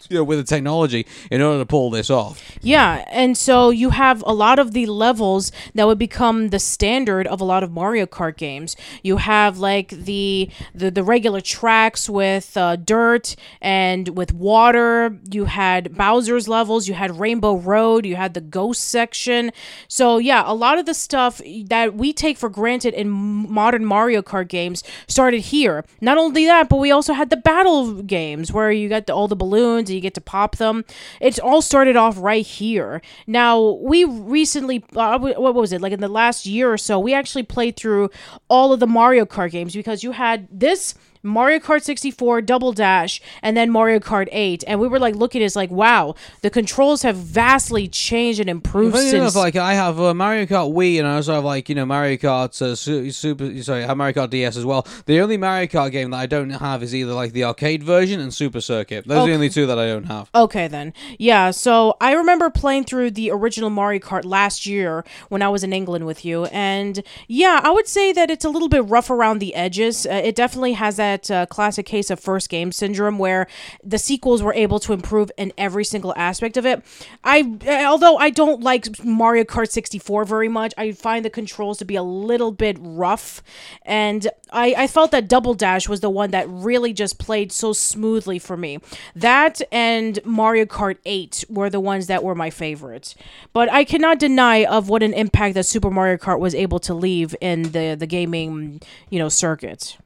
You 0.09 0.19
know, 0.19 0.25
with 0.25 0.39
the 0.39 0.45
technology 0.45 1.07
in 1.31 1.43
order 1.43 1.59
to 1.59 1.67
pull 1.67 1.91
this 1.91 2.11
off. 2.11 2.43
Yeah, 2.61 3.05
and 3.11 3.37
so 3.37 3.71
you 3.71 3.91
have 3.91 4.23
a 4.27 4.33
lot 4.33 4.59
of 4.59 4.73
the 4.73 4.87
levels 4.87 5.51
that 5.75 5.87
would 5.87 5.99
become 5.99 6.51
the 6.51 6.59
standard 6.59 7.27
of 7.27 7.41
a 7.41 7.45
lot 7.45 7.63
of 7.63 7.73
Mario 7.73 8.07
Kart 8.07 8.37
games. 8.37 8.77
You 9.03 9.17
have 9.17 9.59
like 9.59 9.89
the 9.89 10.51
the, 10.75 10.91
the 10.91 11.03
regular 11.03 11.41
tracks 11.41 12.09
with 12.09 12.57
uh, 12.57 12.77
dirt 12.77 13.37
and 13.61 14.11
with 14.11 14.33
water. 14.33 15.19
You 15.31 15.47
had 15.47 15.97
Bowser's 15.97 16.47
levels. 16.47 16.87
You 16.87 16.95
had 16.95 17.19
Rainbow 17.19 17.57
Road. 17.57 18.07
You 18.07 18.17
had 18.17 18.35
the 18.35 18.41
Ghost 18.41 18.85
section. 18.85 19.51
So 19.89 20.19
yeah, 20.19 20.43
a 20.47 20.55
lot 20.55 20.79
of 20.79 20.87
the 20.87 20.95
stuff 20.95 21.41
that 21.65 21.95
we 21.95 22.13
take 22.13 22.37
for 22.37 22.49
granted 22.49 22.95
in 22.95 23.09
modern 23.09 23.85
Mario 23.85 24.23
Kart 24.23 24.49
games 24.49 24.85
started 25.09 25.41
here. 25.41 25.85
Not 26.01 26.19
only 26.19 26.45
that, 26.47 26.69
but 26.69 26.79
we 26.79 26.91
also 26.91 27.13
had 27.13 27.31
the 27.31 27.37
battle 27.37 28.03
games 28.03 28.53
where 28.53 28.71
you 28.71 28.89
got 28.89 29.07
the, 29.07 29.15
all 29.15 29.29
the 29.29 29.37
balloons 29.37 29.86
and 29.89 29.95
you 29.95 30.01
get 30.01 30.15
to 30.15 30.21
pop 30.21 30.57
them. 30.57 30.85
It's 31.21 31.39
all 31.39 31.63
started 31.63 31.97
off 31.97 32.17
right 32.19 32.47
here. 32.47 33.03
Now, 33.27 33.79
we 33.83 34.05
recently, 34.05 34.85
uh, 34.95 35.19
what 35.19 35.55
was 35.55 35.73
it, 35.73 35.81
like 35.81 35.93
in 35.93 36.01
the 36.01 36.09
last 36.09 36.47
year 36.47 36.73
or 36.73 36.79
so, 36.79 36.99
we 36.99 37.15
actually 37.15 37.43
played 37.43 37.77
through 37.77 38.11
all 38.49 38.73
of 38.73 38.81
the 38.81 38.87
Mario 38.87 39.25
Kart 39.25 39.51
games 39.51 39.75
because 39.75 40.03
you 40.03 40.13
had 40.13 40.49
this. 40.51 40.95
Mario 41.27 41.59
Kart 41.59 41.83
64 41.83 42.43
Double 42.43 42.73
Dash 42.73 43.21
and 43.43 43.57
then 43.57 43.71
Mario 43.71 43.99
Kart 43.99 44.29
8 44.33 44.65
and 44.67 44.81
we 44.81 44.89
were 44.89 44.99
like 44.99 45.15
looking 45.15 45.43
at 45.43 45.53
it 45.53 45.57
like 45.57 45.71
wow 45.71 46.15
the 46.43 46.51
controls 46.51 47.03
have 47.03 47.17
vastly 47.17 47.89
changed 47.89 48.41
and 48.41 48.49
improved 48.49 48.95
Funny 48.95 49.11
since 49.11 49.21
enough, 49.21 49.37
like 49.37 49.57
I 49.57 49.75
have 49.75 50.01
uh, 50.01 50.15
Mario 50.15 50.47
Kart 50.47 50.73
Wii, 50.73 50.99
and 50.99 51.07
I 51.07 51.17
also 51.17 51.35
have 51.35 51.45
like 51.45 51.69
you 51.69 51.75
know 51.75 51.87
Mario 51.87 52.17
Kart 52.17 52.61
uh, 52.63 52.75
Super. 52.77 53.63
Sorry, 53.63 53.85
I 53.85 53.87
have 53.87 53.97
Mario 53.97 54.15
Kart 54.15 54.31
DS 54.31 54.57
as 54.57 54.65
well. 54.65 54.87
The 55.07 55.21
only 55.21 55.37
Mario 55.37 55.67
Kart 55.67 55.91
game 55.93 56.11
that 56.11 56.19
I 56.19 56.27
don't 56.27 56.51
have 56.51 56.83
is 56.83 56.95
either 56.95 57.13
like 57.13 57.33
the 57.33 57.45
arcade 57.45 57.83
version 57.83 58.21
and 58.21 58.33
Super 58.33 58.61
Circuit. 58.61 59.07
Those 59.07 59.19
are 59.19 59.27
the 59.27 59.35
only 59.35 59.49
two 59.49 59.67
that 59.67 59.79
I 59.79 59.87
don't 59.87 60.05
have. 60.05 60.31
Okay, 60.35 60.69
then. 60.69 60.93
Yeah, 61.19 61.51
so 61.51 61.97
I 62.01 62.13
remember 62.13 62.51
playing 62.51 62.85
through 62.85 63.13
the 63.13 63.31
original 63.31 63.71
Mario 63.71 64.01
Kart 64.01 64.25
last 64.25 64.67
year 64.67 65.05
when 65.29 65.43
I 65.43 65.49
was 65.49 65.65
in 65.65 65.73
England 65.73 66.07
with 66.07 66.25
you. 66.25 66.45
And 66.47 67.03
yeah, 67.29 67.61
I 67.63 67.71
would 67.71 67.89
say 67.89 68.13
that 68.13 68.31
it's 68.31 68.45
a 68.45 68.51
little 68.51 68.69
bit 68.69 68.85
rough 68.85 69.11
around 69.11 69.39
the 69.39 69.55
edges. 69.55 70.07
Uh, 70.07 70.21
it 70.25 70.35
definitely 70.35 70.75
has 70.75 70.97
that 70.97 71.16
uh, 71.31 71.47
classic 71.47 71.87
case 71.87 72.11
of 72.11 72.21
first 72.21 72.49
game 72.49 72.73
syndrome 72.73 73.19
where 73.19 73.47
the 73.83 73.99
sequels 73.99 74.43
were 74.43 74.55
able 74.55 74.79
to 74.81 74.93
improve 74.93 75.31
in 75.37 75.53
every 75.57 75.85
single 75.85 76.15
aspect 76.17 76.57
of 76.57 76.67
it. 76.67 76.85
I, 77.25 77.59
although 77.87 78.17
I 78.17 78.31
don't 78.31 78.63
like 78.63 79.03
Mario 79.05 79.45
Kart 79.45 79.71
64 79.71 80.25
very 80.25 80.49
much, 80.49 80.75
I 80.77 80.93
find 80.93 81.25
the 81.25 81.31
controls 81.31 81.79
to 81.79 81.85
be 81.85 81.97
a 81.97 82.03
little 82.03 82.53
bit 82.53 82.77
rough. 82.81 83.43
And 83.83 84.29
I, 84.53 84.75
I 84.77 84.87
felt 84.87 85.11
that 85.11 85.29
Double 85.29 85.55
Dash 85.55 85.89
was 85.89 86.01
the 86.01 86.11
one 86.11 86.31
that 86.31 86.49
really 86.49 86.93
just 86.93 87.19
played 87.19 87.53
so 87.53 87.73
smoothly 87.73 88.39
for 88.39 88.57
me. 88.57 88.79
That 89.15 89.61
and 89.73 90.19
Mario 90.25 90.65
Kart 90.65 90.99
8 91.05 91.45
were 91.49 91.71
the 91.71 91.81
ones 91.81 92.07
that 92.07 92.23
were 92.23 92.35
my 92.35 92.51
favorites. 92.51 93.15
But 93.53 93.71
I 93.73 93.85
cannot 93.85 94.19
deny 94.19 94.65
of 94.65 94.89
what 94.89 95.03
an 95.03 95.13
impact 95.15 95.55
that 95.55 95.67
Super 95.67 95.91
Mario 95.91 96.17
Kart 96.17 96.39
was 96.39 96.55
able 96.55 96.79
to 96.81 96.95
leave 96.95 97.35
in 97.41 97.73
the, 97.73 97.97
the 97.99 98.07
gaming, 98.07 98.81
you 99.11 99.19
know, 99.19 99.29
circuit. 99.29 99.97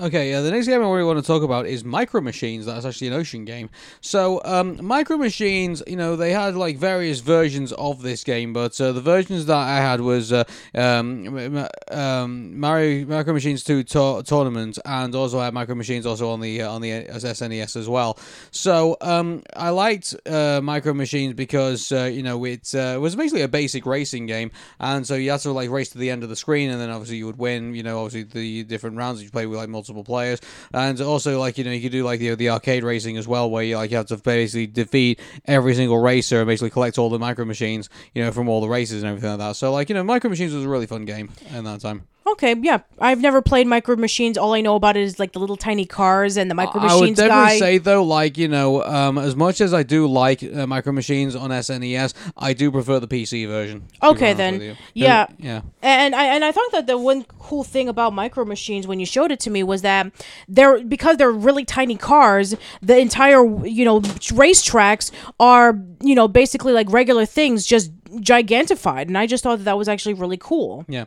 Okay, 0.00 0.30
yeah, 0.30 0.42
the 0.42 0.52
next 0.52 0.68
game 0.68 0.80
I 0.80 0.88
really 0.88 1.02
want 1.02 1.18
to 1.18 1.26
talk 1.26 1.42
about 1.42 1.66
is 1.66 1.84
Micro 1.84 2.20
Machines. 2.20 2.66
That's 2.66 2.84
actually 2.84 3.08
an 3.08 3.14
ocean 3.14 3.44
game. 3.44 3.68
So, 4.00 4.40
um, 4.44 4.78
Micro 4.80 5.16
Machines, 5.16 5.82
you 5.88 5.96
know, 5.96 6.14
they 6.14 6.30
had 6.32 6.54
like 6.54 6.76
various 6.78 7.18
versions 7.18 7.72
of 7.72 8.02
this 8.02 8.22
game, 8.22 8.52
but 8.52 8.80
uh, 8.80 8.92
the 8.92 9.00
versions 9.00 9.46
that 9.46 9.56
I 9.56 9.78
had 9.78 10.00
was 10.00 10.32
uh, 10.32 10.44
um, 10.76 11.66
um, 11.90 12.60
Mario 12.60 13.06
Micro 13.06 13.32
Machines 13.32 13.64
2 13.64 13.82
tour- 13.82 14.22
tournament, 14.22 14.78
and 14.84 15.16
also 15.16 15.40
I 15.40 15.46
had 15.46 15.54
Micro 15.54 15.74
Machines 15.74 16.06
also 16.06 16.30
on 16.30 16.40
the 16.40 16.62
uh, 16.62 16.70
on 16.70 16.80
the 16.80 16.90
SNES 16.90 17.74
as 17.74 17.88
well. 17.88 18.20
So, 18.52 18.96
um, 19.00 19.42
I 19.56 19.70
liked 19.70 20.14
uh, 20.26 20.60
Micro 20.62 20.94
Machines 20.94 21.34
because 21.34 21.90
uh, 21.90 22.04
you 22.04 22.22
know 22.22 22.44
it 22.44 22.72
uh, 22.72 22.98
was 23.00 23.16
basically 23.16 23.42
a 23.42 23.48
basic 23.48 23.84
racing 23.84 24.26
game, 24.26 24.52
and 24.78 25.04
so 25.04 25.16
you 25.16 25.32
had 25.32 25.40
to 25.40 25.50
like 25.50 25.70
race 25.70 25.90
to 25.90 25.98
the 25.98 26.08
end 26.08 26.22
of 26.22 26.28
the 26.28 26.36
screen, 26.36 26.70
and 26.70 26.80
then 26.80 26.88
obviously 26.88 27.16
you 27.16 27.26
would 27.26 27.38
win. 27.38 27.74
You 27.74 27.82
know, 27.82 28.04
obviously 28.04 28.22
the 28.22 28.62
different 28.62 28.96
rounds 28.96 29.24
you 29.24 29.30
play 29.30 29.46
with 29.46 29.58
like 29.58 29.68
multiple 29.68 29.87
players, 30.04 30.40
and 30.72 31.00
also 31.00 31.38
like 31.38 31.58
you 31.58 31.64
know 31.64 31.70
you 31.70 31.82
could 31.82 31.92
do 31.92 32.04
like 32.04 32.20
the 32.20 32.34
the 32.34 32.50
arcade 32.50 32.84
racing 32.84 33.16
as 33.16 33.26
well, 33.26 33.50
where 33.50 33.62
you 33.62 33.76
like 33.76 33.90
you 33.90 33.96
have 33.96 34.06
to 34.06 34.16
basically 34.16 34.66
defeat 34.66 35.20
every 35.46 35.74
single 35.74 35.98
racer 35.98 36.38
and 36.38 36.46
basically 36.46 36.70
collect 36.70 36.98
all 36.98 37.10
the 37.10 37.18
micro 37.18 37.44
machines, 37.44 37.88
you 38.14 38.22
know, 38.22 38.30
from 38.32 38.48
all 38.48 38.60
the 38.60 38.68
races 38.68 39.02
and 39.02 39.10
everything 39.10 39.30
like 39.30 39.38
that. 39.38 39.56
So 39.56 39.72
like 39.72 39.88
you 39.88 39.94
know, 39.94 40.04
Micro 40.04 40.30
Machines 40.30 40.54
was 40.54 40.64
a 40.64 40.68
really 40.68 40.86
fun 40.86 41.04
game 41.04 41.30
in 41.54 41.64
that 41.64 41.80
time. 41.80 42.06
Okay, 42.32 42.54
yeah. 42.60 42.78
I've 42.98 43.20
never 43.20 43.40
played 43.40 43.66
Micro 43.66 43.94
Machines. 43.96 44.36
All 44.36 44.52
I 44.54 44.60
know 44.60 44.74
about 44.74 44.96
it 44.96 45.02
is 45.02 45.18
like 45.18 45.32
the 45.32 45.38
little 45.38 45.56
tiny 45.56 45.86
cars 45.86 46.36
and 46.36 46.50
the 46.50 46.54
Micro 46.54 46.80
Machines 46.80 46.92
I 46.92 47.00
would 47.00 47.14
definitely 47.16 47.44
guy. 47.54 47.58
say 47.58 47.78
though, 47.78 48.02
like 48.04 48.36
you 48.36 48.48
know, 48.48 48.82
um, 48.84 49.18
as 49.18 49.36
much 49.36 49.60
as 49.60 49.72
I 49.72 49.82
do 49.82 50.06
like 50.06 50.42
uh, 50.42 50.66
Micro 50.66 50.92
Machines 50.92 51.36
on 51.36 51.50
SNES, 51.50 52.14
I 52.36 52.52
do 52.54 52.70
prefer 52.72 52.98
the 53.00 53.06
PC 53.08 53.46
version. 53.46 53.84
Okay, 54.02 54.32
then. 54.32 54.54
with 54.54 54.62
you. 54.62 54.70
'Cause- 54.72 54.78
Yeah. 54.94 55.26
yeah. 55.38 55.60
And 55.82 56.14
I 56.14 56.24
and 56.26 56.44
I 56.44 56.52
thought 56.52 56.72
that 56.72 56.86
the 56.86 56.98
one 56.98 57.24
cool 57.38 57.64
thing 57.64 57.88
about 57.88 58.12
Micro 58.12 58.44
Machines 58.44 58.86
when 58.86 58.98
you 59.00 59.06
showed 59.06 59.30
it 59.30 59.40
to 59.40 59.50
me 59.50 59.62
was 59.62 59.82
that 59.82 60.10
they're 60.48 60.82
because 60.84 61.16
they're 61.18 61.30
really 61.30 61.64
tiny 61.64 61.96
cars, 61.96 62.54
the 62.82 62.98
entire 62.98 63.44
you 63.64 63.84
know 63.84 64.00
racetracks 64.00 65.10
are 65.38 65.78
you 66.02 66.14
know 66.14 66.28
basically 66.28 66.72
like 66.72 66.90
regular 66.90 67.24
things 67.26 67.64
just 67.66 67.92
gigantified, 68.16 69.02
and 69.08 69.16
I 69.16 69.26
just 69.26 69.44
thought 69.44 69.58
that 69.58 69.64
that 69.64 69.78
was 69.78 69.88
actually 69.88 70.14
really 70.14 70.38
cool. 70.38 70.84
Yeah. 70.88 71.04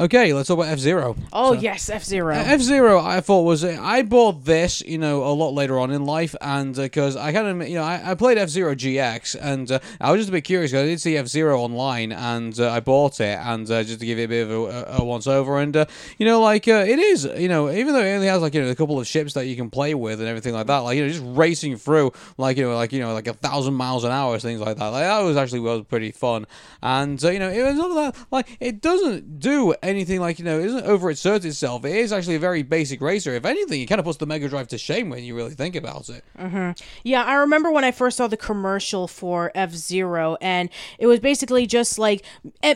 Okay, 0.00 0.32
let's 0.32 0.48
talk 0.48 0.56
about 0.56 0.68
F 0.72 0.78
Zero. 0.78 1.14
Oh 1.30 1.52
yes, 1.52 1.90
F 1.90 2.04
Zero. 2.04 2.34
F 2.34 2.62
Zero, 2.62 2.98
I 2.98 3.20
thought 3.20 3.42
was 3.42 3.62
I 3.62 4.00
bought 4.00 4.46
this, 4.46 4.80
you 4.80 4.96
know, 4.96 5.24
a 5.24 5.34
lot 5.34 5.52
later 5.52 5.78
on 5.78 5.90
in 5.90 6.06
life, 6.06 6.34
and 6.40 6.74
because 6.74 7.16
I 7.16 7.34
kind 7.34 7.60
of, 7.60 7.68
you 7.68 7.74
know, 7.74 7.82
I, 7.82 8.12
I 8.12 8.14
played 8.14 8.38
F 8.38 8.48
Zero 8.48 8.74
GX, 8.74 9.36
and 9.38 9.70
uh, 9.70 9.78
I 10.00 10.10
was 10.10 10.20
just 10.20 10.30
a 10.30 10.32
bit 10.32 10.44
curious 10.44 10.70
because 10.70 10.84
I 10.84 10.86
did 10.86 11.02
see 11.02 11.18
F 11.18 11.26
Zero 11.26 11.60
online, 11.60 12.12
and 12.12 12.58
uh, 12.58 12.70
I 12.70 12.80
bought 12.80 13.20
it, 13.20 13.38
and 13.42 13.70
uh, 13.70 13.84
just 13.84 14.00
to 14.00 14.06
give 14.06 14.18
it 14.18 14.24
a 14.24 14.28
bit 14.28 14.48
of 14.48 14.50
a, 14.50 15.00
a 15.00 15.04
once 15.04 15.26
over, 15.26 15.60
and 15.60 15.76
uh, 15.76 15.84
you 16.16 16.24
know, 16.24 16.40
like 16.40 16.66
uh, 16.66 16.82
it 16.88 16.98
is, 16.98 17.26
you 17.36 17.48
know, 17.48 17.70
even 17.70 17.92
though 17.92 18.00
it 18.00 18.14
only 18.14 18.26
has 18.28 18.40
like 18.40 18.54
you 18.54 18.62
know 18.62 18.70
a 18.70 18.74
couple 18.74 18.98
of 18.98 19.06
ships 19.06 19.34
that 19.34 19.48
you 19.48 19.56
can 19.56 19.68
play 19.68 19.92
with 19.92 20.18
and 20.20 20.30
everything 20.30 20.54
like 20.54 20.68
that, 20.68 20.78
like 20.78 20.96
you 20.96 21.02
know, 21.02 21.10
just 21.10 21.22
racing 21.26 21.76
through, 21.76 22.10
like 22.38 22.56
you 22.56 22.62
know, 22.62 22.74
like 22.74 22.94
you 22.94 23.00
know, 23.00 23.12
like 23.12 23.26
a 23.26 23.34
thousand 23.34 23.74
miles 23.74 24.04
an 24.04 24.12
hour, 24.12 24.38
things 24.38 24.62
like 24.62 24.78
that, 24.78 24.88
like 24.88 25.04
that 25.04 25.20
was 25.20 25.36
actually 25.36 25.60
was 25.60 25.84
pretty 25.84 26.10
fun, 26.10 26.46
and 26.82 27.22
uh, 27.22 27.28
you 27.30 27.38
know, 27.38 27.50
it 27.50 27.62
was 27.62 27.76
not 27.76 27.94
that 27.94 28.26
like 28.30 28.56
it 28.60 28.80
doesn't 28.80 29.40
do 29.40 29.74
anything 29.90 30.20
like 30.20 30.38
you 30.38 30.44
know, 30.44 30.58
it 30.58 30.66
doesn't 30.66 30.86
overexert 30.86 31.44
itself. 31.44 31.84
It 31.84 31.96
is 31.96 32.12
actually 32.12 32.36
a 32.36 32.40
very 32.40 32.62
basic 32.62 33.00
racer. 33.00 33.34
If 33.34 33.44
anything, 33.44 33.80
it 33.80 33.86
kind 33.86 33.98
of 33.98 34.04
puts 34.04 34.18
the 34.18 34.26
Mega 34.26 34.48
Drive 34.48 34.68
to 34.68 34.78
shame 34.78 35.10
when 35.10 35.24
you 35.24 35.36
really 35.36 35.54
think 35.54 35.76
about 35.76 36.08
it. 36.08 36.24
Mm-hmm. 36.38 36.70
Yeah, 37.04 37.24
I 37.24 37.34
remember 37.34 37.70
when 37.70 37.84
I 37.84 37.90
first 37.90 38.16
saw 38.16 38.28
the 38.28 38.36
commercial 38.36 39.08
for 39.08 39.50
F 39.54 39.72
Zero, 39.72 40.36
and 40.40 40.70
it 40.98 41.06
was 41.06 41.20
basically 41.20 41.66
just 41.66 41.98
like 41.98 42.24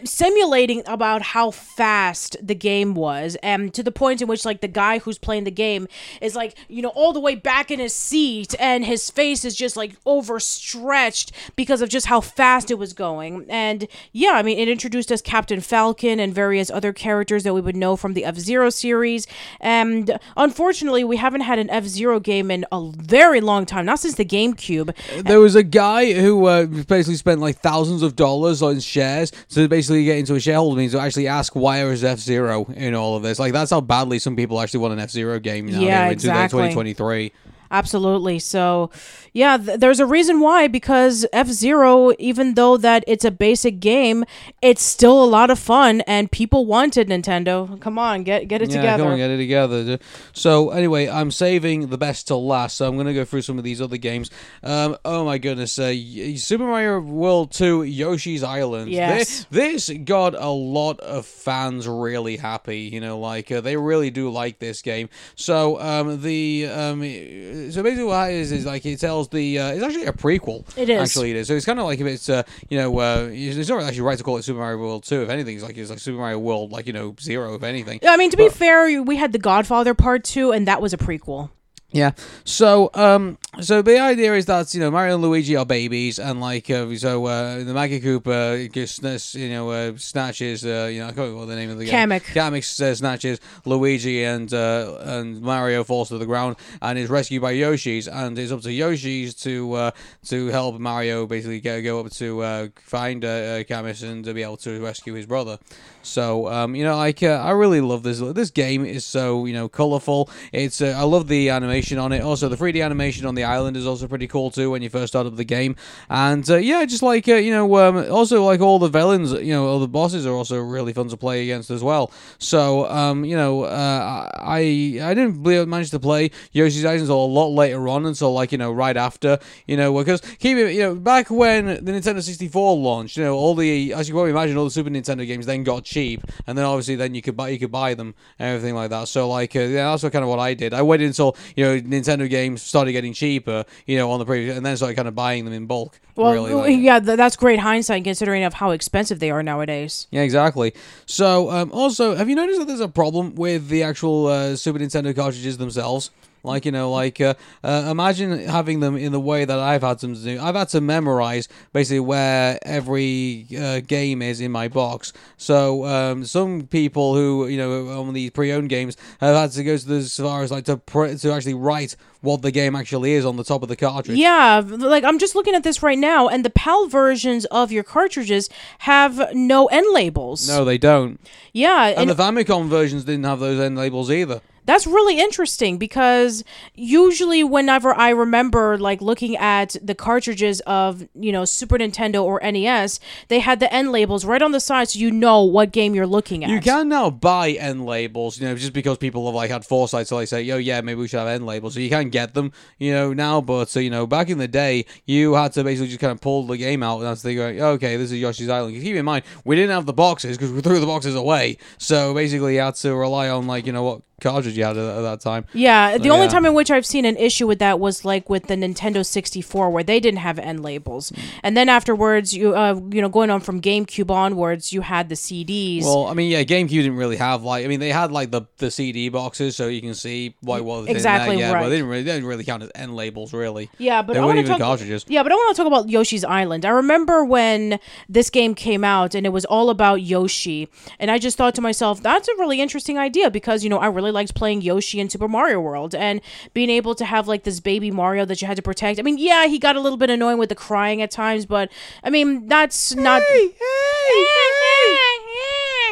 simulating 0.04 0.82
about 0.86 1.22
how 1.22 1.50
fast 1.50 2.36
the 2.42 2.54
game 2.54 2.94
was, 2.94 3.36
and 3.42 3.72
to 3.74 3.82
the 3.82 3.92
point 3.92 4.20
in 4.20 4.28
which 4.28 4.44
like 4.44 4.60
the 4.60 4.68
guy 4.68 4.98
who's 4.98 5.18
playing 5.18 5.44
the 5.44 5.50
game 5.50 5.86
is 6.20 6.34
like 6.34 6.56
you 6.68 6.82
know 6.82 6.90
all 6.90 7.12
the 7.12 7.20
way 7.20 7.34
back 7.34 7.70
in 7.70 7.78
his 7.78 7.94
seat, 7.94 8.54
and 8.58 8.84
his 8.84 9.10
face 9.10 9.44
is 9.44 9.54
just 9.54 9.76
like 9.76 9.96
overstretched 10.04 11.32
because 11.56 11.80
of 11.80 11.88
just 11.88 12.06
how 12.06 12.20
fast 12.20 12.70
it 12.70 12.78
was 12.78 12.92
going. 12.92 13.46
And 13.48 13.86
yeah, 14.12 14.32
I 14.32 14.42
mean, 14.42 14.58
it 14.58 14.68
introduced 14.68 15.12
us 15.12 15.22
Captain 15.22 15.60
Falcon 15.60 16.18
and 16.18 16.34
various 16.34 16.70
other 16.70 16.92
characters 16.92 17.03
that 17.04 17.54
we 17.54 17.60
would 17.60 17.76
know 17.76 17.96
from 17.96 18.14
the 18.14 18.24
F 18.24 18.36
Zero 18.36 18.70
series, 18.70 19.26
and 19.60 20.18
unfortunately, 20.36 21.04
we 21.04 21.16
haven't 21.16 21.42
had 21.42 21.58
an 21.58 21.68
F 21.70 21.84
Zero 21.84 22.18
game 22.18 22.50
in 22.50 22.64
a 22.72 22.90
very 22.96 23.40
long 23.40 23.66
time, 23.66 23.84
not 23.84 23.98
since 23.98 24.14
the 24.14 24.24
GameCube. 24.24 24.94
There 25.24 25.40
was 25.40 25.54
a 25.54 25.62
guy 25.62 26.12
who 26.14 26.46
uh, 26.46 26.66
basically 26.66 27.16
spent 27.16 27.40
like 27.40 27.58
thousands 27.58 28.02
of 28.02 28.16
dollars 28.16 28.62
on 28.62 28.80
shares 28.80 29.30
to 29.50 29.68
basically 29.68 30.04
get 30.04 30.18
into 30.18 30.34
a 30.34 30.40
shareholder 30.40 30.76
meeting 30.76 30.98
to 30.98 31.00
actually 31.00 31.28
ask 31.28 31.54
why 31.54 31.84
is 31.84 32.02
F 32.02 32.18
Zero 32.18 32.64
in 32.74 32.94
all 32.94 33.16
of 33.16 33.22
this. 33.22 33.38
Like 33.38 33.52
that's 33.52 33.70
how 33.70 33.80
badly 33.80 34.18
some 34.18 34.34
people 34.36 34.60
actually 34.60 34.80
want 34.80 34.94
an 34.94 34.98
F 35.00 35.10
Zero 35.10 35.38
game 35.38 35.66
now 35.66 35.80
Yeah, 35.80 36.06
in 36.06 36.12
exactly. 36.12 36.58
2023. 36.70 37.32
Absolutely. 37.70 38.38
So, 38.38 38.90
yeah, 39.34 39.56
th- 39.56 39.80
there's 39.80 39.98
a 39.98 40.06
reason 40.06 40.38
why 40.38 40.68
because 40.68 41.26
F 41.32 41.48
Zero, 41.48 42.12
even 42.20 42.54
though 42.54 42.76
that 42.76 43.02
it's 43.08 43.24
a 43.24 43.32
basic 43.32 43.80
game, 43.80 44.24
it's 44.62 44.80
still 44.80 45.22
a 45.22 45.26
lot 45.26 45.50
of 45.50 45.58
fun, 45.58 46.02
and 46.02 46.30
people 46.30 46.66
wanted 46.66 47.08
Nintendo. 47.08 47.80
Come 47.80 47.98
on, 47.98 48.22
get 48.22 48.46
get 48.46 48.62
it 48.62 48.70
yeah, 48.70 48.76
together. 48.76 49.02
come 49.02 49.12
on, 49.12 49.18
get 49.18 49.30
it 49.30 49.38
together. 49.38 49.98
So 50.32 50.70
anyway, 50.70 51.08
I'm 51.08 51.32
saving 51.32 51.88
the 51.88 51.98
best 51.98 52.28
till 52.28 52.46
last. 52.46 52.76
So 52.76 52.86
I'm 52.86 52.96
gonna 52.96 53.12
go 53.12 53.24
through 53.24 53.42
some 53.42 53.58
of 53.58 53.64
these 53.64 53.82
other 53.82 53.96
games. 53.96 54.30
Um, 54.62 54.96
oh 55.04 55.24
my 55.24 55.38
goodness, 55.38 55.80
uh, 55.80 55.92
Super 56.36 56.64
Mario 56.64 57.00
World 57.00 57.50
2, 57.50 57.82
Yoshi's 57.82 58.44
Island. 58.44 58.92
Yes. 58.92 59.46
This, 59.50 59.88
this 59.88 59.98
got 60.04 60.36
a 60.36 60.48
lot 60.48 61.00
of 61.00 61.26
fans 61.26 61.88
really 61.88 62.36
happy. 62.36 62.82
You 62.82 63.00
know, 63.00 63.18
like 63.18 63.50
uh, 63.50 63.60
they 63.60 63.76
really 63.76 64.10
do 64.10 64.30
like 64.30 64.60
this 64.60 64.80
game. 64.80 65.08
So 65.34 65.80
um, 65.80 66.22
the 66.22 66.68
um, 66.68 67.00
so 67.00 67.82
basically 67.82 68.04
what 68.04 68.30
it 68.30 68.36
is 68.36 68.52
is 68.52 68.64
like 68.64 68.86
it 68.86 69.00
tells 69.00 69.23
the 69.28 69.58
uh, 69.58 69.72
it's 69.72 69.82
actually 69.82 70.06
a 70.06 70.12
prequel. 70.12 70.64
It 70.76 70.88
is. 70.88 71.00
actually 71.00 71.30
it 71.30 71.36
is. 71.36 71.48
So 71.48 71.54
it's 71.54 71.66
kind 71.66 71.78
of 71.78 71.86
like 71.86 72.00
if 72.00 72.06
it's 72.06 72.28
uh, 72.28 72.42
you 72.68 72.78
know 72.78 72.98
uh, 72.98 73.28
it's 73.30 73.68
not 73.68 73.82
actually 73.82 74.02
right 74.02 74.18
to 74.18 74.24
call 74.24 74.36
it 74.36 74.42
Super 74.42 74.58
Mario 74.60 74.78
World 74.78 75.04
2. 75.04 75.22
If 75.22 75.28
anything, 75.28 75.54
it's 75.54 75.64
like 75.64 75.76
it's 75.76 75.90
like 75.90 75.98
Super 75.98 76.18
Mario 76.18 76.38
World 76.38 76.72
like 76.72 76.86
you 76.86 76.92
know 76.92 77.14
zero. 77.20 77.54
If 77.54 77.62
anything. 77.62 78.00
I 78.06 78.16
mean, 78.16 78.30
to 78.30 78.36
be 78.36 78.48
fair, 78.48 79.02
we 79.02 79.16
had 79.16 79.32
the 79.32 79.38
Godfather 79.38 79.94
Part 79.94 80.24
Two, 80.24 80.52
and 80.52 80.68
that 80.68 80.80
was 80.80 80.92
a 80.92 80.98
prequel. 80.98 81.50
Yeah. 81.94 82.10
So, 82.42 82.90
um, 82.94 83.38
so 83.60 83.80
the 83.80 84.00
idea 84.00 84.34
is 84.34 84.46
that 84.46 84.74
you 84.74 84.80
know 84.80 84.90
Mario 84.90 85.14
and 85.14 85.22
Luigi 85.22 85.54
are 85.54 85.64
babies, 85.64 86.18
and 86.18 86.40
like 86.40 86.68
uh, 86.68 86.92
so, 86.96 87.24
uh, 87.26 87.58
the 87.58 87.72
Magikoopa 87.72 88.72
gets 88.72 89.34
you 89.36 89.48
know 89.48 89.70
uh, 89.70 89.92
snatches 89.96 90.66
uh, 90.66 90.90
you 90.92 90.98
know 90.98 91.06
I 91.06 91.12
can't 91.12 91.28
remember 91.28 91.46
the 91.46 91.54
name 91.54 91.70
of 91.70 91.78
the 91.78 91.84
game. 91.84 92.10
Kamek. 92.10 92.22
Kamek 92.34 92.80
uh, 92.80 92.94
snatches 92.96 93.38
Luigi, 93.64 94.24
and 94.24 94.52
uh, 94.52 94.96
and 95.02 95.40
Mario 95.40 95.84
falls 95.84 96.08
to 96.08 96.18
the 96.18 96.26
ground 96.26 96.56
and 96.82 96.98
is 96.98 97.08
rescued 97.08 97.42
by 97.42 97.52
Yoshi's, 97.52 98.08
and 98.08 98.36
it's 98.40 98.50
up 98.50 98.62
to 98.62 98.72
Yoshi's 98.72 99.32
to 99.36 99.72
uh, 99.74 99.90
to 100.24 100.48
help 100.48 100.80
Mario 100.80 101.26
basically 101.28 101.60
go 101.60 101.80
go 101.80 102.00
up 102.00 102.10
to 102.10 102.42
uh, 102.42 102.68
find 102.82 103.24
uh, 103.24 103.62
uh, 103.70 103.84
and 104.02 104.24
to 104.24 104.34
be 104.34 104.42
able 104.42 104.56
to 104.56 104.82
rescue 104.82 105.14
his 105.14 105.26
brother. 105.26 105.60
So, 106.02 106.48
um, 106.48 106.74
you 106.74 106.84
know, 106.84 106.96
like 106.96 107.22
uh, 107.22 107.28
I 107.28 107.52
really 107.52 107.80
love 107.80 108.02
this. 108.02 108.18
This 108.18 108.50
game 108.50 108.84
is 108.84 109.04
so 109.04 109.46
you 109.46 109.54
know 109.54 109.68
colorful. 109.68 110.28
It's 110.52 110.80
uh, 110.80 110.96
I 110.98 111.04
love 111.04 111.28
the 111.28 111.50
animation 111.50 111.83
on 111.92 112.12
it. 112.12 112.22
Also, 112.22 112.48
the 112.48 112.56
3D 112.56 112.84
animation 112.84 113.26
on 113.26 113.34
the 113.34 113.44
island 113.44 113.76
is 113.76 113.86
also 113.86 114.08
pretty 114.08 114.26
cool 114.26 114.50
too 114.50 114.70
when 114.70 114.82
you 114.82 114.88
first 114.88 115.08
start 115.12 115.26
up 115.26 115.36
the 115.36 115.44
game. 115.44 115.76
And 116.08 116.48
uh, 116.50 116.56
yeah, 116.56 116.84
just 116.84 117.02
like 117.02 117.28
uh, 117.28 117.34
you 117.34 117.50
know, 117.50 117.76
um, 117.76 118.10
also 118.10 118.44
like 118.44 118.60
all 118.60 118.78
the 118.78 118.88
villains, 118.88 119.32
you 119.32 119.52
know, 119.52 119.66
all 119.66 119.78
the 119.80 119.88
bosses 119.88 120.26
are 120.26 120.32
also 120.32 120.58
really 120.58 120.92
fun 120.92 121.08
to 121.08 121.16
play 121.16 121.42
against 121.42 121.70
as 121.70 121.82
well. 121.82 122.10
So, 122.38 122.88
um, 122.88 123.24
you 123.24 123.36
know, 123.36 123.62
uh, 123.64 124.30
I 124.34 124.98
I 125.02 125.14
didn't 125.14 125.42
believe- 125.42 125.68
manage 125.68 125.90
to 125.90 126.00
play 126.00 126.30
Yoshi's 126.52 126.84
Island 126.84 127.02
until 127.02 127.24
a 127.24 127.26
lot 127.26 127.48
later 127.48 127.88
on, 127.88 128.06
until 128.06 128.32
like 128.32 128.52
you 128.52 128.58
know 128.58 128.72
right 128.72 128.96
after, 128.96 129.38
you 129.66 129.76
know, 129.76 129.96
because 129.96 130.20
keep 130.38 130.56
it, 130.56 130.72
you 130.72 130.80
know, 130.80 130.94
back 130.94 131.30
when 131.30 131.66
the 131.66 131.92
Nintendo 131.92 132.22
64 132.22 132.76
launched, 132.76 133.16
you 133.16 133.24
know, 133.24 133.34
all 133.34 133.54
the 133.54 133.92
as 133.92 134.08
you 134.08 134.14
probably 134.14 134.30
imagine, 134.30 134.56
all 134.56 134.64
the 134.64 134.70
Super 134.70 134.90
Nintendo 134.90 135.26
games 135.26 135.46
then 135.46 135.64
got 135.64 135.84
cheap, 135.84 136.22
and 136.46 136.56
then 136.56 136.64
obviously 136.64 136.96
then 136.96 137.14
you 137.14 137.22
could 137.22 137.36
buy 137.36 137.48
you 137.48 137.58
could 137.58 137.72
buy 137.72 137.94
them 137.94 138.14
and 138.38 138.48
everything 138.48 138.74
like 138.74 138.90
that. 138.90 139.08
So 139.08 139.28
like 139.28 139.54
uh, 139.56 139.60
yeah, 139.60 139.90
that's 139.90 140.02
what 140.02 140.12
kind 140.12 140.22
of 140.22 140.28
what 140.28 140.38
I 140.38 140.54
did. 140.54 140.74
I 140.74 140.82
waited 140.82 141.06
until 141.06 141.36
you 141.56 141.64
know 141.64 141.73
Nintendo 141.80 142.28
games 142.28 142.62
started 142.62 142.92
getting 142.92 143.12
cheaper, 143.12 143.64
you 143.86 143.96
know, 143.96 144.10
on 144.10 144.18
the 144.18 144.24
previous, 144.24 144.56
and 144.56 144.64
then 144.64 144.76
started 144.76 144.94
kind 144.94 145.08
of 145.08 145.14
buying 145.14 145.44
them 145.44 145.54
in 145.54 145.66
bulk. 145.66 146.00
Well, 146.16 146.32
really, 146.32 146.54
like- 146.54 146.78
yeah, 146.80 147.00
th- 147.00 147.16
that's 147.16 147.36
great 147.36 147.58
hindsight 147.58 148.04
considering 148.04 148.44
of 148.44 148.54
how 148.54 148.70
expensive 148.70 149.18
they 149.18 149.30
are 149.30 149.42
nowadays. 149.42 150.06
Yeah, 150.10 150.22
exactly. 150.22 150.74
So, 151.06 151.50
um, 151.50 151.70
also, 151.72 152.14
have 152.14 152.28
you 152.28 152.36
noticed 152.36 152.60
that 152.60 152.66
there's 152.66 152.80
a 152.80 152.88
problem 152.88 153.34
with 153.34 153.68
the 153.68 153.82
actual 153.82 154.26
uh, 154.28 154.56
Super 154.56 154.78
Nintendo 154.78 155.14
cartridges 155.14 155.58
themselves? 155.58 156.10
Like 156.44 156.66
you 156.66 156.72
know, 156.72 156.90
like 156.90 157.20
uh, 157.20 157.34
uh, 157.62 157.88
imagine 157.90 158.46
having 158.46 158.80
them 158.80 158.96
in 158.96 159.12
the 159.12 159.20
way 159.20 159.44
that 159.44 159.58
I've 159.58 159.82
had 159.82 159.98
them 160.00 160.14
to 160.14 160.20
do. 160.20 160.40
I've 160.40 160.54
had 160.54 160.68
to 160.70 160.80
memorize 160.80 161.48
basically 161.72 162.00
where 162.00 162.58
every 162.62 163.46
uh, 163.58 163.80
game 163.80 164.20
is 164.22 164.40
in 164.40 164.52
my 164.52 164.68
box. 164.68 165.12
So 165.36 165.84
um, 165.86 166.24
some 166.24 166.66
people 166.66 167.14
who 167.14 167.46
you 167.48 167.56
know 167.56 167.88
on 168.00 168.12
these 168.12 168.30
pre-owned 168.30 168.68
games 168.68 168.96
have 169.20 169.34
had 169.34 169.52
to 169.52 169.64
go 169.64 169.76
to 169.76 169.94
as 169.94 170.16
far 170.16 170.42
as 170.42 170.50
like 170.50 170.64
to 170.66 170.76
pr- 170.76 171.14
to 171.14 171.32
actually 171.32 171.54
write 171.54 171.96
what 172.20 172.42
the 172.42 172.50
game 172.50 172.74
actually 172.74 173.12
is 173.12 173.24
on 173.24 173.36
the 173.36 173.44
top 173.44 173.62
of 173.62 173.68
the 173.68 173.76
cartridge. 173.76 174.18
Yeah, 174.18 174.62
like 174.64 175.04
I'm 175.04 175.18
just 175.18 175.34
looking 175.34 175.54
at 175.54 175.62
this 175.62 175.82
right 175.82 175.98
now, 175.98 176.28
and 176.28 176.44
the 176.44 176.50
PAL 176.50 176.88
versions 176.88 177.44
of 177.46 177.70
your 177.70 177.84
cartridges 177.84 178.48
have 178.80 179.34
no 179.34 179.66
end 179.66 179.86
labels. 179.92 180.48
No, 180.48 180.64
they 180.64 180.78
don't. 180.78 181.20
Yeah, 181.52 181.86
And 181.88 181.98
and 181.98 182.10
the 182.10 182.22
Famicom 182.22 182.68
versions 182.68 183.04
didn't 183.04 183.24
have 183.24 183.40
those 183.40 183.60
end 183.60 183.76
labels 183.76 184.10
either. 184.10 184.40
That's 184.66 184.86
really 184.86 185.18
interesting 185.18 185.78
because 185.78 186.42
usually 186.74 187.44
whenever 187.44 187.94
I 187.94 188.10
remember 188.10 188.78
like 188.78 189.02
looking 189.02 189.36
at 189.36 189.76
the 189.82 189.94
cartridges 189.94 190.60
of, 190.60 191.06
you 191.14 191.32
know, 191.32 191.44
Super 191.44 191.76
Nintendo 191.78 192.22
or 192.22 192.40
NES, 192.42 193.00
they 193.28 193.40
had 193.40 193.60
the 193.60 193.72
end 193.72 193.92
labels 193.92 194.24
right 194.24 194.40
on 194.40 194.52
the 194.52 194.60
side 194.60 194.88
so 194.88 194.98
you 194.98 195.10
know 195.10 195.42
what 195.42 195.72
game 195.72 195.94
you're 195.94 196.06
looking 196.06 196.44
at. 196.44 196.50
You 196.50 196.60
can 196.60 196.88
now 196.88 197.10
buy 197.10 197.50
end 197.50 197.84
labels, 197.84 198.40
you 198.40 198.46
know, 198.46 198.54
just 198.54 198.72
because 198.72 198.98
people 198.98 199.26
have 199.26 199.34
like 199.34 199.50
had 199.50 199.64
foresight 199.64 200.06
to 200.08 200.14
like 200.14 200.28
say, 200.28 200.42
"Yo, 200.42 200.56
yeah, 200.56 200.80
maybe 200.80 201.00
we 201.00 201.08
should 201.08 201.18
have 201.18 201.28
end 201.28 201.46
labels." 201.46 201.74
So 201.74 201.80
you 201.80 201.90
can 201.90 202.10
get 202.10 202.34
them, 202.34 202.52
you 202.78 202.92
know, 202.92 203.12
now. 203.12 203.40
But 203.40 203.68
so 203.68 203.80
you 203.80 203.90
know, 203.90 204.06
back 204.06 204.30
in 204.30 204.38
the 204.38 204.48
day, 204.48 204.86
you 205.04 205.34
had 205.34 205.52
to 205.52 205.64
basically 205.64 205.88
just 205.88 206.00
kind 206.00 206.12
of 206.12 206.20
pull 206.20 206.46
the 206.46 206.56
game 206.56 206.82
out 206.82 206.98
and 206.98 207.06
that's 207.06 207.22
the 207.22 207.34
going, 207.34 207.60
"Okay, 207.60 207.96
this 207.96 208.10
is 208.10 208.20
Yoshi's 208.20 208.48
Island." 208.48 208.74
keep 208.74 208.96
in 208.96 209.04
mind, 209.04 209.24
we 209.44 209.56
didn't 209.56 209.70
have 209.70 209.86
the 209.86 209.92
boxes 209.92 210.36
because 210.36 210.52
we 210.52 210.60
threw 210.60 210.80
the 210.80 210.86
boxes 210.86 211.14
away. 211.14 211.58
So 211.78 212.14
basically, 212.14 212.54
you 212.54 212.60
had 212.60 212.74
to 212.76 212.94
rely 212.94 213.28
on 213.28 213.46
like 213.46 213.66
you 213.66 213.72
know 213.72 213.82
what 213.82 214.02
cartridges 214.20 214.53
you 214.56 214.64
had 214.64 214.76
at, 214.76 214.98
at 214.98 215.02
that 215.02 215.20
time. 215.20 215.44
Yeah, 215.52 215.98
the 215.98 216.04
So, 216.04 216.10
only 216.12 216.26
yeah. 216.26 216.30
time 216.32 216.46
in 216.46 216.54
which 216.54 216.70
I've 216.70 216.86
seen 216.86 217.04
an 217.04 217.16
issue 217.16 217.46
with 217.46 217.58
that 217.58 217.80
was 217.80 218.04
like 218.04 218.28
with 218.30 218.46
the 218.46 218.54
Nintendo 218.56 219.04
64, 219.04 219.70
where 219.70 219.84
they 219.84 220.00
didn't 220.00 220.20
have 220.20 220.38
end 220.38 220.62
labels, 220.62 221.10
Hmm. 221.10 221.20
and 221.42 221.56
then 221.56 221.68
afterwards, 221.68 222.32
you 222.34 222.54
uh, 222.54 222.80
you 222.90 223.00
know, 223.02 223.08
going 223.08 223.30
on 223.30 223.40
from 223.40 223.60
GameCube 223.60 224.10
onwards, 224.10 224.72
you 224.72 224.80
had 224.82 225.08
the 225.08 225.14
CDs. 225.14 225.82
Well, 225.84 226.06
I 226.06 226.14
mean, 226.14 226.30
yeah, 226.30 226.42
GameCube 226.44 226.68
didn't 226.68 226.96
really 226.96 227.16
have 227.16 227.42
like. 227.42 227.64
I 227.64 227.68
mean, 227.68 227.80
they 227.80 227.90
had 227.92 228.12
like 228.12 228.30
the, 228.30 228.42
the 228.58 228.70
CD 228.70 229.08
boxes, 229.08 229.56
so 229.56 229.68
you 229.68 229.80
can 229.80 229.94
see 229.94 230.34
what 230.40 230.64
what 230.64 230.82
was 230.82 230.88
Exactly 230.88 231.34
in 231.34 231.40
there. 231.40 231.48
Yeah, 231.50 231.54
right. 231.54 231.62
but 231.62 231.68
they 231.70 231.76
didn't 231.76 231.88
really 231.90 232.02
they 232.02 232.12
didn't 232.12 232.28
really 232.28 232.44
count 232.44 232.62
as 232.62 232.70
end 232.74 232.94
labels, 232.96 233.32
really. 233.32 233.70
yeah, 233.78 234.02
but 234.02 234.12
they 234.14 234.18
I 234.18 234.22
weren't 234.22 234.36
want 234.36 234.38
even 234.38 234.52
to 234.52 234.58
talk. 234.58 234.66
cartridges. 234.68 235.04
Yeah, 235.08 235.22
but 235.22 235.32
I 235.32 235.34
want 235.34 235.56
to 235.56 235.62
talk 235.62 235.66
about 235.66 235.88
Yoshi's 235.88 236.24
Island. 236.24 236.64
I 236.64 236.70
remember 236.70 237.24
when 237.24 237.78
this 238.08 238.30
game 238.30 238.54
came 238.54 238.84
out 238.84 239.14
and 239.14 239.26
it 239.26 239.30
was 239.30 239.44
all 239.44 239.70
about 239.70 240.02
Yoshi, 240.02 240.68
and 240.98 241.10
I 241.10 241.18
just 241.18 241.36
thought 241.36 241.54
to 241.56 241.60
myself, 241.60 242.02
that's 242.02 242.28
a 242.28 242.32
really 242.38 242.60
interesting 242.60 242.98
idea 242.98 243.30
because 243.30 243.64
you 243.64 243.70
know 243.70 243.78
I 243.78 243.86
really 243.86 244.10
liked 244.12 244.34
playing 244.34 244.43
Yoshi 244.52 245.00
in 245.00 245.08
Super 245.10 245.28
Mario 245.28 245.60
World 245.60 245.94
and 245.94 246.20
being 246.52 246.70
able 246.70 246.94
to 246.94 247.04
have 247.04 247.28
like 247.28 247.44
this 247.44 247.60
baby 247.60 247.90
Mario 247.90 248.24
that 248.24 248.40
you 248.40 248.46
had 248.48 248.56
to 248.56 248.62
protect. 248.62 248.98
I 248.98 249.02
mean, 249.02 249.18
yeah, 249.18 249.46
he 249.46 249.58
got 249.58 249.76
a 249.76 249.80
little 249.80 249.98
bit 249.98 250.10
annoying 250.10 250.38
with 250.38 250.48
the 250.48 250.54
crying 250.54 251.02
at 251.02 251.10
times, 251.10 251.46
but 251.46 251.70
I 252.02 252.10
mean 252.10 252.46
that's 252.46 252.94
not. 252.94 253.22
Eh, 253.22 253.48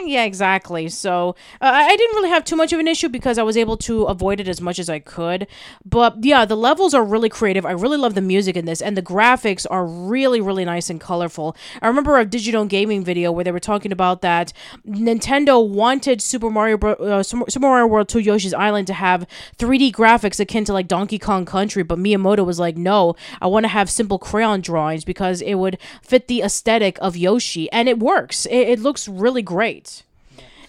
Yeah, 0.05 0.25
exactly. 0.25 0.89
So 0.89 1.37
uh, 1.61 1.71
I 1.73 1.97
didn't 1.97 2.17
really 2.17 2.31
have 2.31 2.45
too 2.45 2.57
much 2.57 2.73
of 2.73 2.81
an 2.81 2.89
issue 2.89 3.09
because 3.09 3.39
I 3.39 3.43
was 3.43 3.57
able 3.57 3.77
to 3.79 4.05
avoid 4.05 4.41
it 4.41 4.49
as 4.49 4.61
much 4.61 4.79
as 4.79 4.89
I 4.91 4.99
could. 4.99 5.47
But 5.85 6.25
yeah, 6.25 6.45
the 6.45 6.57
levels 6.57 6.93
are 6.93 7.05
really 7.05 7.29
creative. 7.29 7.65
I 7.65 7.71
really 7.73 7.97
love 7.99 8.15
the 8.15 8.21
music 8.21 8.57
in 8.57 8.65
this, 8.65 8.83
and 8.83 8.97
the 8.97 9.03
graphics 9.03 9.67
are 9.71 9.87
really, 9.87 10.41
really 10.41 10.65
nice 10.65 10.91
and 10.91 11.01
colorful. 11.01 11.57
I 11.81 11.87
remember 11.89 12.19
a 12.19 12.25
digital 12.25 12.65
Gaming 12.65 13.05
video 13.05 13.31
where 13.31 13.45
they 13.45 13.53
were 13.53 13.61
talking 13.61 13.93
about 13.93 14.23
that 14.23 14.53
Nintendo 14.89 15.67
wanted 15.67 16.21
Super 16.23 16.51
Mario 16.51 16.77
Bro- 16.79 16.95
uh, 16.95 17.23
Super 17.23 17.61
Mario 17.61 17.87
World 17.87 18.09
2 18.09 18.19
Yoshi's 18.19 18.55
Island 18.55 18.87
to 18.89 18.95
have 18.95 19.27
3D 19.59 19.93
graphics 19.93 20.41
akin 20.41 20.65
to 20.65 20.73
like 20.73 20.89
Donkey 20.89 21.19
Kong 21.19 21.45
Country, 21.45 21.83
but 21.83 21.99
Miyamoto 21.99 22.45
was 22.45 22.59
like, 22.59 22.77
no, 22.77 23.15
I 23.41 23.47
want 23.47 23.65
to 23.65 23.69
have 23.69 23.91
simple 23.91 24.19
crayon 24.19 24.63
drawings 24.63 25.05
because 25.05 25.41
it 25.43 25.55
would 25.55 25.79
fit 26.03 26.29
the 26.29 26.43
aesthetic 26.43 26.99
of 27.01 27.17
Yoshi, 27.17 27.71
and 27.71 27.89
it 27.89 27.99
works. 27.99 28.47
It, 28.47 28.69
it 28.69 28.79
looks 28.81 29.07
really 29.07 29.43
great. 29.43 29.92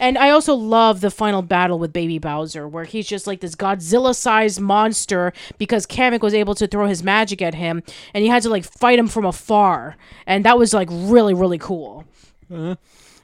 And 0.04 0.18
I 0.18 0.32
also 0.32 0.54
love 0.54 1.00
the 1.00 1.10
final 1.10 1.42
battle 1.42 1.80
with 1.80 1.94
Baby 1.94 2.20
Bowser, 2.20 2.68
where 2.68 2.84
he's 2.84 3.08
just 3.08 3.26
like 3.26 3.40
this 3.40 3.56
Godzilla 3.56 4.14
sized 4.14 4.60
monster 4.60 5.32
because 5.58 5.88
Kamek 5.88 6.20
was 6.20 6.34
able 6.34 6.56
to 6.56 6.68
throw 6.68 6.88
his 6.88 7.02
magic 7.04 7.42
at 7.42 7.56
him 7.56 7.82
and 8.14 8.22
he 8.22 8.28
had 8.30 8.44
to 8.44 8.50
like 8.50 8.66
fight 8.66 9.00
him 9.00 9.08
from 9.08 9.24
afar. 9.24 9.96
And 10.28 10.44
that 10.44 10.58
was 10.58 10.74
like 10.74 10.90
really, 10.92 11.34
really 11.34 11.58
cool. 11.58 12.04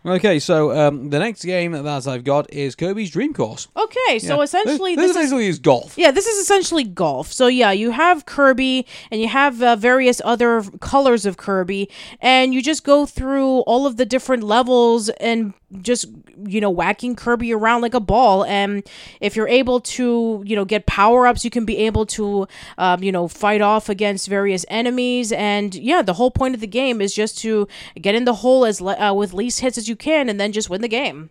Okay, 0.05 0.39
so 0.39 0.71
um, 0.71 1.09
the 1.09 1.19
next 1.19 1.43
game 1.43 1.73
that 1.73 2.07
I've 2.07 2.23
got 2.23 2.51
is 2.53 2.75
Kirby's 2.75 3.11
Dream 3.11 3.33
Course. 3.33 3.67
Okay, 3.75 4.17
so 4.19 4.37
Yeah. 4.37 4.43
essentially, 4.43 4.95
this, 4.95 5.07
this 5.07 5.17
is. 5.17 5.23
basically 5.23 5.47
is 5.47 5.59
golf. 5.59 5.97
Yeah, 5.97 6.11
this 6.11 6.27
is 6.27 6.37
essentially 6.39 6.85
golf. 6.85 7.33
So 7.33 7.47
yeah, 7.47 7.71
you 7.71 7.91
have 7.91 8.25
Kirby 8.25 8.85
and 9.11 9.19
you 9.19 9.27
have 9.27 9.61
uh, 9.61 9.75
various 9.75 10.21
other 10.23 10.63
colors 10.79 11.25
of 11.25 11.35
Kirby, 11.35 11.89
and 12.21 12.53
you 12.53 12.61
just 12.61 12.85
go 12.85 13.05
through 13.05 13.59
all 13.67 13.85
of 13.85 13.97
the 13.97 14.05
different 14.05 14.43
levels 14.43 15.09
and 15.19 15.53
just 15.81 16.05
you 16.45 16.59
know 16.61 16.69
whacking 16.69 17.15
Kirby 17.15 17.53
around 17.53 17.81
like 17.81 17.93
a 17.93 17.99
ball. 17.99 18.43
And 18.45 18.83
if 19.21 19.35
you're 19.35 19.47
able 19.47 19.79
to 19.81 20.43
you 20.45 20.55
know 20.55 20.65
get 20.65 20.85
power 20.85 21.27
ups, 21.27 21.43
you 21.43 21.51
can 21.51 21.65
be 21.65 21.77
able 21.77 22.05
to 22.07 22.47
um, 22.77 23.03
you 23.03 23.11
know 23.11 23.27
fight 23.27 23.61
off 23.61 23.89
against 23.89 24.27
various 24.27 24.65
enemies. 24.69 25.31
And 25.31 25.75
yeah, 25.75 26.01
the 26.01 26.13
whole 26.13 26.31
point 26.31 26.55
of 26.55 26.61
the 26.61 26.67
game 26.67 27.01
is 27.01 27.13
just 27.13 27.37
to 27.39 27.67
get 27.99 28.15
in 28.15 28.25
the 28.25 28.35
hole 28.35 28.65
as 28.65 28.81
le- 28.81 28.97
uh, 28.97 29.13
with 29.13 29.33
least 29.33 29.59
hits 29.59 29.77
as 29.77 29.87
you 29.87 29.95
can, 29.95 30.29
and 30.29 30.39
then 30.39 30.51
just 30.51 30.69
win 30.69 30.81
the 30.81 30.87
game. 30.87 31.29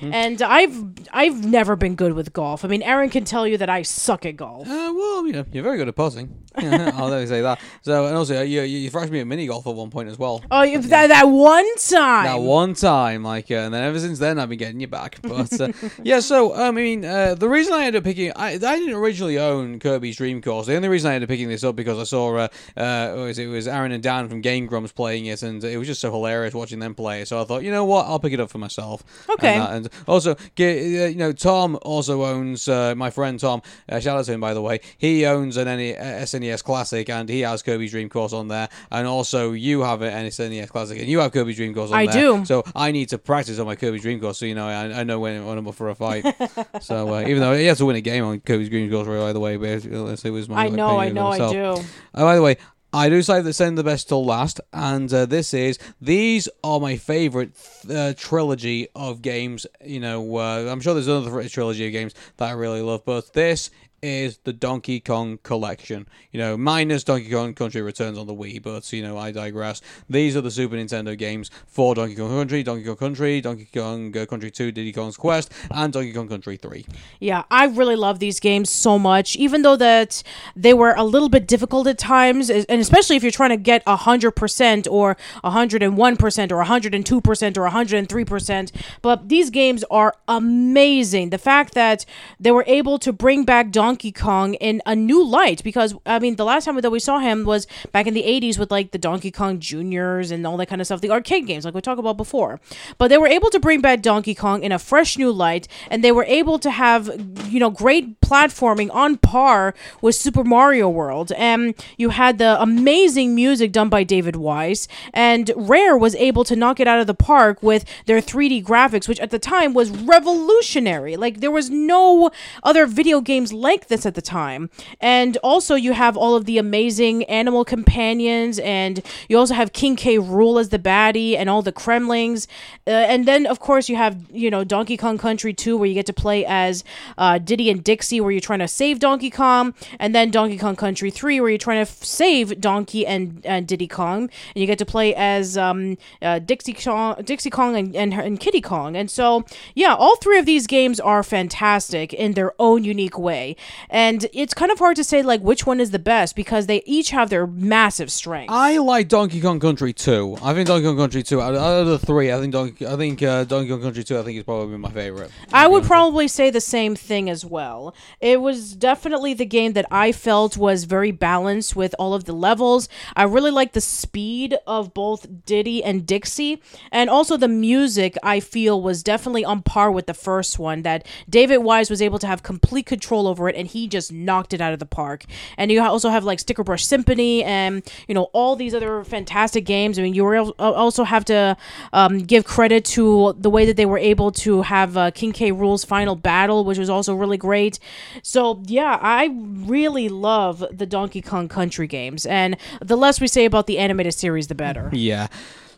And 0.00 0.40
I've 0.42 0.76
I've 1.12 1.44
never 1.44 1.74
been 1.76 1.94
good 1.94 2.12
with 2.12 2.32
golf. 2.32 2.64
I 2.64 2.68
mean, 2.68 2.82
Arun 2.82 3.10
can 3.10 3.24
tell 3.24 3.46
you 3.46 3.58
that 3.58 3.68
I 3.68 3.82
suck 3.82 4.24
at 4.26 4.36
golf. 4.36 4.66
Uh, 4.68 4.92
well, 4.94 5.26
you 5.26 5.32
know, 5.32 5.44
you're 5.52 5.64
very 5.64 5.76
good 5.76 5.88
at 5.88 5.96
putting. 5.96 6.34
Yeah, 6.60 6.90
I'll 6.96 7.08
never 7.08 7.26
say 7.26 7.40
that. 7.42 7.60
So, 7.82 8.06
and 8.06 8.16
also, 8.16 8.38
uh, 8.38 8.42
you, 8.42 8.62
you, 8.62 8.78
you 8.78 8.90
thrashed 8.90 9.10
me 9.12 9.20
at 9.20 9.26
mini 9.26 9.46
golf 9.46 9.66
at 9.66 9.74
one 9.74 9.90
point 9.90 10.08
as 10.08 10.18
well. 10.18 10.42
Oh, 10.50 10.62
you- 10.62 10.78
that, 10.80 11.08
that 11.08 11.24
one 11.28 11.66
time. 11.76 12.24
That 12.24 12.40
one 12.40 12.74
time, 12.74 13.22
like, 13.22 13.50
uh, 13.50 13.54
and 13.54 13.74
then 13.74 13.84
ever 13.84 13.98
since 14.00 14.18
then, 14.18 14.38
I've 14.38 14.48
been 14.48 14.58
getting 14.58 14.80
you 14.80 14.88
back. 14.88 15.18
But 15.28 15.60
uh, 15.60 15.72
yeah, 16.02 16.20
so 16.20 16.54
um, 16.54 16.76
I 16.76 16.80
mean, 16.80 17.04
uh, 17.04 17.34
the 17.34 17.48
reason 17.48 17.72
I 17.74 17.84
ended 17.84 17.96
up 18.00 18.04
picking, 18.04 18.32
I, 18.34 18.52
I 18.52 18.58
didn't 18.58 18.94
originally 18.94 19.38
own 19.38 19.78
Kirby's 19.78 20.16
Dream 20.16 20.40
Course. 20.42 20.66
The 20.66 20.74
only 20.76 20.88
reason 20.88 21.10
I 21.10 21.14
ended 21.14 21.28
up 21.28 21.32
picking 21.32 21.48
this 21.48 21.62
up 21.64 21.76
because 21.76 21.98
I 21.98 22.04
saw, 22.04 22.36
uh, 22.36 22.48
uh, 22.76 23.08
what 23.14 23.22
was 23.24 23.38
it, 23.38 23.44
it 23.44 23.48
was 23.48 23.66
Arin 23.66 23.92
and 23.92 24.02
Dan 24.02 24.28
from 24.28 24.40
Game 24.40 24.66
Grumps 24.66 24.92
playing 24.92 25.26
it, 25.26 25.42
and 25.42 25.62
it 25.62 25.76
was 25.76 25.86
just 25.86 26.00
so 26.00 26.10
hilarious 26.10 26.54
watching 26.54 26.78
them 26.78 26.94
play. 26.94 27.22
it. 27.22 27.28
So 27.28 27.40
I 27.40 27.44
thought, 27.44 27.62
you 27.62 27.70
know 27.70 27.84
what, 27.84 28.06
I'll 28.06 28.18
pick 28.20 28.32
it 28.32 28.40
up 28.40 28.50
for 28.50 28.58
myself. 28.58 29.02
Okay. 29.28 29.54
And, 29.54 29.62
that- 29.62 29.72
and 29.72 29.87
also, 30.06 30.32
uh, 30.32 30.62
you 30.62 31.14
know, 31.14 31.32
Tom 31.32 31.78
also 31.82 32.24
owns 32.24 32.68
uh, 32.68 32.94
my 32.94 33.10
friend 33.10 33.38
Tom. 33.38 33.62
Uh, 33.88 34.00
shout 34.00 34.18
out 34.18 34.24
to 34.24 34.32
him, 34.32 34.40
by 34.40 34.54
the 34.54 34.62
way. 34.62 34.80
He 34.98 35.26
owns 35.26 35.56
an 35.56 35.66
NE- 35.66 35.96
uh, 35.96 36.22
SNES 36.22 36.62
Classic, 36.64 37.08
and 37.08 37.28
he 37.28 37.40
has 37.40 37.62
Kirby's 37.62 37.90
Dream 37.90 38.08
Course 38.08 38.32
on 38.32 38.48
there. 38.48 38.68
And 38.90 39.06
also, 39.06 39.52
you 39.52 39.80
have 39.82 40.02
an 40.02 40.26
SNES 40.26 40.68
Classic, 40.68 40.98
and 40.98 41.08
you 41.08 41.20
have 41.20 41.32
Kirby's 41.32 41.56
Dream 41.56 41.74
Course 41.74 41.90
on 41.90 41.98
I 41.98 42.06
there. 42.06 42.20
do. 42.20 42.44
So 42.44 42.64
I 42.74 42.92
need 42.92 43.08
to 43.10 43.18
practice 43.18 43.58
on 43.58 43.66
my 43.66 43.76
Kirby's 43.76 44.02
Dream 44.02 44.20
Course, 44.20 44.38
so 44.38 44.46
you 44.46 44.54
know 44.54 44.66
I, 44.66 45.00
I 45.00 45.04
know 45.04 45.18
when, 45.18 45.44
when 45.46 45.58
I'm 45.58 45.66
up 45.66 45.74
for 45.74 45.88
a 45.88 45.94
fight. 45.94 46.24
so 46.80 47.14
uh, 47.14 47.20
even 47.22 47.40
though 47.40 47.54
he 47.54 47.66
has 47.66 47.78
to 47.78 47.86
win 47.86 47.96
a 47.96 48.00
game 48.00 48.24
on 48.24 48.40
Kirby's 48.40 48.68
Dream 48.68 48.90
Course, 48.90 49.06
by 49.06 49.32
the 49.32 49.40
way, 49.40 49.56
but 49.56 49.84
it 49.84 50.30
was 50.30 50.48
my. 50.48 50.62
I 50.62 50.64
like, 50.66 50.72
know, 50.74 50.98
I 50.98 51.10
know, 51.10 51.28
I 51.28 51.38
do. 51.38 51.62
Oh, 51.64 51.84
by 52.14 52.34
the 52.34 52.42
way, 52.42 52.56
I 52.92 53.10
do 53.10 53.20
say 53.20 53.42
the 53.42 53.52
send 53.52 53.76
the 53.76 53.84
best 53.84 54.08
till 54.08 54.24
last, 54.24 54.60
and 54.72 55.12
uh, 55.12 55.26
this 55.26 55.52
is 55.52 55.78
these 56.00 56.48
are 56.64 56.80
my 56.80 56.96
favorite 56.96 57.50
uh, 57.90 58.14
trilogy 58.16 58.88
of 58.96 59.20
games. 59.20 59.66
You 59.84 60.00
know, 60.00 60.38
uh, 60.38 60.68
I'm 60.70 60.80
sure 60.80 60.94
there's 60.94 61.06
another 61.06 61.46
trilogy 61.50 61.86
of 61.86 61.92
games 61.92 62.14
that 62.38 62.48
I 62.48 62.52
really 62.52 62.80
love, 62.80 63.04
but 63.04 63.34
this 63.34 63.70
is 64.02 64.38
the 64.44 64.52
Donkey 64.52 65.00
Kong 65.00 65.38
collection. 65.42 66.06
You 66.32 66.38
know, 66.38 66.56
minus 66.56 67.04
Donkey 67.04 67.30
Kong 67.30 67.54
Country 67.54 67.82
Returns 67.82 68.18
on 68.18 68.26
the 68.26 68.34
Wii, 68.34 68.62
but 68.62 68.92
you 68.92 69.02
know, 69.02 69.18
I 69.18 69.32
digress. 69.32 69.80
These 70.08 70.36
are 70.36 70.40
the 70.40 70.50
Super 70.50 70.76
Nintendo 70.76 71.16
games 71.16 71.50
for 71.66 71.94
Donkey 71.94 72.14
Kong 72.14 72.30
Country, 72.30 72.62
Donkey 72.62 72.84
Kong 72.84 72.96
Country, 72.96 73.40
Donkey 73.40 73.68
Kong 73.72 74.16
uh, 74.16 74.26
Country 74.26 74.50
2, 74.50 74.72
Diddy 74.72 74.92
Kong's 74.92 75.16
Quest, 75.16 75.52
and 75.70 75.92
Donkey 75.92 76.12
Kong 76.12 76.28
Country 76.28 76.56
3. 76.56 76.86
Yeah, 77.20 77.44
I 77.50 77.66
really 77.66 77.96
love 77.96 78.18
these 78.18 78.40
games 78.40 78.70
so 78.70 78.98
much, 78.98 79.36
even 79.36 79.62
though 79.62 79.76
that 79.76 80.22
they 80.54 80.74
were 80.74 80.94
a 80.96 81.04
little 81.04 81.28
bit 81.28 81.46
difficult 81.46 81.86
at 81.86 81.98
times, 81.98 82.50
and 82.50 82.80
especially 82.80 83.16
if 83.16 83.22
you're 83.22 83.32
trying 83.32 83.50
to 83.50 83.56
get 83.56 83.82
hundred 83.86 84.32
percent 84.32 84.86
or 84.88 85.16
hundred 85.44 85.82
and 85.82 85.96
one 85.96 86.16
percent 86.16 86.52
or 86.52 86.62
hundred 86.62 86.94
and 86.94 87.04
two 87.04 87.20
percent 87.20 87.58
or 87.58 87.66
hundred 87.66 87.98
and 87.98 88.08
three 88.08 88.24
percent. 88.24 88.70
But 89.02 89.28
these 89.28 89.50
games 89.50 89.84
are 89.90 90.14
amazing. 90.28 91.30
The 91.30 91.38
fact 91.38 91.74
that 91.74 92.04
they 92.38 92.50
were 92.50 92.64
able 92.66 92.98
to 93.00 93.12
bring 93.12 93.44
back 93.44 93.70
Donkey 93.70 93.87
Kong 93.96 94.54
in 94.54 94.82
a 94.86 94.94
new 94.94 95.24
light, 95.24 95.62
because 95.64 95.94
I 96.06 96.18
mean, 96.18 96.36
the 96.36 96.44
last 96.44 96.64
time 96.64 96.80
that 96.80 96.90
we 96.90 97.00
saw 97.00 97.18
him 97.18 97.44
was 97.44 97.66
back 97.92 98.06
in 98.06 98.14
the 98.14 98.22
'80s 98.22 98.58
with 98.58 98.70
like 98.70 98.90
the 98.90 98.98
Donkey 98.98 99.30
Kong 99.30 99.58
Juniors 99.58 100.30
and 100.30 100.46
all 100.46 100.56
that 100.56 100.66
kind 100.66 100.80
of 100.80 100.86
stuff, 100.86 101.00
the 101.00 101.10
arcade 101.10 101.46
games, 101.46 101.64
like 101.64 101.74
we 101.74 101.80
talked 101.80 101.98
about 101.98 102.16
before. 102.16 102.60
But 102.98 103.08
they 103.08 103.18
were 103.18 103.26
able 103.26 103.50
to 103.50 103.60
bring 103.60 103.80
back 103.80 104.02
Donkey 104.02 104.34
Kong 104.34 104.62
in 104.62 104.72
a 104.72 104.78
fresh 104.78 105.16
new 105.16 105.32
light, 105.32 105.68
and 105.90 106.02
they 106.04 106.12
were 106.12 106.24
able 106.24 106.58
to 106.58 106.70
have 106.70 107.10
you 107.46 107.60
know 107.60 107.70
great 107.70 108.20
platforming 108.20 108.92
on 108.94 109.16
par 109.16 109.74
with 110.00 110.14
Super 110.14 110.44
Mario 110.44 110.88
World. 110.88 111.32
And 111.32 111.74
you 111.96 112.10
had 112.10 112.38
the 112.38 112.60
amazing 112.60 113.34
music 113.34 113.72
done 113.72 113.88
by 113.88 114.04
David 114.04 114.36
Wise, 114.36 114.88
and 115.12 115.50
Rare 115.56 115.96
was 115.96 116.14
able 116.16 116.44
to 116.44 116.56
knock 116.56 116.80
it 116.80 116.88
out 116.88 117.00
of 117.00 117.06
the 117.06 117.14
park 117.14 117.62
with 117.62 117.84
their 118.06 118.20
3D 118.20 118.62
graphics, 118.64 119.08
which 119.08 119.20
at 119.20 119.30
the 119.30 119.38
time 119.38 119.74
was 119.74 119.90
revolutionary. 119.90 121.16
Like 121.16 121.40
there 121.40 121.50
was 121.50 121.70
no 121.70 122.30
other 122.62 122.86
video 122.86 123.20
games 123.20 123.52
like 123.52 123.77
this 123.86 124.04
at 124.04 124.14
the 124.14 124.22
time. 124.22 124.70
And 125.00 125.36
also 125.38 125.74
you 125.74 125.92
have 125.92 126.16
all 126.16 126.34
of 126.34 126.44
the 126.44 126.58
amazing 126.58 127.24
animal 127.24 127.64
companions, 127.64 128.58
and 128.58 129.02
you 129.28 129.38
also 129.38 129.54
have 129.54 129.72
King 129.72 129.96
K. 129.96 130.18
Rool 130.18 130.60
as 130.60 130.70
the 130.70 130.78
baddie, 130.78 131.36
and 131.36 131.48
all 131.48 131.62
the 131.62 131.72
Kremlings. 131.72 132.46
Uh, 132.86 132.90
and 132.90 133.26
then 133.26 133.46
of 133.46 133.60
course 133.60 133.88
you 133.88 133.96
have 133.96 134.16
you 134.32 134.50
know 134.50 134.64
Donkey 134.64 134.96
Kong 134.96 135.18
Country 135.18 135.52
2, 135.52 135.76
where 135.76 135.86
you 135.86 135.94
get 135.94 136.06
to 136.06 136.12
play 136.12 136.44
as 136.44 136.84
uh, 137.16 137.38
Diddy 137.38 137.70
and 137.70 137.82
Dixie, 137.84 138.20
where 138.20 138.30
you're 138.30 138.40
trying 138.40 138.58
to 138.58 138.68
save 138.68 138.98
Donkey 138.98 139.30
Kong, 139.30 139.74
and 139.98 140.14
then 140.14 140.30
Donkey 140.30 140.58
Kong 140.58 140.76
Country 140.76 141.10
3, 141.10 141.40
where 141.40 141.50
you're 141.50 141.58
trying 141.58 141.84
to 141.84 141.90
f- 141.90 142.04
save 142.04 142.60
Donkey 142.60 143.06
and, 143.06 143.40
and 143.44 143.66
Diddy 143.66 143.86
Kong, 143.86 144.22
and 144.22 144.60
you 144.60 144.66
get 144.66 144.78
to 144.78 144.86
play 144.86 145.14
as 145.14 145.56
um, 145.56 145.96
uh, 146.22 146.38
Dixie 146.38 146.72
Kong, 146.72 147.16
Dixie 147.24 147.50
Kong 147.50 147.76
and, 147.76 147.94
and, 147.94 148.14
and 148.14 148.40
Kiddy 148.40 148.60
Kong. 148.60 148.96
And 148.96 149.10
so, 149.10 149.44
yeah, 149.74 149.94
all 149.94 150.16
three 150.16 150.38
of 150.38 150.46
these 150.46 150.66
games 150.66 151.00
are 151.00 151.22
fantastic 151.22 152.12
in 152.12 152.32
their 152.32 152.52
own 152.58 152.84
unique 152.84 153.18
way. 153.18 153.56
And 153.90 154.26
it's 154.32 154.54
kind 154.54 154.70
of 154.70 154.78
hard 154.78 154.96
to 154.96 155.04
say 155.04 155.22
like 155.22 155.40
which 155.40 155.66
one 155.66 155.80
is 155.80 155.90
the 155.90 155.98
best 155.98 156.36
because 156.36 156.66
they 156.66 156.82
each 156.86 157.10
have 157.10 157.30
their 157.30 157.46
massive 157.46 158.10
strengths. 158.10 158.52
I 158.52 158.78
like 158.78 159.08
Donkey 159.08 159.40
Kong 159.40 159.60
Country 159.60 159.92
2. 159.92 160.38
I 160.42 160.54
think 160.54 160.68
Donkey 160.68 160.86
Kong 160.86 160.96
Country 160.96 161.22
2 161.22 161.40
out 161.40 161.54
of, 161.54 161.86
the 161.86 161.98
three, 161.98 162.32
I 162.32 162.38
think 162.38 162.52
Donkey 162.52 162.86
I 162.86 162.96
think 162.96 163.22
uh, 163.22 163.44
Donkey 163.44 163.70
Kong 163.70 163.82
Country 163.82 164.04
2 164.04 164.18
I 164.18 164.22
think 164.22 164.38
is 164.38 164.44
probably 164.44 164.78
my 164.78 164.90
favorite. 164.90 165.30
I 165.52 165.66
would 165.66 165.84
probably 165.84 166.28
say 166.28 166.50
the 166.50 166.60
same 166.60 166.94
thing 166.94 167.30
as 167.30 167.44
well. 167.44 167.94
It 168.20 168.40
was 168.40 168.74
definitely 168.74 169.34
the 169.34 169.46
game 169.46 169.72
that 169.74 169.86
I 169.90 170.12
felt 170.12 170.56
was 170.56 170.84
very 170.84 171.10
balanced 171.10 171.76
with 171.76 171.94
all 171.98 172.14
of 172.14 172.24
the 172.24 172.32
levels. 172.32 172.88
I 173.16 173.24
really 173.24 173.50
like 173.50 173.72
the 173.72 173.80
speed 173.80 174.56
of 174.66 174.94
both 174.94 175.44
Diddy 175.44 175.82
and 175.82 176.06
Dixie, 176.06 176.62
and 176.92 177.10
also 177.10 177.36
the 177.36 177.48
music 177.48 178.16
I 178.22 178.40
feel 178.40 178.80
was 178.80 179.02
definitely 179.02 179.44
on 179.44 179.62
par 179.62 179.90
with 179.90 180.06
the 180.06 180.14
first 180.14 180.58
one. 180.58 180.82
That 180.82 181.06
David 181.28 181.58
Wise 181.58 181.90
was 181.90 182.02
able 182.02 182.18
to 182.20 182.26
have 182.26 182.42
complete 182.42 182.86
control 182.86 183.26
over 183.26 183.48
it, 183.48 183.56
and 183.58 183.68
he 183.68 183.88
just 183.88 184.12
knocked 184.12 184.54
it 184.54 184.60
out 184.60 184.72
of 184.72 184.78
the 184.78 184.86
park. 184.86 185.24
And 185.56 185.70
you 185.70 185.82
also 185.82 186.08
have 186.08 186.24
like 186.24 186.38
Stickerbush 186.38 186.82
Symphony, 186.82 187.44
and 187.44 187.82
you 188.06 188.14
know 188.14 188.24
all 188.32 188.56
these 188.56 188.74
other 188.74 189.04
fantastic 189.04 189.64
games. 189.64 189.98
I 189.98 190.02
mean, 190.02 190.14
you 190.14 190.32
al- 190.32 190.54
also 190.58 191.04
have 191.04 191.24
to 191.26 191.56
um, 191.92 192.18
give 192.18 192.44
credit 192.44 192.84
to 192.86 193.34
the 193.38 193.50
way 193.50 193.66
that 193.66 193.76
they 193.76 193.86
were 193.86 193.98
able 193.98 194.30
to 194.32 194.62
have 194.62 194.96
uh, 194.96 195.10
King 195.10 195.32
K. 195.32 195.52
Rool's 195.52 195.84
final 195.84 196.16
battle, 196.16 196.64
which 196.64 196.78
was 196.78 196.88
also 196.88 197.14
really 197.14 197.36
great. 197.36 197.78
So 198.22 198.62
yeah, 198.66 198.98
I 199.00 199.30
really 199.32 200.08
love 200.08 200.64
the 200.70 200.86
Donkey 200.86 201.20
Kong 201.20 201.48
Country 201.48 201.86
games, 201.86 202.24
and 202.26 202.56
the 202.80 202.96
less 202.96 203.20
we 203.20 203.26
say 203.26 203.44
about 203.44 203.66
the 203.66 203.78
animated 203.78 204.14
series, 204.14 204.46
the 204.46 204.54
better. 204.54 204.90
Yeah. 204.92 205.28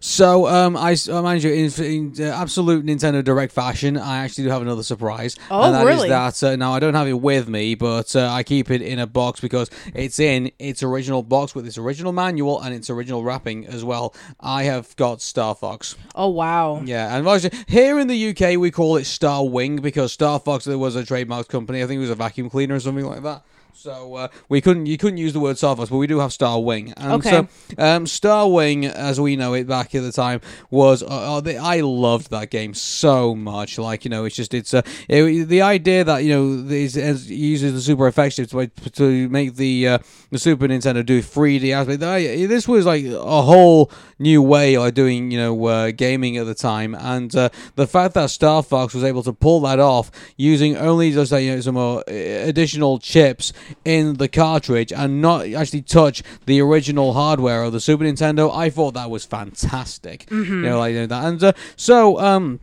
So, 0.03 0.47
um, 0.47 0.79
I, 0.79 0.97
I 1.13 1.21
mind 1.21 1.43
you, 1.43 1.53
in, 1.53 1.71
in 1.85 2.15
uh, 2.19 2.31
absolute 2.31 2.87
Nintendo 2.87 3.23
Direct 3.23 3.53
fashion, 3.53 3.99
I 3.99 4.25
actually 4.25 4.45
do 4.45 4.51
have 4.51 4.63
another 4.63 4.83
surprise. 4.83 5.37
Oh, 5.51 5.63
and 5.63 5.75
that 5.75 5.87
is 5.87 5.97
really? 5.97 6.09
that 6.09 6.43
uh, 6.43 6.57
now 6.57 6.73
I 6.73 6.81
don't 6.81 6.95
have 6.95 7.07
it 7.07 7.21
with 7.21 7.49
me, 7.49 7.75
but 7.75 8.17
uh, 8.17 8.31
I 8.31 8.43
keep 8.43 8.71
it 8.71 8.81
in 8.81 8.99
a 8.99 9.07
box 9.07 9.41
because 9.41 9.71
it's 9.95 10.19
in 10.19 10.53
its 10.59 10.83
original 10.83 11.23
box 11.23 11.55
with 11.55 11.67
its 11.67 11.77
original 11.77 12.13
manual 12.13 12.63
and 12.63 12.75
its 12.75 12.89
original 12.89 13.23
wrapping 13.23 13.67
as 13.67 13.85
well. 13.85 14.15
I 14.41 14.63
have 14.63 14.97
got 14.97 15.21
Star 15.21 15.55
Fox. 15.55 15.97
Oh 16.15 16.29
wow. 16.29 16.81
Yeah, 16.83 17.15
and 17.15 17.29
obviously 17.29 17.59
here 17.69 18.01
in 18.01 18.09
the 18.09 18.31
UK 18.31 18.59
we 18.59 18.71
call 18.71 18.97
it 18.97 19.05
Star 19.05 19.47
Wing 19.47 19.77
because 19.77 20.13
Star 20.13 20.41
Fox 20.41 20.65
there 20.65 20.79
was 20.79 20.97
a 20.97 21.05
trademark 21.05 21.49
company. 21.49 21.83
I 21.83 21.87
think 21.87 21.99
it 21.99 22.01
was 22.01 22.11
a 22.11 22.15
vacuum 22.15 22.49
cleaner 22.49 22.77
or 22.77 22.81
something 22.81 23.05
like 23.05 23.23
that. 23.23 23.45
So 23.75 24.14
uh, 24.16 24.29
we 24.49 24.61
couldn't 24.61 24.87
you 24.87 24.99
couldn't 24.99 25.18
use 25.18 25.33
the 25.33 25.41
word 25.41 25.59
Star 25.59 25.77
Fox, 25.77 25.91
but 25.91 25.97
we 25.97 26.07
do 26.07 26.18
have 26.18 26.33
Star 26.33 26.61
Wing. 26.61 26.93
And 26.97 27.12
Okay. 27.14 27.31
so 27.31 27.49
um, 27.79 28.07
Star 28.07 28.49
Wing, 28.49 28.85
as 28.87 29.21
we 29.21 29.37
know 29.37 29.55
it 29.55 29.66
back 29.66 29.95
at 29.95 30.03
the 30.03 30.12
time, 30.12 30.41
was 30.71 31.03
uh, 31.03 31.07
uh, 31.07 31.41
the, 31.41 31.57
I 31.57 31.81
loved 31.81 32.31
that 32.31 32.51
game 32.51 32.75
so 32.75 33.35
much. 33.35 33.79
Like 33.79 34.05
you 34.05 34.11
know, 34.11 34.25
it's 34.25 34.37
just 34.37 34.55
it's 34.55 34.75
uh, 34.75 34.83
it, 35.09 35.45
the 35.49 35.62
idea 35.62 36.05
that 36.05 36.25
you 36.25 36.35
know 36.35 36.62
these 36.62 36.97
it 36.97 37.21
uses 37.27 37.73
the 37.73 37.81
Super 37.81 38.11
FX 38.11 38.37
chips 38.37 38.51
to, 38.53 38.91
to 38.91 39.29
make 39.29 39.57
the 39.57 39.89
uh, 39.89 39.99
the 40.31 40.39
Super 40.39 40.66
Nintendo 40.68 41.05
do 41.05 41.23
3D 41.23 41.73
aspect. 41.73 42.01
This 42.01 42.68
was 42.68 42.87
like 42.87 43.05
a 43.05 43.43
whole 43.43 43.91
new 44.18 44.43
way 44.43 44.77
of 44.77 44.93
doing 44.95 45.31
you 45.31 45.39
know 45.39 45.64
uh, 45.66 45.91
gaming 45.91 46.37
at 46.37 46.47
the 46.47 46.55
time, 46.55 46.95
and 46.95 47.35
uh, 47.35 47.49
the 47.77 47.87
fact 47.87 48.14
that 48.14 48.31
Star 48.31 48.62
Fox 48.62 48.95
was 48.95 49.05
able 49.05 49.23
to 49.23 49.33
pull 49.33 49.61
that 49.61 49.79
off 49.81 50.11
using 50.37 50.77
only 50.77 51.12
just 51.12 51.33
like, 51.33 51.45
you 51.45 51.55
know, 51.55 51.61
some 51.61 51.77
additional 52.09 52.99
chips 52.99 53.53
in 53.85 54.15
the 54.15 54.29
cartridge 54.29 54.93
and 54.93 55.21
not 55.21 55.47
actually 55.49 55.83
touch 55.83 56.23
the 56.47 56.61
original 56.61 57.13
hardware 57.13 57.63
of 57.63 57.72
the 57.72 57.80
Super 57.80 58.05
Nintendo, 58.05 58.55
I 58.55 58.71
thought 58.71 58.95
that 58.95 59.11
was 59.11 59.25
fantastic. 59.25 60.26
You 60.30 60.63
know, 60.63 60.79
like 60.79 60.95
that, 60.95 61.25
and 61.25 61.43
uh, 61.43 61.53
so 61.76 62.18
um. 62.21 62.61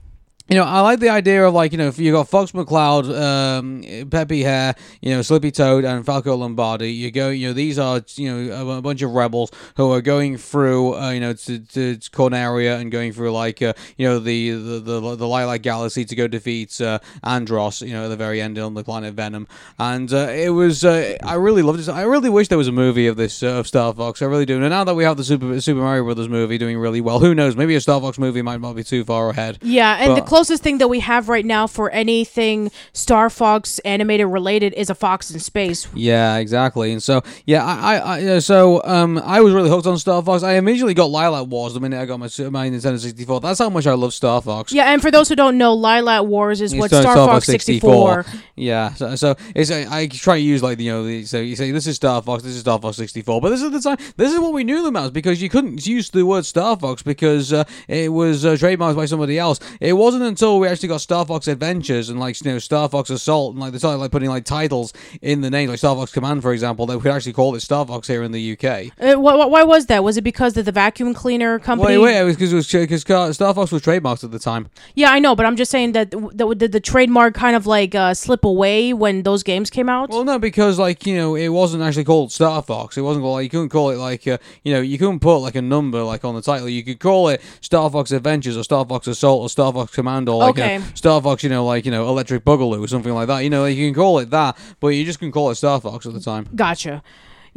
You 0.49 0.55
know, 0.55 0.63
I 0.63 0.79
like 0.79 1.01
the 1.01 1.09
idea 1.09 1.45
of 1.45 1.53
like 1.53 1.73
you 1.73 1.77
know 1.77 1.87
if 1.87 1.99
you 1.99 2.13
got 2.13 2.29
Fox 2.29 2.53
McCloud, 2.53 3.13
um, 3.19 4.09
Peppy 4.09 4.43
Hare, 4.43 4.75
you 5.01 5.13
know 5.13 5.21
Slippy 5.21 5.51
Toad, 5.51 5.83
and 5.83 6.05
Falco 6.05 6.35
Lombardi. 6.37 6.89
You 6.89 7.11
go, 7.11 7.29
you 7.29 7.47
know 7.47 7.53
these 7.53 7.77
are 7.77 8.01
you 8.15 8.33
know 8.33 8.77
a, 8.77 8.81
bunch 8.81 9.01
of 9.01 9.11
rebels 9.11 9.51
who 9.75 9.91
are 9.91 10.01
going 10.01 10.37
through, 10.37 10.95
uh, 10.95 11.09
you 11.11 11.19
know, 11.19 11.33
to, 11.33 11.59
to 11.59 11.97
Corneria 12.11 12.79
and 12.79 12.91
going 12.91 13.11
through 13.11 13.33
like 13.33 13.61
uh, 13.61 13.73
you 13.97 14.07
know 14.07 14.19
the 14.19 14.51
the 14.51 14.79
the, 14.79 15.15
the 15.17 15.25
Lylat 15.25 15.63
Galaxy 15.63 16.05
to 16.05 16.15
go 16.15 16.27
defeat 16.27 16.79
uh, 16.79 16.99
Andross. 17.25 17.85
You 17.85 17.93
know 17.93 18.05
at 18.05 18.07
the 18.07 18.15
very 18.15 18.39
end 18.41 18.57
on 18.57 18.73
the 18.73 18.85
planet 18.85 19.15
Venom, 19.15 19.49
and 19.77 20.11
uh, 20.13 20.29
it 20.29 20.51
was 20.51 20.85
uh, 20.85 21.17
I 21.23 21.33
really 21.33 21.61
loved 21.61 21.81
it. 21.81 21.89
I 21.89 22.03
really 22.03 22.29
wish 22.29 22.47
there 22.47 22.57
was 22.57 22.69
a 22.69 22.71
movie 22.71 23.07
of 23.07 23.17
this 23.17 23.43
uh, 23.43 23.47
of 23.47 23.67
Star 23.67 23.93
Fox. 23.93 24.21
I 24.21 24.25
really 24.25 24.45
do. 24.45 24.55
And 24.61 24.69
now 24.69 24.85
that 24.85 24.95
we 24.95 25.03
have 25.03 25.17
the 25.17 25.25
Super 25.25 25.59
Super 25.59 25.81
Mario 25.81 26.05
Brothers 26.05 26.29
movie 26.29 26.57
doing 26.57 26.77
really 26.77 27.01
well, 27.01 27.19
who 27.19 27.35
knows? 27.35 27.57
Maybe 27.57 27.75
a 27.75 27.81
Star 27.81 27.99
Fox 27.99 28.17
movie 28.17 28.41
might 28.41 28.61
not 28.61 28.77
be 28.77 28.85
too 28.85 29.03
far 29.03 29.29
ahead. 29.29 29.59
Yeah, 29.61 29.97
and 29.99 30.15
the 30.15 30.21
But- 30.21 30.36
closest 30.37 30.61
thing 30.61 30.77
that 30.77 30.87
we 30.87 30.99
have 30.99 31.29
right 31.29 31.47
now 31.47 31.65
for 31.65 31.89
anything 31.89 32.69
Star 32.93 33.27
Fox 33.27 33.79
animated 33.79 34.27
related 34.27 34.71
is 34.75 34.87
a 34.87 34.93
Fox 34.93 35.31
in 35.31 35.39
Space. 35.39 35.87
Yeah, 35.95 36.37
exactly. 36.37 36.91
And 36.91 37.01
so, 37.01 37.23
yeah, 37.47 37.65
I, 37.65 37.95
I, 37.95 38.35
I 38.35 38.39
so 38.39 38.83
um, 38.83 39.17
I 39.17 39.41
was 39.41 39.51
really 39.51 39.67
hooked 39.67 39.87
on 39.87 39.97
Star 39.97 40.21
Fox. 40.21 40.43
I 40.43 40.53
immediately 40.53 40.93
got 40.93 41.09
Lylat 41.09 41.47
Wars 41.47 41.73
the 41.73 41.79
minute 41.79 41.99
I 41.99 42.05
got 42.05 42.19
my 42.19 42.25
my 42.51 42.69
Nintendo 42.69 42.99
64. 42.99 43.39
That's 43.39 43.57
how 43.57 43.71
much 43.71 43.87
I 43.87 43.95
love 43.95 44.13
Star 44.13 44.39
Fox. 44.39 44.71
Yeah, 44.71 44.93
and 44.93 45.01
for 45.01 45.09
those 45.09 45.27
who 45.27 45.35
don't 45.35 45.57
know, 45.57 45.75
Lylat 45.75 46.27
Wars 46.27 46.61
is 46.61 46.71
It's 46.71 46.79
what 46.79 46.91
Star- 46.91 47.01
Star, 47.01 47.15
Fox 47.15 47.31
Fox 47.31 47.45
64. 47.47 48.25
Yeah, 48.55 48.93
so, 48.93 49.15
so 49.15 49.35
it's 49.55 49.71
uh, 49.71 49.87
I 49.89 50.05
try 50.05 50.35
to 50.35 50.41
use 50.41 50.61
like 50.61 50.79
you 50.79 50.91
know 50.91 51.03
the, 51.03 51.25
so 51.25 51.39
you 51.39 51.55
say 51.55 51.71
this 51.71 51.87
is 51.87 51.95
Star 51.95 52.21
Fox, 52.21 52.43
this 52.43 52.53
is 52.53 52.59
Star 52.59 52.79
Fox 52.79 52.97
64, 52.97 53.41
but 53.41 53.49
this 53.49 53.63
is 53.63 53.71
the 53.71 53.81
time 53.81 53.97
this 54.17 54.31
is 54.31 54.39
what 54.39 54.53
we 54.53 54.63
knew 54.63 54.83
them 54.83 54.95
as 54.97 55.09
because 55.09 55.41
you 55.41 55.49
couldn't 55.49 55.83
use 55.87 56.11
the 56.11 56.23
word 56.23 56.45
Star 56.45 56.77
Fox 56.77 57.01
because 57.01 57.53
uh, 57.53 57.63
it 57.87 58.13
was 58.13 58.45
uh, 58.45 58.51
trademarked 58.51 58.95
by 58.95 59.07
somebody 59.07 59.39
else. 59.39 59.59
It 59.81 59.93
wasn't 59.93 60.26
until 60.27 60.59
we 60.59 60.67
actually 60.67 60.89
got 60.89 61.01
Star 61.01 61.25
Fox 61.25 61.47
Adventures 61.47 62.09
and 62.09 62.19
like 62.19 62.39
you 62.43 62.51
know 62.51 62.59
Star 62.59 62.87
Fox 62.89 63.09
Assault 63.09 63.53
and 63.53 63.59
like 63.59 63.71
they 63.71 63.79
started 63.79 63.97
like 63.97 64.11
putting 64.11 64.29
like 64.29 64.45
titles 64.45 64.93
in 65.21 65.41
the 65.41 65.49
name 65.49 65.69
like 65.69 65.79
Star 65.79 65.95
Fox 65.95 66.11
Command 66.11 66.41
for 66.41 66.53
example 66.53 66.85
that 66.85 66.97
we 66.97 67.01
could 67.01 67.11
actually 67.11 67.33
call 67.33 67.55
it 67.55 67.61
Star 67.61 67.85
Fox 67.85 68.07
here 68.07 68.23
in 68.23 68.31
the 68.31 68.51
UK. 68.53 68.91
Uh, 68.99 69.15
wh- 69.15 69.45
wh- 69.45 69.49
why 69.49 69.63
was 69.63 69.87
that? 69.87 70.03
Was 70.03 70.17
it 70.17 70.21
because 70.23 70.55
of 70.57 70.65
the 70.65 70.71
vacuum 70.71 71.13
cleaner 71.13 71.59
company? 71.59 71.97
Wait, 71.97 72.03
wait, 72.03 72.19
it 72.19 72.23
was 72.23 72.35
because 72.35 72.53
it 72.53 72.55
was 72.55 72.71
because 72.71 73.01
Star 73.35 73.53
Fox 73.53 73.71
was 73.71 73.81
trademarked 73.81 74.23
at 74.23 74.31
the 74.31 74.39
time. 74.39 74.69
Yeah, 74.95 75.11
I 75.11 75.19
know, 75.19 75.35
but 75.35 75.45
I'm 75.45 75.55
just 75.55 75.71
saying 75.71 75.93
that 75.93 76.11
that 76.11 76.57
did 76.57 76.71
the 76.71 76.79
trademark 76.79 77.33
kind 77.33 77.55
of 77.55 77.65
like 77.65 77.95
uh, 77.95 78.13
slip 78.13 78.43
away 78.43 78.93
when 78.93 79.23
those 79.23 79.43
games 79.43 79.69
came 79.69 79.89
out. 79.89 80.09
Well, 80.09 80.23
no, 80.23 80.39
because 80.39 80.77
like 80.77 81.05
you 81.05 81.15
know, 81.15 81.35
it 81.35 81.49
wasn't 81.49 81.83
actually 81.83 82.03
called 82.03 82.31
Star 82.31 82.61
Fox. 82.61 82.97
It 82.97 83.01
wasn't 83.01 83.23
called 83.23 83.35
like 83.35 83.43
you 83.43 83.49
couldn't 83.49 83.69
call 83.69 83.89
it 83.91 83.97
like 83.97 84.27
uh, 84.27 84.37
you 84.63 84.73
know 84.73 84.81
you 84.81 84.97
couldn't 84.97 85.19
put 85.19 85.37
like 85.37 85.55
a 85.55 85.61
number 85.61 86.03
like 86.03 86.25
on 86.25 86.35
the 86.35 86.41
title. 86.41 86.67
You 86.67 86.83
could 86.83 86.99
call 86.99 87.29
it 87.29 87.41
Star 87.61 87.89
Fox 87.89 88.11
Adventures 88.11 88.57
or 88.57 88.63
Star 88.63 88.85
Fox 88.85 89.07
Assault 89.07 89.41
or 89.41 89.49
Star 89.49 89.71
Fox 89.71 89.93
Commando, 90.25 90.35
or, 90.35 90.51
like 90.51 90.57
you 90.57 90.79
know, 90.79 90.85
Star 90.95 91.21
Fox, 91.21 91.43
you 91.43 91.49
know, 91.49 91.65
like 91.65 91.85
you 91.85 91.91
know 91.91 92.07
Electric 92.07 92.43
Boogaloo 92.43 92.83
or 92.83 92.87
something 92.87 93.13
like 93.13 93.27
that. 93.27 93.39
You 93.39 93.49
know, 93.49 93.65
you 93.65 93.87
can 93.87 93.93
call 93.93 94.19
it 94.19 94.29
that, 94.31 94.57
but 94.79 94.89
you 94.89 95.03
just 95.05 95.19
can 95.19 95.31
call 95.31 95.49
it 95.51 95.55
Star 95.55 95.79
Fox 95.79 96.05
at 96.05 96.13
the 96.13 96.19
time. 96.19 96.47
Gotcha. 96.55 97.03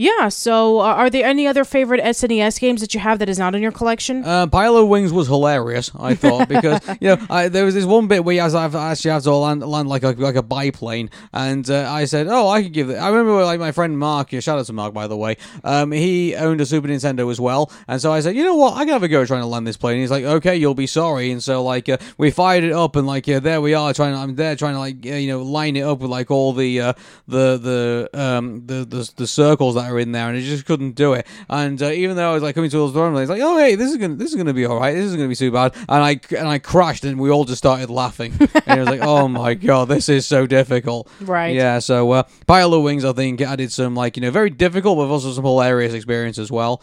Yeah. 0.01 0.31
So, 0.31 0.81
uh, 0.81 0.85
are 0.85 1.10
there 1.10 1.27
any 1.27 1.47
other 1.47 1.62
favorite 1.62 2.02
SNES 2.02 2.59
games 2.59 2.81
that 2.81 2.94
you 2.94 3.01
have 3.01 3.18
that 3.18 3.28
is 3.28 3.39
not 3.39 3.55
in 3.55 3.60
your 3.60 3.70
collection? 3.70 4.24
Uh, 4.24 4.47
of 4.51 4.89
Wings 4.89 5.12
was 5.12 5.27
hilarious, 5.27 5.90
I 5.94 6.14
thought, 6.14 6.48
because 6.48 6.81
you 7.02 7.09
know 7.09 7.27
I, 7.28 7.48
there 7.48 7.66
was 7.66 7.74
this 7.74 7.85
one 7.85 8.09
bit 8.09 8.24
where 8.24 8.35
you 8.35 8.40
to 8.40 8.78
actually 8.78 9.10
have 9.10 9.22
to 9.24 9.35
land, 9.35 9.60
land 9.60 9.90
like 9.90 10.02
a 10.02 10.12
like 10.12 10.36
a 10.36 10.43
biplane, 10.43 11.10
and 11.35 11.68
uh, 11.68 11.93
I 11.93 12.06
said, 12.06 12.28
"Oh, 12.28 12.48
I 12.48 12.62
could 12.62 12.72
give 12.72 12.89
it." 12.89 12.94
I 12.94 13.10
remember 13.10 13.44
like 13.44 13.60
my 13.60 13.72
friend 13.72 13.98
Mark, 13.98 14.32
yeah, 14.32 14.40
shout 14.40 14.59
out 14.59 14.64
to 14.64 14.72
Mark 14.72 14.94
by 14.94 15.06
the 15.06 15.18
way. 15.18 15.36
Um, 15.64 15.93
he 15.93 16.35
owned 16.35 16.62
a 16.62 16.66
Super 16.66 16.89
Nintendo 16.89 17.31
as 17.31 17.39
well, 17.39 17.70
and 17.86 18.01
so 18.01 18.10
I 18.10 18.20
said, 18.20 18.35
"You 18.35 18.44
know 18.44 18.56
what? 18.56 18.78
I 18.78 18.85
can 18.86 18.94
have 18.94 19.02
a 19.02 19.09
go 19.09 19.27
trying 19.27 19.43
to 19.43 19.48
land 19.48 19.66
this 19.66 19.77
plane." 19.77 20.01
He's 20.01 20.10
like, 20.10 20.24
"Okay, 20.24 20.56
you'll 20.56 20.74
be 20.74 20.86
sorry." 20.86 21.31
And 21.31 21.43
so 21.43 21.62
like 21.62 21.90
uh, 21.90 21.98
we 22.16 22.31
fired 22.31 22.64
it 22.64 22.72
up, 22.72 22.97
and 22.97 23.06
like 23.06 23.28
uh, 23.28 23.40
there 23.40 23.60
we 23.60 23.74
are 23.74 23.93
trying. 23.93 24.14
I'm 24.14 24.35
there 24.35 24.56
trying 24.56 24.74
to 24.74 24.81
like 24.81 25.05
you 25.05 25.28
know 25.28 25.43
line 25.43 25.77
it 25.77 25.82
up 25.82 25.98
with 25.98 26.10
like 26.10 26.31
all 26.31 26.55
the 26.55 26.81
uh, 26.81 26.93
the 27.28 27.59
the 27.59 28.10
um 28.14 28.64
the, 28.64 28.86
the 28.86 29.12
the 29.16 29.27
circles 29.27 29.74
that 29.74 29.89
are 29.90 29.98
in 29.98 30.12
there, 30.12 30.28
and 30.28 30.36
it 30.38 30.42
just 30.42 30.66
couldn't 30.66 30.92
do 30.92 31.12
it. 31.12 31.26
And 31.48 31.82
uh, 31.82 31.90
even 31.90 32.16
though 32.16 32.30
I 32.30 32.34
was 32.34 32.42
like 32.42 32.54
coming 32.54 32.70
towards 32.70 32.94
the 32.94 33.00
runway, 33.02 33.22
it's 33.22 33.30
like, 33.30 33.42
"Oh 33.42 33.58
hey, 33.58 33.74
this 33.74 33.90
is 33.90 33.96
gonna 33.96 34.16
this 34.16 34.30
is 34.30 34.36
gonna 34.36 34.54
be 34.54 34.64
all 34.64 34.78
right. 34.78 34.94
This 34.94 35.06
isn't 35.06 35.18
gonna 35.18 35.28
be 35.28 35.36
too 35.36 35.50
bad." 35.50 35.74
And 35.88 36.02
I 36.02 36.20
and 36.36 36.48
I 36.48 36.58
crashed, 36.58 37.04
and 37.04 37.18
we 37.18 37.30
all 37.30 37.44
just 37.44 37.58
started 37.58 37.90
laughing. 37.90 38.32
and 38.66 38.78
it 38.78 38.80
was 38.80 38.88
like, 38.88 39.00
"Oh 39.02 39.28
my 39.28 39.54
god, 39.54 39.88
this 39.88 40.08
is 40.08 40.26
so 40.26 40.46
difficult." 40.46 41.08
Right. 41.20 41.54
Yeah. 41.54 41.78
So 41.80 42.10
uh, 42.12 42.22
Pilotwings, 42.46 43.08
I 43.08 43.12
think, 43.12 43.40
added 43.40 43.72
some 43.72 43.94
like 43.94 44.16
you 44.16 44.22
know 44.22 44.30
very 44.30 44.50
difficult, 44.50 44.98
but 44.98 45.12
also 45.12 45.32
some 45.32 45.44
hilarious 45.44 45.92
experience 45.92 46.38
as 46.38 46.50
well. 46.50 46.80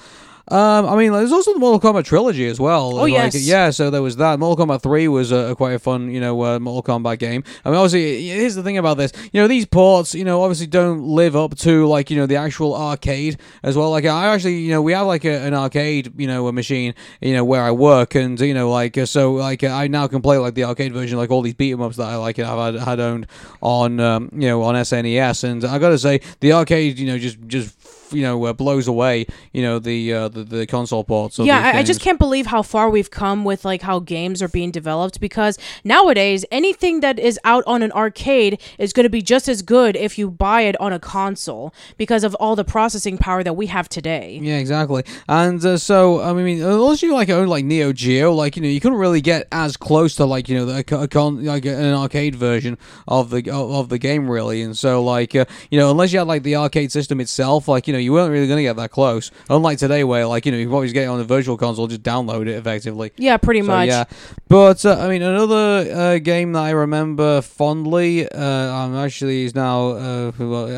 Um, 0.49 0.85
I 0.87 0.95
mean, 0.95 1.11
there's 1.11 1.31
also 1.31 1.53
the 1.53 1.59
Mortal 1.59 1.91
Kombat 1.93 2.05
trilogy 2.05 2.47
as 2.47 2.59
well. 2.59 2.97
Oh, 2.97 3.01
Like, 3.03 3.11
yes. 3.11 3.35
yeah. 3.45 3.69
So 3.69 3.89
there 3.89 4.01
was 4.01 4.15
that. 4.17 4.39
Mortal 4.39 4.65
Kombat 4.65 4.81
Three 4.81 5.07
was 5.07 5.31
a, 5.31 5.51
a 5.51 5.55
quite 5.55 5.73
a 5.73 5.79
fun, 5.79 6.09
you 6.09 6.21
know, 6.21 6.41
uh, 6.43 6.59
Mortal 6.59 6.99
Kombat 6.99 7.19
game. 7.19 7.43
I 7.65 7.69
mean, 7.69 7.77
obviously, 7.77 8.27
here's 8.27 8.55
the 8.55 8.63
thing 8.63 8.77
about 8.77 8.97
this. 8.97 9.11
You 9.33 9.41
know, 9.41 9.47
these 9.47 9.65
ports, 9.65 10.15
you 10.15 10.23
know, 10.23 10.41
obviously 10.41 10.67
don't 10.67 11.03
live 11.03 11.35
up 11.35 11.55
to 11.57 11.85
like 11.87 12.09
you 12.09 12.17
know 12.17 12.25
the 12.25 12.37
actual 12.37 12.75
arcade 12.75 13.37
as 13.63 13.75
well. 13.75 13.91
Like 13.91 14.05
I 14.05 14.33
actually, 14.33 14.59
you 14.59 14.71
know, 14.71 14.81
we 14.81 14.93
have 14.93 15.05
like 15.07 15.25
a, 15.25 15.41
an 15.45 15.53
arcade, 15.53 16.13
you 16.19 16.27
know, 16.27 16.47
a 16.47 16.53
machine, 16.53 16.93
you 17.21 17.33
know, 17.33 17.43
where 17.43 17.61
I 17.63 17.71
work, 17.71 18.15
and 18.15 18.39
you 18.39 18.53
know, 18.53 18.69
like 18.71 18.97
uh, 18.97 19.05
so, 19.05 19.33
like 19.33 19.63
uh, 19.63 19.67
I 19.67 19.87
now 19.87 20.07
can 20.07 20.21
play 20.21 20.37
like 20.37 20.53
the 20.53 20.63
arcade 20.63 20.93
version, 20.93 21.17
like 21.17 21.29
all 21.29 21.41
these 21.41 21.53
beat 21.55 21.73
'em 21.73 21.81
ups 21.81 21.97
that 21.97 22.07
I 22.07 22.15
like 22.15 22.37
have 22.37 22.57
had, 22.75 22.75
had 22.83 22.99
owned 22.99 23.27
on, 23.61 23.99
um, 23.99 24.29
you 24.33 24.47
know, 24.47 24.63
on 24.63 24.75
SNES, 24.75 25.43
and 25.43 25.65
I 25.65 25.77
gotta 25.77 25.97
say, 25.97 26.21
the 26.39 26.53
arcade, 26.53 26.99
you 26.99 27.07
know, 27.07 27.17
just 27.17 27.37
just 27.47 27.76
you 28.11 28.21
know 28.21 28.45
uh, 28.45 28.53
blows 28.53 28.87
away 28.87 29.25
you 29.53 29.61
know 29.61 29.79
the 29.79 30.13
uh, 30.13 30.27
the, 30.27 30.43
the 30.43 30.67
console 30.67 31.03
ports. 31.03 31.39
Yeah, 31.39 31.59
I, 31.59 31.79
I 31.79 31.83
just 31.83 32.01
can't 32.01 32.19
believe 32.19 32.47
how 32.47 32.61
far 32.61 32.89
we've 32.89 33.11
come 33.11 33.43
with 33.43 33.65
like 33.65 33.81
how 33.81 33.99
games 33.99 34.41
are 34.41 34.47
being 34.47 34.71
developed 34.71 35.19
because 35.19 35.57
nowadays 35.83 36.45
anything 36.51 36.99
that 37.01 37.19
is 37.19 37.39
out 37.43 37.63
on 37.67 37.81
an 37.81 37.91
arcade 37.91 38.61
is 38.77 38.93
going 38.93 39.03
to 39.03 39.09
be 39.09 39.21
just 39.21 39.47
as 39.47 39.61
good 39.61 39.95
if 39.95 40.17
you 40.17 40.29
buy 40.29 40.61
it 40.61 40.79
on 40.79 40.93
a 40.93 40.99
console 40.99 41.73
because 41.97 42.23
of 42.23 42.35
all 42.35 42.55
the 42.55 42.63
processing 42.63 43.17
power 43.17 43.43
that 43.43 43.53
we 43.53 43.67
have 43.67 43.89
today. 43.89 44.39
Yeah, 44.41 44.57
exactly. 44.57 45.03
And 45.27 45.63
uh, 45.65 45.77
so, 45.77 46.21
I 46.21 46.33
mean, 46.33 46.61
unless 46.61 47.01
you 47.01 47.13
like 47.13 47.29
own 47.29 47.47
like 47.47 47.65
Neo 47.65 47.93
Geo, 47.93 48.33
like 48.33 48.55
you 48.55 48.61
know, 48.61 48.69
you 48.69 48.79
couldn't 48.79 48.97
really 48.97 49.21
get 49.21 49.47
as 49.51 49.77
close 49.77 50.15
to 50.15 50.25
like 50.25 50.49
you 50.49 50.57
know 50.57 50.65
the, 50.65 51.01
a, 51.01 51.07
con 51.07 51.43
like 51.43 51.65
an 51.65 51.93
arcade 51.93 52.35
version 52.35 52.77
of 53.07 53.29
the 53.29 53.49
of, 53.49 53.71
of 53.71 53.89
the 53.89 53.97
game 53.97 54.29
really. 54.29 54.61
And 54.61 54.77
so, 54.77 55.03
like 55.03 55.35
uh, 55.35 55.45
you 55.71 55.79
know, 55.79 55.91
unless 55.91 56.13
you 56.13 56.19
had 56.19 56.27
like 56.27 56.43
the 56.43 56.55
arcade 56.55 56.91
system 56.91 57.19
itself, 57.19 57.67
like 57.67 57.87
you 57.87 57.93
know, 57.93 57.96
you 57.97 58.13
weren't 58.13 58.31
really 58.31 58.47
gonna 58.47 58.61
get 58.61 58.75
that 58.77 58.91
close. 58.91 59.31
Unlike 59.49 59.77
today, 59.79 60.03
where 60.03 60.25
like 60.25 60.45
you 60.45 60.51
know, 60.51 60.57
you 60.57 60.65
can 60.65 60.73
always 60.73 60.93
get 60.93 61.03
it 61.03 61.07
on 61.07 61.17
the 61.17 61.23
virtual 61.25 61.57
console, 61.57 61.87
just 61.87 62.03
download 62.03 62.41
it 62.47 62.55
effectively. 62.55 63.11
Yeah, 63.17 63.37
pretty 63.37 63.61
So, 63.61 63.67
much. 63.67 63.87
yeah, 63.87 64.05
but 64.47 64.85
uh, 64.85 64.97
I 64.99 65.07
mean, 65.09 65.21
another 65.21 65.91
uh, 65.93 66.17
game 66.19 66.53
that 66.53 66.63
I 66.63 66.71
remember 66.71 67.41
fondly, 67.41 68.29
uh, 68.29 68.39
I'm 68.41 68.95
actually 68.95 69.43
is 69.45 69.55
now 69.55 69.89
uh, 69.91 70.31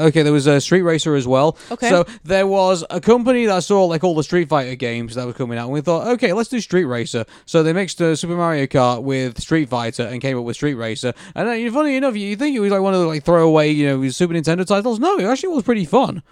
okay. 0.07 0.23
There 0.23 0.33
was 0.33 0.47
a 0.47 0.59
Street 0.61 0.81
Racer 0.81 1.15
as 1.15 1.27
well. 1.27 1.57
Okay. 1.71 1.89
So 1.89 2.05
there 2.23 2.47
was 2.47 2.83
a 2.89 2.99
company 3.01 3.45
that 3.45 3.63
saw 3.63 3.85
like 3.85 4.03
all 4.03 4.15
the 4.15 4.23
Street 4.23 4.49
Fighter 4.49 4.75
games 4.75 5.15
that 5.15 5.25
were 5.25 5.33
coming 5.33 5.57
out, 5.57 5.65
and 5.65 5.73
we 5.73 5.81
thought, 5.81 6.07
okay, 6.07 6.33
let's 6.33 6.49
do 6.49 6.59
Street 6.59 6.85
Racer. 6.85 7.25
So 7.45 7.63
they 7.63 7.73
mixed 7.73 8.01
uh, 8.01 8.15
Super 8.15 8.35
Mario 8.35 8.65
Kart 8.65 9.03
with 9.03 9.39
Street 9.41 9.69
Fighter 9.69 10.03
and 10.03 10.21
came 10.21 10.37
up 10.37 10.43
with 10.43 10.55
Street 10.55 10.75
Racer. 10.75 11.13
And 11.35 11.47
then, 11.47 11.71
funny 11.71 11.95
enough, 11.95 12.15
you 12.15 12.35
think 12.35 12.55
it 12.55 12.59
was 12.59 12.71
like 12.71 12.81
one 12.81 12.93
of 12.93 13.01
the 13.01 13.07
like 13.07 13.23
throwaway, 13.23 13.69
you 13.71 13.87
know, 13.87 14.09
Super 14.09 14.33
Nintendo 14.33 14.65
titles. 14.65 14.99
No, 14.99 15.17
it 15.19 15.25
actually 15.25 15.49
was 15.53 15.63
pretty 15.63 15.85
fun. 15.85 16.23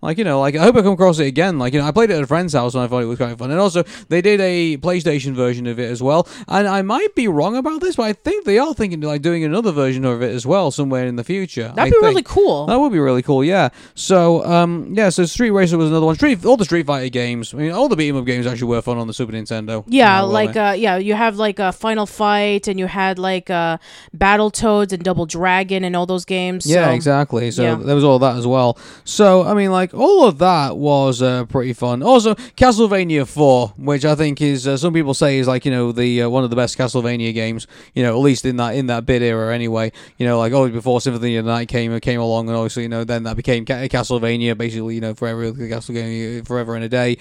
Like 0.00 0.18
you 0.18 0.24
know, 0.24 0.40
like 0.40 0.54
I 0.54 0.62
hope 0.62 0.76
I 0.76 0.82
come 0.82 0.92
across 0.92 1.18
it 1.18 1.26
again. 1.26 1.58
Like 1.58 1.72
you 1.72 1.80
know, 1.80 1.86
I 1.86 1.90
played 1.90 2.10
it 2.10 2.14
at 2.14 2.22
a 2.22 2.26
friend's 2.26 2.52
house 2.52 2.74
and 2.74 2.82
I 2.84 2.86
thought 2.86 3.02
it 3.02 3.06
was 3.06 3.18
quite 3.18 3.36
fun. 3.36 3.50
And 3.50 3.58
also, 3.58 3.82
they 4.08 4.20
did 4.20 4.40
a 4.40 4.76
PlayStation 4.78 5.34
version 5.34 5.66
of 5.66 5.78
it 5.78 5.90
as 5.90 6.02
well. 6.02 6.28
And 6.46 6.68
I 6.68 6.82
might 6.82 7.14
be 7.14 7.26
wrong 7.26 7.56
about 7.56 7.80
this, 7.80 7.96
but 7.96 8.04
I 8.04 8.12
think 8.12 8.44
they 8.44 8.58
are 8.58 8.74
thinking 8.74 9.00
like 9.00 9.22
doing 9.22 9.42
another 9.44 9.72
version 9.72 10.04
of 10.04 10.22
it 10.22 10.32
as 10.32 10.46
well 10.46 10.70
somewhere 10.70 11.06
in 11.06 11.16
the 11.16 11.24
future. 11.24 11.72
That'd 11.74 11.78
I 11.78 11.84
be 11.86 11.90
think. 11.90 12.02
really 12.02 12.22
cool. 12.22 12.66
That 12.66 12.78
would 12.78 12.92
be 12.92 13.00
really 13.00 13.22
cool, 13.22 13.42
yeah. 13.42 13.70
So, 13.94 14.44
um, 14.44 14.92
yeah. 14.94 15.08
So 15.08 15.24
Street 15.26 15.50
Racer 15.50 15.76
was 15.76 15.90
another 15.90 16.06
one. 16.06 16.14
Street, 16.14 16.44
all 16.44 16.56
the 16.56 16.64
Street 16.64 16.86
Fighter 16.86 17.08
games. 17.08 17.52
I 17.52 17.56
mean, 17.56 17.72
all 17.72 17.88
the 17.88 17.96
beat 17.96 18.10
'em 18.10 18.16
up 18.16 18.24
games 18.24 18.46
actually 18.46 18.68
were 18.68 18.82
fun 18.82 18.98
on 18.98 19.06
the 19.08 19.14
Super 19.14 19.32
Nintendo. 19.32 19.84
Yeah, 19.88 20.20
You 20.20 20.26
know, 20.26 20.32
like 20.32 20.56
uh, 20.56 20.74
yeah, 20.78 20.96
you 20.96 21.14
have 21.14 21.36
like 21.36 21.58
a 21.58 21.72
Final 21.72 22.06
Fight, 22.06 22.68
and 22.68 22.78
you 22.78 22.86
had 22.86 23.18
like 23.18 23.50
uh, 23.50 23.78
Battletoads 24.16 24.92
and 24.92 25.02
Double 25.02 25.26
Dragon, 25.26 25.84
and 25.84 25.96
all 25.96 26.06
those 26.06 26.24
games. 26.24 26.66
Yeah, 26.66 26.90
exactly. 26.90 27.50
So 27.50 27.62
yeah. 27.62 27.74
there 27.74 27.94
was 27.94 28.04
all 28.04 28.18
that 28.20 28.36
as 28.36 28.46
well. 28.46 28.78
So 29.04 29.44
I 29.44 29.54
mean, 29.54 29.72
like 29.72 29.87
all 29.94 30.26
of 30.26 30.38
that 30.38 30.76
was 30.76 31.22
uh, 31.22 31.44
pretty 31.46 31.72
fun. 31.72 32.02
Also, 32.02 32.34
Castlevania 32.34 33.26
Four, 33.26 33.68
which 33.76 34.04
I 34.04 34.14
think 34.14 34.40
is 34.40 34.66
uh, 34.66 34.76
some 34.76 34.92
people 34.92 35.14
say 35.14 35.38
is 35.38 35.48
like 35.48 35.64
you 35.64 35.70
know 35.70 35.92
the 35.92 36.22
uh, 36.22 36.28
one 36.28 36.44
of 36.44 36.50
the 36.50 36.56
best 36.56 36.78
Castlevania 36.78 37.32
games. 37.34 37.66
You 37.94 38.02
know, 38.02 38.16
at 38.16 38.20
least 38.20 38.44
in 38.44 38.56
that 38.56 38.74
in 38.74 38.86
that 38.86 39.06
bit 39.06 39.22
era 39.22 39.54
anyway. 39.54 39.92
You 40.16 40.26
know, 40.26 40.38
like 40.38 40.52
always 40.52 40.72
before 40.72 41.00
Symphony 41.00 41.36
of 41.36 41.44
the 41.44 41.50
Night 41.50 41.68
came 41.68 41.98
came 42.00 42.20
along, 42.20 42.48
and 42.48 42.56
obviously 42.56 42.84
you 42.84 42.88
know 42.88 43.04
then 43.04 43.24
that 43.24 43.36
became 43.36 43.64
Castlevania, 43.64 44.56
basically 44.56 44.94
you 44.94 45.00
know 45.00 45.14
forever 45.14 45.52
Castlevania 45.52 46.46
forever 46.46 46.74
and 46.74 46.84
a 46.84 46.88
day. 46.88 47.18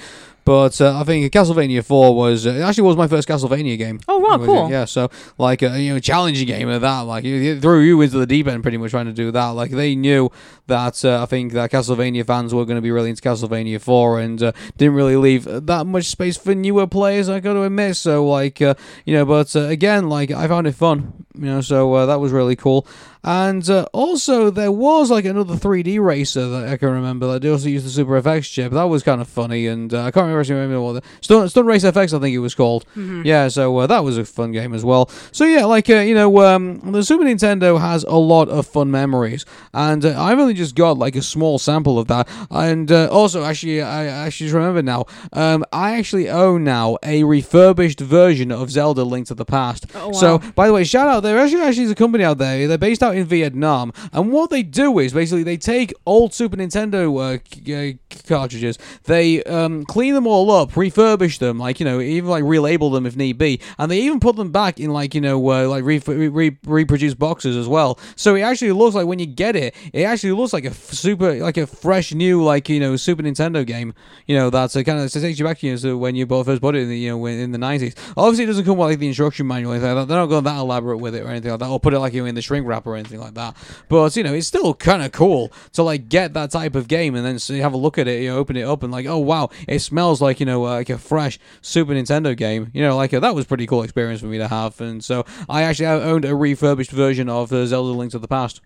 But 0.48 0.80
uh, 0.80 0.98
I 0.98 1.03
think 1.03 1.30
Castlevania 1.34 1.84
Four 1.84 2.15
was 2.15 2.48
uh, 2.48 2.52
it 2.52 2.61
actually 2.61 2.86
was 2.86 2.95
my 2.95 3.10
first 3.10 3.28
Castlevania 3.28 3.78
game. 3.78 3.99
Oh, 4.07 4.19
wow, 4.19 4.41
it? 4.41 4.45
cool. 4.45 4.72
Yeah, 4.72 4.86
so 4.86 5.11
like 5.38 5.61
a 5.61 5.78
you 5.78 5.94
know 5.94 5.99
challenging 5.99 6.48
game 6.48 6.69
of 6.69 6.80
that, 6.80 7.02
like 7.02 7.26
it, 7.26 7.60
threw 7.60 7.82
you 7.82 7.99
into 7.99 8.18
the 8.18 8.26
deep 8.26 8.48
end, 8.48 8.64
pretty 8.64 8.78
much 8.78 8.91
trying 8.91 9.07
to 9.07 9.11
do 9.11 9.30
that. 9.32 9.49
Like 9.49 9.72
they 9.72 9.94
knew 9.94 10.32
that 10.68 11.03
uh, 11.03 11.22
I 11.22 11.26
think 11.26 11.52
that 11.52 11.69
Castlevania 11.72 12.26
fans 12.26 12.53
were 12.53 12.64
going 12.64 12.78
to 12.78 12.82
be 12.82 12.91
really 12.91 13.10
into 13.10 13.22
Castlevania 13.22 13.82
Four, 13.82 14.22
and 14.22 14.41
uh, 14.41 14.53
didn't 14.78 14.95
really 14.95 15.18
leave 15.18 15.44
that 15.44 15.86
much 15.86 16.06
space 16.06 16.38
for 16.38 16.56
newer 16.56 16.88
players. 16.88 17.28
I 17.28 17.41
got 17.41 17.52
to 17.52 17.64
admit. 17.64 17.98
So 17.98 18.26
like 18.26 18.61
uh, 18.61 18.76
you 19.03 19.15
know, 19.15 19.26
but 19.26 19.53
uh, 19.53 19.64
again, 19.64 20.07
like 20.07 20.32
I 20.32 20.48
found 20.48 20.65
it 20.65 20.76
fun. 20.76 21.26
You 21.36 21.48
know, 21.48 21.60
so 21.60 21.94
uh, 21.94 22.06
that 22.06 22.22
was 22.22 22.32
really 22.32 22.56
cool. 22.56 22.88
And 23.27 23.69
uh, 23.69 23.85
also, 23.91 24.49
there 24.49 24.71
was 24.71 25.11
like 25.11 25.25
another 25.25 25.55
3D 25.55 26.01
racer 26.01 26.47
that 26.47 26.69
I 26.69 26.77
can 26.77 26.91
remember 26.91 27.27
that 27.33 27.41
they 27.41 27.49
also 27.49 27.67
used 27.67 27.85
the 27.85 27.89
Super 27.89 28.21
FX 28.21 28.49
chip. 28.49 28.71
That 28.71 28.85
was 28.85 29.03
kind 29.03 29.19
of 29.19 29.27
funny, 29.27 29.67
and 29.67 29.93
uh, 29.93 30.03
I 30.03 30.11
can't 30.11 30.23
remember, 30.23 30.39
actually 30.39 30.55
remember 30.55 30.79
what 30.79 30.93
the 30.93 31.01
Stunt, 31.19 31.51
Stunt 31.51 31.67
Race 31.67 31.83
FX, 31.83 32.15
I 32.15 32.21
think 32.21 32.33
it 32.33 32.39
was 32.39 32.55
called. 32.55 32.85
Yeah, 32.95 33.49
so 33.49 33.79
uh, 33.79 33.87
that 33.87 34.05
was 34.05 34.17
a 34.17 34.23
fun 34.23 34.53
game 34.53 34.73
as 34.73 34.85
well. 34.85 35.09
So 35.33 35.43
yeah, 35.43 35.65
like 35.65 35.89
uh, 35.89 35.95
you 35.95 36.15
know, 36.15 36.39
um, 36.39 36.79
the 36.93 37.03
Super 37.03 37.25
Nintendo 37.25 37.77
has 37.77 38.05
a 38.05 38.15
lot 38.15 38.47
of 38.47 38.65
fun 38.65 38.91
memories, 38.91 39.43
and 39.73 40.05
uh, 40.05 40.15
I've 40.17 40.39
only 40.39 40.53
just 40.53 40.75
got 40.75 40.97
like 40.97 41.17
a 41.17 41.21
small 41.21 41.59
sample 41.59 41.99
of 41.99 42.07
that. 42.07 42.29
And 42.49 42.89
uh, 42.89 43.09
also, 43.11 43.43
actually, 43.43 43.81
I 43.81 44.05
actually 44.05 44.45
just 44.47 44.55
remember 44.55 44.81
now, 44.81 45.03
um, 45.33 45.65
I 45.73 45.97
actually 45.97 46.29
own 46.29 46.63
now 46.63 46.97
a 47.03 47.25
refurbished 47.25 47.99
version 47.99 48.53
of 48.53 48.71
Zelda: 48.71 49.03
Link 49.03 49.27
to 49.27 49.35
the 49.35 49.43
Past. 49.43 49.85
Oh, 49.95 50.07
wow. 50.07 50.13
So 50.13 50.39
by 50.55 50.67
the 50.67 50.71
way, 50.73 50.85
shout 50.85 51.09
out. 51.09 51.23
There 51.23 51.37
actually 51.37 51.63
actually 51.63 51.83
is 51.83 51.91
a 51.91 51.95
company 51.95 52.23
out 52.23 52.37
there. 52.37 52.69
They're 52.69 52.77
based 52.77 53.03
out 53.03 53.16
in 53.18 53.26
Vietnam, 53.26 53.91
and 54.14 54.31
what 54.31 54.49
they 54.49 54.64
do 54.64 54.99
is 54.99 55.14
basically 55.14 55.44
they 55.44 55.57
take 55.57 55.94
old 56.06 56.34
Super 56.34 56.57
Nintendo 56.57 57.35
uh, 57.35 57.39
c- 57.52 57.98
uh, 57.99 58.18
cartridges, 58.27 58.77
they 59.03 59.44
um, 59.44 59.85
clean 59.85 60.14
them 60.14 60.27
all 60.27 60.52
up, 60.52 60.72
refurbish 60.72 61.39
them, 61.39 61.57
like 61.57 61.80
you 61.80 61.85
know, 61.85 61.99
even 61.99 62.30
like 62.30 62.44
relabel 62.44 62.94
them 62.94 63.06
if 63.06 63.15
need 63.15 63.38
be, 63.38 63.60
and 63.77 63.91
they 63.91 63.99
even 64.02 64.19
put 64.19 64.35
them 64.35 64.52
back 64.52 64.80
in 64.80 64.91
like 64.91 65.15
you 65.15 65.22
know, 65.22 65.38
uh, 65.52 65.68
like 65.68 65.84
re- 65.84 66.02
re- 66.06 66.27
re- 66.27 66.57
reproduced 66.65 67.18
boxes 67.19 67.56
as 67.56 67.68
well. 67.68 67.99
So 68.15 68.35
it 68.35 68.41
actually 68.41 68.72
looks 68.72 68.95
like 68.95 69.07
when 69.07 69.19
you 69.19 69.26
get 69.26 69.56
it, 69.56 69.76
it 69.94 70.03
actually 70.03 70.34
looks 70.34 70.53
like 70.53 70.65
a 70.65 70.69
f- 70.69 70.91
super, 70.94 71.35
like 71.35 71.57
a 71.57 71.68
fresh 71.68 72.14
new, 72.14 72.44
like 72.44 72.69
you 72.69 72.80
know, 72.80 72.95
Super 72.95 73.23
Nintendo 73.23 73.65
game. 73.65 73.94
You 74.27 74.35
know, 74.35 74.49
that's 74.49 74.76
a 74.76 74.84
kind 74.84 74.99
of 74.99 75.06
it 75.06 75.19
takes 75.19 75.39
you 75.39 75.45
back 75.45 75.64
you 75.64 75.72
know, 75.72 75.77
to 75.77 75.98
when 75.98 76.15
you 76.15 76.26
first 76.26 76.61
bought 76.61 76.76
it 76.76 76.84
in 76.84 76.89
the 76.89 76.98
you 76.98 77.10
know 77.10 77.26
in 77.26 77.52
the 77.52 77.57
nineties. 77.57 77.95
Obviously, 78.15 78.44
it 78.44 78.48
doesn't 78.48 78.65
come 78.65 78.77
with 78.77 78.89
like 78.89 78.99
the 78.99 79.07
instruction 79.07 79.48
manual. 79.48 79.80
They're 79.80 79.95
not 79.95 80.27
going 80.27 80.44
that 80.44 80.57
elaborate 80.57 80.98
with 80.98 81.15
it 81.15 81.23
or 81.23 81.30
anything 81.30 81.52
like 81.52 81.60
that, 81.60 81.69
or 81.69 81.80
put 81.80 81.94
it 81.94 81.99
like 81.99 82.14
you 82.14 82.22
know, 82.22 82.27
in 82.27 82.35
the 82.35 82.41
shrink 82.41 82.68
wrap 82.68 82.85
anything 82.98 83.19
like 83.19 83.34
that. 83.36 83.56
But 83.90 84.15
you 84.15 84.24
know, 84.24 84.34
it's 84.34 84.48
still 84.48 84.74
kind 84.74 85.03
of 85.03 85.11
cool 85.11 85.52
to 85.74 85.84
like 85.84 86.10
get 86.10 86.34
that 86.34 86.52
type 86.52 86.76
of 86.76 86.88
game 86.88 87.15
and 87.15 87.26
then 87.26 87.40
so 87.40 87.53
you 87.53 87.61
have 87.61 87.74
a 87.74 87.78
look 87.78 87.98
at 87.98 88.07
it, 88.07 88.22
you 88.22 88.32
open 88.32 88.57
it 88.57 88.64
up 88.64 88.84
and 88.84 88.91
like, 88.91 89.06
oh 89.06 89.18
wow, 89.18 89.49
it 89.68 89.80
smells 89.80 90.22
like 90.22 90.40
you 90.40 90.45
know 90.45 90.65
uh, 90.65 90.72
like 90.72 90.90
a 90.90 90.98
fresh 90.98 91.40
Super 91.61 91.94
Nintendo 91.94 92.36
game. 92.36 92.72
You 92.74 92.82
know, 92.84 92.95
like 92.95 93.14
uh, 93.14 93.19
that 93.19 93.36
was 93.36 93.45
pretty 93.45 93.68
cool 93.68 93.84
experience 93.84 94.22
for 94.22 94.28
me 94.28 94.38
to 94.38 94.48
have. 94.48 94.80
And 94.82 95.03
so 95.03 95.26
I 95.49 95.64
actually 95.64 95.88
owned 95.88 96.26
a 96.26 96.36
refurbished 96.36 96.91
version 96.91 97.30
of 97.30 97.52
uh, 97.52 97.65
Zelda: 97.65 97.91
Link 97.91 98.11
to 98.11 98.19
the 98.19 98.28
Past. 98.28 98.61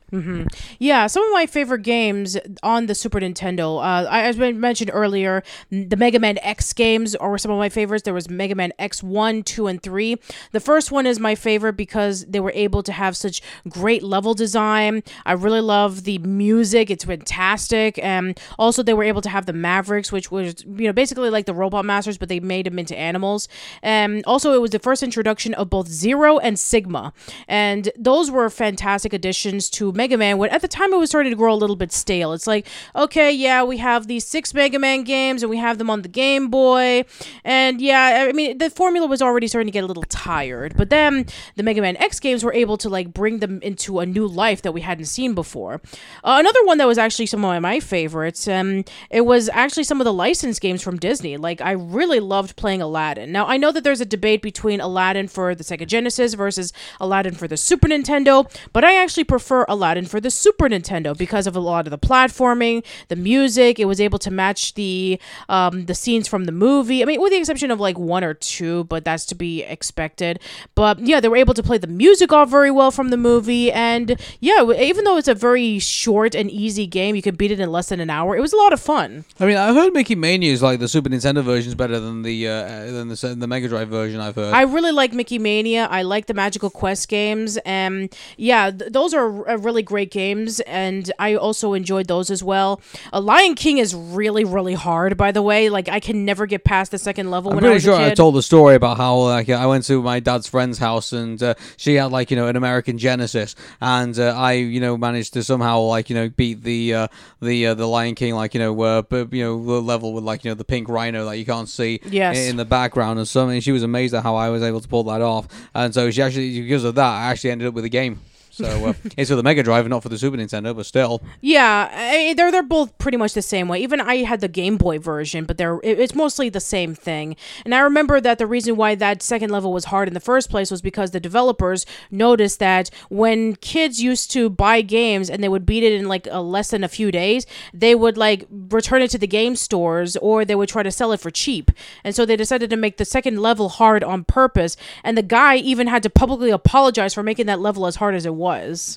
Yeah, 0.80 1.08
some 1.08 1.24
of 1.24 1.32
my 1.34 1.45
favorite 1.45 1.84
games 1.84 2.38
on 2.64 2.86
the 2.88 2.95
Super 2.95 3.20
Nintendo. 3.20 3.78
Uh, 3.78 4.08
I, 4.10 4.24
as 4.24 4.40
I 4.40 4.52
mentioned 4.52 4.91
earlier, 4.94 5.44
the 5.70 5.95
Mega 5.98 6.20
Man 6.20 6.38
X 6.41 6.74
games 6.74 7.16
are 7.16 7.38
some 7.38 7.52
of 7.52 7.58
my 7.58 7.70
favorites. 7.70 8.03
There 8.03 8.14
was 8.14 8.30
Mega 8.30 8.56
Man 8.56 8.74
X 8.78 9.02
one, 9.02 9.44
two, 9.44 9.68
and 9.68 9.82
three. 9.82 10.18
The 10.52 10.60
first 10.60 10.91
one 10.91 11.06
is 11.06 11.20
my 11.20 11.36
favorite 11.36 11.74
because 11.74 12.26
they 12.26 12.40
were 12.40 12.52
able 12.53 12.84
to 12.84 12.91
have 12.91 13.16
such 13.16 13.41
great 13.70 14.03
level 14.03 14.20
design. 14.34 15.03
I 15.26 15.34
really 15.34 15.61
love 15.61 16.03
the 16.03 16.18
music; 16.19 16.89
it's 16.89 17.03
fantastic. 17.03 17.99
And 18.03 18.39
also, 18.57 18.84
they 18.84 18.93
were 18.93 19.03
able 19.03 19.22
to 19.22 19.30
have 19.30 19.45
the 19.45 19.53
Mavericks, 19.53 20.11
which 20.11 20.31
was 20.31 20.64
you 20.64 20.88
know 20.88 20.93
basically 20.93 21.30
like 21.30 21.45
the 21.45 21.53
Robot 21.53 21.85
Masters, 21.85 22.18
but 22.18 22.30
they 22.30 22.39
made 22.39 22.65
them 22.65 22.80
into 22.80 22.98
animals. 22.98 23.48
And 23.81 24.23
also, 24.26 24.53
it 24.53 24.61
was 24.61 24.72
the 24.72 24.80
first 24.80 25.03
introduction 25.03 25.53
of 25.56 25.69
both 25.69 25.88
Zero 25.88 26.38
and 26.38 26.57
Sigma, 26.57 27.14
and 27.48 27.89
those 27.98 28.31
were 28.31 28.49
fantastic 28.49 29.14
additions 29.14 29.69
to 29.72 29.91
Mega 29.91 30.18
Man. 30.18 30.38
When 30.38 30.49
at 30.49 30.61
the 30.61 30.68
time 30.68 30.93
it 30.93 30.98
was 30.98 31.10
starting 31.10 31.31
to 31.31 31.38
grow 31.38 31.53
a 31.53 31.56
little 31.56 31.76
bit 31.76 31.91
stale. 31.91 32.34
It's 32.34 32.48
like, 32.48 32.68
okay, 32.95 33.31
yeah, 33.31 33.64
we 33.64 33.77
have 33.77 34.07
these 34.07 34.26
six 34.26 34.53
Mega 34.53 34.80
Man 34.80 35.03
games, 35.03 35.43
and 35.43 35.49
we 35.49 35.57
have 35.57 35.77
them 35.77 35.89
on 35.89 36.02
the 36.02 36.07
Game 36.07 36.49
Boy, 36.49 37.06
and 37.43 37.81
yeah, 37.81 38.26
I 38.27 38.31
mean 38.31 38.57
the 38.57 38.69
formula 38.69 39.07
was 39.07 39.22
already 39.22 39.48
starting 39.48 39.68
to 39.68 39.72
get 39.72 39.84
a 39.84 39.88
little 39.88 40.03
tired. 40.03 40.76
But 40.77 40.89
then 40.89 41.26
the 41.56 41.64
Mega 41.64 41.81
Man 41.81 41.98
X 41.98 42.19
games 42.19 42.43
were 42.43 42.53
able 42.53 42.77
to 42.77 42.89
like 42.89 43.14
bring 43.14 43.39
them 43.39 43.60
into 43.61 43.99
a 43.99 44.06
new 44.11 44.27
life 44.27 44.61
that 44.61 44.71
we 44.71 44.81
hadn't 44.81 45.05
seen 45.05 45.33
before. 45.33 45.81
Uh, 46.23 46.38
another 46.39 46.63
one 46.65 46.77
that 46.77 46.88
was 46.88 46.97
actually 46.97 47.25
some 47.25 47.43
of 47.43 47.61
my 47.61 47.79
favorites, 47.79 48.47
um, 48.47 48.83
it 49.09 49.21
was 49.21 49.49
actually 49.49 49.83
some 49.83 49.99
of 50.01 50.05
the 50.05 50.13
licensed 50.13 50.61
games 50.61 50.81
from 50.81 50.97
Disney. 50.97 51.38
Like 51.38 51.61
I 51.61 51.71
really 51.71 52.19
loved 52.19 52.55
playing 52.55 52.81
Aladdin. 52.81 53.31
Now 53.31 53.47
I 53.47 53.57
know 53.57 53.71
that 53.71 53.83
there's 53.83 54.01
a 54.01 54.05
debate 54.05 54.41
between 54.41 54.79
Aladdin 54.79 55.27
for 55.27 55.55
the 55.55 55.63
Sega 55.63 55.88
Genesis 55.88 56.33
versus 56.33 56.73
Aladdin 56.99 57.33
for 57.33 57.47
the 57.47 57.57
Super 57.57 57.88
Nintendo, 57.88 58.49
but 58.73 58.83
I 58.83 59.01
actually 59.01 59.23
prefer 59.23 59.65
Aladdin 59.67 60.05
for 60.05 60.19
the 60.19 60.31
Super 60.31 60.67
Nintendo 60.67 61.17
because 61.17 61.47
of 61.47 61.55
a 61.55 61.59
lot 61.59 61.88
of 61.88 61.91
the 61.91 61.97
platforming, 61.97 62.83
the 63.07 63.15
music. 63.15 63.79
It 63.79 63.85
was 63.85 64.01
able 64.01 64.19
to 64.19 64.31
match 64.31 64.73
the 64.75 65.19
um, 65.49 65.85
the 65.85 65.95
scenes 65.95 66.27
from 66.27 66.45
the 66.45 66.51
movie. 66.51 67.01
I 67.01 67.05
mean, 67.05 67.21
with 67.21 67.31
the 67.31 67.38
exception 67.38 67.71
of 67.71 67.79
like 67.79 67.97
one 67.97 68.23
or 68.23 68.33
two, 68.33 68.85
but 68.85 69.05
that's 69.05 69.25
to 69.27 69.35
be 69.35 69.63
expected. 69.63 70.39
But 70.75 70.99
yeah, 70.99 71.19
they 71.19 71.27
were 71.27 71.38
able 71.38 71.53
to 71.53 71.63
play 71.63 71.77
the 71.77 71.88
music 71.88 72.31
off 72.31 72.49
very 72.49 72.71
well 72.71 72.91
from 72.91 73.09
the 73.09 73.17
movie, 73.17 73.71
and 73.71 74.01
And 74.02 74.19
yeah, 74.40 74.64
even 74.72 75.06
though 75.06 75.18
it's 75.18 75.28
a 75.28 75.36
very 75.36 75.80
short 75.80 76.34
and 76.36 76.49
easy 76.49 76.88
game, 76.88 77.15
you 77.15 77.22
can 77.22 77.36
beat 77.36 77.52
it 77.52 77.60
in 77.60 77.72
less 77.72 77.90
than 77.90 77.99
an 77.99 78.10
hour. 78.10 78.36
It 78.36 78.41
was 78.41 78.53
a 78.53 78.57
lot 78.57 78.73
of 78.73 78.80
fun. 78.80 79.26
I 79.40 79.45
mean, 79.45 79.57
I've 79.57 79.76
heard 79.76 79.94
Mickey 79.94 80.15
Mania 80.15 80.52
is 80.52 80.61
like 80.61 80.80
the 80.80 80.88
Super 80.88 81.10
Nintendo 81.10 81.44
version 81.44 81.69
is 81.69 81.76
better 81.76 81.99
than 81.99 82.23
the 82.23 82.48
uh, 82.48 82.91
than 82.91 83.07
the 83.10 83.36
the 83.38 83.48
Mega 83.48 83.68
Drive 83.68 83.90
version. 83.90 84.19
I've 84.19 84.36
heard. 84.36 84.53
I 84.53 84.64
really 84.64 84.91
like 84.91 85.14
Mickey 85.14 85.40
Mania. 85.40 85.88
I 85.90 86.02
like 86.02 86.26
the 86.26 86.34
Magical 86.34 86.69
Quest 86.69 87.07
games, 87.07 87.57
and 87.57 88.14
yeah, 88.38 88.72
th- 88.72 88.91
those 88.91 89.14
are 89.14 89.49
uh, 89.49 89.57
really 89.57 89.84
great 89.84 90.11
games. 90.11 90.60
And 90.61 91.11
I 91.19 91.36
also 91.36 91.73
enjoyed 91.73 92.07
those 92.07 92.32
as 92.32 92.44
well. 92.44 92.82
Uh, 93.14 93.22
Lion 93.22 93.56
King 93.56 93.78
is 93.78 93.94
really, 93.94 94.44
really 94.44 94.73
hard. 94.73 95.18
By 95.18 95.32
the 95.32 95.41
way, 95.41 95.69
like 95.69 95.90
I 95.90 95.99
can 95.99 96.26
never 96.26 96.45
get 96.45 96.64
past 96.64 96.91
the 96.91 96.98
second 96.98 97.30
level 97.32 97.52
I'm 97.52 97.57
when 97.57 97.65
I 97.65 97.73
was 97.73 97.84
sure 97.84 97.95
a 97.95 97.98
kid. 97.98 98.11
I 98.11 98.15
told 98.15 98.36
the 98.36 98.44
story 98.44 98.76
about 98.76 98.98
how 98.98 99.18
like 99.18 99.49
I 99.49 99.65
went 99.65 99.86
to 99.86 100.02
my 100.02 100.19
dad's 100.19 100.48
friend's 100.48 100.80
house 100.80 101.14
and 101.14 101.41
uh, 101.41 101.53
she 101.78 101.95
had 101.95 102.11
like 102.11 102.32
you 102.32 102.38
know 102.38 102.48
an 102.48 102.56
American 102.56 102.98
Genesis 102.98 103.56
and 103.80 103.90
uh, 104.19 104.34
I 104.38 104.53
you 104.53 104.80
know 104.80 104.97
managed 104.97 105.34
to 105.34 105.43
somehow 105.43 105.80
like 105.81 106.09
you 106.09 106.15
know 106.15 106.30
beat 106.30 106.63
the 106.63 106.93
uh, 106.93 107.07
the 107.41 107.68
uh, 107.68 107.73
the 107.73 107.85
Lion 107.88 108.15
King 108.15 108.35
like 108.35 108.53
you 108.53 108.59
know 108.59 108.81
uh, 108.81 109.01
b- 109.01 109.38
you 109.38 109.43
know 109.43 109.63
the 109.63 109.81
level 109.81 110.13
with 110.13 110.23
like 110.23 110.43
you 110.43 110.51
know 110.51 110.55
the 110.55 110.63
pink 110.65 110.88
rhino 110.89 111.26
that 111.26 111.38
you 111.38 111.45
can't 111.45 111.69
see 111.69 111.99
Yes. 112.09 112.38
in 112.38 112.55
the 112.57 112.65
background 112.65 113.19
and 113.19 113.27
something. 113.27 113.59
She 113.61 113.72
was 113.72 113.84
amazed 113.84 114.13
at 114.13 114.23
how 114.23 114.35
I 114.35 114.49
was 114.49 114.63
able 114.63 114.80
to 114.81 114.88
pull 114.88 115.03
that 115.05 115.22
off 115.22 115.47
and 115.73 115.93
so 115.93 116.09
she 116.11 116.22
actually 116.22 116.61
because 116.61 116.84
of 116.84 116.95
that 116.95 117.11
I 117.11 117.23
actually 117.31 117.51
ended 117.51 117.68
up 117.68 117.73
with 117.73 117.85
a 117.85 117.89
game. 117.89 118.19
So 118.52 118.65
uh, 118.90 118.94
it's 119.18 119.30
for 119.30 119.36
the 119.38 119.44
Mega 119.44 119.64
Drive, 119.64 119.88
not 119.88 120.03
for 120.03 120.10
the 120.10 120.18
Super 120.18 120.36
Nintendo, 120.38 120.76
but 120.76 120.86
still. 120.86 121.22
Yeah, 121.40 121.90
I, 121.91 122.34
they're 122.36 122.52
they're 122.52 122.61
both 122.61 122.98
pretty 122.98 123.18
much 123.18 123.34
the 123.34 123.41
same 123.41 123.68
way. 123.69 123.80
Even 123.82 124.02
I 124.02 124.18
had 124.23 124.41
the 124.41 124.49
Game 124.49 124.78
Boy 124.78 124.99
version, 124.99 125.45
but 125.45 125.57
they're 125.57 125.80
it- 125.84 125.99
it's 125.99 126.14
mostly 126.14 126.49
the 126.49 126.60
same 126.60 126.94
thing. 126.94 127.38
And 127.64 127.73
I 127.73 127.80
remember 127.80 128.19
that 128.19 128.38
the 128.40 128.45
reason 128.45 128.76
why 128.76 128.95
that 128.95 129.23
second 129.23 129.52
level 129.52 129.72
was 129.72 129.86
hard 129.86 130.07
in 130.10 130.14
the 130.14 130.19
first 130.19 130.49
place 130.49 130.69
was 130.69 130.82
because 130.82 131.11
the 131.11 131.19
developers 131.22 131.86
noticed 132.11 132.60
that 132.60 132.90
when 133.10 133.56
kids 133.56 134.02
used 134.02 134.32
to 134.32 134.49
buy 134.49 134.82
games 134.82 135.30
and 135.30 135.41
they 135.41 135.49
would 135.49 135.65
beat 135.65 135.84
it 135.84 135.94
in 135.94 136.07
like 136.10 136.28
a 136.30 136.41
less 136.41 136.72
than 136.72 136.84
a 136.84 136.90
few 136.90 137.10
days, 137.11 137.45
they 137.73 137.95
would 137.95 138.18
like 138.18 138.45
return 138.52 139.02
it 139.02 139.11
to 139.11 139.18
the 139.18 139.28
game 139.28 139.56
stores 139.56 140.18
or 140.18 140.44
they 140.44 140.56
would 140.56 140.68
try 140.68 140.84
to 140.84 140.91
sell 140.91 141.14
it 141.14 141.22
for 141.22 141.32
cheap. 141.32 141.72
And 142.03 142.14
so 142.14 142.26
they 142.26 142.36
decided 142.36 142.69
to 142.69 142.76
make 142.78 142.98
the 142.98 143.06
second 143.06 143.40
level 143.40 143.69
hard 143.69 144.03
on 144.03 144.26
purpose. 144.26 144.76
And 145.06 145.18
the 145.18 145.23
guy 145.23 145.56
even 145.56 145.88
had 145.88 146.03
to 146.03 146.10
publicly 146.10 146.49
apologize 146.49 147.14
for 147.14 147.23
making 147.23 147.45
that 147.45 147.61
level 147.61 147.86
as 147.86 147.95
hard 147.95 148.14
as 148.15 148.26
it. 148.26 148.40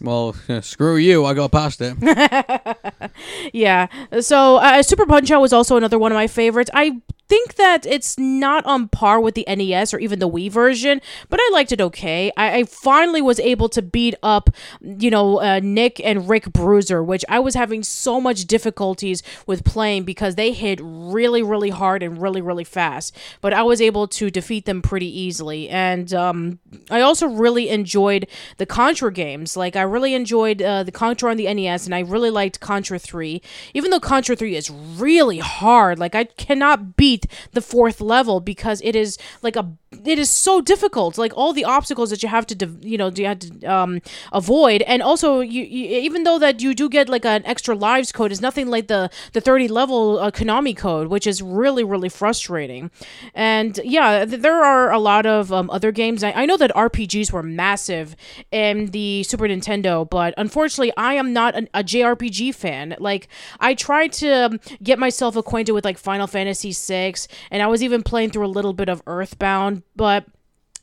Well, 0.02 0.34
screw 0.62 0.96
you, 0.96 1.24
I 1.24 1.34
got 1.34 1.52
past 1.52 1.80
it. 1.80 1.96
Yeah. 3.52 3.86
So 4.20 4.56
uh, 4.56 4.82
Super 4.82 5.06
Punch 5.06 5.30
Out 5.30 5.40
was 5.40 5.52
also 5.52 5.76
another 5.76 5.98
one 5.98 6.12
of 6.12 6.16
my 6.16 6.26
favorites. 6.26 6.70
I 6.74 7.00
think 7.28 7.54
that 7.54 7.86
it's 7.86 8.18
not 8.18 8.64
on 8.66 8.88
par 8.88 9.18
with 9.18 9.34
the 9.34 9.44
NES 9.48 9.94
or 9.94 9.98
even 9.98 10.18
the 10.18 10.28
Wii 10.28 10.50
version, 10.50 11.00
but 11.30 11.40
I 11.40 11.50
liked 11.52 11.72
it 11.72 11.80
okay. 11.80 12.30
I, 12.36 12.58
I 12.58 12.64
finally 12.64 13.22
was 13.22 13.40
able 13.40 13.68
to 13.70 13.82
beat 13.82 14.14
up, 14.22 14.50
you 14.80 15.10
know, 15.10 15.40
uh, 15.40 15.60
Nick 15.62 16.00
and 16.04 16.28
Rick 16.28 16.52
Bruiser, 16.52 17.02
which 17.02 17.24
I 17.28 17.38
was 17.38 17.54
having 17.54 17.82
so 17.82 18.20
much 18.20 18.44
difficulties 18.44 19.22
with 19.46 19.64
playing 19.64 20.04
because 20.04 20.34
they 20.34 20.52
hit 20.52 20.80
really, 20.82 21.42
really 21.42 21.70
hard 21.70 22.02
and 22.02 22.20
really, 22.20 22.42
really 22.42 22.64
fast. 22.64 23.16
But 23.40 23.54
I 23.54 23.62
was 23.62 23.80
able 23.80 24.06
to 24.08 24.30
defeat 24.30 24.66
them 24.66 24.82
pretty 24.82 25.08
easily. 25.18 25.68
And 25.68 26.12
um, 26.12 26.58
I 26.90 27.00
also 27.00 27.26
really 27.26 27.70
enjoyed 27.70 28.28
the 28.58 28.66
Contra 28.66 29.10
games. 29.34 29.56
Like, 29.56 29.76
I 29.76 29.82
really 29.82 30.14
enjoyed 30.14 30.62
uh, 30.62 30.82
the 30.82 30.92
Contra 30.92 31.30
on 31.30 31.36
the 31.36 31.52
NES, 31.52 31.86
and 31.86 31.94
I 31.94 32.00
really 32.00 32.30
liked 32.30 32.60
Contra 32.60 32.98
3. 32.98 33.42
Even 33.74 33.90
though 33.90 34.00
Contra 34.00 34.36
3 34.36 34.56
is 34.56 34.70
really 34.70 35.38
hard, 35.38 35.98
like, 35.98 36.14
I 36.14 36.24
cannot 36.24 36.96
beat 36.96 37.26
the 37.52 37.60
fourth 37.60 38.00
level 38.00 38.40
because 38.40 38.80
it 38.82 38.94
is 38.94 39.18
like 39.42 39.56
a 39.56 39.70
it 40.04 40.18
is 40.18 40.30
so 40.30 40.60
difficult 40.60 41.18
like 41.18 41.32
all 41.36 41.52
the 41.52 41.64
obstacles 41.64 42.10
that 42.10 42.22
you 42.22 42.28
have 42.28 42.46
to 42.46 42.66
you 42.80 42.98
know 42.98 43.10
you 43.14 43.26
have 43.26 43.38
to 43.38 43.64
um, 43.64 44.00
avoid. 44.32 44.82
And 44.82 45.02
also 45.02 45.40
you, 45.40 45.62
you 45.62 46.00
even 46.00 46.24
though 46.24 46.38
that 46.38 46.60
you 46.60 46.74
do 46.74 46.88
get 46.88 47.08
like 47.08 47.24
an 47.24 47.44
extra 47.46 47.74
lives 47.74 48.12
code 48.12 48.32
is 48.32 48.40
nothing 48.40 48.68
like 48.68 48.88
the 48.88 49.10
the 49.32 49.40
30 49.40 49.68
level 49.68 50.18
uh, 50.18 50.30
konami 50.30 50.76
code 50.76 51.08
which 51.08 51.26
is 51.26 51.42
really 51.42 51.84
really 51.84 52.08
frustrating. 52.08 52.90
And 53.34 53.78
yeah 53.84 54.24
th- 54.24 54.40
there 54.42 54.62
are 54.62 54.92
a 54.92 54.98
lot 54.98 55.26
of 55.26 55.52
um, 55.52 55.70
other 55.70 55.92
games. 55.92 56.22
I, 56.24 56.32
I 56.32 56.46
know 56.46 56.56
that 56.56 56.72
rpgs 56.72 57.32
were 57.32 57.42
massive 57.42 58.16
in 58.50 58.86
the 58.86 59.22
super 59.22 59.46
nintendo 59.46 60.08
but 60.08 60.34
unfortunately 60.36 60.92
i 60.96 61.14
am 61.14 61.32
not 61.32 61.54
an, 61.54 61.68
a 61.74 61.82
jrpg 61.82 62.54
fan. 62.54 62.96
Like 62.98 63.28
i 63.60 63.74
tried 63.74 64.12
to 64.14 64.30
um, 64.46 64.60
get 64.82 64.98
myself 64.98 65.36
acquainted 65.36 65.72
with 65.72 65.84
like 65.84 65.98
final 65.98 66.26
fantasy 66.26 66.72
6 66.72 67.28
and 67.50 67.62
i 67.62 67.66
was 67.66 67.82
even 67.82 68.02
playing 68.02 68.30
through 68.30 68.46
a 68.46 68.48
little 68.48 68.72
bit 68.72 68.88
of 68.88 69.02
earthbound 69.06 69.83
but 69.96 70.24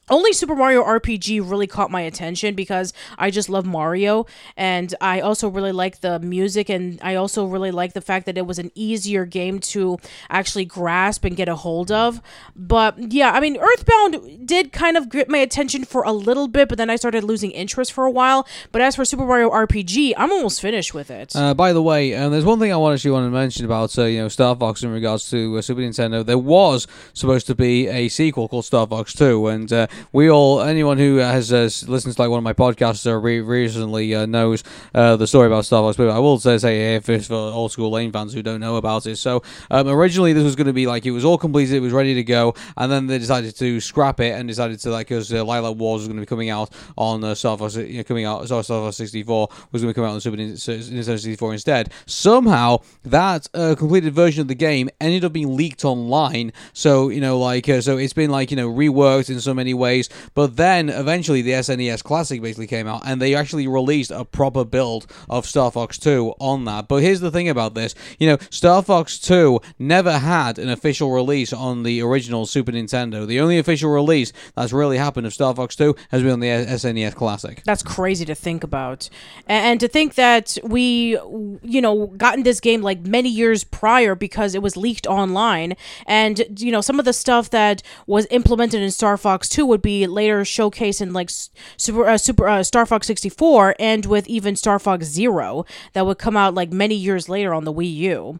only 0.09 0.33
Super 0.33 0.55
Mario 0.55 0.83
RPG 0.83 1.49
really 1.49 1.67
caught 1.67 1.91
my 1.91 2.01
attention 2.01 2.53
because 2.55 2.91
I 3.17 3.31
just 3.31 3.49
love 3.49 3.65
Mario 3.65 4.25
and 4.57 4.93
I 4.99 5.21
also 5.21 5.47
really 5.47 5.71
like 5.71 6.01
the 6.01 6.19
music 6.19 6.69
and 6.69 6.99
I 7.01 7.15
also 7.15 7.45
really 7.45 7.71
like 7.71 7.93
the 7.93 8.01
fact 8.01 8.25
that 8.25 8.37
it 8.37 8.45
was 8.45 8.59
an 8.59 8.71
easier 8.75 9.25
game 9.25 9.59
to 9.59 9.99
actually 10.29 10.65
grasp 10.65 11.23
and 11.23 11.35
get 11.35 11.47
a 11.47 11.55
hold 11.55 11.91
of. 11.91 12.21
But 12.55 13.13
yeah, 13.13 13.31
I 13.31 13.39
mean 13.39 13.57
Earthbound 13.57 14.47
did 14.47 14.73
kind 14.73 14.97
of 14.97 15.07
grip 15.07 15.29
my 15.29 15.37
attention 15.37 15.85
for 15.85 16.03
a 16.03 16.11
little 16.11 16.47
bit, 16.47 16.67
but 16.67 16.77
then 16.77 16.89
I 16.89 16.95
started 16.95 17.23
losing 17.23 17.51
interest 17.51 17.93
for 17.93 18.05
a 18.05 18.11
while. 18.11 18.47
But 18.71 18.81
as 18.81 18.95
for 18.95 19.05
Super 19.05 19.25
Mario 19.25 19.49
RPG, 19.49 20.13
I'm 20.17 20.31
almost 20.31 20.61
finished 20.61 20.93
with 20.93 21.09
it. 21.09 21.35
Uh, 21.35 21.53
by 21.53 21.73
the 21.73 21.81
way, 21.81 22.13
uh, 22.15 22.27
there's 22.27 22.45
one 22.45 22.59
thing 22.59 22.73
I 22.73 22.91
actually 22.91 23.11
want 23.11 23.27
to 23.27 23.31
mention 23.31 23.65
about 23.65 23.97
uh, 23.97 24.03
you 24.03 24.19
know 24.21 24.27
Star 24.27 24.55
Fox 24.55 24.83
in 24.83 24.91
regards 24.91 25.29
to 25.29 25.57
uh, 25.57 25.61
Super 25.61 25.81
Nintendo. 25.81 26.25
There 26.25 26.37
was 26.37 26.87
supposed 27.13 27.47
to 27.47 27.55
be 27.55 27.87
a 27.87 28.09
sequel 28.09 28.47
called 28.47 28.65
Star 28.65 28.87
Fox 28.87 29.13
2, 29.13 29.47
and 29.47 29.71
uh, 29.71 29.87
we 30.11 30.29
all 30.29 30.61
anyone 30.61 30.97
who 30.97 31.17
has 31.17 31.51
uh, 31.51 31.69
listened 31.87 32.15
to 32.15 32.21
like 32.21 32.29
one 32.29 32.37
of 32.37 32.43
my 32.43 32.53
podcasts 32.53 33.05
uh, 33.05 33.15
re- 33.15 33.41
recently 33.41 34.13
uh, 34.15 34.25
knows 34.25 34.63
uh, 34.93 35.15
the 35.15 35.27
story 35.27 35.47
about 35.47 35.65
Star 35.65 35.81
Fox. 35.83 35.97
But 35.97 36.09
I 36.09 36.19
will 36.19 36.39
say, 36.39 36.57
say 36.57 36.95
if 36.95 37.09
it's 37.09 37.27
for 37.27 37.35
old 37.35 37.71
school 37.71 37.91
Lane 37.91 38.11
fans 38.11 38.33
who 38.33 38.41
don't 38.41 38.59
know 38.59 38.75
about 38.75 39.05
it. 39.05 39.17
So 39.17 39.43
um, 39.69 39.87
originally 39.87 40.33
this 40.33 40.43
was 40.43 40.55
going 40.55 40.67
to 40.67 40.73
be 40.73 40.87
like 40.87 41.05
it 41.05 41.11
was 41.11 41.25
all 41.25 41.37
completed, 41.37 41.75
it 41.75 41.79
was 41.81 41.93
ready 41.93 42.13
to 42.15 42.23
go, 42.23 42.53
and 42.77 42.91
then 42.91 43.07
they 43.07 43.17
decided 43.17 43.55
to 43.57 43.79
scrap 43.79 44.19
it 44.19 44.33
and 44.33 44.47
decided 44.47 44.79
to 44.79 44.89
like 44.89 45.07
because 45.07 45.31
uh, 45.33 45.37
Lylat 45.37 45.75
Wars 45.77 46.01
was 46.01 46.07
going 46.07 46.17
to 46.17 46.21
be 46.21 46.25
coming 46.25 46.49
out 46.49 46.71
on 46.97 47.23
uh, 47.23 47.35
Star 47.35 47.57
Fox, 47.57 47.75
you 47.75 47.97
know, 47.97 48.03
coming 48.03 48.25
out 48.25 48.45
Star 48.45 48.63
Fox 48.63 48.95
64 48.95 49.49
was 49.71 49.81
going 49.81 49.93
to 49.93 49.99
come 49.99 50.05
out 50.05 50.13
on 50.13 50.21
Super 50.21 50.37
Nintendo 50.37 51.19
64 51.19 51.53
instead. 51.53 51.91
Somehow 52.05 52.79
that 53.03 53.47
uh, 53.53 53.75
completed 53.77 54.13
version 54.13 54.41
of 54.41 54.47
the 54.47 54.55
game 54.55 54.89
ended 54.99 55.25
up 55.25 55.33
being 55.33 55.55
leaked 55.55 55.83
online. 55.83 56.53
So 56.73 57.09
you 57.09 57.21
know, 57.21 57.37
like 57.39 57.67
uh, 57.67 57.81
so 57.81 57.97
it's 57.97 58.13
been 58.13 58.29
like 58.29 58.51
you 58.51 58.57
know 58.57 58.69
reworked 58.69 59.29
in 59.29 59.39
so 59.39 59.53
many 59.53 59.73
ways. 59.81 60.07
But 60.33 60.55
then 60.55 60.87
eventually 60.89 61.41
the 61.41 61.51
SNES 61.51 62.03
Classic 62.03 62.41
basically 62.41 62.67
came 62.67 62.87
out, 62.87 63.01
and 63.05 63.21
they 63.21 63.35
actually 63.35 63.67
released 63.67 64.11
a 64.11 64.23
proper 64.23 64.63
build 64.63 65.11
of 65.29 65.45
Star 65.45 65.71
Fox 65.71 65.97
2 65.97 66.35
on 66.39 66.63
that. 66.65 66.87
But 66.87 67.03
here's 67.03 67.19
the 67.19 67.31
thing 67.31 67.49
about 67.49 67.73
this: 67.73 67.95
you 68.19 68.27
know, 68.27 68.37
Star 68.49 68.81
Fox 68.81 69.19
2 69.19 69.59
never 69.79 70.19
had 70.19 70.57
an 70.57 70.69
official 70.69 71.11
release 71.11 71.51
on 71.51 71.83
the 71.83 72.01
original 72.01 72.45
Super 72.45 72.71
Nintendo. 72.71 73.27
The 73.27 73.39
only 73.41 73.57
official 73.57 73.91
release 73.91 74.31
that's 74.55 74.71
really 74.71 74.97
happened 74.97 75.27
of 75.27 75.33
Star 75.33 75.53
Fox 75.55 75.75
2 75.75 75.95
has 76.11 76.21
been 76.21 76.31
on 76.31 76.39
the 76.39 76.47
SNES 76.47 77.15
Classic. 77.15 77.63
That's 77.65 77.83
crazy 77.83 78.25
to 78.25 78.35
think 78.35 78.63
about. 78.63 79.09
And 79.47 79.79
to 79.79 79.87
think 79.87 80.15
that 80.15 80.57
we, 80.63 81.17
you 81.63 81.81
know, 81.81 82.07
gotten 82.07 82.43
this 82.43 82.59
game 82.59 82.81
like 82.81 83.01
many 83.01 83.29
years 83.29 83.63
prior 83.63 84.15
because 84.15 84.53
it 84.55 84.61
was 84.61 84.77
leaked 84.77 85.07
online. 85.07 85.75
And, 86.05 86.43
you 86.57 86.71
know, 86.71 86.81
some 86.81 86.99
of 86.99 87.05
the 87.05 87.13
stuff 87.13 87.49
that 87.49 87.81
was 88.07 88.27
implemented 88.29 88.81
in 88.81 88.91
Star 88.91 89.17
Fox 89.17 89.49
2 89.49 89.65
would 89.71 89.81
be 89.81 90.05
later 90.05 90.41
showcased 90.41 91.01
in 91.01 91.13
like 91.13 91.31
Super, 91.77 92.07
uh, 92.07 92.17
Super 92.17 92.47
uh, 92.47 92.61
Star 92.61 92.85
Fox 92.85 93.07
64 93.07 93.75
and 93.79 94.05
with 94.05 94.27
even 94.27 94.55
Star 94.55 94.77
Fox 94.77 95.05
Zero 95.05 95.65
that 95.93 96.05
would 96.05 96.19
come 96.19 96.37
out 96.37 96.53
like 96.53 96.71
many 96.71 96.93
years 96.93 97.29
later 97.29 97.53
on 97.53 97.63
the 97.63 97.73
Wii 97.73 97.95
U. 97.95 98.39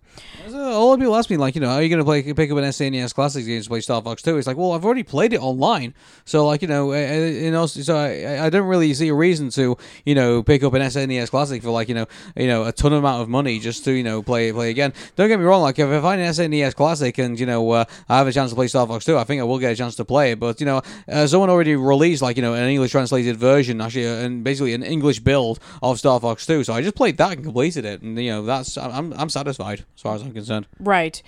All 0.53 0.97
people 0.97 1.15
ask 1.15 1.29
me, 1.29 1.37
like, 1.37 1.55
you 1.55 1.61
know, 1.61 1.69
are 1.69 1.81
you 1.81 1.89
going 1.89 1.99
to 1.99 2.05
play 2.05 2.21
pick 2.21 2.51
up 2.51 2.57
an 2.57 2.65
SNES 2.65 3.15
Classics 3.15 3.47
game 3.47 3.61
to 3.61 3.69
play 3.69 3.79
Star 3.79 4.01
Fox 4.01 4.21
2? 4.21 4.37
It's 4.37 4.47
like, 4.47 4.57
well, 4.57 4.73
I've 4.73 4.83
already 4.83 5.03
played 5.03 5.33
it 5.33 5.41
online. 5.41 5.93
So, 6.25 6.45
like, 6.45 6.61
you 6.61 6.67
know, 6.67 6.93
you 6.93 7.51
know 7.51 7.65
so 7.65 7.95
I, 7.95 8.45
I 8.45 8.49
don't 8.49 8.67
really 8.67 8.93
see 8.93 9.07
a 9.07 9.13
reason 9.13 9.49
to, 9.51 9.77
you 10.05 10.15
know, 10.15 10.43
pick 10.43 10.63
up 10.63 10.73
an 10.73 10.81
SNES 10.81 11.29
Classic 11.29 11.63
for, 11.63 11.71
like, 11.71 11.87
you 11.87 11.95
know, 11.95 12.07
you 12.35 12.47
know, 12.47 12.65
a 12.65 12.71
ton 12.71 12.91
of 12.91 12.99
amount 12.99 13.21
of 13.21 13.29
money 13.29 13.59
just 13.59 13.85
to, 13.85 13.91
you 13.91 14.03
know, 14.03 14.21
play 14.21 14.51
play 14.51 14.69
again. 14.69 14.93
Don't 15.15 15.29
get 15.29 15.39
me 15.39 15.45
wrong, 15.45 15.61
like, 15.61 15.79
if 15.79 15.87
I 15.89 16.01
find 16.01 16.21
an 16.21 16.27
SNES 16.27 16.75
Classic 16.75 17.17
and, 17.17 17.39
you 17.39 17.45
know, 17.45 17.71
uh, 17.71 17.85
I 18.09 18.17
have 18.17 18.27
a 18.27 18.31
chance 18.31 18.51
to 18.51 18.55
play 18.55 18.67
Star 18.67 18.85
Fox 18.85 19.05
2, 19.05 19.17
I 19.17 19.23
think 19.23 19.39
I 19.39 19.43
will 19.45 19.59
get 19.59 19.71
a 19.71 19.75
chance 19.75 19.95
to 19.95 20.05
play 20.05 20.31
it. 20.31 20.39
But, 20.39 20.59
you 20.59 20.65
know, 20.65 20.81
uh, 21.07 21.20
someone 21.27 21.49
already 21.49 21.75
released, 21.75 22.21
like, 22.21 22.37
you 22.37 22.41
know, 22.41 22.53
an 22.53 22.69
English 22.69 22.91
translated 22.91 23.37
version, 23.37 23.81
actually, 23.81 24.07
uh, 24.07 24.25
and 24.25 24.43
basically 24.43 24.73
an 24.73 24.83
English 24.83 25.19
build 25.19 25.59
of 25.81 25.99
Star 25.99 26.19
Fox 26.19 26.45
2. 26.45 26.63
So 26.63 26.73
I 26.73 26.81
just 26.81 26.95
played 26.95 27.17
that 27.17 27.33
and 27.33 27.43
completed 27.43 27.85
it. 27.85 28.01
And, 28.01 28.17
you 28.21 28.31
know, 28.31 28.43
that's, 28.43 28.77
I'm, 28.77 29.13
I'm 29.13 29.29
satisfied 29.29 29.85
as 29.95 30.01
far 30.01 30.15
as 30.15 30.21
I'm 30.21 30.33
concerned. 30.33 30.67
Right. 30.79 31.21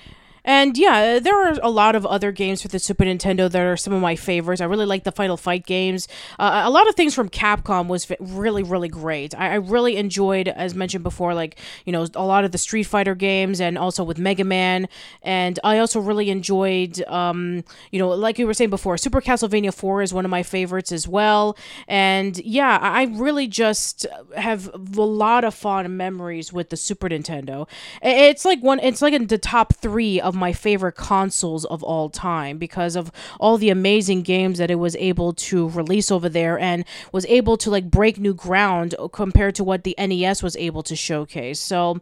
And 0.46 0.78
yeah, 0.78 1.20
there 1.20 1.48
are 1.48 1.58
a 1.62 1.70
lot 1.70 1.96
of 1.96 2.06
other 2.06 2.32
games 2.32 2.62
for 2.62 2.68
the 2.68 2.80
Super 2.80 3.06
Nintendo 3.06 3.50
that 3.50 3.62
are 3.62 3.78
some 3.78 3.94
of 3.94 4.02
my 4.02 4.16
favorites. 4.16 4.62
I 4.62 4.66
really 4.66 4.86
like 4.86 5.04
the 5.04 5.12
Final 5.12 5.38
Fight 5.38 5.66
games. 5.66 6.08
Uh, 6.40 6.64
a 6.66 6.70
lot 6.70 6.88
of 6.90 6.96
things 6.96 7.14
from 7.14 7.30
Capcom 7.30 7.88
was 7.88 8.12
really, 8.20 8.64
really 8.64 8.90
great. 8.90 9.34
I, 9.36 9.52
I 9.52 9.56
really 9.56 9.96
enjoyed, 9.98 10.48
as 10.48 10.76
mentioned 10.76 11.04
before, 11.04 11.34
like, 11.34 11.58
you 11.86 11.94
know, 11.94 12.08
a 12.16 12.26
lot 12.26 12.44
of 12.44 12.52
the 12.52 12.58
Street 12.58 12.84
Fighter 12.84 13.16
games 13.16 13.62
and 13.62 13.78
also 13.78 14.04
with 14.04 14.18
Mega 14.18 14.44
Man. 14.44 14.88
And 15.22 15.60
I 15.64 15.78
also 15.80 16.00
really 16.00 16.30
enjoyed, 16.30 17.02
um, 17.08 17.64
you 17.92 18.00
know, 18.00 18.10
like 18.10 18.38
you 18.38 18.46
were 18.46 18.54
saying 18.54 18.70
before, 18.70 18.98
Super 18.98 19.22
Castlevania 19.22 19.74
4 19.74 20.02
is 20.02 20.14
one 20.14 20.26
of 20.26 20.32
my 20.32 20.44
favorites 20.44 20.92
as 20.92 21.08
well. 21.08 21.58
And 21.88 22.38
yeah, 22.40 22.80
I 22.82 23.04
really 23.04 23.48
just 23.48 24.06
have 24.36 24.70
a 24.74 25.02
lot 25.02 25.44
of 25.44 25.54
fond 25.54 25.98
memories 25.98 26.52
with 26.52 26.70
the 26.70 26.78
Super 26.78 27.10
Nintendo. 27.10 27.68
It's 28.02 28.46
like 28.46 28.62
one, 28.62 28.80
it's 28.80 29.02
like 29.02 29.14
in 29.14 29.28
the 29.28 29.38
top 29.38 29.76
three 29.76 30.20
of 30.20 30.33
my 30.34 30.54
favorite 30.54 30.96
consoles 30.96 31.66
of 31.66 31.84
all 31.84 32.10
time 32.10 32.58
because 32.58 32.96
of 32.96 33.12
all 33.40 33.58
the 33.58 33.70
amazing 33.70 34.22
games 34.22 34.58
that 34.58 34.72
it 34.72 34.76
was 34.76 34.96
able 34.98 35.34
to 35.34 35.70
release 35.70 36.12
over 36.12 36.30
there 36.30 36.58
and 36.60 36.86
was 37.12 37.26
able 37.28 37.58
to 37.58 37.70
like 37.70 37.90
break 37.90 38.18
new 38.20 38.34
ground 38.34 38.96
compared 39.12 39.56
to 39.56 39.64
what 39.64 39.84
the 39.84 39.96
NES 39.98 40.44
was 40.44 40.56
able 40.58 40.84
to 40.84 40.96
showcase. 40.96 41.60
So, 41.60 42.02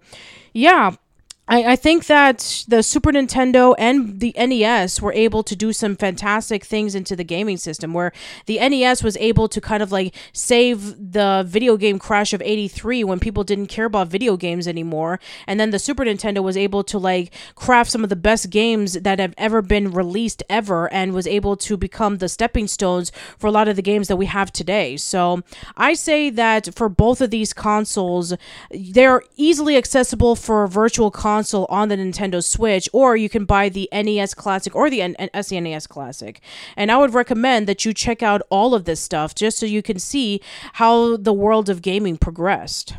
yeah. 0.53 0.95
I, 1.51 1.73
I 1.73 1.75
think 1.75 2.05
that 2.05 2.63
the 2.69 2.81
Super 2.81 3.11
Nintendo 3.11 3.75
and 3.77 4.21
the 4.21 4.33
NES 4.37 5.01
were 5.01 5.11
able 5.11 5.43
to 5.43 5.53
do 5.53 5.73
some 5.73 5.97
fantastic 5.97 6.63
things 6.63 6.95
into 6.95 7.13
the 7.13 7.25
gaming 7.25 7.57
system 7.57 7.93
where 7.93 8.13
the 8.45 8.57
NES 8.57 9.03
was 9.03 9.17
able 9.17 9.49
to 9.49 9.59
kind 9.59 9.83
of 9.83 9.91
like 9.91 10.15
save 10.31 11.11
the 11.11 11.43
video 11.45 11.75
game 11.75 11.99
crash 11.99 12.31
of 12.31 12.41
83 12.41 13.03
when 13.03 13.19
people 13.19 13.43
didn't 13.43 13.67
care 13.67 13.83
about 13.83 14.07
video 14.07 14.37
games 14.37 14.65
anymore. 14.65 15.19
And 15.45 15.59
then 15.59 15.71
the 15.71 15.79
Super 15.79 16.05
Nintendo 16.05 16.41
was 16.41 16.55
able 16.55 16.85
to 16.85 16.97
like 16.97 17.33
craft 17.55 17.91
some 17.91 18.05
of 18.05 18.09
the 18.09 18.15
best 18.15 18.49
games 18.49 18.93
that 18.93 19.19
have 19.19 19.33
ever 19.37 19.61
been 19.61 19.91
released 19.91 20.43
ever 20.49 20.91
and 20.93 21.11
was 21.11 21.27
able 21.27 21.57
to 21.57 21.75
become 21.75 22.19
the 22.19 22.29
stepping 22.29 22.67
stones 22.67 23.11
for 23.37 23.47
a 23.47 23.51
lot 23.51 23.67
of 23.67 23.75
the 23.75 23.81
games 23.81 24.07
that 24.07 24.15
we 24.15 24.27
have 24.27 24.53
today. 24.53 24.95
So 24.95 25.41
I 25.75 25.95
say 25.95 26.29
that 26.29 26.73
for 26.73 26.87
both 26.87 27.19
of 27.19 27.29
these 27.29 27.51
consoles, 27.51 28.33
they're 28.71 29.21
easily 29.35 29.75
accessible 29.75 30.37
for 30.37 30.65
virtual 30.65 31.01
virtual 31.01 31.11
console 31.41 31.65
on 31.69 31.89
the 31.89 31.95
Nintendo 31.95 32.43
Switch, 32.43 32.87
or 32.93 33.17
you 33.17 33.27
can 33.27 33.45
buy 33.45 33.67
the 33.67 33.89
NES 33.91 34.35
Classic 34.35 34.75
or 34.75 34.91
the 34.91 35.01
N- 35.01 35.15
SNES 35.33 35.89
Classic. 35.89 36.39
And 36.77 36.91
I 36.91 36.97
would 36.97 37.15
recommend 37.15 37.67
that 37.67 37.83
you 37.83 37.95
check 37.95 38.21
out 38.21 38.43
all 38.51 38.75
of 38.75 38.85
this 38.85 38.99
stuff 38.99 39.33
just 39.33 39.57
so 39.57 39.65
you 39.65 39.81
can 39.81 39.97
see 39.97 40.39
how 40.73 41.17
the 41.17 41.33
world 41.33 41.67
of 41.67 41.81
gaming 41.81 42.17
progressed. 42.17 42.93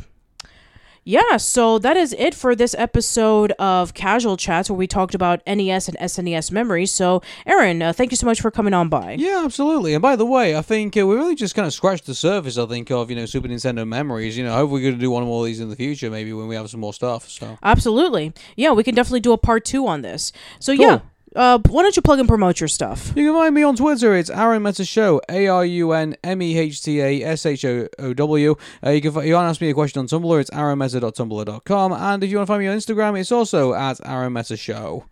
Yeah, 1.05 1.35
so 1.35 1.79
that 1.79 1.97
is 1.97 2.13
it 2.17 2.33
for 2.33 2.55
this 2.55 2.73
episode 2.77 3.51
of 3.59 3.93
Casual 3.93 4.37
Chats 4.37 4.69
where 4.69 4.77
we 4.77 4.87
talked 4.87 5.13
about 5.13 5.41
NES 5.45 5.89
and 5.89 5.97
SNES 5.97 6.49
memories. 6.49 6.93
So, 6.93 7.21
Arun, 7.45 7.81
uh, 7.81 7.91
thank 7.91 8.11
you 8.11 8.15
so 8.17 8.25
much 8.25 8.39
for 8.39 8.49
coming 8.49 8.73
on 8.73 8.87
by. 8.87 9.17
Yeah, 9.19 9.41
absolutely. 9.43 9.93
And 9.93 10.01
by 10.01 10.15
the 10.15 10.25
way, 10.25 10.55
I 10.55 10.61
think 10.61 10.95
uh, 10.95 11.05
we 11.05 11.15
really 11.15 11.35
just 11.35 11.55
kind 11.55 11.65
of 11.65 11.73
scratched 11.73 12.05
the 12.05 12.15
surface. 12.15 12.57
I 12.57 12.65
think 12.67 12.89
of 12.89 13.09
you 13.09 13.17
know 13.17 13.25
Super 13.25 13.49
Nintendo 13.49 13.85
memories. 13.85 14.37
You 14.37 14.45
know, 14.45 14.53
hopefully 14.53 14.81
we're 14.81 14.89
going 14.91 14.99
to 14.99 15.01
do 15.01 15.11
one 15.11 15.25
more 15.25 15.41
of 15.41 15.45
these 15.45 15.59
in 15.59 15.69
the 15.69 15.75
future, 15.75 16.09
maybe 16.09 16.31
when 16.31 16.47
we 16.47 16.55
have 16.55 16.69
some 16.69 16.79
more 16.79 16.93
stuff. 16.93 17.29
So 17.29 17.57
Absolutely. 17.61 18.31
Yeah, 18.55 18.71
we 18.71 18.83
can 18.83 18.95
definitely 18.95 19.19
do 19.19 19.33
a 19.33 19.37
part 19.37 19.65
two 19.65 19.85
on 19.87 20.03
this. 20.03 20.31
So, 20.59 20.71
yeah, 20.71 20.99
uh, 21.35 21.59
why 21.69 21.83
don't 21.83 21.95
you 21.95 22.01
plug 22.01 22.19
and 22.19 22.27
promote 22.27 22.59
your 22.59 22.67
stuff? 22.67 23.13
you 23.15 23.31
can 23.31 23.33
find 23.33 23.55
me 23.55 23.63
on 23.63 23.75
Twitter. 23.75 24.15
It's 24.15 24.29
Arun 24.29 24.63
Mehta 24.63 24.85
Show. 24.85 25.21
A 25.29 25.47
R 25.47 25.65
U 25.65 25.91
N 25.91 26.15
M 26.23 26.41
E 26.41 26.57
H 26.57 26.81
T 26.81 27.01
A 27.01 27.23
S 27.23 27.45
H 27.45 27.65
O 27.65 27.87
O 27.99 28.13
W. 28.13 28.55
Uh, 28.85 28.89
you 28.91 29.01
can 29.01 29.13
you 29.15 29.33
to 29.33 29.37
ask 29.37 29.61
me 29.61 29.69
a 29.69 29.73
question 29.73 29.99
on 29.99 30.07
Tumblr. 30.07 30.39
It's 30.39 30.49
arunmehta.tumblr.com. 30.51 31.93
And 31.93 32.23
if 32.23 32.29
you 32.29 32.37
want 32.37 32.47
to 32.47 32.51
find 32.51 32.61
me 32.61 32.67
on 32.67 32.77
Instagram, 32.77 33.19
it's 33.19 33.31
also 33.31 33.73
at 33.73 33.99
Arun 34.05 34.33
Mehta 34.33 34.57
Show. 34.57 35.05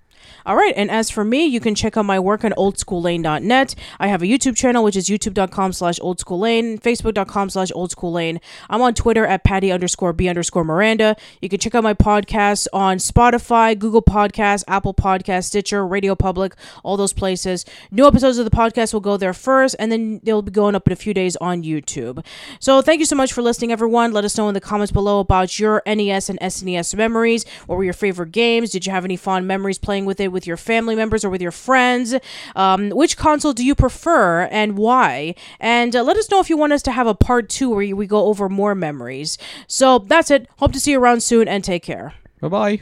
All 0.45 0.55
right, 0.55 0.73
and 0.75 0.89
as 0.89 1.09
for 1.09 1.23
me, 1.23 1.45
you 1.45 1.59
can 1.59 1.75
check 1.75 1.97
out 1.97 2.05
my 2.05 2.19
work 2.19 2.43
on 2.43 2.51
oldschoollane.net. 2.51 3.75
I 3.99 4.07
have 4.07 4.21
a 4.21 4.25
YouTube 4.25 4.55
channel, 4.55 4.83
which 4.83 4.95
is 4.95 5.07
youtube.com 5.07 5.73
slash 5.73 5.99
oldschoollane, 5.99 6.81
facebook.com 6.81 7.49
slash 7.49 7.71
oldschoollane. 7.71 8.39
I'm 8.69 8.81
on 8.81 8.93
Twitter 8.93 9.25
at 9.25 9.43
patty 9.43 9.71
underscore 9.71 10.13
b 10.13 10.27
underscore 10.27 10.63
Miranda. 10.63 11.15
You 11.41 11.49
can 11.49 11.59
check 11.59 11.75
out 11.75 11.83
my 11.83 11.93
podcast 11.93 12.67
on 12.73 12.97
Spotify, 12.97 13.77
Google 13.77 14.01
Podcasts, 14.01 14.63
Apple 14.67 14.93
Podcasts, 14.93 15.45
Stitcher, 15.45 15.85
Radio 15.85 16.15
Public, 16.15 16.55
all 16.83 16.97
those 16.97 17.13
places. 17.13 17.65
New 17.91 18.07
episodes 18.07 18.37
of 18.37 18.45
the 18.45 18.51
podcast 18.51 18.93
will 18.93 18.99
go 18.99 19.17
there 19.17 19.33
first, 19.33 19.75
and 19.77 19.91
then 19.91 20.21
they'll 20.23 20.41
be 20.41 20.51
going 20.51 20.73
up 20.73 20.87
in 20.87 20.93
a 20.93 20.95
few 20.95 21.13
days 21.13 21.35
on 21.37 21.63
YouTube. 21.63 22.25
So 22.59 22.81
thank 22.81 22.99
you 22.99 23.05
so 23.05 23.15
much 23.15 23.31
for 23.31 23.41
listening, 23.41 23.71
everyone. 23.71 24.11
Let 24.11 24.25
us 24.25 24.37
know 24.37 24.47
in 24.47 24.53
the 24.53 24.61
comments 24.61 24.91
below 24.91 25.19
about 25.19 25.59
your 25.59 25.83
NES 25.85 26.29
and 26.29 26.39
SNES 26.39 26.95
memories. 26.95 27.45
What 27.67 27.77
were 27.77 27.83
your 27.83 27.93
favorite 27.93 28.31
games? 28.31 28.71
Did 28.71 28.85
you 28.85 28.91
have 28.91 29.05
any 29.05 29.17
fond 29.17 29.47
memories 29.47 29.77
playing 29.77 30.05
with 30.05 30.19
it 30.19 30.30
with 30.31 30.47
your 30.47 30.57
family 30.57 30.95
members 30.95 31.23
or 31.23 31.29
with 31.29 31.41
your 31.41 31.51
friends? 31.51 32.15
Um, 32.55 32.89
which 32.89 33.17
console 33.17 33.53
do 33.53 33.65
you 33.65 33.75
prefer 33.75 34.43
and 34.43 34.77
why? 34.77 35.35
And 35.59 35.95
uh, 35.95 36.03
let 36.03 36.17
us 36.17 36.29
know 36.29 36.39
if 36.39 36.49
you 36.49 36.57
want 36.57 36.73
us 36.73 36.81
to 36.83 36.91
have 36.91 37.07
a 37.07 37.15
part 37.15 37.49
two 37.49 37.69
where 37.69 37.95
we 37.95 38.07
go 38.07 38.25
over 38.25 38.49
more 38.49 38.75
memories. 38.75 39.37
So 39.67 39.99
that's 39.99 40.31
it. 40.31 40.47
Hope 40.57 40.73
to 40.73 40.79
see 40.79 40.91
you 40.91 40.99
around 40.99 41.23
soon 41.23 41.47
and 41.47 41.63
take 41.63 41.83
care. 41.83 42.13
Bye 42.39 42.47
bye. 42.47 42.81